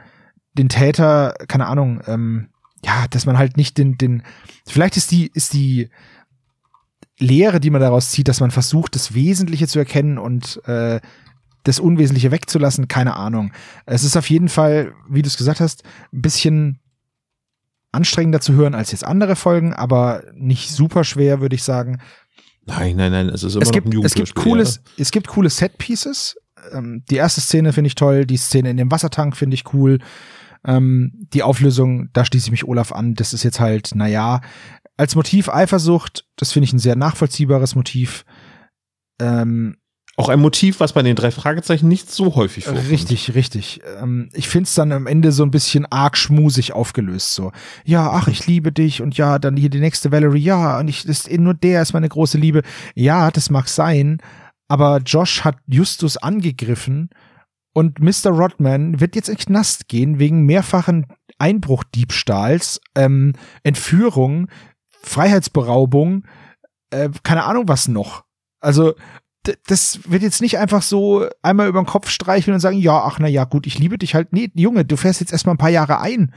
den 0.52 0.68
Täter, 0.68 1.34
keine 1.48 1.66
Ahnung, 1.66 2.00
ähm, 2.06 2.48
ja, 2.84 3.06
dass 3.10 3.26
man 3.26 3.38
halt 3.38 3.56
nicht 3.56 3.76
den, 3.78 3.98
den, 3.98 4.22
vielleicht 4.66 4.96
ist 4.96 5.10
die, 5.10 5.30
ist 5.34 5.52
die 5.52 5.90
Lehre, 7.18 7.60
die 7.60 7.70
man 7.70 7.80
daraus 7.80 8.10
zieht, 8.10 8.28
dass 8.28 8.40
man 8.40 8.50
versucht, 8.50 8.94
das 8.94 9.14
Wesentliche 9.14 9.66
zu 9.66 9.78
erkennen 9.78 10.18
und 10.18 10.60
äh, 10.66 11.00
das 11.64 11.80
Unwesentliche 11.80 12.30
wegzulassen, 12.30 12.88
keine 12.88 13.16
Ahnung. 13.16 13.52
Es 13.86 14.04
ist 14.04 14.16
auf 14.16 14.28
jeden 14.28 14.48
Fall, 14.48 14.92
wie 15.08 15.22
du 15.22 15.28
es 15.28 15.36
gesagt 15.36 15.60
hast, 15.60 15.82
ein 16.12 16.22
bisschen 16.22 16.80
anstrengender 17.94 18.40
zu 18.40 18.54
hören 18.54 18.74
als 18.74 18.92
jetzt 18.92 19.04
andere 19.04 19.36
Folgen, 19.36 19.72
aber 19.72 20.24
nicht 20.34 20.70
super 20.70 21.04
schwer, 21.04 21.40
würde 21.40 21.54
ich 21.54 21.62
sagen. 21.62 22.00
Nein, 22.66 22.96
nein, 22.96 23.12
nein, 23.12 23.28
es 23.28 23.42
ist 23.42 23.54
immer 23.54 23.62
es 23.62 23.68
noch 23.68 23.72
gibt, 23.72 23.94
ein 23.94 24.04
es 24.04 24.14
gibt 24.14 24.34
cooles, 24.34 24.80
ja. 24.96 25.02
es 25.02 25.10
gibt 25.10 25.28
coole 25.28 25.50
Set-Pieces. 25.50 26.36
Ähm, 26.72 27.04
die 27.10 27.16
erste 27.16 27.40
Szene 27.40 27.72
finde 27.72 27.88
ich 27.88 27.94
toll, 27.94 28.26
die 28.26 28.36
Szene 28.36 28.70
in 28.70 28.76
dem 28.76 28.90
Wassertank 28.90 29.36
finde 29.36 29.54
ich 29.54 29.72
cool. 29.74 29.98
Ähm, 30.66 31.12
die 31.34 31.42
Auflösung, 31.42 32.08
da 32.12 32.24
schließe 32.24 32.46
ich 32.46 32.50
mich 32.50 32.64
Olaf 32.66 32.92
an. 32.92 33.14
Das 33.14 33.34
ist 33.34 33.42
jetzt 33.42 33.60
halt, 33.60 33.90
na 33.94 34.06
ja, 34.06 34.40
als 34.96 35.14
Motiv 35.14 35.48
Eifersucht, 35.48 36.26
das 36.36 36.52
finde 36.52 36.64
ich 36.64 36.72
ein 36.72 36.78
sehr 36.78 36.96
nachvollziehbares 36.96 37.74
Motiv. 37.74 38.24
Ähm, 39.20 39.76
Auch 40.16 40.28
ein 40.28 40.40
Motiv, 40.40 40.78
was 40.78 40.92
bei 40.92 41.02
den 41.02 41.16
drei 41.16 41.32
Fragezeichen 41.32 41.88
nicht 41.88 42.10
so 42.10 42.36
häufig 42.36 42.64
vorkommt. 42.64 42.88
Richtig, 42.88 43.34
richtig. 43.34 43.80
Ähm, 44.00 44.28
ich 44.32 44.48
find's 44.48 44.74
dann 44.74 44.92
am 44.92 45.08
Ende 45.08 45.32
so 45.32 45.42
ein 45.42 45.50
bisschen 45.50 45.86
arg 45.86 46.16
schmusig 46.16 46.72
aufgelöst. 46.72 47.34
So, 47.34 47.50
ja, 47.84 48.10
ach, 48.10 48.28
ich 48.28 48.46
liebe 48.46 48.70
dich 48.70 49.02
und 49.02 49.16
ja, 49.16 49.40
dann 49.40 49.56
hier 49.56 49.70
die 49.70 49.80
nächste 49.80 50.12
Valerie, 50.12 50.38
ja, 50.38 50.78
und 50.78 50.86
ich, 50.88 51.04
das, 51.04 51.28
nur 51.28 51.54
der 51.54 51.82
ist 51.82 51.94
meine 51.94 52.08
große 52.08 52.38
Liebe. 52.38 52.62
Ja, 52.94 53.32
das 53.32 53.50
mag 53.50 53.68
sein, 53.68 54.18
aber 54.68 54.98
Josh 54.98 55.42
hat 55.42 55.56
Justus 55.66 56.16
angegriffen 56.16 57.10
und 57.72 57.98
Mr. 57.98 58.30
Rodman 58.30 59.00
wird 59.00 59.16
jetzt 59.16 59.28
in 59.28 59.36
Knast 59.36 59.88
gehen 59.88 60.20
wegen 60.20 60.46
mehrfachen 60.46 61.06
Einbruchdiebstahls, 61.38 62.80
ähm, 62.94 63.32
Entführung, 63.64 64.48
Freiheitsberaubung, 65.02 66.24
äh, 66.90 67.10
keine 67.24 67.44
Ahnung 67.44 67.64
was 67.66 67.88
noch. 67.88 68.22
Also 68.60 68.94
das 69.66 70.00
wird 70.10 70.22
jetzt 70.22 70.40
nicht 70.40 70.58
einfach 70.58 70.82
so 70.82 71.26
einmal 71.42 71.68
über 71.68 71.82
den 71.82 71.86
Kopf 71.86 72.08
streicheln 72.08 72.54
und 72.54 72.60
sagen, 72.60 72.78
ja, 72.78 73.02
ach 73.04 73.18
na 73.18 73.28
ja, 73.28 73.44
gut, 73.44 73.66
ich 73.66 73.78
liebe 73.78 73.98
dich 73.98 74.14
halt. 74.14 74.32
Nee, 74.32 74.50
Junge, 74.54 74.84
du 74.84 74.96
fährst 74.96 75.20
jetzt 75.20 75.32
erstmal 75.32 75.54
ein 75.54 75.58
paar 75.58 75.70
Jahre 75.70 76.00
ein. 76.00 76.34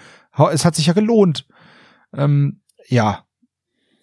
Es 0.52 0.66
hat 0.66 0.76
sich 0.76 0.88
ja 0.88 0.94
gelohnt. 0.94 1.48
Ähm, 2.14 2.62
ja, 2.88 3.27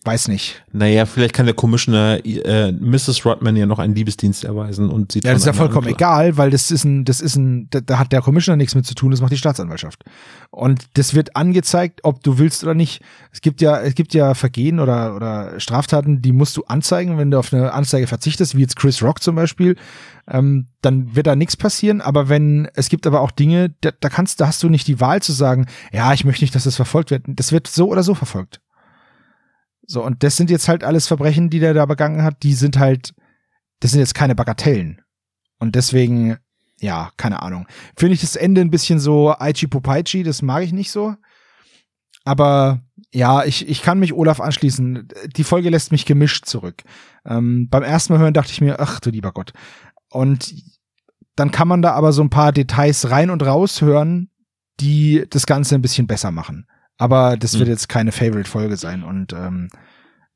weiß 0.05 0.28
nicht. 0.28 0.62
Naja, 0.72 1.06
vielleicht 1.06 1.35
kann 1.35 1.47
der 1.47 1.55
Commissioner 1.55 2.24
äh, 2.24 2.72
Mrs. 2.72 3.24
Rodman 3.24 3.56
ja 3.56 3.66
noch 3.66 3.78
einen 3.78 3.94
Liebesdienst 3.94 4.44
erweisen 4.44 4.90
und 4.90 5.12
sie 5.12 5.20
Ja, 5.24 5.32
das 5.32 5.43
ist 5.43 5.47
ja 5.47 5.52
vollkommen 5.52 5.89
egal, 5.89 6.36
weil 6.36 6.51
das 6.51 6.70
ist 6.70 6.85
ein, 6.85 7.05
das 7.05 7.20
ist 7.20 7.36
ein, 7.36 7.68
da, 7.70 7.81
da 7.81 7.98
hat 7.98 8.12
der 8.12 8.20
Commissioner 8.20 8.56
nichts 8.56 8.74
mit 8.74 8.86
zu 8.86 8.94
tun, 8.94 9.10
das 9.10 9.20
macht 9.20 9.32
die 9.32 9.39
Staatsanwaltschaft. 9.39 10.05
Und 10.51 10.86
das 10.94 11.14
wird 11.14 11.36
angezeigt, 11.36 12.01
ob 12.02 12.22
du 12.22 12.39
willst 12.39 12.62
oder 12.64 12.74
nicht. 12.74 13.02
Es 13.32 13.40
gibt 13.40 13.60
ja, 13.60 13.81
es 13.81 13.94
gibt 13.94 14.14
ja 14.14 14.35
Vergehen 14.35 14.81
oder, 14.81 15.16
oder 15.16 15.59
Straftaten, 15.59 16.22
die 16.22 16.32
musst 16.32 16.56
du 16.56 16.64
anzeigen, 16.64 17.18
wenn 17.18 17.31
du 17.31 17.39
auf 17.39 17.52
eine 17.52 17.72
Anzeige 17.72 18.06
verzichtest, 18.06 18.56
wie 18.56 18.60
jetzt 18.60 18.76
Chris 18.76 19.02
Rock 19.02 19.22
zum 19.22 19.35
Beispiel, 19.35 19.76
ähm, 20.28 20.66
dann 20.81 21.14
wird 21.14 21.26
da 21.26 21.36
nichts 21.36 21.56
passieren. 21.56 22.01
Aber 22.01 22.28
wenn, 22.28 22.68
es 22.74 22.89
gibt 22.89 23.06
aber 23.06 23.20
auch 23.20 23.31
Dinge, 23.31 23.74
da, 23.81 23.90
da 23.98 24.09
kannst, 24.09 24.40
da 24.40 24.47
hast 24.47 24.62
du 24.62 24.68
nicht 24.68 24.86
die 24.86 25.01
Wahl 25.01 25.22
zu 25.22 25.32
sagen, 25.32 25.66
ja, 25.93 26.12
ich 26.12 26.24
möchte 26.24 26.44
nicht, 26.44 26.55
dass 26.55 26.64
das 26.64 26.76
verfolgt 26.76 27.10
wird. 27.10 27.24
Das 27.26 27.52
wird 27.52 27.66
so 27.66 27.89
oder 27.89 28.02
so 28.02 28.14
verfolgt. 28.14 28.60
So, 29.86 30.02
und 30.02 30.23
das 30.23 30.36
sind 30.36 30.51
jetzt 30.51 30.69
halt 30.69 30.85
alles 30.85 31.06
Verbrechen, 31.06 31.51
die 31.51 31.61
der 31.61 31.74
da 31.74 31.86
begangen 31.86 32.23
hat, 32.23 32.43
die 32.43 32.55
sind 32.55 32.78
halt, 32.78 33.15
das 33.81 33.90
sind 33.90 34.01
jetzt 34.01 34.15
keine 34.15 34.35
Bagatellen. 34.35 35.02
Und 35.59 35.74
deswegen, 35.74 36.39
ja, 36.81 37.11
keine 37.16 37.43
Ahnung. 37.43 37.66
Finde 37.97 38.15
ich 38.15 38.20
das 38.20 38.36
Ende 38.36 38.61
ein 38.61 38.70
bisschen 38.70 38.98
so 38.98 39.35
Aichi 39.36 39.66
Popaichi, 39.66 40.23
das 40.23 40.43
mag 40.43 40.62
ich 40.62 40.73
nicht 40.73 40.90
so. 40.90 41.15
Aber 42.24 42.81
ja, 43.12 43.44
ich, 43.44 43.69
ich 43.69 43.82
kann 43.82 43.98
mich 43.98 44.12
Olaf 44.12 44.40
anschließen. 44.40 45.09
Die 45.36 45.44
Folge 45.44 45.70
lässt 45.70 45.93
mich 45.93 46.06
gemischt 46.06 46.47
zurück. 46.47 46.82
Ähm, 47.24 47.69
beim 47.70 47.82
ersten 47.82 48.12
Mal 48.12 48.20
hören 48.20 48.35
dachte 48.35 48.52
ich 48.52 48.61
mir, 48.61 48.81
ach 48.81 49.01
du 49.01 49.11
lieber 49.11 49.32
Gott. 49.32 49.52
Und 50.11 50.55
dann 51.36 51.51
kann 51.51 51.69
man 51.69 51.82
da 51.82 51.93
aber 51.93 52.12
so 52.12 52.23
ein 52.23 52.31
paar 52.31 52.52
Details 52.52 53.11
rein 53.11 53.31
und 53.31 53.43
raus 53.43 53.82
hören, 53.82 54.31
die 54.81 55.24
das 55.28 55.47
Ganze 55.47 55.74
ein 55.74 55.82
bisschen 55.82 56.06
besser 56.06 56.31
machen. 56.31 56.66
Aber 56.96 57.36
das 57.36 57.54
wird 57.58 57.68
Mhm. 57.68 57.72
jetzt 57.72 57.88
keine 57.88 58.12
Favorite-Folge 58.12 58.76
sein. 58.76 59.02
Und 59.02 59.32
ähm, 59.32 59.68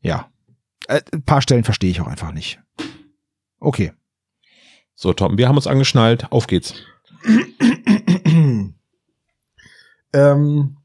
ja, 0.00 0.28
äh, 0.88 1.00
ein 1.12 1.22
paar 1.22 1.42
Stellen 1.42 1.64
verstehe 1.64 1.90
ich 1.90 2.00
auch 2.00 2.06
einfach 2.08 2.32
nicht. 2.32 2.60
Okay. 3.60 3.92
So, 4.94 5.12
Tom, 5.12 5.38
wir 5.38 5.48
haben 5.48 5.56
uns 5.56 5.66
angeschnallt. 5.68 6.30
Auf 6.32 6.46
geht's. 6.48 6.74
ähm, 10.12 10.76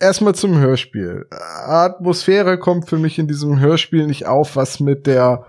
erstmal 0.00 0.34
zum 0.34 0.56
Hörspiel. 0.58 1.26
Atmosphäre 1.30 2.58
kommt 2.58 2.88
für 2.88 2.98
mich 2.98 3.18
in 3.18 3.28
diesem 3.28 3.58
Hörspiel 3.60 4.06
nicht 4.06 4.26
auf, 4.26 4.56
was 4.56 4.80
mit 4.80 5.06
der 5.06 5.46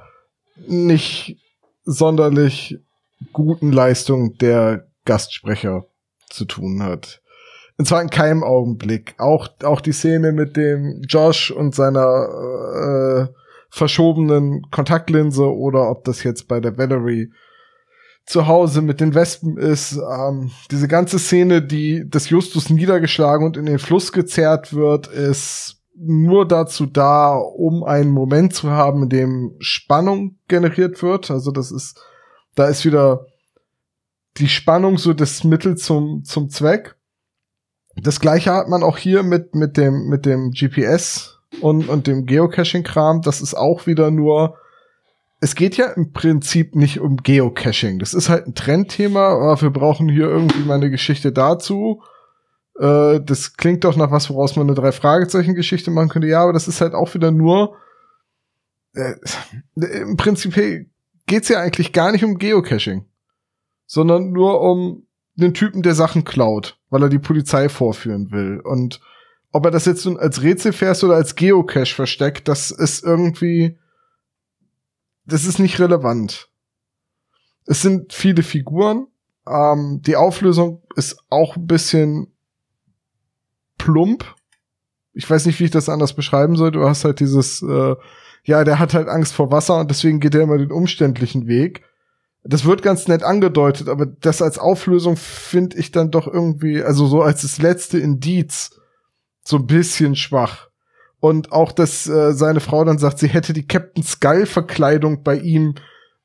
nicht 0.67 1.37
sonderlich 1.85 2.79
guten 3.33 3.71
Leistung 3.71 4.37
der 4.37 4.87
Gastsprecher 5.05 5.85
zu 6.29 6.45
tun 6.45 6.83
hat. 6.83 7.21
Und 7.79 7.85
zwar 7.85 8.01
in 8.01 8.09
keinem 8.09 8.43
Augenblick. 8.43 9.15
Auch, 9.19 9.47
auch 9.63 9.79
die 9.79 9.93
Szene 9.93 10.33
mit 10.33 10.57
dem 10.57 11.01
Josh 11.07 11.49
und 11.49 11.73
seiner 11.73 13.29
äh, 13.29 13.33
verschobenen 13.69 14.63
Kontaktlinse 14.69 15.45
oder 15.45 15.89
ob 15.89 16.03
das 16.03 16.23
jetzt 16.23 16.49
bei 16.49 16.59
der 16.59 16.77
Valerie 16.77 17.31
zu 18.25 18.47
Hause 18.47 18.81
mit 18.81 18.99
den 18.99 19.15
Wespen 19.15 19.55
ist. 19.57 19.93
Ähm, 19.97 20.51
diese 20.69 20.89
ganze 20.89 21.19
Szene, 21.19 21.61
die 21.61 22.03
des 22.09 22.29
Justus 22.29 22.69
niedergeschlagen 22.69 23.45
und 23.45 23.55
in 23.55 23.65
den 23.65 23.79
Fluss 23.79 24.11
gezerrt 24.11 24.73
wird, 24.73 25.07
ist 25.07 25.77
nur 25.95 26.45
dazu 26.45 26.85
da, 26.85 27.33
um 27.37 27.85
einen 27.85 28.11
Moment 28.11 28.53
zu 28.53 28.71
haben, 28.71 29.03
in 29.03 29.09
dem 29.09 29.55
Spannung 29.59 30.37
generiert 30.49 31.01
wird. 31.01 31.31
Also 31.31 31.51
das 31.51 31.71
ist, 31.71 31.97
da 32.55 32.67
ist 32.67 32.83
wieder 32.83 33.25
die 34.35 34.49
Spannung 34.49 34.97
so 34.97 35.13
das 35.13 35.45
Mittel 35.45 35.77
zum, 35.77 36.25
zum 36.25 36.49
Zweck. 36.49 36.98
Das 38.03 38.19
gleiche 38.19 38.53
hat 38.53 38.67
man 38.67 38.83
auch 38.83 38.97
hier 38.97 39.23
mit, 39.23 39.55
mit 39.55 39.77
dem, 39.77 40.07
mit 40.07 40.25
dem 40.25 40.51
GPS 40.51 41.39
und, 41.61 41.89
und 41.89 42.07
dem 42.07 42.25
Geocaching-Kram. 42.25 43.21
Das 43.21 43.41
ist 43.41 43.55
auch 43.55 43.87
wieder 43.87 44.11
nur, 44.11 44.57
es 45.41 45.55
geht 45.55 45.77
ja 45.77 45.87
im 45.87 46.11
Prinzip 46.11 46.75
nicht 46.75 46.99
um 46.99 47.17
Geocaching. 47.17 47.99
Das 47.99 48.13
ist 48.13 48.29
halt 48.29 48.47
ein 48.47 48.55
Trendthema, 48.55 49.29
aber 49.29 49.61
wir 49.61 49.69
brauchen 49.69 50.09
hier 50.09 50.27
irgendwie 50.27 50.63
mal 50.63 50.75
eine 50.75 50.89
Geschichte 50.89 51.31
dazu. 51.31 52.01
Äh, 52.79 53.21
das 53.21 53.55
klingt 53.55 53.83
doch 53.83 53.95
nach 53.95 54.11
was, 54.11 54.29
woraus 54.29 54.55
man 54.55 54.67
eine 54.67 54.75
Drei-Fragezeichen-Geschichte 54.75 55.91
machen 55.91 56.09
könnte. 56.09 56.27
Ja, 56.27 56.43
aber 56.43 56.53
das 56.53 56.67
ist 56.67 56.81
halt 56.81 56.93
auch 56.93 57.13
wieder 57.13 57.31
nur, 57.31 57.75
äh, 58.93 59.13
im 59.75 60.17
Prinzip 60.17 60.55
geht's 61.25 61.49
ja 61.49 61.59
eigentlich 61.59 61.93
gar 61.93 62.11
nicht 62.11 62.23
um 62.23 62.37
Geocaching, 62.37 63.05
sondern 63.85 64.31
nur 64.31 64.61
um 64.61 65.05
den 65.35 65.53
Typen, 65.53 65.83
der 65.83 65.95
Sachen 65.95 66.23
klaut, 66.23 66.78
weil 66.89 67.03
er 67.03 67.09
die 67.09 67.19
Polizei 67.19 67.69
vorführen 67.69 68.31
will. 68.31 68.59
Und 68.59 68.99
ob 69.51 69.65
er 69.65 69.71
das 69.71 69.85
jetzt 69.85 70.05
nun 70.05 70.17
als 70.17 70.41
Rätsel 70.41 70.73
fährst 70.73 71.03
oder 71.03 71.15
als 71.15 71.35
Geocache 71.35 71.93
versteckt, 71.95 72.47
das 72.47 72.71
ist 72.71 73.03
irgendwie, 73.03 73.77
das 75.25 75.45
ist 75.45 75.59
nicht 75.59 75.79
relevant. 75.79 76.49
Es 77.65 77.81
sind 77.81 78.13
viele 78.13 78.43
Figuren. 78.43 79.07
Ähm, 79.47 80.01
die 80.01 80.15
Auflösung 80.15 80.83
ist 80.95 81.23
auch 81.29 81.55
ein 81.55 81.67
bisschen 81.67 82.33
plump. 83.77 84.35
Ich 85.13 85.29
weiß 85.29 85.45
nicht, 85.45 85.59
wie 85.59 85.65
ich 85.65 85.71
das 85.71 85.89
anders 85.89 86.13
beschreiben 86.13 86.55
soll. 86.55 86.71
Du 86.71 86.87
hast 86.87 87.05
halt 87.05 87.19
dieses, 87.19 87.61
äh, 87.61 87.95
ja, 88.43 88.63
der 88.63 88.79
hat 88.79 88.93
halt 88.93 89.07
Angst 89.07 89.33
vor 89.33 89.51
Wasser 89.51 89.79
und 89.79 89.89
deswegen 89.89 90.19
geht 90.19 90.35
er 90.35 90.41
immer 90.41 90.57
den 90.57 90.71
umständlichen 90.71 91.47
Weg. 91.47 91.83
Das 92.49 92.65
wird 92.65 92.81
ganz 92.81 93.07
nett 93.07 93.21
angedeutet, 93.21 93.89
aber 93.89 94.07
das 94.07 94.41
als 94.41 94.57
Auflösung 94.57 95.17
finde 95.17 95.77
ich 95.77 95.91
dann 95.91 96.09
doch 96.09 96.27
irgendwie, 96.27 96.81
also 96.81 97.05
so 97.05 97.21
als 97.21 97.43
das 97.43 97.59
letzte 97.59 97.99
Indiz, 97.99 98.71
so 99.43 99.57
ein 99.57 99.67
bisschen 99.67 100.15
schwach. 100.15 100.69
Und 101.19 101.51
auch, 101.51 101.71
dass 101.71 102.07
äh, 102.07 102.33
seine 102.33 102.59
Frau 102.59 102.83
dann 102.83 102.97
sagt, 102.97 103.19
sie 103.19 103.27
hätte 103.27 103.53
die 103.53 103.67
Captain 103.67 104.03
Skull-Verkleidung 104.03 105.21
bei 105.21 105.37
ihm 105.37 105.75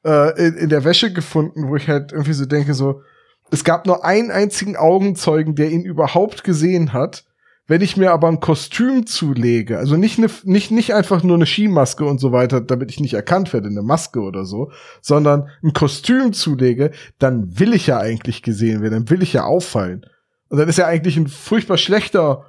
äh, 0.05 0.47
in, 0.47 0.55
in 0.55 0.69
der 0.69 0.85
Wäsche 0.85 1.13
gefunden, 1.13 1.69
wo 1.69 1.77
ich 1.77 1.89
halt 1.89 2.13
irgendwie 2.13 2.33
so 2.33 2.47
denke, 2.47 2.75
so, 2.75 3.03
es 3.51 3.65
gab 3.65 3.87
nur 3.87 4.05
einen 4.05 4.31
einzigen 4.31 4.77
Augenzeugen, 4.77 5.55
der 5.55 5.71
ihn 5.71 5.85
überhaupt 5.85 6.45
gesehen 6.45 6.93
hat. 6.93 7.25
Wenn 7.67 7.81
ich 7.81 7.97
mir 7.97 8.13
aber 8.13 8.29
ein 8.29 8.41
Kostüm 8.41 9.07
zulege, 9.07 9.79
also 9.79 9.97
nicht, 9.97 10.19
ne, 10.19 10.29
nicht, 10.45 10.71
nicht 10.71 10.93
einfach 10.93 11.23
nur 11.23 11.37
eine 11.37 11.47
Skimaske 11.47 12.05
und 12.05 12.21
so 12.21 12.31
weiter, 12.31 12.61
damit 12.61 12.91
ich 12.91 13.01
nicht 13.01 13.15
erkannt 13.15 13.53
werde, 13.55 13.69
eine 13.69 13.81
Maske 13.81 14.21
oder 14.21 14.45
so, 14.45 14.71
sondern 15.01 15.49
ein 15.63 15.73
Kostüm 15.73 16.35
zulege, 16.35 16.91
dann 17.19 17.59
will 17.59 17.73
ich 17.73 17.87
ja 17.87 17.99
eigentlich 17.99 18.43
gesehen 18.43 18.83
werden, 18.83 18.93
dann 18.93 19.11
will 19.11 19.23
ich 19.23 19.33
ja 19.33 19.45
auffallen. 19.45 20.05
Und 20.49 20.59
dann 20.59 20.69
ist 20.69 20.77
ja 20.77 20.87
eigentlich 20.87 21.17
ein 21.17 21.27
furchtbar 21.27 21.79
schlechter 21.79 22.45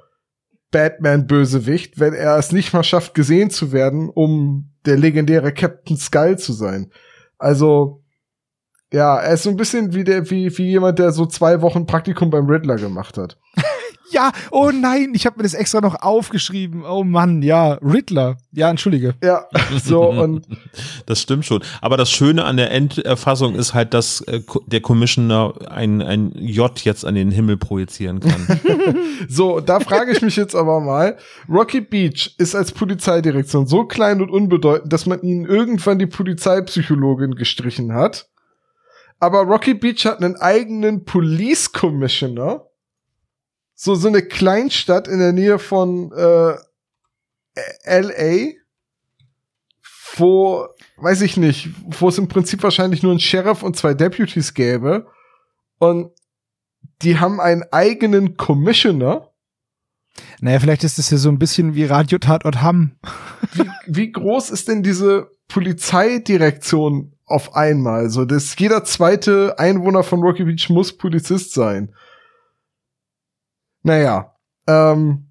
Batman-Bösewicht, 0.70 1.98
wenn 1.98 2.12
er 2.12 2.36
es 2.36 2.52
nicht 2.52 2.74
mal 2.74 2.84
schafft, 2.84 3.14
gesehen 3.14 3.48
zu 3.48 3.72
werden, 3.72 4.10
um 4.10 4.70
der 4.84 4.98
legendäre 4.98 5.52
Captain 5.52 5.96
Skull 5.96 6.38
zu 6.38 6.52
sein. 6.52 6.92
Also, 7.38 8.02
ja, 8.92 9.16
er 9.16 9.34
ist 9.34 9.44
so 9.44 9.50
ein 9.50 9.56
bisschen 9.56 9.94
wie 9.94 10.04
der, 10.04 10.30
wie, 10.30 10.56
wie 10.58 10.70
jemand, 10.70 10.98
der 10.98 11.12
so 11.12 11.24
zwei 11.24 11.62
Wochen 11.62 11.86
Praktikum 11.86 12.30
beim 12.30 12.46
Riddler 12.46 12.76
gemacht 12.76 13.16
hat. 13.16 13.38
Ja, 14.10 14.32
oh 14.50 14.70
nein, 14.70 15.12
ich 15.14 15.26
habe 15.26 15.38
mir 15.38 15.42
das 15.42 15.54
extra 15.54 15.80
noch 15.80 16.02
aufgeschrieben. 16.02 16.84
Oh 16.84 17.04
Mann, 17.04 17.42
ja, 17.42 17.74
Riddler. 17.74 18.36
Ja, 18.52 18.70
entschuldige. 18.70 19.14
Ja, 19.22 19.46
so 19.84 20.08
und 20.10 20.46
Das 21.06 21.20
stimmt 21.20 21.44
schon. 21.44 21.62
Aber 21.80 21.96
das 21.96 22.10
Schöne 22.10 22.44
an 22.44 22.56
der 22.56 22.70
Enderfassung 22.70 23.54
ist 23.54 23.74
halt, 23.74 23.94
dass 23.94 24.20
äh, 24.22 24.40
der 24.66 24.80
Commissioner 24.80 25.54
ein, 25.70 26.02
ein 26.02 26.32
J 26.36 26.78
jetzt 26.84 27.04
an 27.04 27.14
den 27.14 27.30
Himmel 27.30 27.56
projizieren 27.56 28.20
kann. 28.20 28.60
so, 29.28 29.60
da 29.60 29.80
frage 29.80 30.12
ich 30.12 30.22
mich 30.22 30.36
jetzt 30.36 30.54
aber 30.54 30.80
mal. 30.80 31.16
Rocky 31.48 31.80
Beach 31.80 32.34
ist 32.38 32.54
als 32.54 32.72
Polizeidirektion 32.72 33.66
so 33.66 33.84
klein 33.84 34.20
und 34.20 34.30
unbedeutend, 34.30 34.92
dass 34.92 35.06
man 35.06 35.22
ihnen 35.22 35.46
irgendwann 35.46 35.98
die 35.98 36.06
Polizeipsychologin 36.06 37.34
gestrichen 37.34 37.92
hat. 37.92 38.28
Aber 39.18 39.42
Rocky 39.42 39.74
Beach 39.74 40.04
hat 40.04 40.22
einen 40.22 40.36
eigenen 40.36 41.04
Police 41.04 41.72
Commissioner. 41.72 42.66
So, 43.78 43.94
so 43.94 44.08
eine 44.08 44.22
Kleinstadt 44.22 45.06
in 45.06 45.18
der 45.18 45.34
Nähe 45.34 45.58
von 45.58 46.10
äh, 46.12 46.54
LA, 47.84 48.54
wo, 50.16 50.66
weiß 50.96 51.20
ich 51.20 51.36
nicht, 51.36 51.68
wo 51.84 52.08
es 52.08 52.16
im 52.16 52.26
Prinzip 52.26 52.62
wahrscheinlich 52.62 53.02
nur 53.02 53.12
einen 53.12 53.20
Sheriff 53.20 53.62
und 53.62 53.76
zwei 53.76 53.92
Deputies 53.92 54.54
gäbe. 54.54 55.06
Und 55.78 56.10
die 57.02 57.18
haben 57.18 57.38
einen 57.38 57.64
eigenen 57.70 58.38
Commissioner. 58.38 59.30
Naja, 60.40 60.58
vielleicht 60.58 60.82
ist 60.82 60.98
das 60.98 61.10
ja 61.10 61.18
so 61.18 61.28
ein 61.28 61.38
bisschen 61.38 61.74
wie 61.74 61.84
Radio 61.84 62.16
Tatort 62.18 62.62
Hamm. 62.62 62.96
Wie, 63.52 63.70
wie 63.86 64.10
groß 64.10 64.48
ist 64.48 64.68
denn 64.68 64.82
diese 64.82 65.30
Polizeidirektion 65.48 67.12
auf 67.26 67.54
einmal? 67.54 68.08
So, 68.08 68.24
dass 68.24 68.58
jeder 68.58 68.84
zweite 68.84 69.58
Einwohner 69.58 70.02
von 70.02 70.20
Rocky 70.20 70.44
Beach 70.44 70.70
muss 70.70 70.96
Polizist 70.96 71.52
sein. 71.52 71.94
Naja, 73.86 74.34
ähm, 74.66 75.25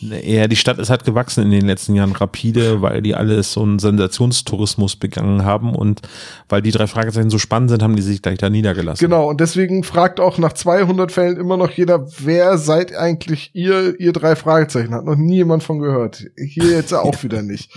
Ja, 0.00 0.46
die 0.46 0.56
Stadt 0.56 0.78
ist 0.78 0.88
halt 0.88 1.04
gewachsen 1.04 1.44
in 1.44 1.50
den 1.50 1.66
letzten 1.66 1.94
Jahren 1.94 2.12
rapide, 2.12 2.80
weil 2.80 3.02
die 3.02 3.14
alles 3.14 3.52
so 3.52 3.62
einen 3.62 3.78
Sensationstourismus 3.78 4.96
begangen 4.96 5.44
haben 5.44 5.74
und 5.74 6.00
weil 6.48 6.62
die 6.62 6.70
drei 6.70 6.86
Fragezeichen 6.86 7.30
so 7.30 7.38
spannend 7.38 7.70
sind, 7.70 7.82
haben 7.82 7.96
die 7.96 8.02
sich 8.02 8.22
gleich 8.22 8.38
da 8.38 8.48
niedergelassen. 8.48 9.04
Genau, 9.04 9.28
und 9.28 9.40
deswegen 9.40 9.84
fragt 9.84 10.20
auch 10.20 10.38
nach 10.38 10.54
200 10.54 11.12
Fällen 11.12 11.36
immer 11.36 11.56
noch 11.56 11.70
jeder, 11.70 12.06
wer 12.18 12.56
seid 12.56 12.94
eigentlich 12.94 13.50
ihr, 13.54 13.98
ihr 14.00 14.12
drei 14.12 14.36
Fragezeichen? 14.36 14.94
Hat 14.94 15.04
noch 15.04 15.16
nie 15.16 15.36
jemand 15.36 15.62
von 15.62 15.80
gehört. 15.80 16.24
Hier 16.36 16.70
jetzt 16.70 16.94
auch 16.94 17.22
wieder 17.22 17.42
nicht. 17.42 17.72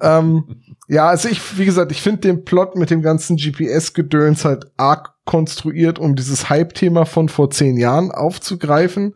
ähm, 0.00 0.62
ja, 0.88 1.08
also 1.08 1.28
ich, 1.28 1.58
wie 1.58 1.64
gesagt, 1.64 1.92
ich 1.92 2.02
finde 2.02 2.20
den 2.22 2.44
Plot 2.44 2.76
mit 2.76 2.90
dem 2.90 3.02
ganzen 3.02 3.36
GPS-Gedöns 3.36 4.44
halt 4.44 4.70
arg 4.76 5.14
konstruiert, 5.24 5.98
um 5.98 6.16
dieses 6.16 6.48
Hype-Thema 6.48 7.04
von 7.04 7.28
vor 7.28 7.50
zehn 7.50 7.76
Jahren 7.76 8.10
aufzugreifen. 8.10 9.14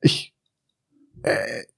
Ich 0.00 0.33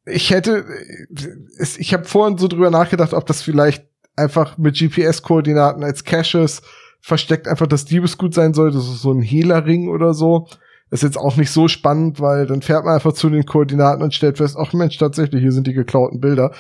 ich 0.05 0.31
hätte, 0.31 0.64
äh, 0.68 1.66
ich 1.78 1.93
habe 1.94 2.05
vorhin 2.05 2.39
so 2.39 2.48
drüber 2.48 2.70
nachgedacht, 2.70 3.12
ob 3.12 3.27
das 3.27 3.43
vielleicht 3.43 3.86
einfach 4.16 4.59
mit 4.59 4.78
GPS-Koordinaten 4.78 5.85
als 5.85 6.05
Caches 6.05 6.62
versteckt 7.01 7.47
einfach 7.47 7.66
das 7.66 7.85
Diebesgut 7.85 8.35
sein 8.35 8.55
soll, 8.55 8.73
das 8.73 8.85
ist 8.85 9.02
so 9.02 9.12
ein 9.12 9.20
Hehlerring 9.20 9.89
oder 9.89 10.12
so. 10.12 10.48
Ist 10.90 11.02
jetzt 11.02 11.18
auch 11.18 11.36
nicht 11.36 11.51
so 11.51 11.68
spannend, 11.68 12.20
weil 12.20 12.47
dann 12.47 12.62
fährt 12.62 12.85
man 12.85 12.94
einfach 12.94 13.12
zu 13.12 13.28
den 13.28 13.44
Koordinaten 13.44 14.02
und 14.02 14.14
stellt 14.14 14.39
fest, 14.39 14.56
ach 14.59 14.73
Mensch, 14.73 14.98
tatsächlich, 14.98 15.43
hier 15.43 15.52
sind 15.52 15.66
die 15.66 15.73
geklauten 15.73 16.20
Bilder. 16.20 16.52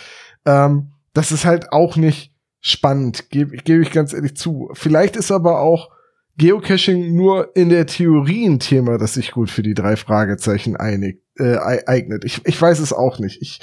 Ähm, 0.44 0.92
das 1.14 1.32
ist 1.32 1.44
halt 1.44 1.72
auch 1.72 1.96
nicht 1.96 2.32
spannend, 2.60 3.30
gebe 3.30 3.56
geb 3.56 3.82
ich 3.82 3.92
ganz 3.92 4.12
ehrlich 4.12 4.36
zu. 4.36 4.70
Vielleicht 4.74 5.16
ist 5.16 5.30
aber 5.30 5.60
auch 5.60 5.90
Geocaching 6.38 7.14
nur 7.14 7.56
in 7.56 7.68
der 7.68 7.86
Theorie 7.86 8.46
ein 8.46 8.58
Thema, 8.58 8.98
das 8.98 9.14
sich 9.14 9.32
gut 9.32 9.50
für 9.50 9.62
die 9.62 9.74
drei 9.74 9.96
Fragezeichen 9.96 10.76
einig, 10.76 11.22
äh, 11.38 11.56
ei- 11.56 11.86
eignet. 11.86 12.24
Ich, 12.24 12.44
ich 12.44 12.60
weiß 12.60 12.78
es 12.80 12.92
auch 12.92 13.18
nicht. 13.18 13.40
Ich 13.42 13.60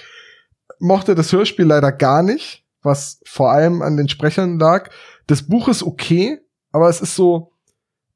mochte 0.79 1.15
das 1.15 1.31
Hörspiel 1.31 1.65
leider 1.65 1.91
gar 1.91 2.23
nicht, 2.23 2.65
was 2.81 3.19
vor 3.25 3.51
allem 3.51 3.81
an 3.81 3.97
den 3.97 4.09
Sprechern 4.09 4.59
lag. 4.59 4.89
Das 5.27 5.43
Buch 5.43 5.67
ist 5.67 5.83
okay, 5.83 6.39
aber 6.71 6.89
es 6.89 7.01
ist 7.01 7.15
so 7.15 7.51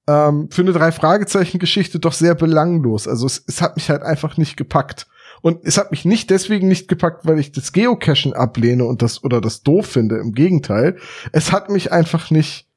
ähm, 0.08 0.50
für 0.52 0.62
eine 0.62 0.74
drei 0.74 0.92
Fragezeichen 0.92 1.60
Geschichte 1.60 2.00
doch 2.00 2.14
sehr 2.14 2.36
belanglos. 2.36 3.08
Also 3.08 3.26
es, 3.26 3.44
es 3.48 3.62
hat 3.62 3.76
mich 3.76 3.90
halt 3.90 4.04
einfach 4.04 4.38
nicht 4.38 4.58
gepackt. 4.58 5.08
Und 5.42 5.66
es 5.66 5.78
hat 5.78 5.92
mich 5.92 6.04
nicht 6.04 6.30
deswegen 6.32 6.68
nicht 6.68 6.88
gepackt, 6.88 7.26
weil 7.26 7.40
ich 7.40 7.52
das 7.52 7.72
Geocachen 7.72 8.34
ablehne 8.34 8.86
und 8.86 9.02
das 9.02 9.24
oder 9.24 9.40
das 9.40 9.62
doof 9.62 9.86
finde. 9.86 10.18
Im 10.18 10.34
Gegenteil, 10.34 10.98
es 11.32 11.52
hat 11.52 11.70
mich 11.70 11.92
einfach 11.92 12.32
nicht 12.32 12.68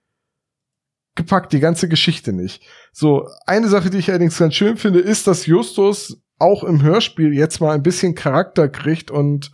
gepackt, 1.14 1.52
die 1.52 1.60
ganze 1.60 1.88
Geschichte 1.88 2.32
nicht. 2.32 2.62
So, 2.92 3.28
eine 3.46 3.68
Sache, 3.68 3.90
die 3.90 3.98
ich 3.98 4.10
allerdings 4.10 4.38
ganz 4.38 4.54
schön 4.54 4.76
finde, 4.76 5.00
ist, 5.00 5.26
dass 5.26 5.46
Justus 5.46 6.20
auch 6.40 6.64
im 6.64 6.82
Hörspiel 6.82 7.32
jetzt 7.34 7.60
mal 7.60 7.74
ein 7.74 7.82
bisschen 7.82 8.14
Charakter 8.14 8.68
kriegt 8.68 9.10
und 9.10 9.52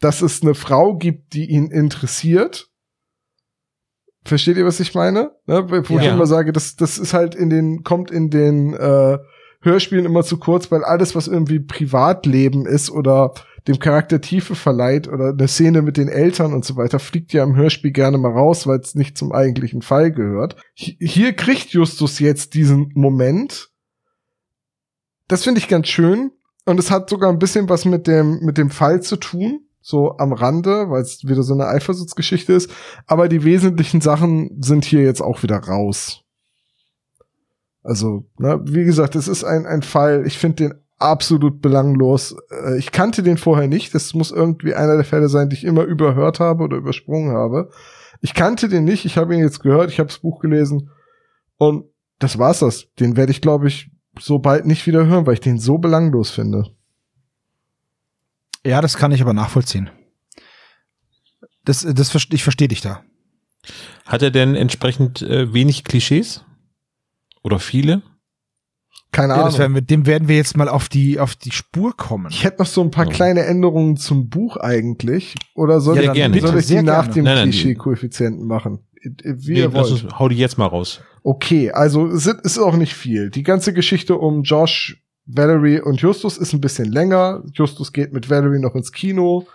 dass 0.00 0.22
es 0.22 0.42
eine 0.42 0.54
Frau 0.54 0.96
gibt, 0.96 1.32
die 1.32 1.46
ihn 1.50 1.70
interessiert. 1.70 2.68
Versteht 4.24 4.56
ihr, 4.56 4.66
was 4.66 4.80
ich 4.80 4.94
meine? 4.94 5.32
Ne? 5.46 5.64
Wo 5.88 5.98
ich 5.98 6.04
Ja. 6.04 6.12
immer 6.14 6.26
sage, 6.26 6.52
das, 6.52 6.76
das 6.76 6.98
ist 6.98 7.14
halt 7.14 7.34
in 7.34 7.48
den, 7.50 7.82
kommt 7.82 8.10
in 8.10 8.30
den 8.30 8.74
äh, 8.74 9.18
Hörspielen 9.62 10.04
immer 10.04 10.22
zu 10.22 10.38
kurz, 10.38 10.70
weil 10.70 10.84
alles, 10.84 11.14
was 11.14 11.28
irgendwie 11.28 11.60
Privatleben 11.60 12.66
ist 12.66 12.90
oder 12.90 13.32
dem 13.66 13.78
Charakter 13.78 14.20
Tiefe 14.20 14.54
verleiht 14.54 15.08
oder 15.08 15.30
eine 15.30 15.48
Szene 15.48 15.82
mit 15.82 15.96
den 15.96 16.08
Eltern 16.08 16.52
und 16.52 16.64
so 16.64 16.76
weiter, 16.76 16.98
fliegt 16.98 17.32
ja 17.32 17.42
im 17.42 17.56
Hörspiel 17.56 17.90
gerne 17.90 18.18
mal 18.18 18.30
raus, 18.32 18.66
weil 18.66 18.78
es 18.80 18.94
nicht 18.94 19.16
zum 19.18 19.32
eigentlichen 19.32 19.82
Fall 19.82 20.12
gehört. 20.12 20.56
Hi- 20.78 20.96
Hier 21.00 21.32
kriegt 21.32 21.70
Justus 21.72 22.18
jetzt 22.18 22.54
diesen 22.54 22.92
Moment. 22.94 23.67
Das 25.28 25.44
finde 25.44 25.60
ich 25.60 25.68
ganz 25.68 25.88
schön. 25.88 26.32
Und 26.64 26.78
es 26.78 26.90
hat 26.90 27.08
sogar 27.08 27.30
ein 27.30 27.38
bisschen 27.38 27.68
was 27.68 27.84
mit 27.84 28.06
dem, 28.06 28.40
mit 28.40 28.58
dem 28.58 28.70
Fall 28.70 29.02
zu 29.02 29.16
tun. 29.16 29.60
So 29.80 30.18
am 30.18 30.32
Rande, 30.32 30.90
weil 30.90 31.00
es 31.02 31.24
wieder 31.24 31.42
so 31.42 31.54
eine 31.54 31.66
Eifersuchtsgeschichte 31.66 32.52
ist. 32.52 32.70
Aber 33.06 33.28
die 33.28 33.44
wesentlichen 33.44 34.00
Sachen 34.00 34.60
sind 34.60 34.84
hier 34.84 35.02
jetzt 35.02 35.22
auch 35.22 35.42
wieder 35.42 35.56
raus. 35.56 36.24
Also, 37.82 38.26
ne, 38.38 38.60
wie 38.64 38.84
gesagt, 38.84 39.14
es 39.14 39.28
ist 39.28 39.44
ein, 39.44 39.64
ein 39.64 39.82
Fall, 39.82 40.26
ich 40.26 40.36
finde 40.36 40.56
den 40.56 40.74
absolut 40.98 41.62
belanglos. 41.62 42.36
Äh, 42.50 42.76
Ich 42.76 42.92
kannte 42.92 43.22
den 43.22 43.38
vorher 43.38 43.68
nicht. 43.68 43.94
Das 43.94 44.12
muss 44.12 44.30
irgendwie 44.30 44.74
einer 44.74 44.96
der 44.96 45.04
Fälle 45.04 45.28
sein, 45.28 45.48
die 45.48 45.56
ich 45.56 45.64
immer 45.64 45.84
überhört 45.84 46.40
habe 46.40 46.64
oder 46.64 46.76
übersprungen 46.76 47.34
habe. 47.34 47.70
Ich 48.20 48.34
kannte 48.34 48.68
den 48.68 48.84
nicht. 48.84 49.04
Ich 49.04 49.16
habe 49.16 49.34
ihn 49.34 49.40
jetzt 49.40 49.60
gehört. 49.60 49.90
Ich 49.90 50.00
habe 50.00 50.08
das 50.08 50.18
Buch 50.18 50.40
gelesen. 50.40 50.90
Und 51.56 51.86
das 52.18 52.38
war's 52.38 52.58
das. 52.58 52.88
Den 52.98 53.16
werde 53.16 53.30
ich, 53.32 53.40
glaube 53.40 53.68
ich, 53.68 53.90
so 54.20 54.38
bald 54.38 54.66
nicht 54.66 54.86
wieder 54.86 55.06
hören, 55.06 55.26
weil 55.26 55.34
ich 55.34 55.40
den 55.40 55.58
so 55.58 55.78
belanglos 55.78 56.30
finde. 56.30 56.70
Ja, 58.64 58.80
das 58.80 58.96
kann 58.96 59.12
ich 59.12 59.22
aber 59.22 59.32
nachvollziehen. 59.32 59.90
Das, 61.64 61.82
das, 61.88 62.14
ich 62.30 62.42
verstehe 62.42 62.68
dich 62.68 62.80
da. 62.80 63.02
Hat 64.06 64.22
er 64.22 64.30
denn 64.30 64.54
entsprechend 64.54 65.22
äh, 65.22 65.52
wenig 65.52 65.84
Klischees? 65.84 66.44
Oder 67.42 67.58
viele? 67.58 68.02
Keine 69.12 69.32
Ja, 69.34 69.34
Ahnung. 69.36 69.48
das 69.50 69.58
werden 69.58 69.74
wir, 69.74 69.82
dem 69.82 70.06
werden 70.06 70.28
wir 70.28 70.36
jetzt 70.36 70.56
mal 70.56 70.68
auf 70.68 70.88
die, 70.88 71.18
auf 71.18 71.34
die 71.34 71.50
Spur 71.52 71.96
kommen. 71.96 72.28
ich 72.30 72.44
hätte 72.44 72.58
noch 72.62 72.66
so 72.68 72.82
ein 72.82 72.90
paar 72.90 73.06
Ja. 73.06 73.12
kleine 73.12 73.44
Änderungen 73.44 73.96
zum 73.96 74.28
Buch 74.28 74.56
eigentlich. 74.56 75.34
Oder 75.54 75.80
soll 75.80 75.96
Ja, 75.96 76.02
ich, 76.04 76.12
gerne. 76.12 76.40
soll 76.40 76.50
ich 76.58 76.66
die 76.66 76.72
Sehr 76.74 76.82
nach 76.82 77.10
gerne. 77.10 77.34
dem 77.34 77.42
Klischee-Koeffizienten 77.50 78.46
machen? 78.46 78.80
Wie 79.02 79.52
Nee, 79.52 79.58
ihr 79.60 79.72
wollt. 79.72 79.90
uns, 79.90 80.04
hau 80.18 80.28
die 80.28 80.36
jetzt 80.36 80.58
mal 80.58 80.66
raus. 80.66 81.00
Okay, 81.28 81.70
also 81.72 82.06
es 82.06 82.26
ist- 82.26 82.58
auch 82.58 82.74
nicht 82.74 82.94
viel. 82.94 83.28
Die 83.28 83.42
ganze 83.42 83.74
Geschichte 83.74 84.16
um 84.16 84.44
Josh, 84.44 85.02
Valerie 85.26 85.78
und 85.78 86.00
Justus 86.00 86.38
ist 86.38 86.54
ein 86.54 86.62
bisschen 86.62 86.90
länger. 86.90 87.42
Justus 87.52 87.92
geht 87.92 88.14
mit 88.14 88.30
Valerie 88.30 88.58
noch 88.60 88.74
ins 88.74 88.92
Kino, 88.92 89.46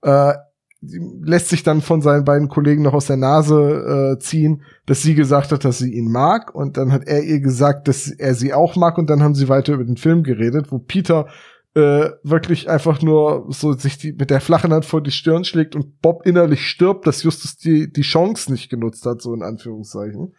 äh, 0.00 0.32
lässt 0.80 1.50
sich 1.50 1.62
dann 1.62 1.82
von 1.82 2.00
seinen 2.00 2.24
beiden 2.24 2.48
Kollegen 2.48 2.80
noch 2.80 2.94
aus 2.94 3.04
der 3.08 3.18
Nase 3.18 4.14
äh, 4.16 4.18
ziehen, 4.18 4.62
dass 4.86 5.02
sie 5.02 5.14
gesagt 5.14 5.52
hat, 5.52 5.62
dass 5.66 5.76
sie 5.76 5.92
ihn 5.92 6.10
mag. 6.10 6.54
Und 6.54 6.78
dann 6.78 6.90
hat 6.90 7.06
er 7.06 7.22
ihr 7.22 7.40
gesagt, 7.40 7.86
dass 7.86 8.10
er 8.10 8.34
sie 8.34 8.54
auch 8.54 8.76
mag. 8.76 8.96
Und 8.96 9.10
dann 9.10 9.22
haben 9.22 9.34
sie 9.34 9.50
weiter 9.50 9.74
über 9.74 9.84
den 9.84 9.98
Film 9.98 10.22
geredet, 10.22 10.72
wo 10.72 10.78
Peter 10.78 11.26
äh, 11.74 12.08
wirklich 12.22 12.70
einfach 12.70 13.02
nur 13.02 13.44
so 13.50 13.74
sich 13.74 13.98
die, 13.98 14.14
mit 14.14 14.30
der 14.30 14.40
flachen 14.40 14.72
Hand 14.72 14.86
vor 14.86 15.02
die 15.02 15.10
Stirn 15.10 15.44
schlägt 15.44 15.76
und 15.76 16.00
Bob 16.00 16.24
innerlich 16.24 16.66
stirbt, 16.66 17.06
dass 17.06 17.22
Justus 17.24 17.58
die, 17.58 17.92
die 17.92 18.00
Chance 18.00 18.50
nicht 18.50 18.70
genutzt 18.70 19.04
hat, 19.04 19.20
so 19.20 19.34
in 19.34 19.42
Anführungszeichen. 19.42 20.32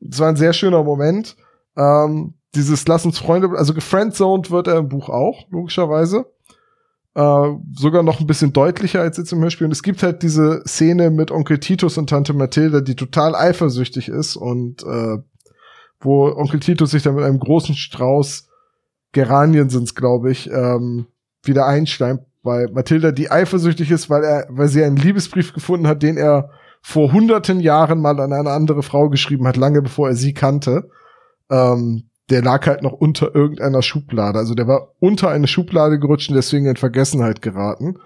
Es 0.00 0.18
war 0.18 0.28
ein 0.28 0.36
sehr 0.36 0.52
schöner 0.52 0.82
Moment. 0.82 1.36
Ähm, 1.76 2.34
dieses 2.54 2.86
Lass 2.86 3.04
uns 3.04 3.18
Freunde, 3.18 3.50
also 3.56 3.74
gefriendzoned 3.74 4.50
wird 4.50 4.68
er 4.68 4.78
im 4.78 4.88
Buch 4.88 5.08
auch, 5.08 5.46
logischerweise. 5.50 6.26
Äh, 7.14 7.48
sogar 7.74 8.02
noch 8.02 8.20
ein 8.20 8.26
bisschen 8.26 8.52
deutlicher 8.52 9.00
als 9.00 9.16
jetzt 9.16 9.32
im 9.32 9.40
Hörspiel. 9.40 9.66
Und 9.66 9.72
es 9.72 9.82
gibt 9.82 10.02
halt 10.02 10.22
diese 10.22 10.62
Szene 10.66 11.10
mit 11.10 11.30
Onkel 11.30 11.58
Titus 11.58 11.96
und 11.98 12.10
Tante 12.10 12.32
Mathilda, 12.32 12.80
die 12.80 12.96
total 12.96 13.34
eifersüchtig 13.34 14.08
ist 14.08 14.36
und 14.36 14.82
äh, 14.82 15.18
wo 16.00 16.26
Onkel 16.26 16.60
Titus 16.60 16.90
sich 16.90 17.02
dann 17.02 17.14
mit 17.14 17.24
einem 17.24 17.38
großen 17.38 17.74
Strauß 17.74 18.48
Geranien 19.12 19.70
sind's, 19.70 19.94
glaube 19.94 20.30
ich, 20.30 20.50
ähm, 20.50 21.06
wieder 21.42 21.66
einschleimt, 21.66 22.22
weil 22.42 22.68
Mathilda 22.72 23.12
die 23.12 23.30
eifersüchtig 23.30 23.90
ist, 23.90 24.10
weil 24.10 24.24
er, 24.24 24.46
weil 24.50 24.68
sie 24.68 24.82
einen 24.82 24.96
Liebesbrief 24.96 25.54
gefunden 25.54 25.86
hat, 25.86 26.02
den 26.02 26.16
er 26.16 26.50
vor 26.86 27.12
hunderten 27.12 27.60
Jahren 27.60 27.98
mal 27.98 28.20
an 28.20 28.34
eine 28.34 28.50
andere 28.50 28.82
Frau 28.82 29.08
geschrieben 29.08 29.46
hat, 29.48 29.56
lange 29.56 29.80
bevor 29.80 30.08
er 30.08 30.14
sie 30.14 30.34
kannte. 30.34 30.90
Ähm, 31.50 32.10
der 32.28 32.42
lag 32.42 32.66
halt 32.66 32.82
noch 32.82 32.92
unter 32.92 33.34
irgendeiner 33.34 33.80
Schublade. 33.80 34.38
Also 34.38 34.54
der 34.54 34.68
war 34.68 34.92
unter 35.00 35.30
eine 35.30 35.46
Schublade 35.46 35.98
gerutscht 35.98 36.28
und 36.28 36.36
deswegen 36.36 36.66
in 36.66 36.76
Vergessenheit 36.76 37.40
geraten. 37.40 37.96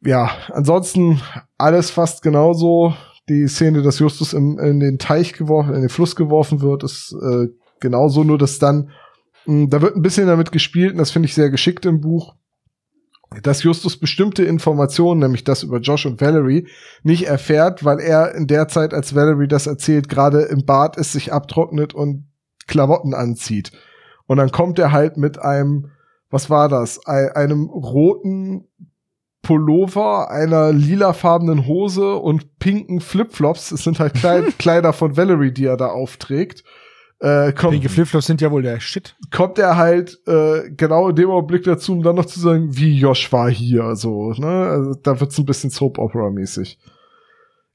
Ja, 0.00 0.30
ansonsten 0.48 1.20
alles 1.58 1.90
fast 1.90 2.22
genauso. 2.22 2.94
Die 3.28 3.48
Szene, 3.48 3.82
dass 3.82 3.98
Justus 3.98 4.32
in, 4.32 4.58
in 4.58 4.80
den 4.80 4.98
Teich 4.98 5.34
geworfen, 5.34 5.74
in 5.74 5.82
den 5.82 5.90
Fluss 5.90 6.16
geworfen 6.16 6.62
wird, 6.62 6.84
ist 6.84 7.14
äh, 7.22 7.48
genauso, 7.80 8.24
nur 8.24 8.38
dass 8.38 8.58
dann, 8.58 8.92
mh, 9.44 9.66
da 9.68 9.82
wird 9.82 9.94
ein 9.94 10.02
bisschen 10.02 10.26
damit 10.26 10.52
gespielt 10.52 10.92
und 10.92 10.98
das 10.98 11.10
finde 11.10 11.26
ich 11.26 11.34
sehr 11.34 11.50
geschickt 11.50 11.84
im 11.84 12.00
Buch, 12.00 12.34
dass 13.42 13.62
Justus 13.62 13.96
bestimmte 13.96 14.44
Informationen, 14.44 15.20
nämlich 15.20 15.44
das 15.44 15.62
über 15.62 15.78
Josh 15.78 16.06
und 16.06 16.20
Valerie, 16.20 16.66
nicht 17.02 17.26
erfährt, 17.26 17.84
weil 17.84 18.00
er 18.00 18.34
in 18.34 18.46
der 18.46 18.68
Zeit, 18.68 18.92
als 18.92 19.14
Valerie 19.14 19.46
das 19.48 19.66
erzählt, 19.66 20.08
gerade 20.08 20.42
im 20.42 20.64
Bad 20.66 20.96
ist, 20.96 21.12
sich 21.12 21.32
abtrocknet 21.32 21.94
und 21.94 22.26
Klamotten 22.66 23.14
anzieht. 23.14 23.72
Und 24.26 24.36
dann 24.38 24.50
kommt 24.50 24.78
er 24.78 24.92
halt 24.92 25.16
mit 25.16 25.38
einem, 25.38 25.90
was 26.28 26.50
war 26.50 26.68
das, 26.68 27.06
Ei- 27.06 27.34
einem 27.34 27.66
roten 27.70 28.66
Pullover, 29.42 30.30
einer 30.30 30.72
lilafarbenen 30.72 31.66
Hose 31.66 32.16
und 32.16 32.58
pinken 32.58 33.00
Flipflops. 33.00 33.72
Es 33.72 33.84
sind 33.84 33.98
halt 33.98 34.14
Kleid 34.14 34.58
Kleider 34.58 34.92
von 34.92 35.16
Valerie, 35.16 35.52
die 35.52 35.64
er 35.64 35.76
da 35.76 35.86
aufträgt. 35.86 36.62
Äh, 37.20 37.52
kommt, 37.52 37.72
Pinke 37.72 37.90
Flipflops 37.90 38.26
sind 38.26 38.40
ja 38.40 38.50
wohl 38.50 38.62
der 38.62 38.80
Shit. 38.80 39.14
kommt 39.30 39.58
er 39.58 39.76
halt 39.76 40.18
äh, 40.26 40.70
genau 40.70 41.10
in 41.10 41.16
dem 41.16 41.28
Augenblick 41.30 41.64
dazu, 41.64 41.92
um 41.92 42.02
dann 42.02 42.16
noch 42.16 42.24
zu 42.24 42.40
sagen, 42.40 42.74
wie 42.76 42.98
Josh 42.98 43.30
war 43.30 43.50
hier, 43.50 43.94
so, 43.94 44.32
ne? 44.32 44.46
Also, 44.46 44.94
da 44.94 45.20
wird's 45.20 45.36
ein 45.36 45.44
bisschen 45.44 45.68
Soap 45.68 45.98
Opera 45.98 46.30
mäßig. 46.30 46.78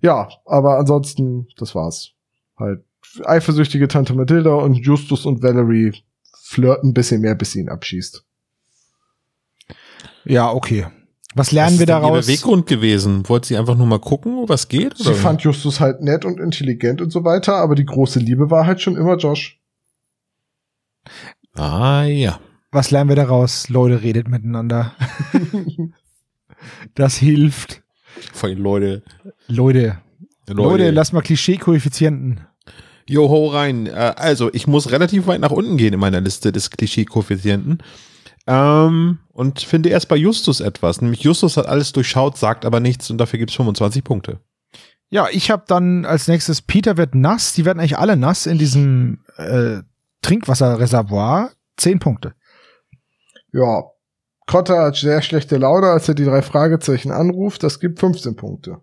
Ja, 0.02 0.30
aber 0.46 0.80
ansonsten, 0.80 1.48
das 1.58 1.76
war's. 1.76 2.14
Halt 2.58 2.84
eifersüchtige 3.24 3.88
Tante 3.88 4.16
Mathilda 4.16 4.56
und 4.56 4.74
Justus 4.74 5.28
und 5.28 5.44
Valerie 5.44 5.94
flirten 6.42 6.90
ein 6.90 6.94
bisschen 6.94 7.22
mehr, 7.22 7.36
bis 7.36 7.52
sie 7.52 7.60
ihn 7.60 7.70
abschießt. 7.70 8.26
Ja, 10.26 10.52
okay. 10.52 10.88
Was 11.36 11.48
Was 11.48 11.52
lernen 11.52 11.74
ist 11.74 11.80
wir 11.80 11.86
denn 11.86 11.98
ihr 11.98 12.02
daraus? 12.02 12.26
Beweggrund 12.26 12.66
gewesen? 12.66 13.28
Wollte 13.28 13.50
sie 13.50 13.58
einfach 13.58 13.76
nur 13.76 13.86
mal 13.86 14.00
gucken, 14.00 14.48
was 14.48 14.70
geht? 14.70 14.98
Sie 14.98 15.14
fand 15.14 15.42
Justus 15.42 15.82
halt 15.82 16.02
nett 16.02 16.24
und 16.24 16.40
intelligent 16.40 17.02
und 17.02 17.12
so 17.12 17.26
weiter, 17.26 17.56
aber 17.56 17.76
die 17.76 17.86
große 17.86 18.20
Liebe 18.20 18.50
war 18.50 18.66
halt 18.66 18.82
schon 18.82 18.96
immer 18.96 19.18
Josh. 19.18 19.60
ah, 21.56 22.04
ja. 22.06 22.40
Was 22.72 22.90
lernen 22.90 23.10
wir 23.10 23.18
daraus? 23.18 23.68
Leute, 23.68 24.02
redet 24.02 24.30
miteinander. 24.30 24.94
das 26.96 27.18
hilft. 27.18 27.84
Vor 28.34 28.50
allem 28.50 28.60
Leute. 28.60 29.04
Leute, 29.48 29.98
Leute, 30.48 30.92
lass 30.92 31.12
mal 31.12 31.22
Klischee-Koeffizienten. 31.22 32.42
Joho 33.08 33.48
rein. 33.48 33.88
Äh, 33.88 34.14
also, 34.16 34.50
ich 34.54 34.68
muss 34.68 34.92
relativ 34.92 35.28
weit 35.28 35.42
nach 35.42 35.52
unten 35.52 35.76
gehen 35.76 35.94
in 35.94 36.00
meiner 36.00 36.22
Liste 36.22 36.52
des 36.52 36.70
Klischee-Koeffizienten. 36.72 37.80
Ähm, 38.48 39.20
und 39.32 39.62
finde 39.62 39.90
erst 39.90 40.08
bei 40.08 40.16
Justus 40.16 40.60
etwas. 40.60 41.02
Nämlich 41.02 41.22
Justus 41.22 41.58
hat 41.58 41.66
alles 41.66 41.92
durchschaut, 41.94 42.38
sagt 42.38 42.66
aber 42.66 42.80
nichts 42.80 43.10
und 43.10 43.18
dafür 43.18 43.40
gibt's 43.40 43.56
25 43.56 44.04
Punkte. 44.04 44.40
Ja, 45.10 45.28
ich 45.32 45.52
habe 45.52 45.64
dann 45.68 46.06
als 46.06 46.28
nächstes 46.28 46.62
Peter 46.62 46.98
wird 46.98 47.16
nass. 47.16 47.54
Die 47.54 47.66
werden 47.66 47.80
eigentlich 47.80 47.98
alle 47.98 48.18
nass 48.18 48.46
in 48.46 48.58
diesem 48.58 49.24
äh, 49.38 49.82
Trinkwasserreservoir. 50.22 51.52
Zehn 51.78 52.00
Punkte. 52.00 52.34
Ja. 53.52 53.84
Cotter 54.48 54.84
hat 54.84 54.96
sehr 54.96 55.22
schlechte 55.22 55.58
Laune, 55.58 55.88
als 55.88 56.08
er 56.08 56.14
die 56.14 56.26
drei 56.26 56.42
Fragezeichen 56.42 57.12
anruft. 57.12 57.64
Das 57.64 57.80
gibt 57.80 58.00
15 58.00 58.36
Punkte. 58.36 58.78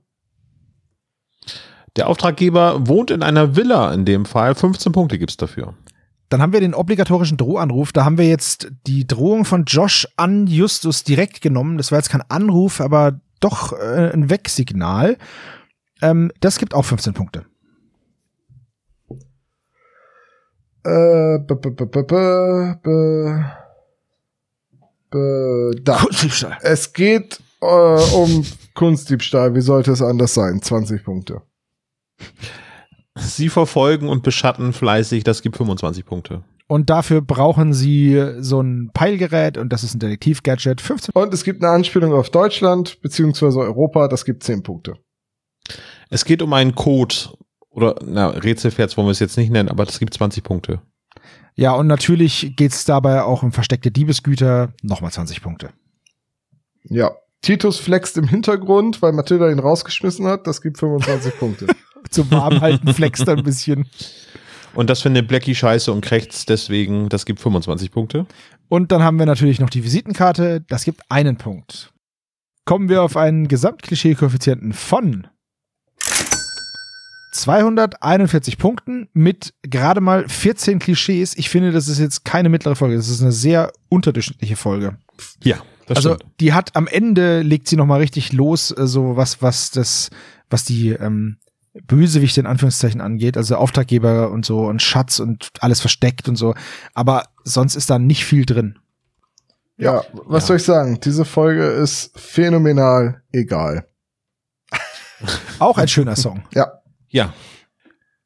Der 1.97 2.09
Auftraggeber 2.09 2.89
wohnt 2.89 3.11
in 3.11 3.23
einer 3.23 3.55
Villa 3.55 3.93
in 3.93 4.05
dem 4.05 4.25
Fall. 4.25 4.55
15 4.55 4.93
Punkte 4.93 5.19
gibt's 5.19 5.37
dafür. 5.37 5.75
Dann 6.33 6.41
haben 6.41 6.55
wir 6.55 6.61
den 6.61 6.75
obligatorischen 6.75 7.37
Drohanruf. 7.37 7.93
Da 7.93 8.07
haben 8.07 8.17
wir 8.17 8.27
jetzt 8.27 8.73
die 8.87 9.07
Drohung 9.07 9.45
von 9.45 9.65
Josh 9.65 10.09
an 10.17 10.47
Justus 10.47 11.05
direkt 11.05 11.43
genommen. 11.43 11.77
Das 11.77 11.93
war 11.93 11.99
jetzt 11.99 12.09
kein 12.09 12.23
Anruf, 12.23 12.81
aber 12.81 13.21
doch 13.41 13.75
äh, 13.75 14.11
ein 14.15 14.31
Wegsignal. 14.31 15.19
Ähm, 16.01 16.33
das 16.41 16.59
gibt 16.59 16.73
auch 16.73 16.87
15 16.87 17.13
Punkte. 17.13 17.45
Äh, 20.85 21.39
b 21.41 21.53
-b 21.53 21.69
-b 21.69 21.85
-b 21.85 22.03
-b 22.03 22.77
-b 22.83 23.45
-b 25.11 25.83
da. 25.85 25.99
Kunstdiebstahl. 25.99 26.57
Es 26.63 26.95
geht 26.95 27.41
äh, 27.61 27.67
um 27.67 28.47
Kunstdiebstahl. 28.73 29.55
Wie 29.55 29.61
sollte 29.61 29.93
es 29.93 30.01
anders 30.01 30.33
sein? 30.33 30.63
20 30.63 31.05
Punkte. 31.05 31.43
Sie 33.19 33.49
verfolgen 33.49 34.09
und 34.09 34.23
beschatten 34.23 34.73
fleißig. 34.73 35.25
Das 35.25 35.43
gibt 35.43 35.57
25 35.57 36.05
Punkte. 36.05 36.45
Und 36.69 36.89
dafür 36.89 37.21
brauchen 37.21 37.75
sie 37.75 38.19
so 38.39 38.61
ein 38.63 38.91
Peilgerät 38.95 39.59
und 39.59 39.71
das 39.71 39.85
ist 39.85 39.95
ein 39.95 39.99
Detektiv-Gadget. 39.99 40.81
15 40.81 41.13
Und 41.13 41.35
es 41.35 41.45
gibt 41.45 41.63
eine 41.63 41.73
Anspielung 41.73 42.15
auf 42.15 42.31
Deutschland 42.31 43.03
beziehungsweise 43.03 43.59
Europa. 43.59 44.09
Das 44.09 44.25
gibt 44.25 44.43
10 44.43 44.63
Punkte. 44.63 44.95
Es 46.09 46.25
geht 46.25 46.41
um 46.41 46.53
einen 46.55 46.75
Code. 46.75 47.15
Oder, 47.69 47.97
na, 48.05 48.29
Rätselferz 48.29 48.97
wollen 48.97 49.07
wir 49.07 49.13
es 49.13 49.19
jetzt 49.19 49.37
nicht 49.37 49.51
nennen, 49.51 49.69
aber 49.69 49.85
das 49.85 49.99
gibt 49.99 50.15
20 50.15 50.43
Punkte. 50.45 50.81
Ja, 51.55 51.73
und 51.73 51.87
natürlich 51.87 52.55
geht's 52.57 52.85
dabei 52.85 53.23
auch 53.23 53.43
um 53.43 53.53
versteckte 53.53 53.91
Diebesgüter. 53.91 54.73
Nochmal 54.83 55.13
20 55.13 55.43
Punkte. 55.43 55.71
Ja. 56.85 57.13
Titus 57.43 57.79
flext 57.79 58.17
im 58.17 58.29
Hintergrund, 58.29 59.03
weil 59.03 59.13
Mathilda 59.13 59.51
ihn 59.51 59.59
rausgeschmissen 59.59 60.27
hat. 60.27 60.47
Das 60.47 60.63
gibt 60.63 60.79
25 60.79 61.39
Punkte. 61.39 61.67
Zum 62.11 62.31
Warmhalten 62.31 62.93
flext 62.95 63.29
ein 63.29 63.43
bisschen. 63.43 63.87
Und 64.75 64.89
das 64.89 65.03
findet 65.03 65.29
Blackie 65.29 65.55
scheiße 65.55 65.93
und 65.93 66.01
krächzt 66.01 66.49
deswegen, 66.49 67.09
das 67.09 67.27
gibt 67.27 67.41
25 67.41 67.91
Punkte. 67.91 68.27
Und 68.69 68.91
dann 68.91 69.03
haben 69.03 69.19
wir 69.19 69.27
natürlich 69.27 69.61
noch 69.61 69.71
die 69.71 69.85
Visitenkarte. 69.85 70.63
Das 70.69 70.85
gibt 70.85 71.03
einen 71.11 71.37
Punkt. 71.37 71.93
Kommen 72.65 72.89
wir 72.89 73.03
auf 73.03 73.17
einen 73.17 73.49
Gesamtklischee-Koeffizienten 73.49 74.73
von 74.73 75.27
241 77.33 78.59
Punkten 78.59 79.09
mit 79.15 79.55
gerade 79.63 80.01
mal 80.01 80.29
14 80.29 80.79
Klischees. 80.79 81.37
Ich 81.37 81.51
finde, 81.51 81.73
das 81.73 81.89
ist 81.89 81.99
jetzt 81.99 82.25
keine 82.25 82.49
mittlere 82.49 82.77
Folge. 82.77 82.97
Das 82.97 83.09
ist 83.09 83.23
eine 83.23 83.33
sehr 83.33 83.73
unterdurchschnittliche 83.89 84.57
Folge. 84.57 84.97
Ja, 85.43 85.59
das 85.87 85.97
also 85.97 86.15
stimmt. 86.15 86.33
die 86.41 86.53
hat 86.53 86.77
am 86.77 86.87
Ende 86.87 87.43
legt 87.43 87.69
sie 87.69 87.77
noch 87.77 87.87
mal 87.87 88.01
richtig 88.01 88.33
los, 88.33 88.71
äh, 88.71 88.87
so 88.87 89.17
was 89.17 89.43
was 89.43 89.71
das 89.71 90.11
was 90.51 90.65
die 90.65 90.91
ähm, 90.91 91.39
Bösewichte 91.87 92.41
in 92.41 92.47
Anführungszeichen 92.47 93.01
angeht, 93.01 93.37
also 93.37 93.57
Auftraggeber 93.57 94.31
und 94.31 94.45
so 94.45 94.67
und 94.67 94.83
Schatz 94.83 95.19
und 95.21 95.49
alles 95.61 95.81
versteckt 95.81 96.29
und 96.29 96.37
so. 96.37 96.55
Aber 96.95 97.25
sonst 97.45 97.77
ist 97.77 97.89
da 97.91 97.99
nicht 97.99 98.25
viel 98.25 98.45
drin. 98.45 98.79
Ja, 99.79 100.03
was 100.27 100.45
Ja. 100.45 100.47
soll 100.49 100.57
ich 100.59 100.65
sagen? 100.65 101.01
Diese 101.01 101.25
Folge 101.25 101.65
ist 101.65 102.13
phänomenal 102.19 103.23
egal. 103.33 103.87
Auch 105.59 105.79
ein 105.79 105.89
schöner 105.89 106.15
Song. 106.17 106.43
Ja. 106.55 106.73
Ja. 107.09 107.33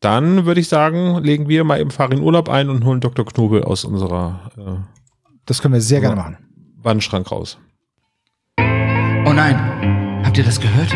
Dann 0.00 0.44
würde 0.44 0.60
ich 0.60 0.68
sagen, 0.68 1.22
legen 1.22 1.48
wir 1.48 1.64
mal 1.64 1.80
eben 1.80 1.90
Farin 1.90 2.20
Urlaub 2.20 2.48
ein 2.48 2.68
und 2.68 2.84
holen 2.84 3.00
Dr. 3.00 3.24
Knobel 3.24 3.62
aus 3.64 3.84
unserer 3.84 4.50
äh, 4.58 4.84
Das 5.46 5.62
können 5.62 5.74
wir 5.74 5.80
sehr 5.80 6.00
gerne 6.00 6.16
machen. 6.16 6.36
Wandschrank 6.76 7.30
raus. 7.30 7.58
Oh 8.58 9.32
nein, 9.32 10.22
habt 10.24 10.36
ihr 10.38 10.44
das 10.44 10.60
gehört? 10.60 10.92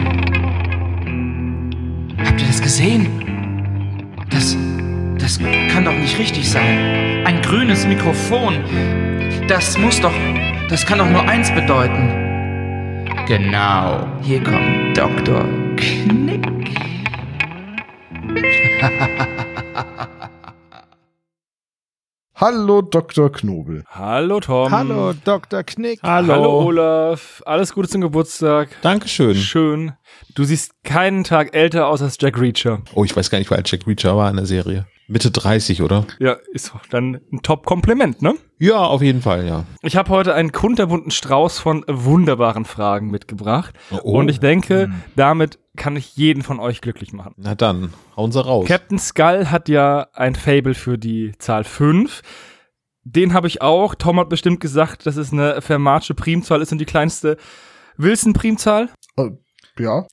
Habt 2.25 2.41
ihr 2.41 2.47
das 2.47 2.61
gesehen? 2.61 3.07
Das, 4.31 4.57
das 5.19 5.39
kann 5.73 5.85
doch 5.85 5.95
nicht 5.95 6.19
richtig 6.19 6.49
sein. 6.51 7.25
Ein 7.25 7.43
grünes 7.43 7.87
Mikrofon. 7.87 8.65
Das 9.49 9.77
muss 9.79 10.01
doch, 10.01 10.15
das 10.69 10.87
kann 10.87 10.99
doch 10.99 11.09
nur 11.09 11.23
eins 11.23 11.53
bedeuten. 11.53 12.09
Genau, 13.27 14.07
hier 14.23 14.43
kommt 14.43 14.97
Dr. 14.97 15.45
Knick. 15.77 16.47
Hallo 22.35 22.81
Dr. 22.81 23.31
Knobel. 23.31 23.85
Hallo 23.89 24.41
Tom. 24.41 24.71
Hallo 24.71 25.13
Dr. 25.13 25.63
Knick. 25.63 26.01
Hallo 26.03 26.65
Olaf. 26.65 27.43
Alles 27.45 27.75
Gute 27.75 27.89
zum 27.89 28.01
Geburtstag. 28.01 28.71
Dankeschön. 28.81 29.35
Schön. 29.35 29.93
Du 30.41 30.47
siehst 30.47 30.73
keinen 30.85 31.23
Tag 31.23 31.55
älter 31.55 31.87
aus 31.87 32.01
als 32.01 32.17
Jack 32.19 32.41
Reacher. 32.41 32.81
Oh, 32.95 33.05
ich 33.05 33.15
weiß 33.15 33.29
gar 33.29 33.39
nicht, 33.39 33.51
wo 33.51 33.55
Jack 33.57 33.87
Reacher 33.87 34.17
war 34.17 34.31
in 34.31 34.37
der 34.37 34.47
Serie. 34.47 34.87
Mitte 35.07 35.31
30, 35.31 35.83
oder? 35.83 36.07
Ja, 36.19 36.39
ist 36.55 36.71
doch 36.71 36.81
dann 36.87 37.21
ein 37.31 37.43
Top-Kompliment, 37.43 38.23
ne? 38.23 38.33
Ja, 38.59 38.79
auf 38.79 39.03
jeden 39.03 39.21
Fall, 39.21 39.47
ja. 39.47 39.67
Ich 39.83 39.97
habe 39.97 40.09
heute 40.09 40.33
einen 40.33 40.51
kunterbunten 40.51 41.11
Strauß 41.11 41.59
von 41.59 41.85
wunderbaren 41.87 42.65
Fragen 42.65 43.11
mitgebracht. 43.11 43.75
Oh. 43.91 44.13
Und 44.13 44.31
ich 44.31 44.41
denke, 44.41 44.91
damit 45.15 45.59
kann 45.77 45.95
ich 45.95 46.17
jeden 46.17 46.43
von 46.43 46.59
euch 46.59 46.81
glücklich 46.81 47.13
machen. 47.13 47.35
Na 47.37 47.55
dann, 47.55 47.93
hauen 48.17 48.33
Sie 48.33 48.43
raus. 48.43 48.67
Captain 48.67 48.99
Skull 48.99 49.49
hat 49.51 49.69
ja 49.69 50.07
ein 50.15 50.35
Fable 50.35 50.73
für 50.73 50.97
die 50.97 51.33
Zahl 51.37 51.65
5. 51.65 52.23
Den 53.05 53.35
habe 53.35 53.47
ich 53.47 53.61
auch. 53.61 53.95
Tom 53.95 54.19
hat 54.19 54.31
bestimmt 54.31 54.61
gesagt, 54.61 55.05
dass 55.05 55.17
es 55.17 55.35
eine 55.35 55.61
Fermatsche 55.61 56.15
Primzahl 56.15 56.63
ist 56.63 56.73
und 56.73 56.79
die 56.79 56.87
kleinste 56.87 57.37
Wilson-Primzahl. 57.99 58.89
Ja. 59.81 60.07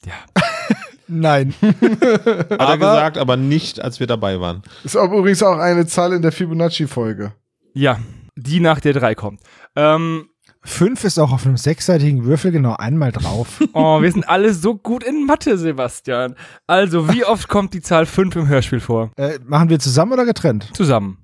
Nein. 1.08 1.54
Hat 1.62 2.52
er 2.52 2.78
gesagt, 2.78 3.18
aber 3.18 3.38
nicht, 3.38 3.82
als 3.82 4.00
wir 4.00 4.08
dabei 4.08 4.42
waren. 4.42 4.62
Ist 4.84 4.98
aber 4.98 5.18
übrigens 5.18 5.42
auch 5.42 5.58
eine 5.58 5.86
Zahl 5.88 6.12
in 6.12 6.22
der 6.22 6.34
Fibonacci-Folge. 6.34 7.34
Ja, 7.74 8.00
die 8.36 8.60
nach 8.60 8.82
der 8.82 8.94
3 8.94 9.16
kommt. 9.16 9.42
Ähm, 9.76 10.30
Fünf 10.68 11.06
ist 11.06 11.18
auch 11.18 11.32
auf 11.32 11.46
einem 11.46 11.56
sechsseitigen 11.56 12.26
Würfel 12.26 12.52
genau 12.52 12.76
einmal 12.76 13.14
drauf. 13.14 13.64
oh, 13.74 14.02
wir 14.02 14.12
sind 14.12 14.28
alle 14.28 14.54
so 14.54 14.76
gut 14.76 15.02
in 15.02 15.26
Mathe, 15.26 15.58
Sebastian. 15.58 16.36
Also, 16.68 17.12
wie 17.14 17.24
oft 17.24 17.48
kommt 17.48 17.74
die 17.74 17.82
Zahl 17.82 18.06
5 18.06 18.36
im 18.36 18.48
Hörspiel 18.50 18.82
vor? 18.82 19.12
äh, 19.16 19.40
machen 19.46 19.70
wir 19.70 19.80
zusammen 19.80 20.12
oder 20.12 20.26
getrennt? 20.26 20.70
Zusammen. 20.74 21.20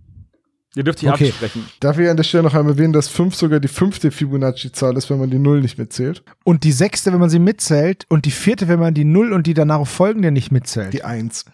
Ihr 0.76 0.84
dürft 0.84 1.00
hier 1.02 1.12
Okay. 1.14 1.28
absprechen. 1.30 1.66
Darf 1.80 2.00
ich 2.00 2.10
an 2.10 2.18
der 2.18 2.24
Stelle 2.24 2.44
noch 2.44 2.56
einmal 2.56 2.74
erwähnen, 2.74 2.94
dass 2.94 3.08
5 3.08 3.36
sogar 3.36 3.60
die 3.60 3.68
fünfte 3.68 4.10
Fibonacci-Zahl 4.10 4.98
ist, 4.98 5.10
wenn 5.12 5.20
man 5.20 5.30
die 5.30 5.38
Null 5.38 5.62
nicht 5.62 5.78
mitzählt? 5.78 6.24
Und 6.44 6.64
die 6.64 6.72
sechste, 6.72 7.14
wenn 7.14 7.20
man 7.20 7.30
sie 7.30 7.38
mitzählt, 7.40 8.06
und 8.10 8.26
die 8.26 8.32
vierte, 8.32 8.68
wenn 8.68 8.80
man 8.80 8.94
die 8.96 9.06
Null 9.06 9.34
und 9.34 9.46
die 9.46 9.54
danach 9.54 9.86
folgende 9.86 10.32
nicht 10.32 10.52
mitzählt. 10.52 10.92
Die 10.94 11.04
1. 11.04 11.46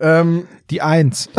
Ähm, 0.00 0.44
Die 0.70 0.80
Eins. 0.82 1.28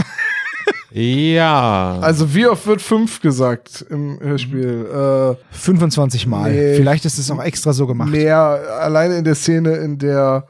Ja. 0.95 1.97
also 2.01 2.35
wie 2.35 2.45
oft 2.45 2.68
wird 2.68 2.80
5 2.81 3.19
gesagt 3.22 3.84
im 3.89 4.19
Hörspiel? 4.22 5.35
25 5.51 6.27
Mal. 6.27 6.51
Nee. 6.51 6.76
Vielleicht 6.76 7.05
ist 7.05 7.18
es 7.18 7.31
auch 7.31 7.41
extra 7.43 7.73
so 7.73 7.85
Äh, 7.85 7.88
gemacht. 7.88 8.10
mehr, 8.11 8.38
alleine 8.80 9.18
in 9.18 9.23
der 9.23 9.34
Szene, 9.35 9.72
in 9.77 9.97
der 9.97 10.47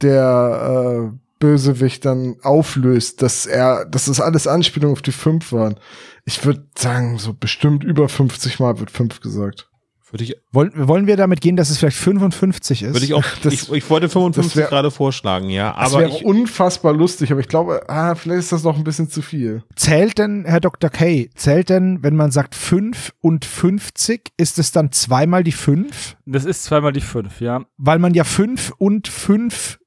der 0.00 1.10
äh, 1.12 1.16
Bösewicht 1.38 2.04
dann 2.04 2.36
auflöst, 2.42 3.20
dass 3.22 3.44
er, 3.46 3.84
dass 3.84 4.06
das 4.06 4.20
alles 4.20 4.46
Anspielungen 4.46 4.92
auf 4.94 5.02
die 5.02 5.12
5 5.12 5.52
waren. 5.52 5.76
Ich 6.24 6.44
würde 6.44 6.66
sagen, 6.76 7.18
so 7.18 7.34
bestimmt 7.34 7.84
über 7.84 8.08
50 8.08 8.58
Mal 8.60 8.78
wird 8.80 8.90
5 8.90 9.20
gesagt. 9.20 9.68
Würde 10.10 10.24
ich, 10.24 10.36
Wollen, 10.52 10.70
wollen 10.86 11.06
wir 11.08 11.16
damit 11.16 11.40
gehen, 11.40 11.56
dass 11.56 11.70
es 11.70 11.78
vielleicht 11.78 11.96
55 11.96 12.82
ist? 12.84 12.92
würde 12.94 13.04
ich 13.04 13.14
auch, 13.14 13.24
Das- 13.42 13.52
ich, 13.52 13.72
ich 13.72 13.90
wollte 13.90 14.08
55 14.08 14.52
das 14.52 14.56
wär- 14.62 14.68
gerade 14.68 14.90
vorschlagen, 14.92 15.48
ja. 15.50 15.74
Das 15.76 15.92
Aber 15.92 16.02
wäre 16.02 16.10
ich, 16.18 16.24
unfassbar 16.24 16.92
lustig, 16.92 17.32
aber 17.32 17.40
ich 17.40 17.48
glaube, 17.48 17.82
ah, 17.88 18.14
vielleicht 18.14 18.38
ist 18.40 18.52
das 18.52 18.62
noch 18.62 18.76
ein 18.76 18.84
bisschen 18.84 19.10
zu 19.10 19.22
viel. 19.22 19.64
Zählt 19.74 20.18
denn, 20.18 20.44
Herr 20.44 20.60
Dr. 20.60 20.88
K., 20.88 21.28
zählt 21.34 21.68
denn, 21.68 22.02
wenn 22.02 22.14
man 22.14 22.30
sagt 22.30 22.54
5 22.54 23.12
und 23.22 23.44
50, 23.44 24.30
ist 24.36 24.58
es 24.60 24.70
dann 24.70 24.92
zweimal 24.92 25.42
die 25.42 25.52
5? 25.52 26.16
Das 26.26 26.44
ist 26.44 26.62
zweimal 26.62 26.92
die 26.92 27.00
5, 27.00 27.40
ja. 27.40 27.64
Weil 27.76 27.98
man 27.98 28.14
ja 28.14 28.22
5 28.22 28.72
und 28.78 29.08
50 29.08 29.78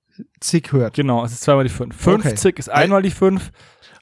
hört. 0.71 0.93
Genau, 0.95 1.23
es 1.23 1.31
ist 1.31 1.41
zweimal 1.43 1.63
die 1.63 1.69
5. 1.69 1.95
50 1.95 2.59
ist 2.59 2.69
einmal 2.69 3.01
die 3.01 3.11
5. 3.11 3.49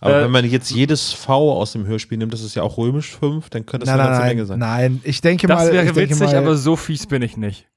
aber 0.06 0.20
äh, 0.20 0.24
wenn 0.26 0.32
man 0.32 0.46
jetzt 0.46 0.72
jedes 0.72 1.12
V 1.14 1.54
aus 1.54 1.72
dem 1.74 1.86
Hörspiel 1.86 2.18
nimmt, 2.18 2.34
das 2.34 2.42
ist 2.42 2.56
ja 2.56 2.64
auch 2.64 2.78
römisch 2.78 3.16
5, 3.18 3.50
dann 3.50 3.66
könnte 3.66 3.86
das 3.86 3.96
Nein, 3.96 4.00
eine 4.06 4.10
nein, 4.10 4.20
ganze 4.20 4.28
Menge 4.28 4.42
nein, 4.42 4.48
sein. 4.48 4.60
nein. 4.94 5.02
Ich 5.04 5.22
denke 5.22 5.48
Das 5.48 5.60
mal, 5.66 5.72
wäre 5.74 5.86
ich 5.86 5.92
denke 5.94 6.12
witzig, 6.12 6.28
mal, 6.28 6.36
aber 6.38 6.56
so 6.56 6.76
fies 6.76 7.08
bin 7.08 7.22
ich 7.22 7.38
nicht. 7.38 7.68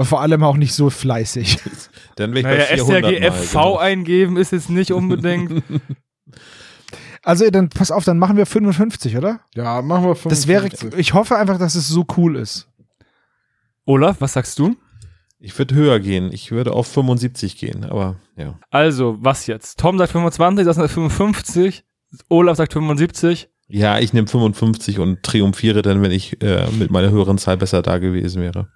vor 0.00 0.20
allem 0.20 0.42
auch 0.44 0.56
nicht 0.56 0.74
so 0.74 0.90
fleißig. 0.90 1.58
Dann 2.16 2.34
wäre 2.34 2.40
ich 2.40 2.44
Naja, 2.44 2.66
bei 2.70 2.76
400 2.84 3.02
Mal, 3.02 3.10
SRGFV 3.12 3.52
genau. 3.52 3.76
eingeben 3.78 4.36
ist 4.36 4.52
jetzt 4.52 4.70
nicht 4.70 4.92
unbedingt. 4.92 5.62
Also 7.22 7.50
dann 7.50 7.70
pass 7.70 7.90
auf, 7.90 8.04
dann 8.04 8.20
machen 8.20 8.36
wir 8.36 8.46
55, 8.46 9.16
oder? 9.16 9.40
Ja, 9.56 9.82
machen 9.82 10.04
wir 10.04 10.14
55. 10.14 10.28
Das 10.30 10.46
wäre, 10.46 10.96
ich 11.00 11.12
hoffe 11.12 11.34
einfach, 11.36 11.58
dass 11.58 11.74
es 11.74 11.88
so 11.88 12.04
cool 12.16 12.36
ist. 12.36 12.68
Olaf, 13.84 14.20
was 14.20 14.34
sagst 14.34 14.60
du? 14.60 14.76
Ich 15.38 15.56
würde 15.58 15.74
höher 15.74 16.00
gehen. 16.00 16.32
Ich 16.32 16.50
würde 16.50 16.72
auf 16.72 16.86
75 16.86 17.56
gehen, 17.58 17.84
aber 17.84 18.16
ja. 18.36 18.58
Also, 18.70 19.18
was 19.20 19.46
jetzt? 19.46 19.78
Tom 19.78 19.98
sagt 19.98 20.12
25, 20.12 20.64
das 20.64 20.76
sagt 20.76 20.90
55, 20.90 21.84
Olaf 22.28 22.56
sagt 22.56 22.72
75. 22.72 23.48
Ja, 23.68 23.98
ich 23.98 24.12
nehme 24.12 24.28
55 24.28 24.98
und 24.98 25.22
triumphiere 25.22 25.82
dann, 25.82 26.00
wenn 26.00 26.12
ich 26.12 26.40
äh, 26.42 26.70
mit 26.70 26.90
meiner 26.90 27.10
höheren 27.10 27.36
Zahl 27.36 27.56
besser 27.56 27.82
da 27.82 27.98
gewesen 27.98 28.40
wäre. 28.40 28.68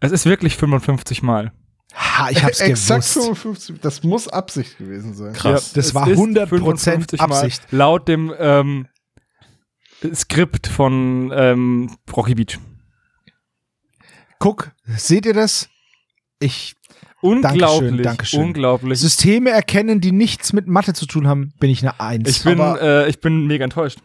Es 0.00 0.10
ist 0.10 0.24
wirklich 0.26 0.56
55 0.56 1.22
Mal. 1.22 1.52
Ha, 1.94 2.30
ich 2.30 2.42
hab's 2.42 2.60
Exakt 2.60 3.02
gewusst. 3.02 3.12
55. 3.12 3.80
Das 3.80 4.02
muss 4.02 4.28
Absicht 4.28 4.78
gewesen 4.78 5.14
sein. 5.14 5.34
Krass. 5.34 5.72
das 5.72 5.86
es 5.86 5.94
war 5.94 6.08
ist 6.08 6.18
100% 6.18 6.46
55 6.46 7.20
Mal 7.20 7.24
Absicht. 7.26 7.62
Laut 7.70 8.08
dem 8.08 8.32
ähm, 8.38 8.86
Skript 10.14 10.66
von 10.66 11.30
ähm, 11.34 11.96
Rocky 12.16 12.34
Beach. 12.34 12.58
Guck, 14.40 14.72
seht 14.96 15.26
ihr 15.26 15.34
das? 15.34 15.68
Ich 16.40 16.74
Unglaublich. 17.22 18.02
Dankeschön. 18.02 18.40
Unglaublich. 18.40 18.98
Systeme 18.98 19.50
erkennen, 19.50 20.00
die 20.00 20.10
nichts 20.10 20.54
mit 20.54 20.66
Mathe 20.66 20.94
zu 20.94 21.04
tun 21.06 21.28
haben, 21.28 21.52
bin 21.60 21.68
ich 21.70 21.82
eine 21.82 22.00
Eins. 22.00 22.28
Ich 22.28 22.44
bin, 22.44 22.58
Aber- 22.60 22.80
äh, 22.80 23.08
ich 23.10 23.20
bin 23.20 23.46
mega 23.46 23.62
enttäuscht. 23.64 23.98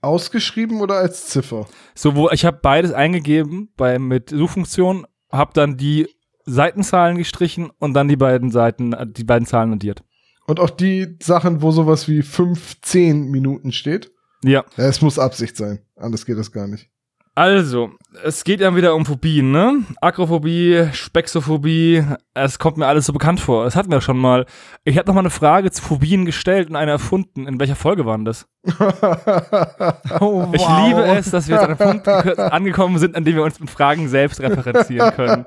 Ausgeschrieben 0.00 0.80
oder 0.80 0.96
als 0.96 1.26
Ziffer? 1.28 1.68
So, 1.94 2.16
wo 2.16 2.30
ich 2.30 2.44
habe 2.44 2.58
beides 2.60 2.92
eingegeben 2.92 3.70
bei 3.76 3.98
mit 3.98 4.30
Suchfunktion, 4.30 5.06
habe 5.30 5.52
dann 5.54 5.76
die 5.76 6.08
Seitenzahlen 6.44 7.18
gestrichen 7.18 7.70
und 7.78 7.94
dann 7.94 8.08
die 8.08 8.16
beiden 8.16 8.50
Seiten, 8.50 8.94
äh, 8.94 9.06
die 9.06 9.24
beiden 9.24 9.46
Zahlen 9.46 9.74
addiert. 9.74 10.02
Und 10.46 10.58
auch 10.58 10.70
die 10.70 11.18
Sachen, 11.22 11.62
wo 11.62 11.70
sowas 11.70 12.08
wie 12.08 12.22
15 12.22 13.30
Minuten 13.30 13.70
steht. 13.70 14.10
Ja. 14.42 14.64
Ja, 14.76 14.86
es 14.86 15.02
muss 15.02 15.18
Absicht 15.20 15.56
sein. 15.56 15.80
Anders 15.94 16.26
geht 16.26 16.38
das 16.38 16.50
gar 16.50 16.66
nicht. 16.66 16.88
Also, 17.34 17.92
es 18.24 18.44
geht 18.44 18.60
ja 18.60 18.76
wieder 18.76 18.94
um 18.94 19.06
Phobien, 19.06 19.52
ne? 19.52 19.84
Akrophobie, 20.02 20.88
Spexophobie, 20.92 22.04
es 22.34 22.58
kommt 22.58 22.76
mir 22.76 22.86
alles 22.86 23.06
so 23.06 23.14
bekannt 23.14 23.40
vor. 23.40 23.64
Das 23.64 23.74
hatten 23.74 23.90
wir 23.90 24.02
schon 24.02 24.18
mal. 24.18 24.44
Ich 24.84 24.98
habe 24.98 25.06
noch 25.08 25.14
mal 25.14 25.20
eine 25.20 25.30
Frage 25.30 25.70
zu 25.70 25.80
Phobien 25.82 26.26
gestellt 26.26 26.68
und 26.68 26.76
eine 26.76 26.90
erfunden. 26.90 27.46
In 27.46 27.58
welcher 27.58 27.74
Folge 27.76 28.04
waren 28.04 28.26
das? 28.26 28.46
oh, 30.20 30.46
Ich 30.52 30.60
liebe 30.68 31.04
es, 31.16 31.30
dass 31.30 31.48
wir 31.48 31.56
jetzt 31.56 31.64
an 31.64 31.78
einem 31.78 32.02
Punkt 32.02 32.04
ge- 32.24 32.36
angekommen 32.38 32.98
sind, 32.98 33.16
an 33.16 33.24
dem 33.24 33.36
wir 33.36 33.44
uns 33.44 33.58
mit 33.60 33.70
Fragen 33.70 34.08
selbst 34.08 34.40
referenzieren 34.40 35.12
können. 35.14 35.46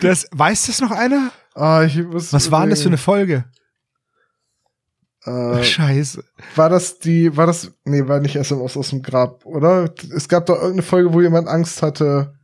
Das, 0.00 0.28
weiß 0.32 0.66
das 0.66 0.80
noch 0.80 0.92
einer? 0.92 1.30
ah, 1.54 1.82
ich 1.82 1.96
muss 2.04 2.32
Was 2.32 2.50
war 2.52 2.60
denn 2.60 2.70
das 2.70 2.82
für 2.82 2.88
eine 2.88 2.98
Folge? 2.98 3.44
Äh, 5.24 5.62
Scheiße. 5.62 6.24
war 6.54 6.68
das 6.68 6.98
die, 7.00 7.36
war 7.36 7.46
das, 7.46 7.72
nee, 7.84 8.06
war 8.06 8.20
nicht 8.20 8.36
SMS 8.36 8.76
aus 8.76 8.90
dem 8.90 9.02
Grab, 9.02 9.44
oder? 9.44 9.92
Es 10.14 10.28
gab 10.28 10.46
doch 10.46 10.56
irgendeine 10.56 10.82
Folge, 10.82 11.12
wo 11.12 11.20
jemand 11.20 11.48
Angst 11.48 11.82
hatte. 11.82 12.34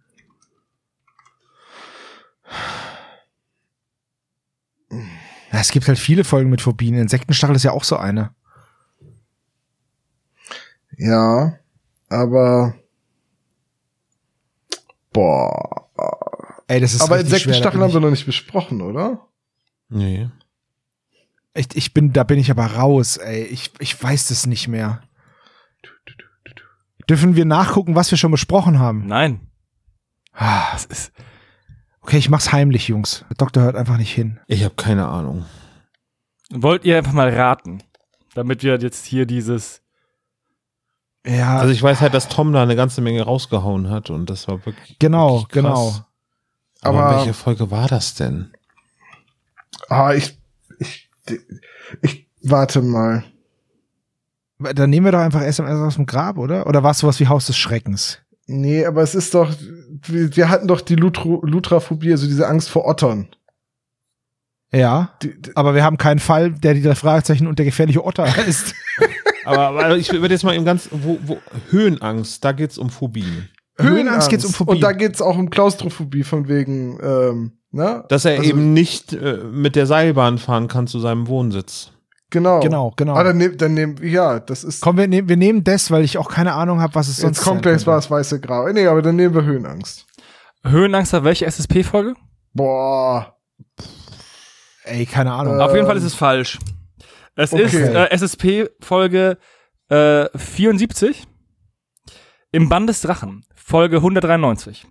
Ja, 4.91 5.61
es 5.61 5.71
gibt 5.71 5.87
halt 5.87 5.99
viele 5.99 6.25
Folgen 6.25 6.51
mit 6.51 6.61
Phobien. 6.61 6.97
Insektenstachel 6.97 7.55
ist 7.55 7.63
ja 7.63 7.71
auch 7.71 7.85
so 7.85 7.97
eine. 7.97 8.35
Ja, 10.97 11.59
aber. 12.09 12.75
Boah. 15.13 15.89
Ey, 16.67 16.81
das 16.81 16.95
ist 16.95 17.03
aber 17.03 17.21
Insektenstachel 17.21 17.81
haben 17.81 17.93
wir 17.93 18.01
noch 18.01 18.11
nicht 18.11 18.27
besprochen, 18.27 18.81
oder? 18.81 19.29
Nee. 19.89 20.29
Ich, 21.55 21.75
ich 21.75 21.95
bin, 21.95 22.13
da 22.13 22.25
bin 22.25 22.39
ich 22.39 22.51
aber 22.51 22.67
raus, 22.67 23.17
ey. 23.17 23.45
Ich, 23.45 23.71
ich 23.79 24.01
weiß 24.03 24.29
das 24.29 24.47
nicht 24.47 24.69
mehr. 24.69 25.03
Dürfen 27.09 27.37
wir 27.37 27.45
nachgucken, 27.45 27.95
was 27.95 28.11
wir 28.11 28.19
schon 28.19 28.31
besprochen 28.31 28.79
haben? 28.79 29.07
Nein. 29.07 29.41
Ah, 30.33 30.73
Das 30.73 30.85
ist, 30.87 31.13
Okay, 32.01 32.19
ich 32.19 32.29
mach's 32.29 32.53
heimlich, 32.53 32.89
Jungs. 32.89 33.25
Der 33.31 33.37
Doktor 33.37 33.63
hört 33.63 33.77
einfach 33.77 33.97
nicht 33.97 34.13
hin. 34.13 34.39
Ich 34.47 34.63
habe 34.65 34.75
keine 34.75 35.07
Ahnung. 35.09 35.47
wollt 36.51 36.85
ihr 36.85 36.99
einfach 36.99 37.13
mal 37.13 37.31
raten, 37.31 37.83
damit 38.35 38.63
wir 38.63 38.79
jetzt 38.79 39.07
hier 39.07 39.25
dieses 39.27 39.81
Ja, 41.27 41.59
Also 41.59 41.73
ich 41.73 41.83
weiß 41.83 42.01
halt, 42.03 42.13
dass 42.15 42.29
Tom 42.29 42.53
da 42.53 42.63
eine 42.63 42.77
ganze 42.77 43.01
Menge 43.01 43.23
rausgehauen 43.23 43.89
hat 43.91 44.11
und 44.11 44.29
das 44.29 44.49
war 44.49 44.65
wirklich. 44.67 44.99
genau, 44.99 45.41
wirklich 45.43 45.49
krass. 45.49 45.53
genau. 45.63 45.95
Aber, 46.83 47.05
Aber- 47.07 47.17
welche 47.19 47.33
Folge 47.35 47.71
war 47.71 47.89
das 47.89 48.15
denn? 48.15 48.53
Ah, 49.89 50.13
ich, 50.13 50.39
ich, 50.79 51.04
ich, 52.03 52.29
warte 52.43 52.83
mal. 52.83 53.25
Dann 54.59 54.91
nehmen 54.91 55.07
wir 55.07 55.13
doch 55.13 55.21
einfach 55.21 55.43
SMS 55.43 55.81
aus 55.81 55.97
dem 55.97 56.07
Grab, 56.07 56.39
oder? 56.39 56.67
Oder 56.67 56.83
war 56.83 56.93
es 56.93 56.99
sowas 56.99 57.21
wie 57.21 57.27
Haus 57.27 57.47
des 57.47 57.57
Schreckens? 57.57 58.21
Nee, 58.47 58.85
aber 58.85 59.03
es 59.03 59.15
ist 59.15 59.35
doch, 59.35 59.53
wir, 60.07 60.49
hatten 60.49 60.69
doch 60.69 60.81
die 60.81 60.97
Lutro, 60.97 61.41
Lutraphobie, 61.45 62.13
also 62.13 62.27
diese 62.27 62.47
Angst 62.47 62.69
vor 62.69 62.87
Ottern. 62.87 63.29
Ja. 64.71 65.15
Die, 65.23 65.41
die, 65.41 65.57
Aber 65.57 65.75
wir 65.75 65.85
haben 65.85 65.97
keinen 65.97 66.19
Fall, 66.19 66.53
der 66.53 66.75
die 66.75 66.83
Fragezeichen 66.95 67.47
und 67.47 67.59
der 67.59 67.67
gefährliche 67.67 68.05
Otter 68.05 68.25
heißt. 68.37 68.75
Aber, 69.45 69.69
aber 69.69 69.97
ich 69.97 70.13
würde 70.13 70.35
jetzt 70.35 70.45
mal 70.45 70.55
eben 70.55 70.65
ganz, 70.65 70.89
wo, 70.91 71.19
wo, 71.25 71.39
Höhenangst, 71.71 72.45
da 72.45 72.53
geht's 72.53 72.79
um 72.79 72.91
Phobien. 72.91 73.49
Höhenangst 73.79 74.31
geht's 74.31 74.45
um 74.45 74.53
Phobie. 74.53 74.71
Und 74.73 74.81
da 74.81 74.93
geht's 74.93 75.21
auch 75.21 75.37
um 75.37 75.51
Klaustrophobie 75.51 76.23
von 76.23 76.49
wegen, 76.49 76.99
ähm, 77.03 77.53
ne? 77.71 78.05
Dass 78.09 78.25
er 78.25 78.39
Also- 78.39 78.51
eben 78.51 78.73
nicht 78.73 79.13
äh, 79.13 79.39
mit 79.45 79.77
der 79.77 79.87
Seilbahn 79.87 80.39
fahren 80.39 80.69
kann 80.69 80.87
zu 80.87 81.01
seinem 81.01 81.27
Wohnsitz. 81.27 81.91
Genau. 82.31 82.61
Genau, 82.61 82.93
genau. 82.97 83.15
Ah, 83.15 83.23
dann 83.23 83.37
nehmen, 83.37 83.57
dann 83.59 83.75
nehmen, 83.75 83.97
ja, 84.03 84.41
das 84.41 84.65
ist, 84.65 84.81
Komm, 84.81 84.97
wir, 84.97 85.07
nehmen 85.07 85.29
wir 85.29 85.37
nehmen 85.37 85.63
das, 85.63 85.91
weil 85.93 86.03
ich 86.03 86.19
auch 86.19 86.29
keine 86.29 86.55
Ahnung 86.55 86.81
habe, 86.81 86.95
was 86.97 87.07
es 87.09 87.19
sonst 87.19 87.39
jetzt 87.39 87.45
kommt 87.45 87.63
gleich 87.63 87.87
war 87.87 87.95
das 87.97 88.11
weiße 88.11 88.41
Grau. 88.41 88.67
Nee, 88.73 88.87
aber 88.87 89.03
dann 89.03 89.15
nehmen 89.17 89.35
wir 89.35 89.45
Höhenangst. 89.45 90.07
Höhenangst 90.65 91.13
war 91.13 91.23
welche 91.23 91.47
SSP-Folge? 91.47 92.15
Boah. 92.53 93.37
Ey, 94.85 95.07
keine 95.07 95.33
Ahnung. 95.33 95.59
Äh, 95.59 95.63
Auf 95.63 95.75
jeden 95.75 95.87
Fall 95.87 95.97
ist 95.97 96.05
es 96.05 96.15
falsch. 96.15 96.59
Es 97.37 97.53
okay. 97.53 97.63
ist 97.65 97.75
äh, 97.75 98.09
SSP-Folge 98.17 99.39
äh, 99.89 100.27
74. 100.37 101.27
Im 102.53 102.69
Band 102.69 102.89
des 102.89 103.01
Drachen, 103.01 103.45
Folge 103.66 103.97
193. 103.97 104.86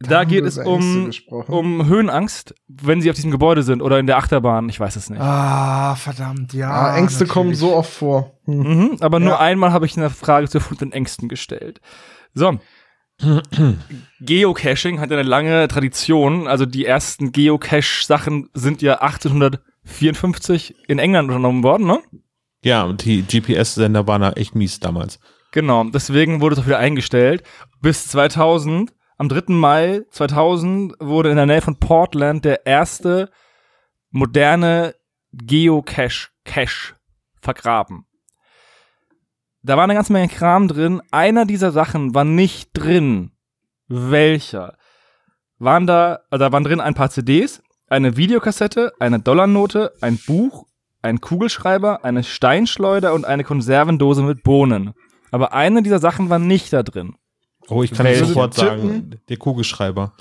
Da 0.00 0.20
haben 0.20 0.28
geht 0.28 0.44
es 0.44 0.58
um, 0.58 1.10
um 1.46 1.86
Höhenangst, 1.86 2.52
wenn 2.66 3.00
sie 3.00 3.10
auf 3.10 3.14
diesem 3.16 3.30
Gebäude 3.30 3.62
sind 3.62 3.80
oder 3.80 4.00
in 4.00 4.08
der 4.08 4.16
Achterbahn, 4.16 4.68
ich 4.68 4.80
weiß 4.80 4.96
es 4.96 5.08
nicht. 5.08 5.20
Ah, 5.20 5.94
verdammt, 5.94 6.52
ja. 6.52 6.68
ah, 6.68 6.96
Ängste 6.96 7.20
natürlich. 7.20 7.32
kommen 7.32 7.54
so 7.54 7.76
oft 7.76 7.92
vor. 7.92 8.32
Hm. 8.46 8.58
Mhm, 8.58 8.96
aber 9.00 9.20
nur 9.20 9.34
Ja. 9.34 9.38
einmal 9.38 9.72
habe 9.72 9.86
ich 9.86 9.96
eine 9.96 10.10
Frage 10.10 10.48
zu 10.48 10.58
erfundenen 10.58 10.92
Ängsten 10.92 11.28
gestellt. 11.28 11.80
So. 12.34 12.58
Geocaching 14.20 14.98
hat 14.98 15.10
ja 15.10 15.18
eine 15.18 15.28
lange 15.28 15.68
Tradition. 15.68 16.48
Also 16.48 16.66
die 16.66 16.86
ersten 16.86 17.30
Geocache-Sachen 17.30 18.48
sind 18.52 18.82
ja 18.82 19.00
1854 19.02 20.74
in 20.88 20.98
England 20.98 21.28
unternommen 21.28 21.62
worden, 21.62 21.86
ne? 21.86 22.00
Ja, 22.64 22.82
und 22.84 23.04
die 23.04 23.22
GPS-Sender 23.22 24.06
waren 24.06 24.22
da 24.22 24.32
echt 24.32 24.54
mies 24.56 24.80
damals. 24.80 25.20
Genau, 25.52 25.84
deswegen 25.84 26.40
wurde 26.40 26.54
es 26.54 26.60
auch 26.60 26.66
wieder 26.66 26.78
eingestellt. 26.78 27.42
Bis 27.80 28.06
2000, 28.08 28.94
am 29.18 29.28
3. 29.28 29.52
Mai 29.54 30.02
2000, 30.10 30.94
wurde 31.00 31.30
in 31.30 31.36
der 31.36 31.46
Nähe 31.46 31.60
von 31.60 31.78
Portland 31.78 32.44
der 32.44 32.66
erste 32.66 33.30
moderne 34.10 34.94
Geocache-Cache 35.32 36.94
vergraben. 37.40 38.06
Da 39.62 39.76
war 39.76 39.84
eine 39.84 39.94
ganze 39.94 40.12
Menge 40.12 40.28
Kram 40.28 40.68
drin. 40.68 41.02
Einer 41.10 41.44
dieser 41.44 41.70
Sachen 41.70 42.14
war 42.14 42.24
nicht 42.24 42.70
drin. 42.72 43.32
Welcher? 43.88 44.76
Waren 45.58 45.86
da, 45.86 46.20
also 46.30 46.44
da 46.44 46.52
waren 46.52 46.64
drin 46.64 46.80
ein 46.80 46.94
paar 46.94 47.10
CDs, 47.10 47.62
eine 47.88 48.16
Videokassette, 48.16 48.92
eine 48.98 49.18
Dollarnote, 49.20 49.92
ein 50.00 50.18
Buch, 50.26 50.66
ein 51.02 51.20
Kugelschreiber, 51.20 52.04
eine 52.04 52.24
Steinschleuder 52.24 53.12
und 53.12 53.26
eine 53.26 53.44
Konservendose 53.44 54.22
mit 54.22 54.42
Bohnen. 54.42 54.94
Aber 55.30 55.52
eine 55.52 55.82
dieser 55.82 55.98
Sachen 55.98 56.30
war 56.30 56.38
nicht 56.38 56.72
da 56.72 56.82
drin. 56.82 57.14
Oh, 57.68 57.82
ich 57.82 57.92
kann 57.92 58.06
Welche? 58.06 58.24
sofort 58.26 58.54
Tippen? 58.54 58.78
sagen, 58.78 59.20
der 59.28 59.36
Kugelschreiber. 59.36 60.14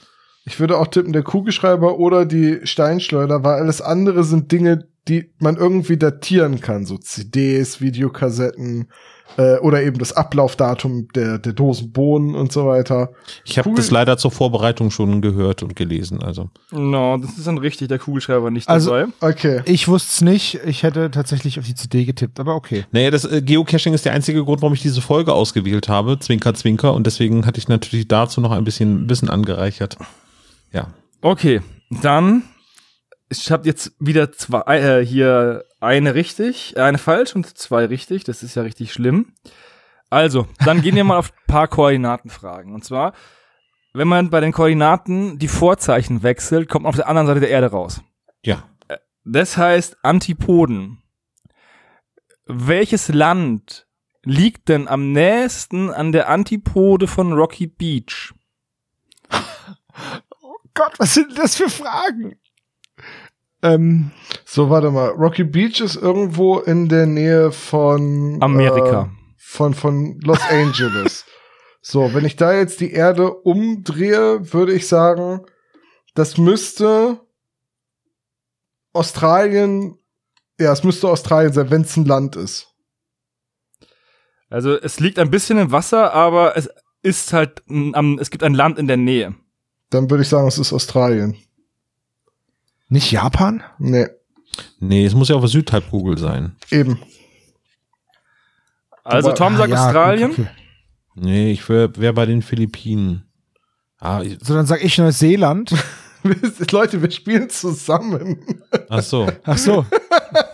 Ich 0.45 0.59
würde 0.59 0.77
auch 0.77 0.87
tippen, 0.87 1.13
der 1.13 1.23
Kugelschreiber 1.23 1.99
oder 1.99 2.25
die 2.25 2.59
Steinschleuder, 2.63 3.43
weil 3.43 3.59
alles 3.61 3.81
andere 3.81 4.23
sind 4.23 4.51
Dinge, 4.51 4.87
die 5.07 5.31
man 5.39 5.57
irgendwie 5.57 5.97
datieren 5.97 6.59
kann. 6.59 6.85
So 6.85 6.97
CDs, 6.97 7.81
Videokassetten 7.81 8.89
äh, 9.37 9.57
oder 9.59 9.81
eben 9.83 9.97
das 9.99 10.11
Ablaufdatum 10.13 11.07
der, 11.15 11.37
der 11.39 11.53
Dosen 11.53 11.91
Bohnen 11.91 12.35
und 12.35 12.51
so 12.51 12.65
weiter. 12.67 13.09
Ich 13.45 13.57
habe 13.57 13.71
das 13.75 13.91
leider 13.91 14.17
zur 14.17 14.31
Vorbereitung 14.31 14.91
schon 14.91 15.21
gehört 15.21 15.63
und 15.63 15.75
gelesen. 15.75 16.21
Also 16.23 16.49
No, 16.71 17.17
das 17.17 17.37
ist 17.37 17.47
dann 17.47 17.57
richtig, 17.57 17.87
der 17.87 17.99
Kugelschreiber 17.99 18.51
nicht 18.51 18.67
Also- 18.67 18.91
dabei. 18.91 19.07
Okay. 19.21 19.61
Ich 19.65 19.87
wusste 19.87 20.09
es 20.11 20.21
nicht. 20.21 20.59
Ich 20.65 20.83
hätte 20.83 21.11
tatsächlich 21.11 21.59
auf 21.59 21.65
die 21.65 21.75
CD 21.75 22.05
getippt, 22.05 22.39
aber 22.39 22.55
okay. 22.55 22.85
Naja, 22.91 23.11
das 23.11 23.25
äh, 23.25 23.41
Geocaching 23.41 23.93
ist 23.93 24.05
der 24.05 24.13
einzige 24.13 24.43
Grund, 24.43 24.61
warum 24.61 24.73
ich 24.73 24.81
diese 24.81 25.01
Folge 25.01 25.33
ausgewählt 25.33 25.89
habe. 25.89 26.19
Zwinker, 26.19 26.53
zwinker. 26.53 26.93
Und 26.93 27.05
deswegen 27.07 27.45
hatte 27.45 27.59
ich 27.59 27.67
natürlich 27.67 28.07
dazu 28.07 28.41
noch 28.41 28.51
ein 28.51 28.63
bisschen 28.63 29.09
Wissen 29.09 29.29
angereichert. 29.29 29.97
Ja. 30.73 30.87
Okay, 31.21 31.61
dann 32.01 32.43
ich 33.29 33.51
habe 33.51 33.67
jetzt 33.67 33.93
wieder 33.99 34.31
zwei 34.31 34.61
äh, 34.79 35.05
hier 35.05 35.65
eine 35.79 36.15
richtig, 36.15 36.75
äh, 36.75 36.81
eine 36.81 36.97
falsch 36.97 37.35
und 37.35 37.57
zwei 37.57 37.85
richtig. 37.85 38.23
Das 38.23 38.43
ist 38.43 38.55
ja 38.55 38.63
richtig 38.63 38.91
schlimm. 38.91 39.33
Also, 40.09 40.47
dann 40.65 40.81
gehen 40.81 40.95
wir 40.95 41.03
mal 41.05 41.17
auf 41.17 41.31
ein 41.31 41.47
paar 41.47 41.67
Koordinatenfragen. 41.67 42.73
Und 42.73 42.83
zwar, 42.83 43.13
wenn 43.93 44.07
man 44.07 44.29
bei 44.29 44.39
den 44.39 44.51
Koordinaten 44.51 45.37
die 45.37 45.47
Vorzeichen 45.47 46.23
wechselt, 46.23 46.69
kommt 46.69 46.83
man 46.83 46.89
auf 46.89 46.95
der 46.95 47.07
anderen 47.07 47.27
Seite 47.27 47.39
der 47.39 47.49
Erde 47.49 47.67
raus. 47.67 48.01
Ja. 48.43 48.63
Das 49.23 49.57
heißt 49.57 49.97
Antipoden. 50.01 51.03
Welches 52.45 53.09
Land 53.09 53.85
liegt 54.23 54.69
denn 54.69 54.87
am 54.87 55.11
nächsten 55.11 55.91
an 55.91 56.11
der 56.11 56.29
Antipode 56.29 57.07
von 57.07 57.33
Rocky 57.33 57.67
Beach? 57.67 58.33
Gott, 60.73 60.93
was 60.97 61.13
sind 61.13 61.37
das 61.37 61.55
für 61.55 61.69
Fragen? 61.69 62.38
Ähm, 63.61 64.11
So, 64.45 64.69
warte 64.69 64.89
mal. 64.91 65.09
Rocky 65.09 65.43
Beach 65.43 65.81
ist 65.81 65.95
irgendwo 65.95 66.59
in 66.59 66.87
der 66.89 67.05
Nähe 67.05 67.51
von 67.51 68.37
Amerika. 68.41 69.03
Äh, 69.03 69.19
von, 69.37 69.73
von 69.73 70.19
Los 70.21 70.39
Angeles. 70.49 71.25
so, 71.81 72.13
wenn 72.13 72.25
ich 72.25 72.35
da 72.35 72.53
jetzt 72.53 72.79
die 72.81 72.91
Erde 72.91 73.33
umdrehe, 73.33 74.53
würde 74.53 74.73
ich 74.73 74.87
sagen, 74.87 75.41
das 76.15 76.37
müsste 76.37 77.19
Australien, 78.93 79.97
ja, 80.59 80.71
es 80.71 80.83
müsste 80.83 81.07
Australien 81.09 81.53
sein, 81.53 81.69
wenn 81.71 81.81
es 81.81 81.95
ein 81.95 82.05
Land 82.05 82.35
ist. 82.35 82.67
Also 84.49 84.75
es 84.75 84.99
liegt 84.99 85.19
ein 85.19 85.29
bisschen 85.29 85.59
im 85.59 85.71
Wasser, 85.71 86.13
aber 86.13 86.57
es 86.57 86.69
ist 87.01 87.33
halt, 87.33 87.63
es 88.19 88.29
gibt 88.31 88.43
ein 88.43 88.55
Land 88.55 88.79
in 88.79 88.87
der 88.87 88.97
Nähe. 88.97 89.35
Dann 89.89 90.09
würde 90.09 90.23
ich 90.23 90.29
sagen, 90.29 90.47
es 90.47 90.57
ist 90.57 90.73
Australien. 90.73 91.37
Nicht 92.89 93.11
Japan? 93.11 93.63
Nee, 93.77 94.07
Nee, 94.79 95.05
es 95.05 95.13
muss 95.13 95.29
ja 95.29 95.35
auf 95.35 95.41
der 95.41 95.49
Südhalbkugel 95.49 96.17
sein. 96.17 96.55
eben. 96.71 96.99
Also 99.03 99.31
Tom 99.31 99.57
sagt 99.57 99.71
Ah, 99.71 99.75
ja, 99.75 99.85
Australien. 99.87 100.29
Gut, 100.31 100.39
okay. 100.39 100.49
Nee, 101.15 101.51
ich 101.51 101.67
wäre 101.69 101.91
wär 101.97 102.13
bei 102.13 102.25
den 102.25 102.41
Philippinen. 102.41 103.25
Ah, 103.99 104.21
ich- 104.21 104.37
So, 104.41 104.53
dann 104.53 104.65
sag 104.65 104.83
ich 104.83 104.97
Neuseeland. 104.97 105.73
Leute, 106.71 107.01
wir 107.01 107.11
spielen 107.11 107.49
zusammen. 107.49 108.39
ach 108.89 109.01
so. 109.01 109.27
Ach 109.43 109.57
so, 109.57 109.85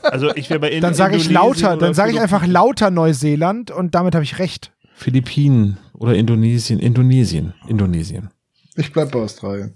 Also 0.04 0.34
ich 0.36 0.50
wäre 0.50 0.60
bei 0.60 0.70
In 0.70 0.82
dann 0.82 0.94
sage 0.94 1.16
ich 1.18 1.28
Indonesien 1.30 1.64
lauter, 1.70 1.78
dann 1.78 1.94
sage 1.94 2.12
ich 2.12 2.20
einfach 2.20 2.46
lauter 2.46 2.92
Neuseeland 2.92 3.72
und 3.72 3.96
damit 3.96 4.14
habe 4.14 4.24
ich 4.24 4.40
recht. 4.40 4.72
Philippinen 4.94 5.78
oder 5.94 6.16
Indonesien. 6.16 6.80
Indonesien. 6.80 7.54
Indonesien. 7.68 8.30
Ich 8.76 8.94
bleib 8.94 9.12
bei 9.12 9.20
Australien. 9.20 9.74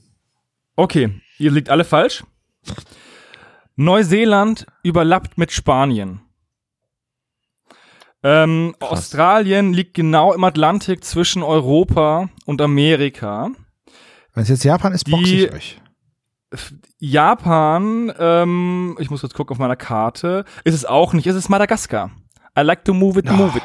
Okay, 0.76 1.10
ihr 1.40 1.52
liegt 1.52 1.70
alle 1.70 1.84
falsch. 1.84 2.24
Neuseeland 3.76 4.66
überlappt 4.84 5.38
mit 5.38 5.52
Spanien. 5.52 6.22
Ähm. 8.22 8.76
Australien 8.80 9.72
liegt 9.74 9.94
genau 9.94 10.34
im 10.34 10.44
Atlantik 10.44 11.04
zwischen 11.06 11.42
Europa 11.42 12.30
und 12.46 12.62
Amerika. 12.62 13.52
Wenn 14.34 14.44
es 14.44 14.50
jetzt 14.50 14.64
Japan 14.64 14.94
ist, 14.94 15.06
boxe 15.10 15.34
ich 15.34 15.54
euch. 15.54 15.82
Japan, 16.98 18.12
ähm, 18.20 18.98
ich 19.00 19.10
muss 19.10 19.22
kurz 19.22 19.34
gucken 19.34 19.54
auf 19.54 19.60
meiner 19.60 19.76
Karte, 19.76 20.46
ist 20.64 20.74
es 20.74 20.84
auch 20.84 21.14
nicht, 21.14 21.28
es 21.28 21.36
ist 21.36 21.48
Madagaskar. 21.48 22.12
I 22.58 22.62
like 22.62 22.84
to 22.86 22.94
move 22.94 23.20
it, 23.20 23.32
move 23.32 23.58
it. 23.58 23.64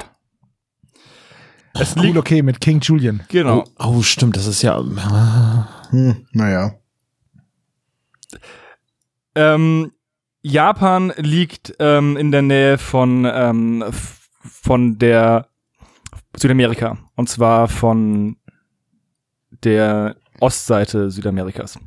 Es 1.77 1.97
Cool, 1.97 2.03
liegt, 2.05 2.19
okay, 2.19 2.43
mit 2.43 2.61
King 2.61 2.81
Julian. 2.81 3.25
genau. 3.29 3.65
Oh, 3.79 3.97
oh, 3.97 4.03
stimmt, 4.03 4.37
das 4.37 4.47
ist 4.47 4.63
ja. 4.63 4.79
Hm, 5.91 6.27
naja. 6.33 6.75
Ähm, 9.35 9.93
Japan 10.43 11.13
liegt 11.17 11.75
ähm, 11.79 12.17
in 12.17 12.31
der 12.31 12.43
Nähe 12.43 12.79
von, 12.79 13.27
ähm, 13.31 13.85
von 14.43 14.99
der 14.99 15.49
Südamerika. 16.37 16.99
Und 17.17 17.29
zwar 17.29 17.69
von 17.69 18.37
der 19.63 20.17
Ostseite 20.41 21.11
Südamerikas. 21.11 21.79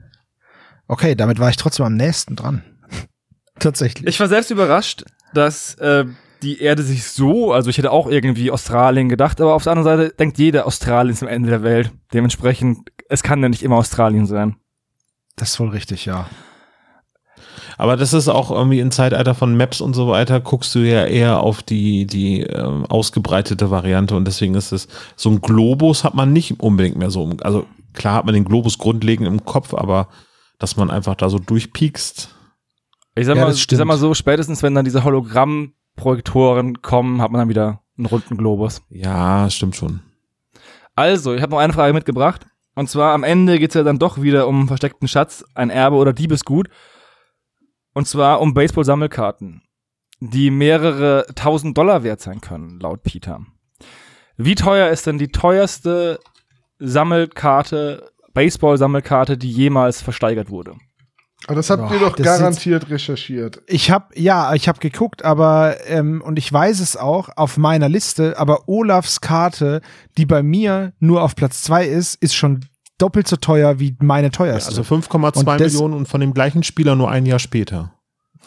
Okay, 0.88 1.16
damit 1.16 1.40
war 1.40 1.50
ich 1.50 1.58
trotzdem 1.58 1.86
am 1.86 1.96
nächsten 1.96 2.36
dran. 2.36 2.64
Tatsächlich. 3.60 4.08
Ich 4.08 4.20
war 4.20 4.28
selbst 4.28 4.52
überrascht, 4.52 5.04
dass 5.34 5.76
äh, 5.76 6.06
die 6.42 6.62
Erde 6.62 6.84
sich 6.84 7.04
so, 7.06 7.52
also 7.52 7.70
ich 7.70 7.78
hätte 7.78 7.92
auch 7.92 8.08
irgendwie 8.08 8.52
Australien 8.52 9.10
gedacht, 9.10 9.42
aber 9.42 9.54
auf 9.54 9.64
der 9.64 9.74
anderen 9.74 9.98
Seite 9.98 10.16
denkt 10.16 10.38
jeder, 10.38 10.66
Australien 10.66 11.14
ist 11.14 11.24
am 11.24 11.30
Ende 11.30 11.50
der 11.50 11.64
Welt. 11.64 11.92
Dementsprechend, 12.14 12.92
es 13.10 13.24
kann 13.24 13.42
ja 13.42 13.50
nicht 13.50 13.64
immer 13.64 13.78
Australien 13.78 14.26
sein. 14.26 14.56
das 15.36 15.52
ist 15.52 15.60
wohl 15.60 15.70
richtig, 15.70 16.06
ja. 16.06 16.28
Aber 17.78 17.96
das 17.96 18.14
ist 18.14 18.28
auch 18.28 18.50
irgendwie 18.50 18.80
im 18.80 18.92
Zeitalter 18.92 19.36
von 19.36 19.56
Maps 19.56 19.82
und 19.82 19.94
so 19.94 20.08
weiter, 20.08 20.40
guckst 20.40 20.74
du 20.74 20.80
ja 20.80 21.06
eher 21.06 21.42
auf 21.42 21.62
die, 21.62 22.08
die 22.08 22.42
ähm, 22.42 22.86
ausgebreitete 22.86 23.70
Variante 23.70 24.16
und 24.16 24.26
deswegen 24.26 24.56
ist 24.56 24.72
es, 24.72 24.88
so 25.16 25.30
ein 25.30 25.42
Globus 25.42 26.04
hat 26.04 26.16
man 26.16 26.34
nicht 26.34 26.60
unbedingt 26.60 26.98
mehr 26.98 27.12
so, 27.12 27.30
also 27.42 27.68
klar 27.94 28.16
hat 28.16 28.26
man 28.26 28.34
den 28.34 28.46
Globus 28.46 28.80
grundlegend 28.80 29.28
im 29.28 29.46
Kopf, 29.46 29.76
aber 29.76 30.08
dass 30.58 30.76
man 30.76 30.90
einfach 30.90 31.16
da 31.16 31.30
so 31.30 31.38
durchpiekst. 31.38 32.36
Ich 33.16 33.26
sag, 33.26 33.36
Ja, 33.36 33.44
mal, 33.44 33.48
das 33.50 33.60
ich 33.60 33.68
sag 33.70 33.86
mal 33.86 33.98
so, 33.98 34.14
spätestens 34.14 34.64
wenn 34.64 34.74
dann 34.74 34.86
diese 34.86 35.04
Hologrammprojektoren 35.04 36.82
kommen, 36.82 37.22
hat 37.22 37.32
man 37.32 37.40
dann 37.40 37.50
wieder 37.50 37.82
einen 37.98 38.06
runden 38.08 38.38
Globus. 38.38 38.82
Ja, 38.90 39.50
stimmt 39.50 39.76
schon. 39.76 40.02
Also, 40.96 41.34
ich 41.34 41.42
habe 41.42 41.52
noch 41.52 41.60
eine 41.60 41.74
Frage 41.74 41.94
mitgebracht. 41.94 42.48
Und 42.76 42.90
zwar 42.90 43.14
am 43.14 43.24
Ende 43.24 43.58
geht's 43.58 43.74
ja 43.74 43.84
dann 43.84 43.98
doch 43.98 44.22
wieder 44.22 44.48
um 44.48 44.68
versteckten 44.68 45.08
Schatz, 45.08 45.44
ein 45.56 45.72
Erbe 45.72 45.96
oder 45.96 46.14
Diebesgut. 46.14 46.70
Und 47.98 48.08
zwar 48.08 48.42
um 48.42 48.54
Baseball-Sammelkarten, 48.54 49.64
die 50.20 50.52
mehrere 50.52 51.26
tausend 51.34 51.76
Dollar 51.76 52.04
wert 52.04 52.22
sein 52.22 52.42
können, 52.42 52.80
laut 52.80 53.02
Peter. 53.02 53.40
Wie 54.36 54.54
teuer 54.54 54.92
ist 54.92 55.08
denn 55.08 55.18
die 55.18 55.30
teuerste 55.30 56.20
Sammelkarte, 56.78 58.12
Baseball-Sammelkarte, 58.36 59.36
die 59.36 59.50
jemals 59.50 60.04
versteigert 60.04 60.52
wurde? 60.52 60.76
Aber 61.48 61.56
das 61.56 61.72
habt 61.72 61.88
Boah, 61.88 61.94
ihr 61.94 62.00
doch 62.00 62.16
garantiert 62.16 62.88
recherchiert. 62.92 63.64
Ich 63.66 63.90
habe 63.90 64.14
ja, 64.14 64.54
ich 64.54 64.68
habe 64.68 64.78
geguckt, 64.78 65.26
aber 65.26 65.78
ähm, 65.88 66.22
und 66.22 66.38
ich 66.38 66.54
weiß 66.54 66.82
es 66.82 66.98
auch 66.98 67.30
auf 67.36 67.58
meiner 67.58 67.90
Liste, 67.90 68.38
aber 68.38 68.70
Olafs 68.70 69.22
Karte, 69.22 69.82
die 70.20 70.28
bei 70.28 70.44
mir 70.44 70.94
nur 71.00 71.24
auf 71.24 71.36
Platz 71.36 71.64
zwei 71.64 71.88
ist, 71.88 72.14
ist 72.22 72.36
schon 72.36 72.64
doppelt 72.98 73.28
so 73.28 73.36
teuer 73.36 73.80
wie 73.80 73.96
meine 74.00 74.28
Ja, 74.28 74.32
teuerste. 74.32 74.70
also 74.70 74.84
5,2 74.84 75.40
Und 75.54 75.62
das- 75.62 75.74
Millionen 75.74 75.94
und 75.94 76.08
von 76.08 76.22
dem 76.22 76.34
gleichen 76.34 76.64
Spieler 76.64 76.96
nur 76.96 77.10
ein 77.12 77.26
Jahr 77.26 77.40
später. 77.40 77.94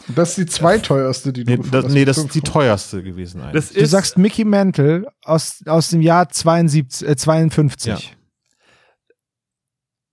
Das 0.07 0.29
ist 0.29 0.37
die 0.37 0.45
zweiteuerste, 0.47 1.31
die 1.31 1.43
du 1.43 1.51
Nee, 1.51 1.57
das, 1.71 1.85
hast. 1.85 1.93
nee, 1.93 2.05
das 2.05 2.17
ist 2.17 2.33
die 2.33 2.41
teuerste 2.41 3.03
gewesen. 3.03 3.41
eigentlich. 3.41 3.53
Das 3.53 3.73
du 3.73 3.85
sagst 3.85 4.17
Mickey 4.17 4.43
Mantle 4.45 5.07
aus 5.23 5.61
aus 5.67 5.89
dem 5.89 6.01
Jahr 6.01 6.27
72, 6.29 7.07
äh, 7.07 7.15
52. 7.15 8.15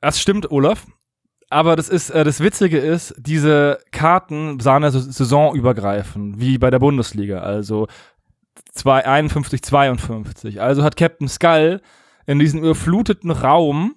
das 0.00 0.20
stimmt, 0.20 0.50
Olaf. 0.50 0.86
Aber 1.50 1.76
das 1.76 1.88
ist, 1.88 2.10
äh, 2.10 2.24
das 2.24 2.40
Witzige 2.40 2.76
ist, 2.78 3.14
diese 3.16 3.78
Karten 3.90 4.60
sahen 4.60 4.82
ja 4.82 4.90
so 4.90 5.00
saisonübergreifend, 5.00 6.38
wie 6.38 6.58
bei 6.58 6.70
der 6.70 6.78
Bundesliga. 6.78 7.38
Also 7.40 7.88
zwei- 8.72 9.06
51, 9.06 9.62
52. 9.62 10.60
Also 10.60 10.82
hat 10.84 10.96
Captain 10.96 11.28
Skull 11.28 11.80
in 12.26 12.38
diesem 12.38 12.60
überfluteten 12.60 13.30
Raum 13.30 13.94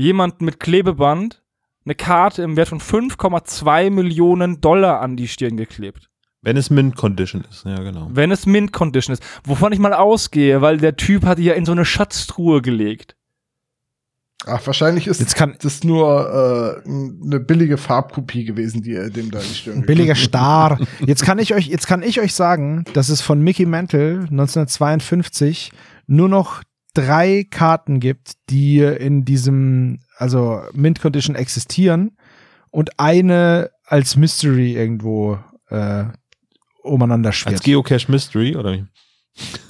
jemanden 0.00 0.44
mit 0.44 0.58
Klebeband 0.60 1.42
eine 1.84 1.94
Karte 1.94 2.42
im 2.42 2.56
Wert 2.56 2.68
von 2.68 2.80
5,2 2.80 3.90
Millionen 3.90 4.60
Dollar 4.60 5.00
an 5.00 5.16
die 5.16 5.28
Stirn 5.28 5.56
geklebt. 5.56 6.08
Wenn 6.42 6.56
es 6.56 6.70
Mint 6.70 6.96
Condition 6.96 7.44
ist, 7.50 7.64
ja 7.66 7.76
genau. 7.82 8.08
Wenn 8.10 8.30
es 8.30 8.46
Mint 8.46 8.72
Condition 8.72 9.12
ist. 9.12 9.22
Wovon 9.44 9.72
ich 9.72 9.78
mal 9.78 9.92
ausgehe, 9.92 10.62
weil 10.62 10.78
der 10.78 10.96
Typ 10.96 11.26
hat 11.26 11.38
die 11.38 11.44
ja 11.44 11.52
in 11.52 11.66
so 11.66 11.72
eine 11.72 11.84
Schatztruhe 11.84 12.62
gelegt. 12.62 13.14
Ach, 14.46 14.66
wahrscheinlich 14.66 15.06
ist 15.06 15.20
Jetzt 15.20 15.34
kann 15.36 15.56
das 15.60 15.84
nur 15.84 16.82
äh, 16.86 16.88
eine 16.88 17.40
billige 17.40 17.76
Farbkopie 17.76 18.44
gewesen, 18.44 18.80
die 18.80 18.94
er 18.94 19.10
dem 19.10 19.30
da 19.30 19.38
die 19.38 19.54
Stirn 19.54 19.78
ein 19.78 19.86
billiger 19.86 20.14
Star. 20.14 20.80
Jetzt 21.06 21.24
kann 21.26 21.38
ich 21.38 21.52
euch, 21.52 21.66
jetzt 21.66 21.86
kann 21.86 22.02
ich 22.02 22.20
euch 22.20 22.32
sagen, 22.32 22.84
dass 22.94 23.10
es 23.10 23.20
von 23.20 23.42
Mickey 23.42 23.66
Mantle 23.66 24.20
1952 24.30 25.72
nur 26.06 26.30
noch 26.30 26.62
drei 26.92 27.46
Karten 27.50 28.00
gibt, 28.00 28.32
die 28.50 28.78
in 28.80 29.24
diesem, 29.24 30.00
also 30.16 30.60
Mint 30.72 31.00
Condition 31.00 31.36
existieren 31.36 32.16
und 32.70 32.98
eine 32.98 33.70
als 33.84 34.16
Mystery 34.16 34.74
irgendwo 34.74 35.38
äh, 35.68 36.04
umeinander 36.82 37.28
Als 37.30 37.36
schwirrt. 37.36 37.62
Geocache 37.62 38.10
Mystery 38.10 38.56
oder 38.56 38.72
wie? 38.72 38.84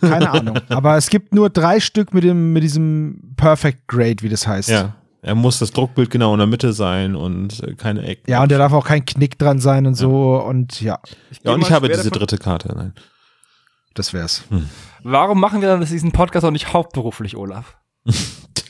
Keine 0.00 0.30
Ahnung. 0.30 0.58
Aber 0.68 0.96
es 0.96 1.08
gibt 1.10 1.34
nur 1.34 1.50
drei 1.50 1.80
Stück 1.80 2.14
mit 2.14 2.24
dem, 2.24 2.52
mit 2.52 2.62
diesem 2.62 3.34
Perfect 3.36 3.86
Grade, 3.88 4.16
wie 4.22 4.28
das 4.28 4.46
heißt. 4.46 4.68
Ja. 4.68 4.96
Er 5.22 5.34
muss 5.34 5.58
das 5.58 5.70
Druckbild 5.72 6.08
genau 6.08 6.32
in 6.32 6.38
der 6.38 6.46
Mitte 6.46 6.72
sein 6.72 7.14
und 7.14 7.62
keine 7.76 8.02
Ecken. 8.04 8.30
Ja, 8.30 8.42
und 8.42 8.50
da 8.50 8.56
darf 8.56 8.72
auch 8.72 8.86
kein 8.86 9.04
Knick 9.04 9.38
dran 9.38 9.58
sein 9.58 9.86
und 9.86 9.94
so 9.94 10.40
und 10.42 10.80
ja, 10.80 10.98
Ja, 11.44 11.52
und 11.52 11.60
ich 11.60 11.70
habe 11.70 11.88
diese 11.88 12.04
davon- 12.04 12.18
dritte 12.20 12.38
Karte. 12.38 12.72
Nein. 12.74 12.94
Das 13.94 14.12
wär's. 14.12 14.44
Warum 15.02 15.40
machen 15.40 15.60
wir 15.60 15.68
dann 15.68 15.80
diesen 15.84 16.12
Podcast 16.12 16.44
auch 16.44 16.50
nicht 16.50 16.72
hauptberuflich, 16.72 17.36
Olaf? 17.36 17.76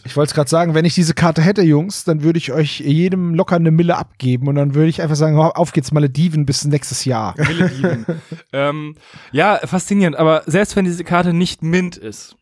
Ich 0.04 0.16
wollte 0.16 0.30
es 0.30 0.34
gerade 0.34 0.48
sagen, 0.50 0.74
wenn 0.74 0.84
ich 0.84 0.94
diese 0.94 1.14
Karte 1.14 1.42
hätte, 1.42 1.62
Jungs, 1.62 2.04
dann 2.04 2.22
würde 2.22 2.38
ich 2.38 2.52
euch 2.52 2.80
jedem 2.80 3.34
locker 3.34 3.56
eine 3.56 3.70
Mille 3.70 3.96
abgeben 3.96 4.48
und 4.48 4.54
dann 4.54 4.74
würde 4.74 4.88
ich 4.88 5.02
einfach 5.02 5.16
sagen, 5.16 5.36
auf 5.36 5.72
geht's 5.72 5.92
Malediven 5.92 6.46
bis 6.46 6.64
nächstes 6.64 7.04
Jahr. 7.04 7.34
Malediven. 7.38 8.06
ähm, 8.52 8.96
ja, 9.30 9.58
faszinierend. 9.58 10.16
Aber 10.16 10.42
selbst 10.46 10.74
wenn 10.74 10.84
diese 10.84 11.04
Karte 11.04 11.32
nicht 11.32 11.62
mint 11.62 11.96
ist, 11.96 12.36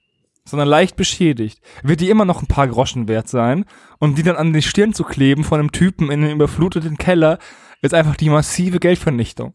sondern 0.44 0.68
leicht 0.68 0.96
beschädigt, 0.96 1.60
wird 1.82 2.00
die 2.00 2.08
immer 2.10 2.24
noch 2.24 2.40
ein 2.42 2.46
paar 2.46 2.68
Groschen 2.68 3.06
wert 3.08 3.28
sein. 3.28 3.64
Und 3.98 4.16
die 4.16 4.22
dann 4.22 4.36
an 4.36 4.52
die 4.52 4.62
Stirn 4.62 4.94
zu 4.94 5.04
kleben 5.04 5.44
von 5.44 5.60
einem 5.60 5.72
Typen 5.72 6.10
in 6.10 6.22
einem 6.24 6.36
überfluteten 6.36 6.96
Keller, 6.96 7.38
ist 7.82 7.92
einfach 7.92 8.16
die 8.16 8.30
massive 8.30 8.78
Geldvernichtung. 8.80 9.52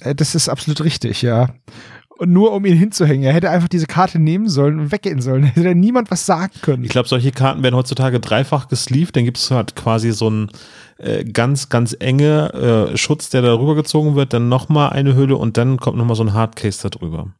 Äh, 0.00 0.14
Das 0.14 0.34
ist 0.34 0.48
absolut 0.48 0.82
richtig, 0.82 1.22
ja. 1.22 1.50
Und 2.22 2.32
nur 2.32 2.52
um 2.52 2.64
ihn 2.64 2.76
hinzuhängen. 2.76 3.24
Er 3.24 3.32
hätte 3.32 3.50
einfach 3.50 3.66
diese 3.66 3.88
Karte 3.88 4.20
nehmen 4.20 4.48
sollen 4.48 4.78
und 4.78 4.92
weggehen 4.92 5.20
sollen. 5.20 5.42
Hätte 5.42 5.64
da 5.64 5.74
niemand 5.74 6.08
was 6.12 6.24
sagen 6.24 6.52
können. 6.62 6.84
Ich 6.84 6.90
glaube, 6.90 7.08
solche 7.08 7.32
Karten 7.32 7.64
werden 7.64 7.74
heutzutage 7.74 8.20
dreifach 8.20 8.68
gesleeved. 8.68 9.16
Dann 9.16 9.24
gibt 9.24 9.38
es 9.38 9.50
halt 9.50 9.74
quasi 9.74 10.12
so 10.12 10.28
einen 10.28 10.52
äh, 10.98 11.24
ganz, 11.24 11.68
ganz 11.68 11.96
enge 11.98 12.92
äh, 12.92 12.96
Schutz, 12.96 13.30
der 13.30 13.42
da 13.42 13.54
rübergezogen 13.54 14.14
wird. 14.14 14.34
Dann 14.34 14.48
nochmal 14.48 14.90
eine 14.90 15.16
Hülle 15.16 15.36
und 15.36 15.56
dann 15.56 15.78
kommt 15.78 15.98
nochmal 15.98 16.14
so 16.14 16.22
ein 16.22 16.32
Hardcase 16.32 16.84
da 16.84 16.90
drüber. 16.90 17.34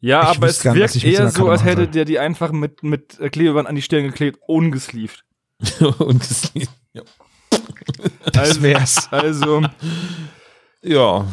Ja, 0.00 0.30
Ich 0.30 0.36
aber 0.36 0.48
es 0.48 0.62
was 0.62 0.74
wirkt 0.74 1.02
eher 1.02 1.30
so, 1.30 1.48
als 1.48 1.64
hätte 1.64 1.88
der 1.88 2.04
die 2.04 2.18
einfach 2.18 2.52
mit, 2.52 2.82
mit 2.82 3.18
äh, 3.20 3.30
Klebeband 3.30 3.66
an 3.66 3.74
die 3.74 3.80
Stirn 3.80 4.04
geklebt, 4.04 4.38
ungesleeved. 4.46 5.24
und 5.98 6.20
gesleeved. 6.20 6.68
Ja. 6.92 7.04
Das 8.34 8.60
wär's. 8.60 9.08
Also, 9.10 9.62
ja. 10.82 11.26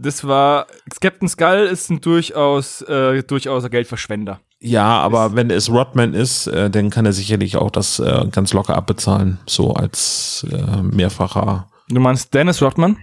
Das 0.00 0.26
war, 0.26 0.66
Captain 1.00 1.28
Skull 1.28 1.68
ist 1.70 1.90
ein 1.90 2.00
durchaus, 2.00 2.82
äh, 2.82 3.22
durchaus 3.22 3.68
Geldverschwender. 3.68 4.40
Ja, 4.60 4.86
aber 4.86 5.36
wenn 5.36 5.50
es 5.50 5.70
Rodman 5.70 6.14
ist, 6.14 6.46
äh, 6.48 6.68
dann 6.70 6.90
kann 6.90 7.06
er 7.06 7.12
sicherlich 7.12 7.56
auch 7.56 7.70
das 7.70 7.98
äh, 8.00 8.26
ganz 8.32 8.52
locker 8.52 8.74
abbezahlen. 8.76 9.38
So 9.46 9.72
als 9.74 10.46
äh, 10.50 10.82
mehrfacher. 10.82 11.68
Du 11.88 12.00
meinst 12.00 12.34
Dennis 12.34 12.60
Rodman? 12.60 12.98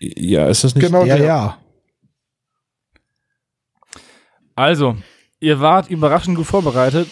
Ja, 0.00 0.46
ist 0.46 0.64
das 0.64 0.74
nicht? 0.74 0.86
Genau, 0.86 1.04
Ja, 1.04 1.16
der. 1.16 1.26
ja. 1.26 1.58
Also, 4.54 4.96
ihr 5.40 5.60
wart 5.60 5.88
überraschend 5.90 6.36
gut 6.36 6.46
vorbereitet. 6.46 7.08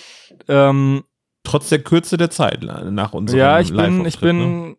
Ähm, 0.48 1.04
Trotz 1.44 1.68
der 1.68 1.78
Kürze 1.78 2.16
der 2.16 2.30
Zeit 2.30 2.62
nach 2.62 3.12
unserem 3.12 3.38
ja, 3.38 3.60
ich 3.60 3.68
bin, 3.70 4.04
ich 4.04 4.20
Live-Auftritt, 4.20 4.34
ne? 4.34 4.76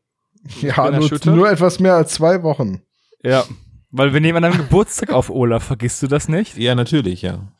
bin, 0.61 0.67
Ja, 0.69 0.89
bin 0.89 0.99
nur, 0.99 1.35
nur 1.35 1.49
etwas 1.49 1.79
mehr 1.79 1.95
als 1.95 2.13
zwei 2.13 2.43
Wochen. 2.43 2.81
ja, 3.23 3.43
weil 3.91 4.13
wir 4.13 4.21
nehmen 4.21 4.43
an 4.43 4.51
deinem 4.51 4.57
Geburtstag 4.57 5.11
auf, 5.11 5.29
Olaf, 5.29 5.63
vergisst 5.63 6.01
du 6.03 6.07
das 6.07 6.27
nicht? 6.27 6.57
Ja, 6.57 6.75
natürlich, 6.75 7.21
ja. 7.21 7.51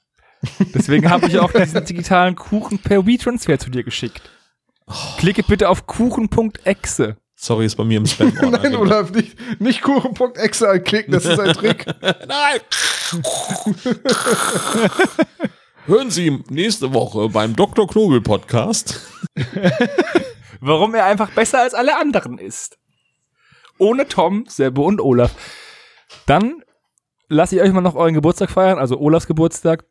Deswegen 0.73 1.09
habe 1.09 1.27
ich 1.27 1.39
auch 1.39 1.51
diesen 1.51 1.83
digitalen 1.85 2.35
Kuchen 2.35 2.79
per 2.79 3.05
WeTransfer 3.05 3.57
zu 3.57 3.69
dir 3.69 3.83
geschickt. 3.83 4.21
Klicke 5.17 5.43
bitte 5.43 5.69
auf 5.69 5.87
kuchen.exe. 5.87 7.17
Sorry, 7.35 7.65
ist 7.65 7.75
bei 7.75 7.83
mir 7.83 7.97
im 7.97 8.05
spam 8.05 8.33
Nein, 8.41 8.75
Olaf, 8.75 9.11
nicht, 9.11 9.37
nicht 9.61 9.81
Kuchen.exe 9.81 10.69
anklicken, 10.69 11.13
das 11.13 11.25
ist 11.25 11.39
ein 11.39 11.53
Trick. 11.53 11.85
Nein! 12.01 12.59
Hören 15.85 16.09
Sie 16.09 16.43
nächste 16.49 16.93
Woche 16.93 17.29
beim 17.29 17.55
Dr. 17.55 17.87
Knobel 17.87 18.21
Podcast. 18.21 18.99
Warum 20.59 20.95
er 20.95 21.05
einfach 21.05 21.31
besser 21.31 21.61
als 21.61 21.73
alle 21.73 21.97
anderen 21.97 22.39
ist. 22.39 22.77
Ohne 23.77 24.07
Tom, 24.07 24.45
Sebbe 24.47 24.81
und 24.81 24.99
Olaf. 24.99 25.35
Dann 26.27 26.61
lasse 27.29 27.55
ich 27.55 27.61
euch 27.63 27.73
mal 27.73 27.81
noch 27.81 27.95
euren 27.95 28.13
Geburtstag 28.13 28.51
feiern, 28.51 28.77
also 28.77 28.99
Olafs 28.99 29.25
Geburtstag. 29.25 29.85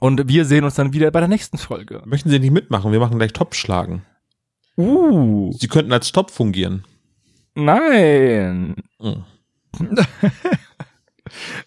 Und 0.00 0.26
wir 0.28 0.44
sehen 0.44 0.64
uns 0.64 0.74
dann 0.74 0.92
wieder 0.92 1.10
bei 1.12 1.20
der 1.20 1.28
nächsten 1.28 1.56
Folge. 1.58 2.02
Möchten 2.04 2.28
Sie 2.28 2.40
nicht 2.40 2.50
mitmachen? 2.50 2.90
Wir 2.90 2.98
machen 2.98 3.16
gleich 3.18 3.32
Top-Schlagen. 3.32 4.04
Uh, 4.76 5.52
Sie 5.52 5.68
könnten 5.68 5.92
als 5.92 6.10
Top 6.10 6.32
fungieren. 6.32 6.84
nein. 7.54 8.74
Mhm. 8.98 9.24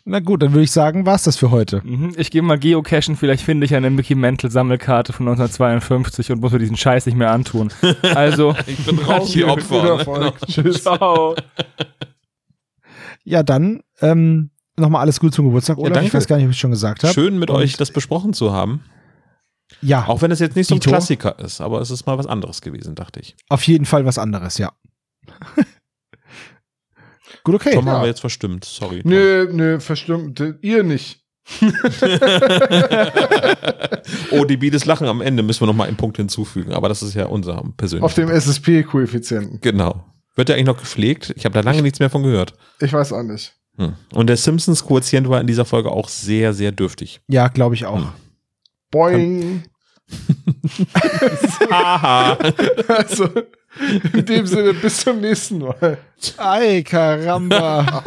Na 0.05 0.19
gut, 0.19 0.41
dann 0.43 0.51
würde 0.53 0.63
ich 0.63 0.71
sagen, 0.71 1.05
war's 1.05 1.23
das 1.23 1.35
für 1.37 1.51
heute. 1.51 1.81
Mhm, 1.83 2.13
Ich 2.17 2.31
gehe 2.31 2.41
mal 2.41 2.59
geocachen, 2.59 3.15
vielleicht 3.15 3.43
finde 3.43 3.65
ich 3.65 3.75
eine 3.75 3.89
Mickey 3.89 4.15
Mantle 4.15 4.49
Sammelkarte 4.51 5.13
von 5.13 5.27
1952 5.27 6.31
und 6.31 6.41
muss 6.41 6.51
mir 6.51 6.59
diesen 6.59 6.77
Scheiß 6.77 7.05
nicht 7.05 7.17
mehr 7.17 7.31
antun. 7.31 7.71
Also, 8.13 8.55
Ich 8.67 8.85
bin 8.85 8.99
raus, 8.99 9.31
die 9.31 9.43
Opfer. 9.45 9.83
Ne? 9.83 9.89
Erfolg. 9.89 10.35
Tschüss. 10.47 10.83
ciao. 10.83 11.35
Ja, 13.27 13.43
dann 13.43 13.83
ähm, 13.99 14.51
nochmal 14.77 15.01
alles 15.01 15.19
Gute 15.19 15.35
zum 15.35 15.45
Geburtstag, 15.47 15.77
Olaf. 15.77 15.91
danke. 15.91 16.07
ich 16.07 16.13
weiß 16.13 16.27
gar 16.27 16.37
nicht, 16.37 16.45
ob 16.45 16.51
ich 16.51 16.59
schon 16.59 16.71
gesagt 16.71 17.03
habe. 17.03 17.13
Schön 17.13 17.37
mit 17.37 17.49
Und- 17.49 17.57
euch 17.57 17.75
das 17.75 17.91
besprochen 17.91 18.31
zu 18.31 18.53
haben. 18.53 18.85
Ja, 19.81 20.05
Auch 20.07 20.21
wenn 20.21 20.31
es 20.31 20.39
jetzt 20.39 20.55
nicht 20.55 20.67
so 20.67 20.75
ein 20.75 20.79
Dito. 20.79 20.91
Klassiker 20.91 21.37
ist, 21.39 21.59
aber 21.59 21.81
es 21.81 21.91
ist 21.91 22.05
mal 22.05 22.17
was 22.17 22.25
anderes 22.25 22.61
gewesen, 22.61 22.95
dachte 22.95 23.19
ich. 23.19 23.35
auf 23.49 23.63
jeden 23.67 23.83
Fall 23.83 24.05
was 24.05 24.17
anderes, 24.17 24.57
ja. 24.57 24.71
Gut, 27.43 27.55
okay. 27.55 27.73
Tom 27.73 27.85
ja. 27.85 27.91
haben 27.91 28.03
wir 28.03 28.07
jetzt 28.07 28.21
verstimmt. 28.21 28.63
Sorry. 28.63 29.01
Tom. 29.01 29.11
Nö, 29.11 29.49
nö, 29.51 29.81
verstimmt. 29.81 30.41
Ihr 30.61 30.83
nicht. 30.83 31.21
oh, 34.31 34.45
die 34.45 34.55
Biedes 34.57 34.85
Lachen 34.85 35.07
am 35.07 35.19
Ende 35.19 35.43
müssen 35.43 35.61
wir 35.61 35.67
noch 35.67 35.75
mal 35.75 35.87
einen 35.87 35.97
Punkt 35.97 36.15
hinzufügen, 36.15 36.71
aber 36.71 36.87
das 36.87 37.03
ist 37.03 37.13
ja 37.13 37.25
unser 37.25 37.61
persönlicher. 37.75 38.05
Auf 38.05 38.13
dem 38.13 38.29
SSP-Koeffizienten. 38.29 39.59
Genau. 39.59 40.05
Wird 40.37 40.49
der 40.49 40.55
eigentlich 40.55 40.67
noch 40.67 40.77
gepflegt? 40.77 41.33
Ich 41.35 41.45
habe 41.45 41.53
da 41.53 41.61
lange 41.61 41.81
nichts 41.81 41.99
mehr 41.99 42.11
von 42.11 42.21
gehört. 42.21 42.53
Ich 42.79 42.93
weiß 42.93 43.11
auch 43.11 43.23
nicht. 43.23 43.55
Hm. 43.77 43.95
Und 44.13 44.27
der 44.27 44.37
Simpsons-Quotient 44.37 45.27
war 45.27 45.41
in 45.41 45.47
dieser 45.47 45.65
Folge 45.65 45.91
auch 45.91 46.09
sehr, 46.09 46.53
sehr 46.53 46.71
dürftig. 46.71 47.21
Ja, 47.27 47.47
glaube 47.47 47.73
ich 47.73 47.87
auch. 47.87 48.05
Boing. 48.91 49.63
Haha. 51.71 52.37
Also, 52.87 53.29
in 54.13 54.25
dem 54.25 54.45
Sinne, 54.45 54.73
bis 54.75 55.01
zum 55.01 55.21
nächsten 55.21 55.57
Mal. 55.57 55.97
Ei, 56.37 56.83
Karamba. 56.83 58.03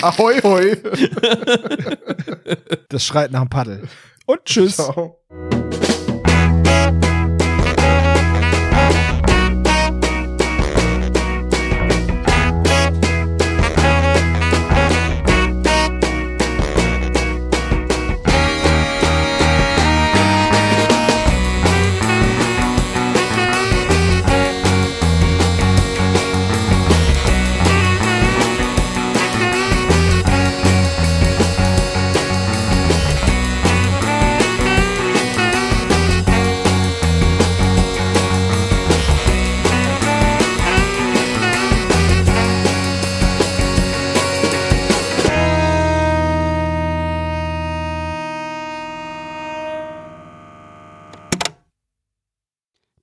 Ahoi, 0.00 0.40
hoi. 0.42 0.76
das 2.88 3.04
schreit 3.04 3.30
nach 3.30 3.42
dem 3.42 3.50
Paddel. 3.50 3.82
Und 4.24 4.42
tschüss. 4.46 4.76
Ciao. 4.76 5.20